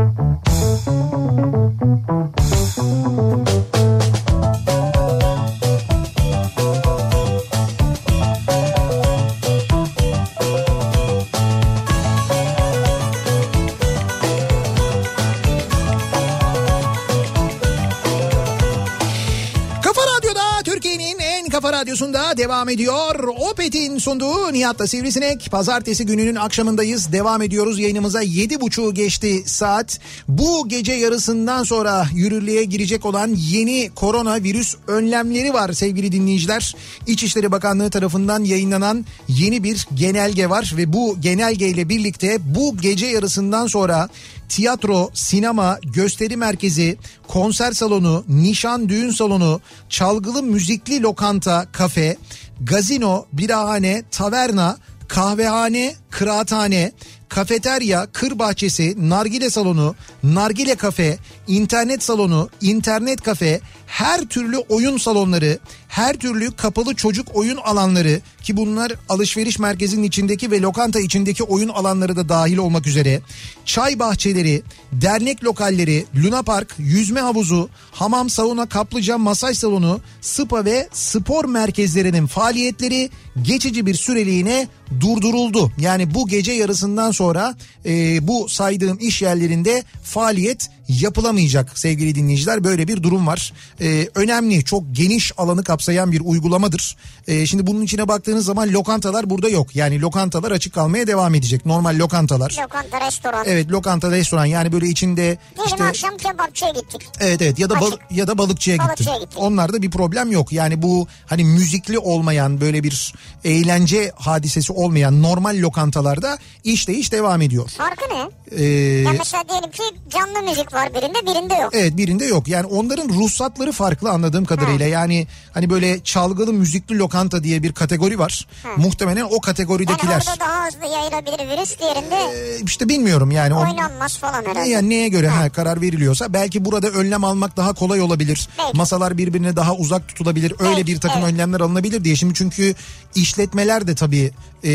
Radyosu'nda 21.90 22.36
devam 22.36 22.68
ediyor. 22.68 23.24
Opet'in 23.50 23.98
sunduğu 23.98 24.52
Nihat'la 24.52 24.86
Sivrisinek. 24.86 25.48
Pazartesi 25.50 26.06
gününün 26.06 26.34
akşamındayız. 26.34 27.12
Devam 27.12 27.42
ediyoruz 27.42 27.78
yayınımıza. 27.78 28.22
Yedi 28.22 28.60
buçuğu 28.60 28.94
geçti 28.94 29.42
saat. 29.46 30.00
Bu 30.28 30.68
gece 30.68 30.92
yarısından 30.92 31.64
sonra 31.64 32.06
yürürlüğe 32.14 32.64
girecek 32.64 33.06
olan 33.06 33.34
yeni 33.36 33.90
koronavirüs 33.94 34.76
önlemleri 34.86 35.54
var 35.54 35.72
sevgili 35.72 36.12
dinleyiciler. 36.12 36.76
İçişleri 37.06 37.52
Bakanlığı 37.52 37.90
tarafından 37.90 38.44
yayınlanan 38.44 39.06
yeni 39.28 39.62
bir 39.62 39.86
genelge 39.94 40.50
var 40.50 40.74
ve 40.76 40.92
bu 40.92 41.16
genelgeyle 41.20 41.88
birlikte 41.88 42.54
bu 42.54 42.76
gece 42.76 43.06
yarısından 43.06 43.66
sonra 43.66 44.08
tiyatro, 44.50 45.10
sinema, 45.14 45.78
gösteri 45.82 46.36
merkezi, 46.36 46.98
konser 47.28 47.72
salonu, 47.72 48.24
nişan 48.28 48.88
düğün 48.88 49.10
salonu, 49.10 49.60
çalgılı 49.88 50.42
müzikli 50.42 51.02
lokanta, 51.02 51.66
kafe, 51.72 52.16
gazino, 52.60 53.26
birahane, 53.32 54.02
taverna, 54.10 54.76
kahvehane, 55.08 55.94
kıraathane, 56.10 56.92
kafeterya, 57.30 58.06
kır 58.12 58.38
bahçesi, 58.38 58.94
nargile 59.08 59.50
salonu, 59.50 59.94
nargile 60.22 60.74
kafe, 60.74 61.18
internet 61.46 62.02
salonu, 62.02 62.48
internet 62.60 63.22
kafe, 63.22 63.60
her 63.86 64.20
türlü 64.20 64.58
oyun 64.58 64.98
salonları, 64.98 65.58
her 65.88 66.16
türlü 66.16 66.56
kapalı 66.56 66.94
çocuk 66.94 67.28
oyun 67.34 67.56
alanları 67.56 68.20
ki 68.42 68.56
bunlar 68.56 68.92
alışveriş 69.08 69.58
merkezinin 69.58 70.02
içindeki 70.02 70.50
ve 70.50 70.60
lokanta 70.60 71.00
içindeki 71.00 71.42
oyun 71.44 71.68
alanları 71.68 72.16
da 72.16 72.28
dahil 72.28 72.56
olmak 72.56 72.86
üzere, 72.86 73.20
çay 73.64 73.98
bahçeleri, 73.98 74.62
dernek 74.92 75.44
lokalleri, 75.44 76.06
Luna 76.16 76.42
Park, 76.42 76.74
yüzme 76.78 77.20
havuzu, 77.20 77.68
hamam, 77.92 78.30
sauna, 78.30 78.66
kaplıca, 78.66 79.18
masaj 79.18 79.58
salonu, 79.58 80.00
spa 80.20 80.64
ve 80.64 80.88
spor 80.92 81.44
merkezlerinin 81.44 82.26
faaliyetleri 82.26 83.10
geçici 83.42 83.86
bir 83.86 83.94
süreliğine 83.94 84.68
durduruldu. 85.00 85.72
Yani 85.78 86.14
bu 86.14 86.28
gece 86.28 86.52
yarısından 86.52 87.10
sonra 87.20 87.54
e, 87.86 88.26
bu 88.28 88.48
saydığım 88.48 88.98
iş 89.00 89.22
yerlerinde 89.22 89.84
faaliyet 90.02 90.70
yapılamayacak 91.00 91.78
sevgili 91.78 92.14
dinleyiciler. 92.14 92.64
Böyle 92.64 92.88
bir 92.88 93.02
durum 93.02 93.26
var. 93.26 93.52
E, 93.80 94.08
önemli, 94.14 94.64
çok 94.64 94.82
geniş 94.92 95.32
alanı 95.36 95.64
kapsayan 95.64 96.12
bir 96.12 96.20
uygulamadır. 96.24 96.96
E, 97.28 97.46
şimdi 97.46 97.66
bunun 97.66 97.82
içine 97.82 98.08
baktığınız 98.08 98.44
zaman 98.44 98.68
lokantalar 98.72 99.30
burada 99.30 99.48
yok. 99.48 99.76
Yani 99.76 100.00
lokantalar 100.00 100.50
açık 100.50 100.74
kalmaya 100.74 101.06
devam 101.06 101.34
edecek. 101.34 101.66
Normal 101.66 101.98
lokantalar. 101.98 102.56
Lokanta, 102.62 103.06
restoran. 103.06 103.44
Evet 103.46 103.70
lokanta, 103.70 104.10
restoran 104.10 104.44
yani 104.44 104.72
böyle 104.72 104.86
içinde 104.88 105.38
Diyelim 105.56 105.72
işte 105.72 105.84
akşam 105.84 106.16
kebapçıya 106.16 106.70
gittik. 106.70 107.02
Evet 107.20 107.42
evet 107.42 107.58
ya 107.58 107.70
da 107.70 107.80
bal- 107.80 107.96
ya 108.10 108.26
da 108.26 108.38
balıkçıya. 108.38 108.78
Balıkçıya 108.78 109.18
gittin. 109.18 109.36
Onlarda 109.40 109.82
bir 109.82 109.90
problem 109.90 110.32
yok. 110.32 110.52
Yani 110.52 110.82
bu 110.82 111.06
hani 111.26 111.44
müzikli 111.44 111.98
olmayan 111.98 112.60
böyle 112.60 112.82
bir 112.84 113.14
eğlence 113.44 114.12
hadisesi 114.16 114.72
olmayan 114.72 115.22
normal 115.22 115.56
lokantalarda 115.58 116.38
işleyiş 116.64 117.12
devam 117.12 117.42
ediyor. 117.42 117.68
Farkı 117.68 118.04
ne? 118.14 118.30
Ee, 118.50 118.64
Ya 119.00 119.12
mesela 119.18 119.44
diyelim 119.48 119.70
ki 119.70 119.82
canlı 120.10 120.42
müzik 120.50 120.74
var 120.74 120.79
birinde 120.88 121.26
birinde 121.26 121.54
yok. 121.54 121.70
Evet 121.74 121.96
birinde 121.96 122.24
yok. 122.24 122.48
Yani 122.48 122.66
onların 122.66 123.08
ruhsatları 123.08 123.72
farklı 123.72 124.10
anladığım 124.10 124.44
kadarıyla. 124.44 124.86
Yani 124.86 125.26
hani 125.54 125.70
böyle 125.70 126.04
çalgılı 126.04 126.52
müzikli 126.52 126.98
lokanta 126.98 127.44
diye 127.44 127.62
bir 127.62 127.72
kategori 127.72 128.18
var. 128.18 128.46
Muhtemelen 128.76 129.22
o 129.24 129.30
Yani 129.30 129.40
kategoridekiler. 129.40 130.24
orada 130.28 130.40
daha 130.40 130.66
hızlı 130.66 130.86
yayılabilir 130.86 131.48
virüs 131.58 131.78
diğerinde 131.78 132.16
Ee, 132.34 132.60
işte 132.66 132.88
bilmiyorum 132.88 133.30
yani. 133.30 133.54
Oynanmaz 133.54 134.16
falan 134.18 134.44
herhalde. 134.46 134.68
Yani 134.68 134.90
neye 134.90 135.08
göre 135.08 135.28
ha, 135.28 135.48
karar 135.50 135.80
veriliyorsa 135.80 136.32
belki 136.32 136.64
burada 136.64 136.88
önlem 136.88 137.24
almak 137.24 137.56
daha 137.56 137.72
kolay 137.72 138.00
olabilir. 138.00 138.48
Belki. 138.58 138.76
Masalar 138.76 139.18
birbirine 139.18 139.56
daha 139.56 139.74
uzak 139.74 140.08
tutulabilir. 140.08 140.54
Öyle 140.58 140.76
Belki, 140.76 140.86
bir 140.86 141.00
takım 141.00 141.22
evet. 141.22 141.32
önlemler 141.32 141.60
alınabilir 141.60 142.04
diye. 142.04 142.16
Şimdi 142.16 142.34
çünkü 142.34 142.74
işletmeler 143.14 143.86
de 143.86 143.94
tabii 143.94 144.32
e, 144.64 144.72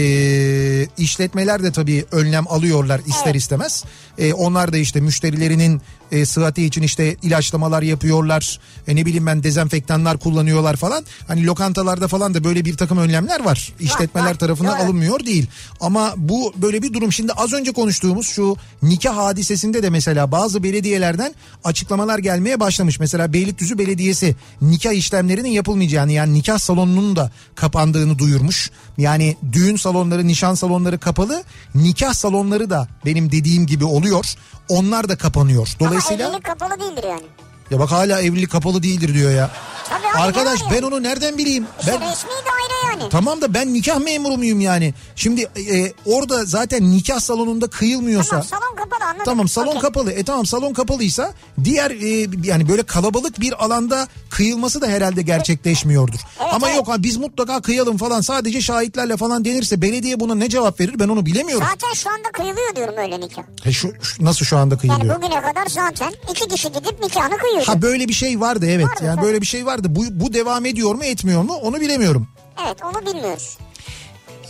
işletmeler 0.98 1.64
de 1.64 1.72
tabii 1.72 2.06
önlem 2.12 2.48
alıyorlar 2.48 3.02
ister 3.06 3.26
Evet. 3.26 3.36
istemez. 3.36 3.84
E, 4.18 4.34
onlar 4.34 4.74
da 4.74 4.78
işte 4.78 5.02
müşterilerinin 5.02 5.82
e, 6.12 6.26
sıhhati 6.26 6.66
için 6.66 6.82
işte 6.82 7.16
ilaçlamalar 7.22 7.82
yapıyorlar. 7.82 8.60
E, 8.88 8.96
ne 8.96 9.06
bileyim 9.06 9.26
ben 9.26 9.44
dezenfektanlar 9.44 10.18
kullanıyorlar 10.18 10.76
falan. 10.76 11.06
Hani 11.28 11.46
lokantalarda 11.46 12.08
falan 12.08 12.34
da 12.34 12.44
böyle 12.44 12.66
bir 12.66 12.78
takım 12.78 12.98
önlemler 12.98 13.46
var. 13.46 13.74
İşletmeler 13.80 14.30
var. 14.30 14.36
tarafından 14.36 14.80
Doğru. 14.80 14.86
alınmıyor 14.86 15.26
değil. 15.26 15.48
Ama 15.80 16.14
bu 16.18 16.54
böyle 16.58 16.82
bir 16.82 16.94
durum. 16.94 17.12
Şimdi 17.12 17.32
az 17.32 17.54
önce 17.54 17.72
konuştuğumuz 17.72 18.28
şu 18.28 18.56
nikah 18.84 19.18
hadisesinde 19.18 19.84
de 19.84 19.90
mesela 19.90 20.32
bazı 20.32 20.64
belediyelerden 20.64 21.36
açıklamalar 21.64 22.20
gelmeye 22.20 22.60
başlamış. 22.60 23.00
Mesela 23.00 23.34
Beylikdüzü 23.34 23.78
Belediyesi 23.78 24.36
nikah 24.62 24.94
işlemlerinin 24.94 25.50
yapılmayacağını 25.50 26.12
yani 26.12 26.34
nikah 26.34 26.60
salonunun 26.60 27.16
da 27.16 27.32
kapandığını 27.56 28.20
duyurmuş. 28.20 28.72
Yani 28.98 29.38
düğün 29.52 29.76
salonları, 29.76 30.28
nişan 30.28 30.54
salonları 30.54 31.00
kapalı. 31.00 31.44
Nikah 31.76 32.14
salonları 32.14 32.70
da 32.70 32.88
benim 33.06 33.32
dediğim 33.32 33.68
gibi 33.68 33.86
oluyor. 33.86 34.36
Onlar 34.70 35.10
da 35.10 35.18
kapanıyor. 35.18 35.68
Dolayısıyla 35.80 36.28
Ama 36.28 36.36
evlilik 36.38 36.46
kapalı 36.46 36.80
değildir 36.82 37.04
yani. 37.10 37.24
ya 37.72 37.80
bak 37.80 37.92
hala 37.92 38.22
evlilik 38.22 38.52
kapalı 38.52 38.84
değildir 38.84 39.14
diyor 39.14 39.32
ya. 39.32 39.50
Tabii 39.90 40.08
abi, 40.08 40.18
Arkadaş 40.18 40.64
var 40.64 40.70
ben 40.76 40.82
onu 40.82 41.04
nereden 41.04 41.38
bileyim? 41.38 41.68
İşte 41.80 41.92
Ben 42.02 42.12
resmi 42.12 42.30
daire 42.30 43.00
yani. 43.00 43.10
Tamam 43.10 43.42
da 43.42 43.54
ben 43.54 43.74
nikah 43.74 44.00
memuru 44.00 44.38
muyum 44.38 44.62
yani? 44.62 44.94
Şimdi 45.16 45.42
e, 45.42 45.94
orada 46.06 46.46
zaten 46.46 46.92
nikah 46.92 47.20
salonunda 47.20 47.68
kıyılmıyorsa... 47.68 48.30
Tamam 48.30 48.46
salon 48.46 48.76
kapalı 48.76 49.04
anladım. 49.04 49.26
Tamam 49.26 49.48
salon 49.48 49.68
Okey. 49.68 49.82
kapalı. 49.82 50.12
E 50.12 50.24
tamam 50.24 50.46
salon 50.46 50.74
kapalıysa 50.74 51.34
diğer 51.64 51.92
e, 51.92 52.30
yani 52.44 52.70
böyle 52.70 52.84
kalabalık 52.84 53.40
bir 53.40 53.66
alanda 53.66 54.08
kıyılması 54.30 54.82
da 54.82 54.88
herhalde 54.88 55.22
gerçekleşmiyordur. 55.22 56.20
Evet, 56.42 56.54
Ama 56.54 56.68
evet. 56.68 56.78
yok 56.78 56.88
ha 56.88 57.04
biz 57.04 57.18
mutlaka 57.18 57.62
kıyalım 57.62 57.98
falan 57.98 58.22
sadece 58.22 58.62
şahitlerle 58.62 59.18
falan 59.18 59.46
denirse 59.46 59.82
belediye 59.82 60.20
buna 60.20 60.36
ne 60.36 60.50
cevap 60.50 60.80
verir 60.80 61.00
ben 61.00 61.08
onu 61.08 61.26
bilemiyorum. 61.26 61.68
Zaten 61.72 61.94
şu 61.94 62.10
anda 62.10 62.32
kıyılıyor 62.32 62.76
diyorum 62.76 62.96
öyle 62.98 63.20
nikah. 63.20 63.44
E, 63.66 63.72
şu, 63.72 63.94
şu- 64.02 64.26
nasıl 64.26 64.46
şu 64.46 64.58
anda 64.58 64.78
kıyılıyor? 64.78 65.06
Yani 65.06 65.24
bugüne 65.24 65.42
kadar 65.42 65.66
zaten 65.70 66.14
iki 66.32 66.48
kişi 66.48 66.68
gidip 66.72 67.00
nikahını 67.04 67.38
kıyıyordu. 67.38 67.68
Ha 67.68 67.82
böyle 67.82 68.08
bir 68.08 68.14
şey 68.14 68.40
vardı 68.42 68.66
evet. 68.70 68.86
Vardı, 68.86 69.06
yani 69.06 69.16
tabii. 69.16 69.26
böyle 69.26 69.42
bir 69.42 69.46
şey 69.46 69.66
vardı. 69.76 69.88
Bu, 69.96 70.04
bu 70.12 70.34
devam 70.34 70.66
ediyor 70.66 70.96
mu 70.96 71.04
etmiyor 71.06 71.42
mu 71.44 71.54
onu 71.54 71.82
bilemiyorum. 71.82 72.28
Evet 72.66 72.78
onu 72.84 73.06
bilmiyoruz. 73.06 73.58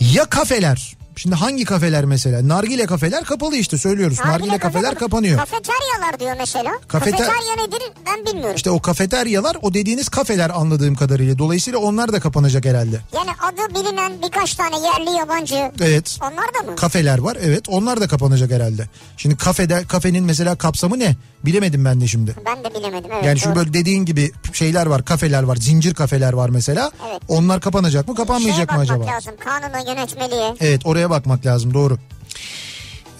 Ya 0.00 0.24
kafeler. 0.24 0.96
Şimdi 1.18 1.34
hangi 1.36 1.64
kafeler 1.64 2.04
mesela? 2.04 2.48
Nargile 2.48 2.86
kafeler 2.86 3.24
kapalı 3.24 3.56
işte 3.56 3.78
söylüyoruz. 3.78 4.18
Nargile, 4.20 4.58
kafeler 4.58 4.82
kapalı. 4.84 4.98
kapanıyor. 4.98 5.38
Kafeteryalar 5.38 6.20
diyor 6.20 6.36
mesela. 6.38 6.70
Kafeter- 6.88 7.10
Kafeterya 7.26 7.66
nedir 7.66 7.82
ben 8.06 8.26
bilmiyorum. 8.26 8.56
İşte 8.56 8.70
o 8.70 8.80
kafeteryalar 8.82 9.56
o 9.62 9.74
dediğiniz 9.74 10.08
kafeler 10.08 10.50
anladığım 10.50 10.94
kadarıyla. 10.94 11.38
Dolayısıyla 11.38 11.78
onlar 11.78 12.12
da 12.12 12.20
kapanacak 12.20 12.64
herhalde. 12.64 13.00
Yani 13.14 13.30
adı 13.42 13.74
bilinen 13.74 14.12
birkaç 14.22 14.54
tane 14.54 14.76
yerli 14.80 15.10
yabancı. 15.18 15.72
Evet. 15.80 16.18
Onlar 16.22 16.54
da 16.54 16.70
mı? 16.70 16.76
Kafeler 16.76 17.18
var 17.18 17.36
evet 17.42 17.68
onlar 17.68 18.00
da 18.00 18.08
kapanacak 18.08 18.50
herhalde. 18.50 18.88
Şimdi 19.16 19.36
kafede 19.36 19.84
kafenin 19.88 20.24
mesela 20.24 20.56
kapsamı 20.56 20.98
ne? 20.98 21.16
Bilemedim 21.46 21.84
ben 21.84 22.00
de 22.00 22.06
şimdi. 22.06 22.34
ben 22.46 22.64
de 22.64 22.74
bilemedim. 22.78 23.10
Evet, 23.14 23.24
Yani 23.24 23.38
şu 23.38 23.46
doğru. 23.48 23.56
böyle 23.56 23.72
dediğin 23.72 24.04
gibi 24.04 24.32
şeyler 24.52 24.86
var 24.86 25.04
kafeler 25.04 25.42
var 25.42 25.56
zincir 25.56 25.94
kafeler 25.94 26.32
var 26.32 26.48
mesela. 26.48 26.90
Evet. 27.10 27.22
Onlar 27.28 27.60
kapanacak 27.60 28.08
mı 28.08 28.14
Şeye 28.16 28.22
kapanmayacak 28.26 28.72
mı 28.72 28.78
bakmak 28.78 28.96
acaba? 29.00 29.06
lazım 29.06 29.34
kanuna 29.44 29.78
yönetmeliğe. 29.90 30.54
Evet 30.60 30.80
oraya 30.86 31.10
bakmak 31.10 31.46
lazım 31.46 31.74
doğru. 31.74 31.98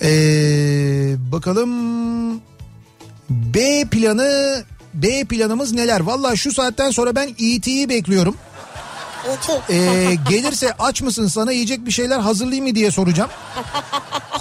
Ee, 0.02 0.08
bakalım 1.32 1.70
B 3.30 3.84
planı 3.90 4.64
B 4.94 5.24
planımız 5.24 5.72
neler? 5.72 6.00
Valla 6.00 6.36
şu 6.36 6.52
saatten 6.52 6.90
sonra 6.90 7.14
ben 7.16 7.28
ET'yi 7.28 7.88
bekliyorum. 7.88 8.36
İki. 9.36 9.72
Ee, 9.74 10.14
gelirse 10.28 10.72
aç 10.78 11.02
mısın 11.02 11.26
sana 11.26 11.52
yiyecek 11.52 11.86
bir 11.86 11.90
şeyler 11.90 12.18
hazırlayayım 12.20 12.66
mı 12.68 12.74
diye 12.74 12.90
soracağım. 12.90 13.30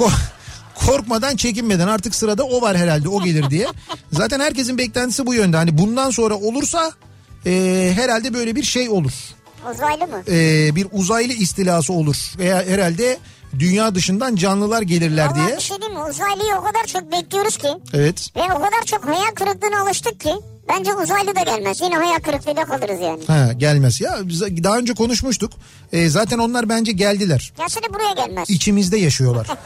Ko- 0.76 0.85
Korkmadan 0.85 1.35
çekinmeden 1.35 1.88
artık 1.88 2.15
sırada 2.15 2.43
o 2.43 2.61
var 2.61 2.77
herhalde 2.77 3.10
o 3.10 3.23
gelir 3.23 3.49
diye. 3.49 3.68
Zaten 4.11 4.39
herkesin 4.39 4.77
beklentisi 4.77 5.26
bu 5.26 5.34
yönde. 5.34 5.57
Hani 5.57 5.77
bundan 5.77 6.10
sonra 6.10 6.35
olursa 6.35 6.91
e, 7.45 7.91
herhalde 7.95 8.34
böyle 8.34 8.56
bir 8.56 8.64
şey 8.64 8.89
olur. 8.89 9.11
Uzaylı 9.72 10.07
mı? 10.07 10.23
E, 10.27 10.76
bir 10.76 10.88
uzaylı 10.91 11.34
istilası 11.34 11.93
olur. 11.93 12.15
Veya 12.38 12.64
herhalde 12.68 13.18
dünya 13.60 13.95
dışından 13.95 14.35
canlılar 14.35 14.81
gelirler 14.81 15.26
Vallahi 15.26 15.47
diye. 15.47 15.57
bir 15.57 15.61
şey 15.61 15.77
diyeyim 15.77 15.99
mi? 15.99 16.06
Uzaylıyı 16.06 16.56
o 16.56 16.64
kadar 16.64 16.84
çok 16.85 17.11
bekliyoruz 17.11 17.57
ki. 17.57 17.68
Evet. 17.93 18.30
Ve 18.35 18.41
o 18.41 18.57
kadar 18.57 18.84
çok 18.85 19.06
hayal 19.06 19.31
kırıklığına 19.35 19.81
alıştık 19.81 20.19
ki. 20.19 20.34
Bence 20.69 20.93
uzaylı 20.93 21.35
da 21.35 21.41
gelmez. 21.41 21.81
Yine 21.81 21.95
hayal 21.95 22.19
kırıklığıyla 22.19 22.65
kalırız 22.65 22.99
yani. 23.02 23.26
Ha, 23.27 23.53
gelmez. 23.53 24.02
Ya 24.02 24.18
biz 24.23 24.41
daha 24.41 24.77
önce 24.77 24.93
konuşmuştuk. 24.93 25.52
E, 25.93 26.10
zaten 26.10 26.39
onlar 26.39 26.69
bence 26.69 26.91
geldiler. 26.91 27.53
Gelsene 27.57 27.93
buraya 27.93 28.26
gelmez. 28.26 28.49
İçimizde 28.49 28.97
yaşıyorlar. 28.97 29.47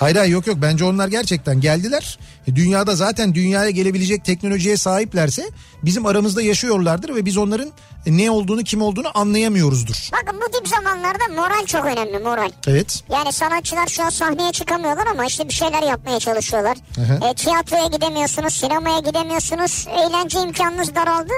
Hayır 0.00 0.16
hayır 0.16 0.32
yok 0.32 0.46
yok 0.46 0.56
bence 0.62 0.84
onlar 0.84 1.08
gerçekten 1.08 1.60
geldiler. 1.60 2.18
E, 2.46 2.56
Dünyada 2.56 2.96
zaten 2.96 3.34
dünyaya 3.34 3.70
gelebilecek 3.70 4.24
teknolojiye 4.24 4.76
sahiplerse 4.76 5.50
bizim 5.82 6.06
aramızda 6.06 6.42
yaşıyorlardır 6.42 7.14
ve 7.14 7.24
biz 7.24 7.36
onların 7.36 7.70
ne 8.06 8.30
olduğunu 8.30 8.62
kim 8.64 8.82
olduğunu 8.82 9.18
anlayamıyoruzdur. 9.18 10.10
Bakın 10.12 10.40
bu 10.40 10.58
tip 10.58 10.68
zamanlarda 10.68 11.24
moral 11.36 11.66
çok 11.66 11.84
önemli 11.84 12.18
moral. 12.18 12.50
Evet. 12.66 13.02
Yani 13.12 13.32
sanatçılar 13.32 13.86
şu 13.86 14.02
an 14.04 14.10
sahneye 14.10 14.52
çıkamıyorlar 14.52 15.06
ama 15.06 15.24
işte 15.26 15.48
bir 15.48 15.54
şeyler 15.54 15.82
yapmaya 15.82 16.18
çalışıyorlar. 16.18 16.76
hı. 16.96 17.26
E, 17.30 17.34
tiyatroya 17.34 17.86
gidemiyorsunuz, 17.86 18.54
sinemaya 18.54 18.98
gidemiyorsunuz, 18.98 19.86
eğlence 19.90 20.40
imkanınız 20.40 20.94
daraldı. 20.94 21.32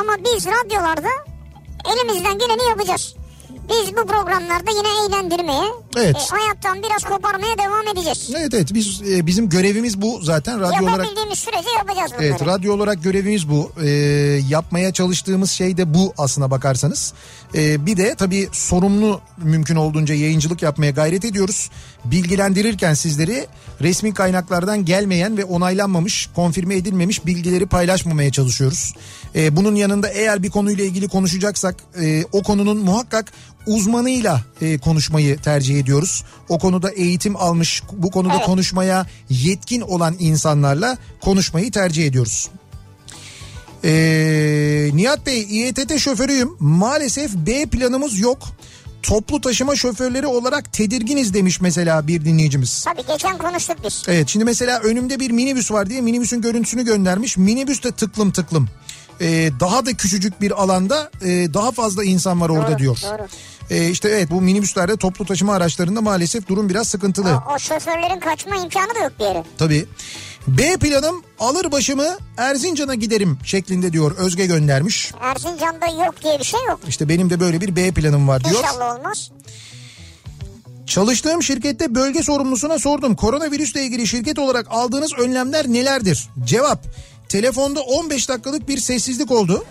Ama 0.00 0.12
biz 0.18 0.46
radyolarda 0.46 1.08
elimizden 1.92 2.38
geleni 2.38 2.68
yapacağız. 2.68 3.14
Biz 3.70 3.96
bu 3.96 4.06
programlarda 4.06 4.70
yine 4.70 4.88
eğlendirmeye, 5.06 5.64
Evet. 5.96 6.16
e, 6.16 6.36
hayattan 6.36 6.82
biraz 6.82 7.04
koparmaya 7.04 7.58
devam 7.58 7.88
edeceğiz. 7.96 8.30
Evet 8.36 8.54
evet 8.54 8.74
biz 8.74 9.02
e, 9.02 9.26
bizim 9.26 9.48
görevimiz 9.48 10.02
bu 10.02 10.20
zaten 10.22 10.60
radyo 10.60 10.82
olarak. 10.82 10.98
Yapabildiğimiz 10.98 11.38
sürece 11.38 11.68
yapacağız 11.78 12.10
bunları. 12.12 12.26
Evet 12.26 12.46
radyo 12.46 12.74
olarak 12.74 13.02
görevimiz 13.02 13.50
bu. 13.50 13.72
Ee, 13.82 13.88
yapmaya 14.48 14.92
çalıştığımız 14.92 15.50
şey 15.50 15.76
de 15.76 15.94
bu 15.94 16.14
aslına 16.18 16.50
bakarsanız. 16.50 17.12
Ee, 17.54 17.86
bir 17.86 17.96
de 17.96 18.14
tabii 18.14 18.48
sorumlu 18.52 19.20
mümkün 19.36 19.76
olduğunca 19.76 20.14
yayıncılık 20.14 20.62
yapmaya 20.62 20.90
gayret 20.90 21.24
ediyoruz. 21.24 21.70
Bilgilendirirken 22.04 22.94
sizleri 22.94 23.46
resmi 23.80 24.14
kaynaklardan 24.14 24.84
gelmeyen 24.84 25.36
ve 25.36 25.44
onaylanmamış, 25.44 26.28
konfirme 26.34 26.76
edilmemiş 26.76 27.26
bilgileri 27.26 27.66
paylaşmamaya 27.66 28.32
çalışıyoruz. 28.32 28.94
Ee, 29.34 29.56
bunun 29.56 29.74
yanında 29.74 30.08
eğer 30.08 30.42
bir 30.42 30.50
konuyla 30.50 30.84
ilgili 30.84 31.08
konuşacaksak 31.08 31.76
e, 32.00 32.24
o 32.32 32.42
konunun 32.42 32.78
muhakkak 32.78 33.32
uzmanıyla 33.66 34.40
e, 34.60 34.78
konuşmayı 34.78 35.38
tercih 35.38 35.80
ediyoruz. 35.80 36.24
O 36.48 36.58
konuda 36.58 36.90
eğitim 36.90 37.36
almış, 37.36 37.82
bu 37.92 38.10
konuda 38.10 38.34
Evet. 38.34 38.46
konuşmaya 38.46 39.06
yetkin 39.30 39.80
olan 39.80 40.16
insanlarla 40.18 40.98
konuşmayı 41.20 41.70
tercih 41.70 42.06
ediyoruz. 42.06 42.48
Ee, 43.84 44.90
Nihat 44.94 45.26
Bey 45.26 45.46
İETT 45.50 45.98
şoförüyüm. 45.98 46.50
Maalesef 46.60 47.34
B 47.34 47.66
planımız 47.66 48.18
yok. 48.18 48.38
Toplu 49.02 49.40
taşıma 49.40 49.76
şoförleri 49.76 50.26
olarak 50.26 50.72
tedirginiz 50.72 51.34
demiş 51.34 51.60
mesela 51.60 52.06
bir 52.06 52.24
dinleyicimiz. 52.24 52.84
Tabii 52.84 53.06
geçen 53.06 53.38
konuştuk 53.38 53.76
biz. 53.84 54.02
Evet 54.08 54.28
şimdi 54.28 54.44
mesela 54.44 54.80
önümde 54.80 55.20
bir 55.20 55.30
minibüs 55.30 55.70
var 55.72 55.90
diye 55.90 56.00
minibüsün 56.00 56.40
görüntüsünü 56.42 56.84
göndermiş. 56.84 57.36
Minibüs 57.36 57.82
de 57.82 57.92
tıklım 57.92 58.30
tıklım. 58.30 58.68
Ee, 59.20 59.50
daha 59.60 59.86
da 59.86 59.92
küçücük 59.92 60.40
bir 60.40 60.62
alanda 60.62 61.10
e, 61.22 61.54
daha 61.54 61.70
fazla 61.72 62.04
insan 62.04 62.40
var 62.40 62.48
orada 62.48 62.70
Doğru, 62.70 62.78
diyor. 62.78 62.98
doğru. 63.02 63.26
Ee, 63.70 63.90
işte 63.90 64.08
evet 64.08 64.30
bu 64.30 64.40
minibüslerde 64.40 64.96
toplu 64.96 65.24
taşıma 65.24 65.54
araçlarında 65.54 66.00
maalesef 66.00 66.48
durum 66.48 66.68
biraz 66.68 66.88
sıkıntılı. 66.88 67.42
O, 67.48 67.54
o 67.54 67.58
şoförlerin 67.58 68.20
kaçma 68.20 68.56
imkanı 68.56 68.94
da 68.94 68.98
yok 68.98 69.12
bir 69.20 69.24
yere. 69.24 69.44
Tabii. 69.58 69.86
B 70.48 70.76
planım 70.76 71.22
alır 71.38 71.72
başımı 71.72 72.18
Erzincan'a 72.36 72.94
giderim 72.94 73.38
şeklinde 73.44 73.92
diyor 73.92 74.16
Özge 74.16 74.46
göndermiş. 74.46 75.12
Erzincan'da 75.20 76.04
yok 76.04 76.14
diye 76.24 76.38
bir 76.38 76.44
şey 76.44 76.60
yok. 76.68 76.80
İşte 76.88 77.08
benim 77.08 77.30
de 77.30 77.40
böyle 77.40 77.60
bir 77.60 77.76
B 77.76 77.90
planım 77.90 78.28
var 78.28 78.44
diyor. 78.44 78.56
İnşallah 78.64 78.98
olmaz. 78.98 79.30
Çalıştığım 80.86 81.42
şirkette 81.42 81.94
bölge 81.94 82.22
sorumlusuna 82.22 82.78
sordum. 82.78 83.16
Koronavirüsle 83.16 83.82
ilgili 83.82 84.06
şirket 84.06 84.38
olarak 84.38 84.66
aldığınız 84.70 85.12
önlemler 85.18 85.68
nelerdir? 85.68 86.28
Cevap. 86.44 86.84
Telefonda 87.30 87.80
15 87.80 88.28
dakikalık 88.28 88.68
bir 88.68 88.78
sessizlik 88.78 89.30
oldu. 89.30 89.64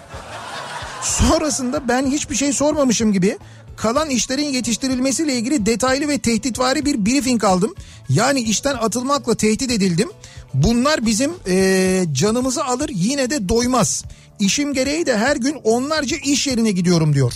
Sonrasında 1.04 1.88
ben 1.88 2.06
hiçbir 2.12 2.36
şey 2.36 2.54
sormamışım 2.54 3.14
gibi 3.14 3.38
kalan 3.78 4.10
işlerin 4.10 4.46
yetiştirilmesiyle 4.54 5.34
ilgili 5.36 5.66
detaylı 5.66 6.08
ve 6.08 6.20
tehditvari 6.20 6.86
bir 6.86 7.06
briefing 7.06 7.44
aldım. 7.44 7.76
Yani 8.10 8.40
işten 8.42 8.76
atılmakla 8.76 9.36
tehdit 9.36 9.72
edildim. 9.72 10.10
Bunlar 10.54 11.06
bizim 11.06 11.32
eee, 11.48 12.06
canımızı 12.14 12.66
alır 12.66 12.90
yine 12.94 13.30
de 13.30 13.50
doymaz. 13.50 14.04
İşim 14.40 14.74
gereği 14.74 15.06
de 15.06 15.18
her 15.18 15.36
gün 15.36 15.54
onlarca 15.64 16.18
iş 16.18 16.48
yerine 16.48 16.72
gidiyorum 16.72 17.14
diyor. 17.16 17.34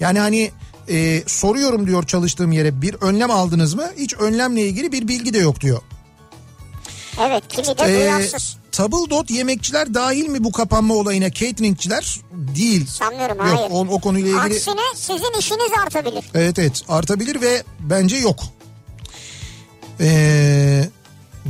Yani 0.00 0.18
hani 0.18 0.50
eee, 0.88 1.22
soruyorum 1.26 1.86
diyor 1.86 2.06
çalıştığım 2.06 2.52
yere 2.52 2.82
bir 2.82 2.94
önlem 2.94 3.30
aldınız 3.30 3.74
mı? 3.74 3.86
Hiç 3.98 4.14
önlemle 4.14 4.62
ilgili 4.68 4.92
bir 4.92 5.08
bilgi 5.08 5.34
de 5.34 5.38
yok 5.38 5.60
diyor. 5.60 5.80
Evet 7.20 7.42
kimi 7.48 7.66
de 7.66 7.84
Ee, 7.84 8.00
duyarsız. 8.00 8.56
Tabldot 8.74 9.30
yemekçiler 9.30 9.94
dahil 9.94 10.28
mi 10.28 10.44
bu 10.44 10.52
kapanma 10.52 10.94
olayına 10.94 11.32
cateringçiler? 11.32 12.20
Değil. 12.32 12.86
Sanmıyorum 12.86 13.36
Yok 13.36 13.46
hayır. 13.46 13.70
o, 13.70 13.80
o 13.80 14.00
konuyla 14.00 14.28
ilgili 14.28 14.54
Aksine 14.54 14.80
sizin 14.96 15.38
işiniz 15.38 15.70
artabilir. 15.84 16.24
evet 16.34 16.58
evet 16.58 16.82
artabilir 16.88 17.40
ve 17.40 17.62
bence 17.80 18.16
yok. 18.16 18.40
Ee, 20.00 20.88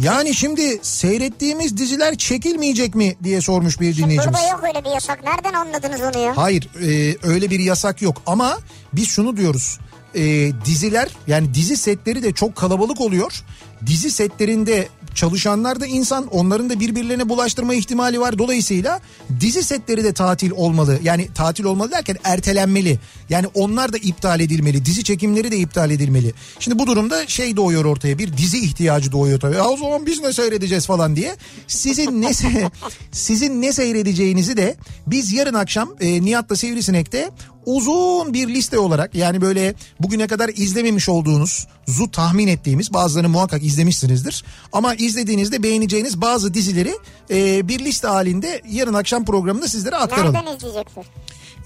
yani 0.03 0.35
şimdi 0.35 0.79
seyrettiğimiz 0.83 1.77
diziler 1.77 2.19
çekilmeyecek 2.19 2.95
mi 2.95 3.17
diye 3.25 3.41
sormuş 3.41 3.81
bir 3.81 3.97
dinleyicimiz. 3.97 4.27
Burada 4.27 4.49
yok 4.49 4.61
öyle 4.65 4.85
bir 4.85 4.91
yasak. 4.91 5.25
Nereden 5.25 5.53
anladınız 5.53 6.01
onu 6.01 6.23
ya? 6.23 6.37
Hayır 6.37 6.69
e, 6.83 7.17
öyle 7.23 7.51
bir 7.51 7.61
yasak 7.61 8.03
yok 8.03 8.23
ama 8.27 8.59
biz 8.93 9.09
şunu 9.09 9.37
diyoruz. 9.37 9.79
E, 10.15 10.53
diziler 10.65 11.09
yani 11.27 11.55
dizi 11.55 11.77
setleri 11.77 12.23
de 12.23 12.33
çok 12.33 12.57
kalabalık 12.57 13.01
oluyor. 13.01 13.45
Dizi 13.87 14.11
setlerinde 14.11 14.89
çalışanlar 15.15 15.81
da 15.81 15.86
insan 15.86 16.27
onların 16.27 16.70
da 16.70 16.81
birbirlerine 16.81 17.28
bulaştırma 17.28 17.74
ihtimali 17.74 18.20
var. 18.20 18.39
Dolayısıyla 18.39 19.01
dizi 19.41 19.62
setleri 19.62 20.05
de 20.05 20.12
tatil 20.12 20.51
olmalı. 20.51 20.99
Yani 21.03 21.28
tatil 21.35 21.65
olmalı 21.65 21.91
derken 21.91 22.16
ertelenmeli. 22.24 22.99
Yani 23.28 23.47
onlar 23.55 23.93
da 23.93 23.97
iptal 23.97 24.41
edilmeli. 24.41 24.85
Dizi 24.85 25.05
çekimleri 25.05 25.51
de 25.51 25.57
iptal 25.57 25.91
edilmeli. 25.91 26.32
Şimdi 26.59 26.78
bu 26.78 26.86
durumda 26.86 27.27
şey 27.27 27.57
doğuyor 27.57 27.85
ortaya 27.85 28.19
bir 28.19 28.36
dizi 28.36 28.59
ihtiyacı 28.59 29.12
doğuyor 29.12 29.41
tabii. 29.41 29.57
Ya 29.57 29.65
o 29.65 29.77
zaman 29.77 30.07
biz 30.07 30.20
ne 30.20 30.32
seyredeceğiz 30.32 30.86
falan 30.86 31.16
diye. 31.16 31.36
Sizin 31.66 32.23
ne 32.23 32.32
sizin 33.12 33.62
ne 33.62 33.73
seyredeceğinizi 33.73 34.57
de 34.57 34.77
biz 35.07 35.32
yarın 35.32 35.55
akşam 35.55 35.95
e, 36.01 36.23
Nihat'la 36.23 36.57
Sivrisinek'te 36.57 37.31
uzun 37.66 38.35
bir 38.35 38.49
liste 38.49 38.78
olarak 38.78 39.15
yani 39.15 39.41
böyle 39.41 39.74
bugüne 40.01 40.27
kadar 40.27 40.49
izlememiş 40.49 41.09
olduğunuz 41.09 41.66
zu 41.86 42.11
tahmin 42.11 42.49
ettiğimiz 42.49 42.93
bazılarını 42.93 43.28
muhakkak 43.28 43.65
izlemişsinizdir. 43.65 44.45
Ama 44.73 44.95
izlediğinizde 44.95 45.62
beğeneceğiniz 45.62 46.20
bazı 46.20 46.55
dizileri 46.55 46.95
e, 47.31 47.69
bir 47.69 47.78
liste 47.78 48.09
halinde 48.09 48.62
yarın 48.70 48.95
akşam 48.95 49.24
programında 49.24 49.69
sizlere 49.69 49.97
aktaralım. 49.97 50.35
Nereden 50.35 50.57
izleyeceksin? 50.57 51.03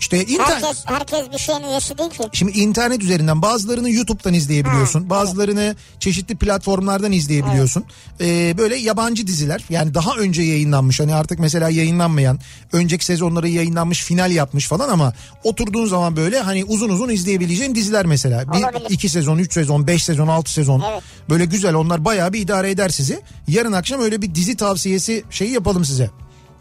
İşte 0.01 0.25
internet... 0.25 0.65
Herkes, 0.65 0.85
herkes 0.87 1.33
bir 1.33 1.39
şeyin 1.39 1.63
üyesi 1.63 1.99
değil 1.99 2.11
ki. 2.11 2.23
Şimdi 2.33 2.59
internet 2.59 3.03
üzerinden 3.03 3.43
bazılarını 3.43 3.91
YouTube'dan 3.91 4.35
izleyebiliyorsun. 4.35 5.03
Ha, 5.03 5.11
bazılarını 5.11 5.77
çeşitli 6.01 6.37
platformlardan 6.37 7.13
izleyebiliyorsun. 7.13 7.85
Ee, 8.21 8.55
böyle 8.59 8.77
yabancı 8.77 9.27
diziler 9.27 9.65
yani 9.71 9.95
daha 9.95 10.17
önce 10.17 10.43
yayınlanmış 10.43 11.01
hani 11.01 11.15
artık 11.15 11.39
mesela 11.39 11.69
yayınlanmayan 11.69 12.39
önceki 12.73 13.05
sezonları 13.05 13.49
yayınlanmış 13.49 14.05
final 14.05 14.31
yapmış 14.31 14.67
falan 14.67 14.89
ama 14.89 15.13
oturduğun 15.45 15.87
zaman 15.87 16.17
böyle 16.17 16.41
hani 16.41 16.65
uzun 16.65 16.89
uzun 16.89 17.09
izleyebileceğin 17.09 17.75
diziler 17.75 18.07
mesela. 18.07 18.53
Bir, 18.53 18.91
iki 18.91 19.09
sezon, 19.09 19.39
üç 19.39 19.53
sezon, 19.53 19.87
beş 19.87 20.05
sezon, 20.05 20.29
altı 20.29 20.53
sezon 20.53 20.83
Evet. 20.93 21.03
böyle 21.31 21.45
güzel 21.45 21.75
onlar 21.75 22.05
bayağı 22.05 22.33
bir 22.33 22.41
idare 22.41 22.71
eder 22.71 22.89
sizi. 22.89 23.21
Yarın 23.49 23.73
akşam 23.73 24.01
öyle 24.01 24.23
bir 24.23 24.35
dizi 24.35 24.57
tavsiyesi 24.57 25.25
şeyi 25.31 25.51
yapalım 25.51 25.85
size. 25.85 26.11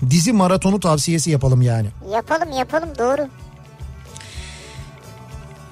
Dizi 0.09 0.33
maratonu 0.33 0.79
tavsiyesi 0.79 1.31
yapalım 1.31 1.61
yani. 1.61 1.87
Yapalım 2.11 2.51
yapalım 2.51 2.89
doğru. 2.97 3.27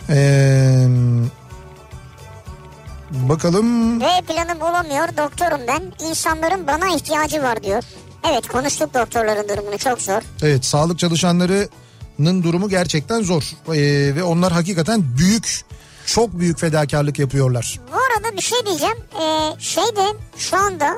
Ee, 0.09 0.87
bakalım. 3.11 3.99
B 4.01 4.05
planım 4.27 4.61
olamıyor 4.61 5.07
doktorum 5.17 5.59
ben. 5.67 6.07
İnsanların 6.09 6.67
bana 6.67 6.95
ihtiyacı 6.95 7.43
var 7.43 7.63
diyor. 7.63 7.83
Evet 8.31 8.47
konuştuk 8.47 8.93
doktorların 8.93 9.49
durumunu 9.49 9.77
çok 9.77 10.01
zor. 10.01 10.21
Evet 10.43 10.65
sağlık 10.65 10.99
çalışanlarının 10.99 12.43
durumu 12.43 12.69
gerçekten 12.69 13.23
zor. 13.23 13.43
Ee, 13.67 14.15
ve 14.15 14.23
onlar 14.23 14.51
hakikaten 14.53 15.03
büyük 15.17 15.61
çok 16.05 16.39
büyük 16.39 16.59
fedakarlık 16.59 17.19
yapıyorlar. 17.19 17.79
Bu 17.93 17.97
arada 17.97 18.37
bir 18.37 18.41
şey 18.41 18.57
diyeceğim. 18.65 18.97
Ee, 19.21 19.53
şeyde 19.59 20.05
şu 20.37 20.57
anda 20.57 20.95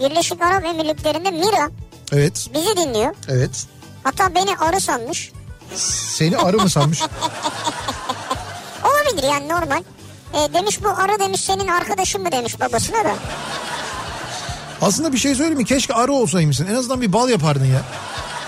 Birleşik 0.00 0.42
Arap 0.42 0.64
Emirlikleri'nde 0.64 1.30
Mira 1.30 1.70
Evet 2.12 2.46
bizi 2.54 2.76
dinliyor. 2.76 3.14
evet. 3.28 3.66
Hatta 4.04 4.34
beni 4.34 4.56
arı 4.56 4.80
sanmış. 4.80 5.32
Seni 5.74 6.36
arı 6.38 6.56
mı 6.58 6.70
sanmış? 6.70 7.02
Olabilir 8.84 9.22
yani 9.28 9.48
normal. 9.48 9.82
Ee, 10.34 10.54
demiş 10.54 10.84
bu 10.84 10.88
arı 10.88 11.18
demiş 11.18 11.40
senin 11.40 11.68
arkadaşın 11.68 12.22
mı 12.22 12.32
demiş 12.32 12.60
babasına 12.60 13.04
da. 13.04 13.14
Aslında 14.82 15.12
bir 15.12 15.18
şey 15.18 15.34
söyleyeyim 15.34 15.58
mi? 15.58 15.64
Keşke 15.64 15.94
arı 15.94 16.12
olsaymışsın. 16.12 16.66
En 16.66 16.74
azından 16.74 17.00
bir 17.00 17.12
bal 17.12 17.28
yapardın 17.28 17.64
ya. 17.64 17.82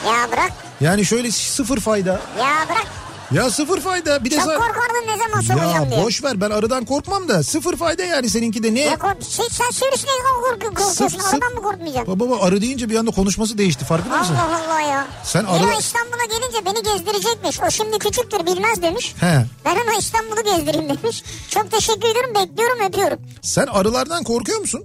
Ya 0.07 0.31
bırak 0.33 0.53
Yani 0.81 1.05
şöyle 1.05 1.31
sıfır 1.31 1.81
fayda. 1.81 2.11
ya 2.39 2.67
bırak. 2.69 2.87
Ya 3.33 3.51
sıfır 3.51 3.81
fayda. 3.81 4.25
Bir 4.25 4.31
de 4.31 4.35
Çok 4.37 4.45
sa- 4.45 4.57
korkardın 4.59 5.07
ne 5.09 5.19
zaman 5.19 5.41
soracağım 5.41 5.85
Ya 5.85 5.91
diye. 5.91 6.05
boş 6.05 6.25
ver 6.25 6.41
ben 6.41 6.51
arıdan 6.51 6.85
korkmam 6.85 7.29
da 7.29 7.43
sıfır 7.43 7.77
fayda 7.77 8.03
yani 8.03 8.29
seninki 8.31 8.63
de 8.63 8.75
ne? 8.75 8.81
Ya 8.81 8.99
kork 8.99 9.17
sen, 9.21 9.45
sen 9.51 9.71
sivrisinekten 9.71 10.41
kork 10.43 10.63
korkuyorsun. 10.63 11.07
Sıf- 11.09 11.29
Aradan 11.35 11.53
mı 11.55 11.63
korkmayacaksın? 11.63 12.21
Baba 12.21 12.31
baba 12.31 12.45
arı 12.45 12.61
deyince 12.61 12.91
bir 12.91 12.97
anda 12.97 13.11
konuşması 13.11 13.59
değişti 13.59 13.85
farkında 13.85 14.17
mısın? 14.19 14.35
Allah 14.35 14.61
Allah 14.67 14.81
ya. 14.81 15.07
Sen 15.25 15.45
arı- 15.45 15.79
İstanbul'a 15.79 16.25
gelince 16.25 16.67
beni 16.67 16.83
gezdirecekmiş. 16.83 17.61
O 17.67 17.71
şimdi 17.71 17.99
küçüktür 17.99 18.47
bilmez 18.47 18.83
demiş. 18.83 19.15
He. 19.21 19.45
Ben 19.65 19.75
ona 19.75 19.99
İstanbul'u 19.99 20.45
gezdireyim 20.45 20.89
demiş. 21.03 21.23
Çok 21.51 21.71
teşekkür 21.71 22.09
ediyorum 22.09 22.35
bekliyorum 22.35 22.87
öpüyorum. 22.89 23.19
Sen 23.43 23.67
arılardan 23.67 24.25
korkuyor 24.25 24.59
musun? 24.61 24.85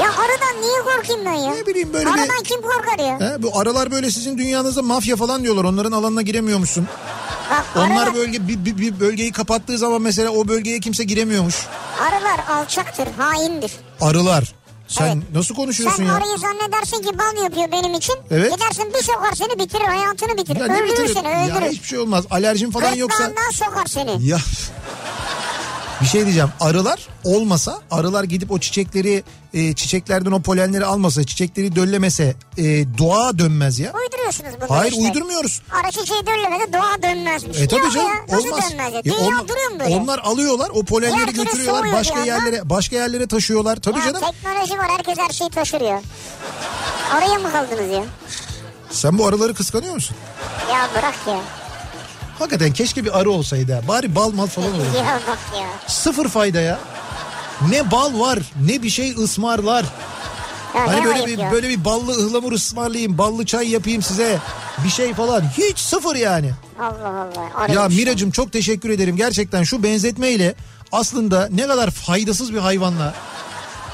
Ya 0.00 0.06
arıdan 0.10 0.62
niye 0.62 0.80
korkayım 0.96 1.24
ben 1.26 1.32
ya? 1.32 1.54
Ne 1.54 1.66
bileyim 1.66 1.92
böyle 1.92 2.06
bir- 2.06 2.10
Arıdan 2.10 2.42
kim 2.44 2.62
korkar 2.62 2.98
ya? 2.98 3.20
He, 3.20 3.42
bu 3.42 3.58
arılar 3.58 3.90
böyle 3.90 4.10
sizin 4.10 4.38
dünyanızda 4.38 4.82
mafya 4.82 5.16
falan 5.16 5.42
diyorlar. 5.42 5.64
Onların 5.64 5.92
alanına 5.92 6.22
giremiyormuşsun. 6.22 6.88
Bak 7.50 7.64
Onlar 7.76 7.90
arılar, 7.90 8.14
bölge 8.14 8.48
bir, 8.48 8.64
bir, 8.64 8.78
bir 8.78 9.00
bölgeyi 9.00 9.32
kapattığı 9.32 9.78
zaman 9.78 10.02
mesela 10.02 10.30
o 10.30 10.48
bölgeye 10.48 10.80
kimse 10.80 11.04
giremiyormuş. 11.04 11.54
arılar 12.00 12.56
alçaktır, 12.60 13.08
haindir. 13.18 13.72
Arılar. 14.00 14.52
Sen 14.88 15.06
Evet. 15.06 15.16
nasıl 15.34 15.54
konuşuyorsun 15.54 15.96
Sen 15.96 16.04
ya? 16.04 16.14
arıyı 16.14 16.38
zannedersin 16.38 17.02
ki 17.02 17.18
bal 17.18 17.42
yapıyor 17.42 17.72
benim 17.72 17.94
için. 17.94 18.14
Evet. 18.30 18.52
Gidersin 18.54 18.92
bir 18.98 19.02
sokar 19.02 19.32
seni 19.34 19.58
bitirir 19.58 19.84
hayatını 19.84 20.36
bitirir. 20.38 20.60
Ya 20.60 20.64
öldürür 20.66 20.90
bitirir? 20.90 21.14
seni 21.14 21.28
Ya 21.28 21.44
öldürür. 21.56 21.70
hiçbir 21.72 21.86
şey 21.88 21.98
olmaz. 21.98 22.24
Alerjin 22.30 22.70
falan 22.70 22.94
yoksa... 22.94 23.26
Gırtlağından 23.26 23.50
sokar 23.52 23.86
seni. 23.86 24.26
Ya 24.26 24.38
bir 26.00 26.06
şey 26.06 26.22
diyeceğim. 26.24 26.48
Arılar 26.60 27.08
olmasa, 27.24 27.78
arılar 27.90 28.24
gidip 28.24 28.50
o 28.50 28.58
çiçekleri, 28.58 29.22
e, 29.54 29.74
çiçeklerden 29.74 30.30
o 30.32 30.40
polenleri 30.42 30.84
almasa, 30.84 31.24
çiçekleri 31.24 31.76
döllemese 31.76 32.34
e, 32.58 32.64
doğa 32.98 33.38
dönmez 33.38 33.78
ya. 33.78 33.92
Uyduruyorsunuz 33.92 34.50
bunları 34.56 34.68
Hayır 34.78 34.92
işte. 34.92 35.04
uydurmuyoruz. 35.04 35.62
Ara 35.82 35.90
çiçeği 35.90 36.26
döllemede 36.26 36.72
doğa 36.72 37.02
dönmezmiş. 37.02 37.58
E 37.60 37.68
tabii 37.68 37.90
canım 37.92 38.06
ya, 38.28 38.38
olmaz. 38.38 38.70
dönmez 38.70 38.94
ya? 38.94 39.04
Duruyor 39.04 39.70
mu 39.72 39.78
böyle? 39.80 39.94
Onlar 39.96 40.18
alıyorlar 40.18 40.70
o 40.74 40.82
polenleri 40.84 41.20
Herkes 41.20 41.44
götürüyorlar 41.44 41.92
başka 41.92 42.14
bir 42.14 42.20
anda. 42.20 42.26
yerlere 42.26 42.70
başka 42.70 42.96
yerlere 42.96 43.26
taşıyorlar. 43.26 43.76
Tabii 43.76 43.98
ya 43.98 44.04
canım. 44.04 44.20
teknoloji 44.20 44.78
var 44.78 44.86
herkes 44.96 45.18
her 45.18 45.30
şeyi 45.32 45.50
taşırıyor. 45.50 46.00
Oraya 47.16 47.38
mı 47.38 47.52
kaldınız 47.52 47.90
ya? 47.92 48.04
Sen 48.90 49.18
bu 49.18 49.26
arıları 49.26 49.54
kıskanıyor 49.54 49.94
musun? 49.94 50.16
Ya 50.72 50.88
bırak 50.94 51.14
ya. 51.26 51.40
Hakikaten 52.38 52.72
keşke 52.72 53.04
bir 53.04 53.20
arı 53.20 53.30
olsaydı. 53.30 53.72
ha. 53.72 53.80
Bari 53.88 54.14
bal 54.14 54.30
mal 54.32 54.46
falan 54.46 54.72
olur. 54.74 54.84
Ya 54.96 55.20
bak 55.28 55.38
ya. 55.60 55.68
Sıfır 55.86 56.28
fayda 56.28 56.60
ya. 56.60 56.78
Ne 57.70 57.90
bal 57.90 58.20
var 58.20 58.38
ne 58.66 58.82
bir 58.82 58.90
şey 58.90 59.10
ısmarlar. 59.18 59.84
Ya 60.74 60.86
Hani 60.88 61.04
böyle 61.04 61.26
bir 61.26 61.38
ya. 61.38 61.52
böyle 61.52 61.68
bir 61.68 61.84
ballı 61.84 62.12
ıhlamur 62.26 62.52
ısmarlayayım, 62.52 63.18
ballı 63.18 63.46
çay 63.46 63.68
yapayım 63.68 64.02
size. 64.02 64.38
Bir 64.84 64.88
şey 64.90 65.14
falan. 65.14 65.42
Hiç 65.58 65.78
sıfır 65.78 66.16
yani. 66.16 66.50
Allah 66.80 67.08
Allah. 67.08 67.68
Ya 67.68 67.80
araymış. 67.80 67.96
Miracım 67.96 68.30
çok 68.30 68.52
teşekkür 68.52 68.90
ederim. 68.90 69.16
Gerçekten 69.16 69.62
şu 69.62 69.82
benzetmeyle 69.82 70.54
aslında 70.92 71.48
ne 71.52 71.66
kadar 71.66 71.90
faydasız 71.90 72.54
bir 72.54 72.58
hayvanla 72.58 73.14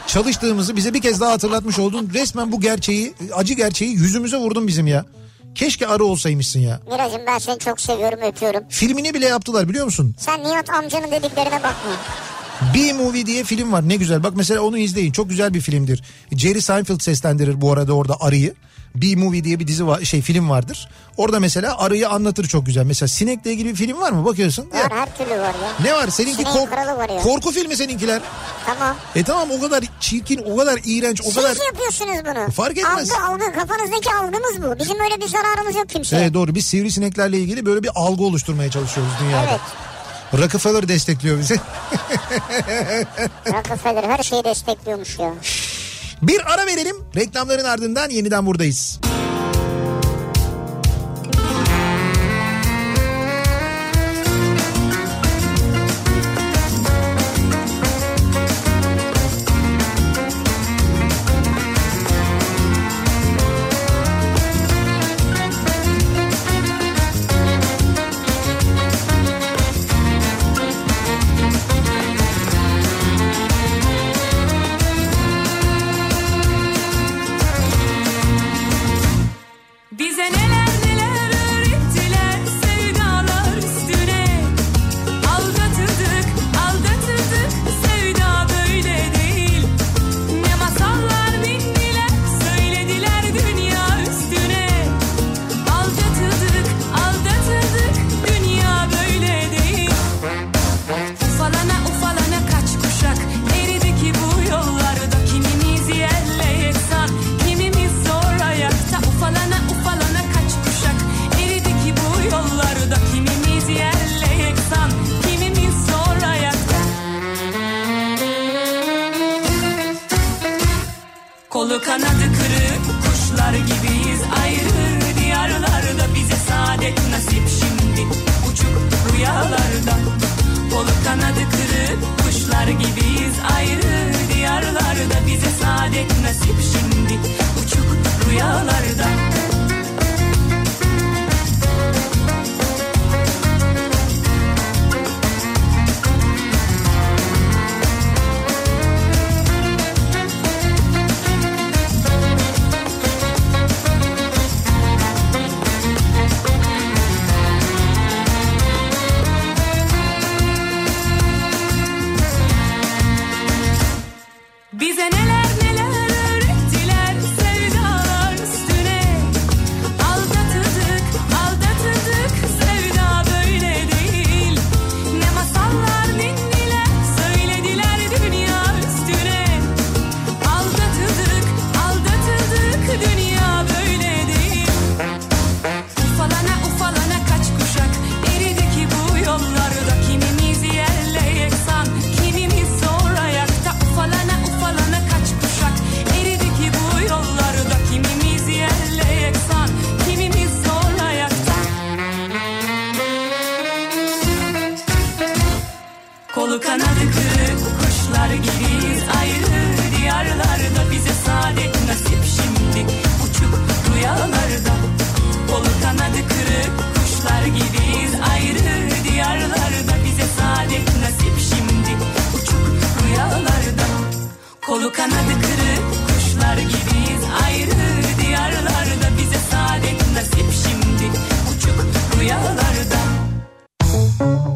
çalıştığımızı 0.07 0.77
bize 0.77 0.95
bir 0.95 1.03
kez 1.03 1.21
daha 1.21 1.33
hatırlatmış 1.33 1.79
oldun. 1.79 2.11
Resmen 2.15 2.53
bu 2.53 2.61
gerçeği, 2.61 3.15
acı 3.35 3.55
gerçeği 3.55 3.91
yüzümüze 3.93 4.37
vurdun 4.37 4.67
bizim 4.67 4.87
ya. 4.87 5.05
Keşke 5.55 5.87
arı 5.87 6.05
olsaymışsın 6.05 6.61
ya. 6.61 6.81
Miracım 6.91 7.21
ben 7.27 7.39
seni 7.39 7.59
çok 7.59 7.81
seviyorum 7.81 8.19
öpüyorum. 8.23 8.65
Filmini 8.69 9.15
bile 9.15 9.27
yaptılar 9.27 9.69
biliyor 9.69 9.85
musun? 9.85 10.15
Sen 10.19 10.43
Nihat 10.45 10.71
amcanın 10.71 11.11
dediklerine 11.11 11.55
bakma. 11.63 11.91
B-Movie 12.75 13.27
diye 13.27 13.45
film 13.45 13.73
var 13.73 13.89
ne 13.89 13.97
güzel. 13.97 14.23
Bak 14.23 14.33
mesela 14.37 14.61
onu 14.61 14.79
izleyin 14.79 15.13
çok 15.13 15.29
güzel 15.31 15.55
bir 15.55 15.61
filmdir. 15.61 16.03
Jerry 16.33 16.61
Seinfeld 16.63 17.01
seslendirir 17.01 17.61
bu 17.61 17.73
arada 17.73 17.93
orada 17.93 18.17
arıyı. 18.21 18.55
B-Movie 18.95 19.45
diye 19.45 19.59
bir 19.61 19.67
dizi 19.67 19.87
var, 19.87 20.01
şey 20.05 20.23
film 20.23 20.51
vardır. 20.51 20.89
Orada 21.17 21.41
mesela 21.41 21.79
arıyı 21.79 22.09
anlatır 22.09 22.47
çok 22.49 22.67
güzel. 22.67 22.85
Mesela 22.85 23.09
sinekle 23.09 23.53
ilgili 23.53 23.69
bir 23.69 23.75
film 23.75 24.01
var 24.01 24.13
mı? 24.13 24.25
Bakıyorsun. 24.25 24.71
Var 24.71 24.77
Ya, 24.79 24.89
her 24.91 25.17
türlü 25.19 25.31
var 25.41 25.55
ya. 25.63 25.73
ne 25.85 25.95
var? 25.95 26.09
Seninki 26.09 26.45
kork- 26.45 26.73
var 26.73 27.09
ya. 27.09 27.23
korku 27.23 27.51
filmi 27.53 27.77
seninkiler. 27.77 28.23
Tamam. 28.67 28.97
E 29.17 29.23
tamam 29.25 29.49
o 29.51 29.61
kadar 29.61 29.85
çirkin, 30.01 30.43
o 30.53 30.57
kadar 30.57 30.81
iğrenç, 30.85 31.21
o 31.21 31.25
Siz 31.25 31.35
kadar... 31.35 31.57
yapıyorsunuz 31.67 32.17
bunu. 32.25 32.51
Fark 32.51 32.79
etmez. 32.79 33.11
Algı 33.11 33.25
algı 33.27 33.53
kafanızdaki 33.53 34.11
algımız 34.15 34.63
bu. 34.63 34.79
Bizim 34.85 35.01
öyle 35.01 35.21
bir 35.21 35.29
zararımız 35.29 35.75
yok 35.77 35.89
kimseye. 35.89 36.23
Evet 36.23 36.35
doğru 36.35 36.55
biz 36.55 36.67
sivrisineklerle 36.67 37.39
ilgili 37.39 37.67
böyle 37.67 37.83
bir 37.83 37.91
algı 37.95 38.25
oluşturmaya 38.25 38.71
çalışıyoruz 38.71 39.13
dünyada. 39.21 39.47
Evet. 39.51 39.61
Rockefeller 40.43 40.89
destekliyor 40.89 41.39
bizi. 41.39 41.55
Rockefeller 43.47 44.05
her 44.05 44.23
şeyi 44.23 44.45
destekliyormuş 44.45 45.19
ya. 45.19 45.33
Bir 46.29 46.53
ara 46.55 46.67
verelim. 46.67 46.97
Reklamların 47.17 47.65
ardından 47.65 48.11
yeniden 48.11 48.47
buradayız. 48.47 49.01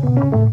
Kafa 0.02 0.47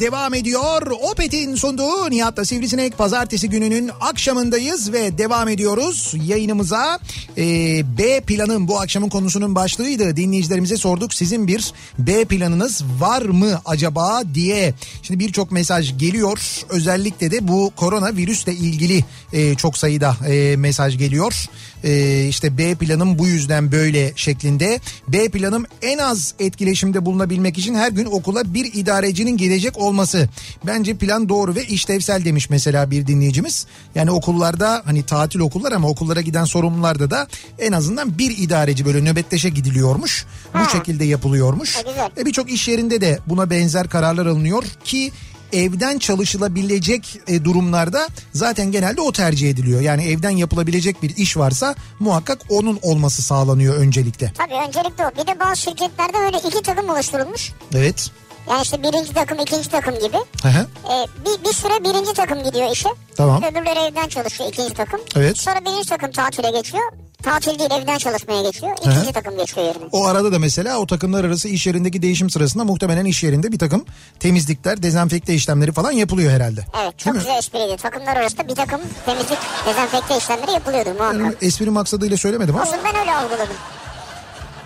Devam 0.00 0.34
ediyor. 0.34 0.86
Opet'in 0.86 1.54
sunduğu 1.54 2.10
Nihat'la 2.10 2.44
Sivrisinek 2.44 2.98
pazartesi 2.98 3.50
gününün 3.50 3.90
akşamındayız 4.00 4.92
ve 4.92 5.18
devam 5.18 5.48
ediyoruz 5.48 6.14
yayınımıza. 6.26 6.98
Ee, 7.38 7.84
B 7.98 8.20
planın 8.20 8.68
bu 8.68 8.80
akşamın 8.80 9.08
konusunun 9.08 9.54
başlığıydı. 9.54 10.16
Dinleyicilerimize 10.16 10.76
sorduk 10.76 11.14
sizin 11.14 11.46
bir 11.46 11.72
B 11.98 12.24
planınız 12.24 12.84
var 13.00 13.22
mı 13.22 13.60
acaba 13.64 14.22
diye. 14.34 14.74
Şimdi 15.02 15.20
birçok 15.20 15.52
mesaj 15.52 15.98
geliyor. 15.98 16.38
Özellikle 16.68 17.30
de 17.30 17.48
bu 17.48 17.72
koronavirüsle 17.76 18.54
ilgili 18.54 19.04
e, 19.32 19.54
çok 19.54 19.78
sayıda 19.78 20.16
e, 20.28 20.56
mesaj 20.56 20.98
geliyor. 20.98 21.46
E, 21.84 22.26
işte 22.28 22.58
B 22.58 22.74
planım 22.74 23.18
bu 23.18 23.26
yüzden 23.26 23.72
böyle 23.72 24.12
şeklinde. 24.16 24.80
B 25.08 25.28
planım 25.28 25.64
en 25.82 25.98
az 25.98 26.34
etkileşimde 26.38 27.06
bulunabilmek 27.06 27.58
için 27.58 27.74
her 27.74 27.92
gün 27.92 28.06
okula 28.06 28.54
bir 28.54 28.74
idarecinin 28.74 29.36
gelecek 29.36 29.78
olması. 29.78 30.28
Bence 30.66 30.94
plan 30.94 31.28
doğru 31.28 31.54
ve 31.54 31.64
işlevsel 31.64 32.24
demiş 32.24 32.50
mesela 32.50 32.90
bir 32.90 33.06
dinleyicimiz. 33.06 33.66
Yani 33.94 34.10
okullarda 34.10 34.82
hani 34.84 35.02
tatil 35.02 35.40
okullar 35.40 35.72
ama 35.72 35.88
okullara 35.88 36.20
giden 36.20 36.44
sorumlularda 36.44 37.10
da 37.10 37.23
en 37.58 37.72
azından 37.72 38.18
bir 38.18 38.38
idareci 38.38 38.84
böyle 38.86 39.04
nöbetleşe 39.04 39.48
gidiliyormuş. 39.48 40.26
Bu 40.54 40.58
Ha. 40.58 40.68
şekilde 40.68 41.04
yapılıyormuş. 41.04 41.76
E. 41.76 41.84
Ve 42.16 42.26
birçok 42.26 42.50
iş 42.50 42.68
yerinde 42.68 43.00
de 43.00 43.18
buna 43.26 43.50
benzer 43.50 43.88
kararlar 43.88 44.26
alınıyor 44.26 44.64
ki 44.84 45.12
evden 45.52 45.98
çalışılabilecek 45.98 47.20
e, 47.26 47.44
durumlarda 47.44 48.08
zaten 48.32 48.72
genelde 48.72 49.00
o 49.00 49.12
tercih 49.12 49.50
ediliyor. 49.50 49.80
Yani 49.80 50.04
evden 50.04 50.30
yapılabilecek 50.30 51.02
bir 51.02 51.16
iş 51.16 51.36
varsa 51.36 51.74
muhakkak 52.00 52.38
onun 52.48 52.78
olması 52.82 53.22
sağlanıyor 53.22 53.74
öncelikle. 53.74 54.32
Tabii 54.38 54.54
öncelikle 54.68 55.06
o. 55.06 55.10
Bir 55.22 55.26
de 55.26 55.40
bazı 55.40 55.56
şirketlerde 55.56 56.18
öyle 56.18 56.36
iki 56.48 56.62
takım 56.62 56.88
oluşturulmuş. 56.88 57.52
Evet. 57.74 58.10
Yani 58.50 58.62
işte 58.62 58.82
birinci 58.82 59.12
takım, 59.14 59.38
ikinci 59.38 59.68
takım 59.70 59.94
gibi. 59.94 60.16
Hı 60.42 60.48
hı. 60.48 60.66
Ee, 60.88 61.06
bir, 61.24 61.44
bir 61.48 61.54
süre 61.54 61.84
birinci 61.84 62.12
takım 62.12 62.44
gidiyor 62.44 62.72
işe. 62.72 62.88
Tamam. 63.16 63.42
Öbürleri 63.42 63.78
evden 63.78 64.08
çalışıyor 64.08 64.50
ikinci 64.52 64.74
takım. 64.74 65.00
Evet. 65.16 65.38
Sonra 65.38 65.60
birinci 65.64 65.88
takım 65.88 66.12
tatile 66.12 66.50
geçiyor. 66.50 66.92
Tatil 67.24 67.58
değil 67.58 67.70
evden 67.70 67.98
çalışmaya 67.98 68.42
geçiyor. 68.42 68.76
İkinci 68.80 69.08
Hı. 69.08 69.12
takım 69.12 69.36
geçiyor 69.36 69.66
yerine. 69.66 69.84
O 69.92 70.06
arada 70.06 70.32
da 70.32 70.38
mesela 70.38 70.78
o 70.78 70.86
takımlar 70.86 71.24
arası 71.24 71.48
iş 71.48 71.66
yerindeki 71.66 72.02
değişim 72.02 72.30
sırasında 72.30 72.64
muhtemelen 72.64 73.04
iş 73.04 73.22
yerinde 73.24 73.52
bir 73.52 73.58
takım 73.58 73.84
temizlikler, 74.20 74.82
dezenfekte 74.82 75.34
işlemleri 75.34 75.72
falan 75.72 75.92
yapılıyor 75.92 76.32
herhalde. 76.32 76.66
Evet 76.82 76.98
çok 76.98 77.04
Değil 77.04 77.16
mi? 77.16 77.20
güzel 77.28 77.38
espriydi. 77.38 77.76
Takımlar 77.82 78.16
arasında 78.16 78.48
bir 78.48 78.54
takım 78.54 78.80
temizlik, 79.06 79.38
dezenfekte 79.66 80.16
işlemleri 80.18 80.50
yapılıyordur 80.50 80.92
muhakkak. 80.92 81.20
Yani 81.20 81.34
espri 81.42 81.70
maksadıyla 81.70 82.16
söylemedim 82.16 82.54
ama. 82.54 82.64
Olsun 82.64 82.78
ben 82.84 83.00
öyle 83.00 83.14
algıladım. 83.14 83.54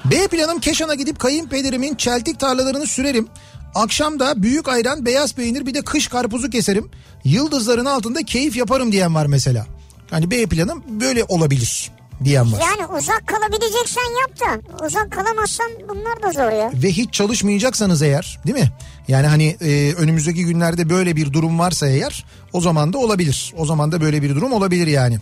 B 0.05 0.29
planım 0.29 0.61
Keşan'a 0.61 0.95
gidip 0.95 1.19
kayınpederimin 1.19 1.95
çeltik 1.95 2.41
tarlalarını 2.41 2.87
sürerim. 2.87 3.29
Akşam 3.75 4.21
da 4.21 4.43
büyük 4.43 4.69
ayran, 4.69 5.07
beyaz 5.07 5.35
peynir 5.35 5.67
bir 5.67 5.75
de 5.75 5.83
kış 5.83 6.09
karpuzu 6.09 6.51
keserim. 6.51 6.91
Yıldızların 7.25 7.85
altında 7.85 8.23
keyif 8.23 8.57
yaparım 8.57 8.93
diyen 8.93 9.15
var 9.15 9.27
mesela. 9.27 9.67
Hani 10.11 10.31
B 10.31 10.47
planım 10.47 10.83
böyle 11.01 11.25
olabilir 11.25 11.98
diyen 12.25 12.53
var. 12.53 12.61
Yani 12.61 12.87
uzak 12.99 13.27
kalabileceksen 13.27 14.03
yap 14.21 14.41
da 14.41 14.85
uzak 14.87 15.13
kalamazsan 15.13 15.67
bunlar 15.89 16.23
da 16.23 16.33
zor 16.33 16.51
ya. 16.59 16.71
Ve 16.75 16.89
hiç 16.89 17.15
çalışmayacaksanız 17.15 18.03
eğer 18.03 18.39
değil 18.47 18.59
mi? 18.59 18.71
Yani 19.09 19.27
hani 19.27 19.57
e, 19.61 19.95
önümüzdeki 19.95 20.45
günlerde 20.45 20.91
böyle 20.91 21.17
bir 21.17 21.33
durum 21.33 21.59
varsa 21.59 21.87
eğer 21.89 22.25
o 22.53 22.61
zaman 22.61 22.93
da 22.93 22.99
olabilir. 22.99 23.53
O 23.57 23.67
zaman 23.67 23.93
da 23.93 24.01
böyle 24.01 24.23
bir 24.23 24.35
durum 24.35 24.53
olabilir 24.53 24.87
yani. 24.87 25.19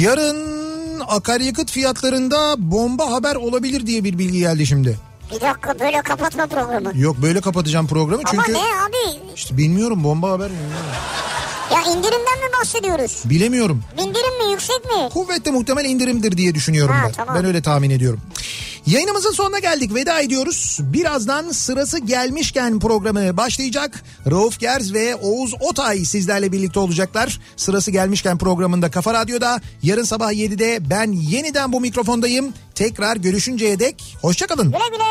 Yarın 0.00 1.00
akaryakıt 1.08 1.70
fiyatlarında 1.70 2.54
bomba 2.58 3.10
haber 3.10 3.34
olabilir 3.36 3.86
diye 3.86 4.04
bir 4.04 4.18
bilgi 4.18 4.38
geldi 4.38 4.66
şimdi. 4.66 4.98
Bir 5.34 5.40
dakika 5.40 5.78
böyle 5.80 6.02
kapatma 6.02 6.46
programı. 6.46 6.92
Yok 6.94 7.16
böyle 7.22 7.40
kapatacağım 7.40 7.86
programı 7.86 8.22
çünkü 8.30 8.52
Ama 8.52 8.58
ne 8.58 8.64
abi? 8.86 9.18
işte 9.36 9.56
bilmiyorum 9.56 10.04
bomba 10.04 10.30
haber 10.30 10.50
mi? 10.50 10.56
Ya 11.72 11.80
indirimden 11.82 12.38
mi 12.38 12.52
bahsediyoruz? 12.60 13.22
Bilemiyorum. 13.24 13.82
İndirim 13.98 14.44
mi 14.46 14.50
yüksek 14.52 14.84
mi? 14.84 15.08
Kuvvetle 15.12 15.50
muhtemel 15.50 15.84
indirimdir 15.84 16.36
diye 16.36 16.54
düşünüyorum 16.54 16.94
Ha, 16.94 17.02
ben. 17.06 17.12
tamam. 17.12 17.34
Ben 17.36 17.44
öyle 17.44 17.62
tahmin 17.62 17.90
ediyorum. 17.90 18.20
Yayınımızın 18.86 19.32
sonuna 19.32 19.58
geldik. 19.58 19.94
Veda 19.94 20.20
ediyoruz. 20.20 20.78
Birazdan 20.80 21.50
sırası 21.50 21.98
gelmişken 21.98 22.78
programı 22.80 23.36
başlayacak. 23.36 24.04
Rauf 24.30 24.58
Gerz 24.60 24.92
ve 24.94 25.14
Oğuz 25.16 25.54
Otay 25.60 25.98
sizlerle 26.04 26.52
birlikte 26.52 26.80
olacaklar. 26.80 27.40
Sırası 27.56 27.90
gelmişken 27.90 28.38
programında 28.38 28.90
Kafa 28.90 29.14
Radyo'da. 29.14 29.60
Yarın 29.82 30.04
sabah 30.04 30.32
7'de 30.32 30.90
ben 30.90 31.12
yeniden 31.12 31.72
bu 31.72 31.80
mikrofondayım. 31.80 32.54
Tekrar 32.74 33.16
görüşünceye 33.16 33.78
dek 33.78 34.16
hoşçakalın. 34.22 34.66
Güle 34.66 34.88
güle. 34.92 35.04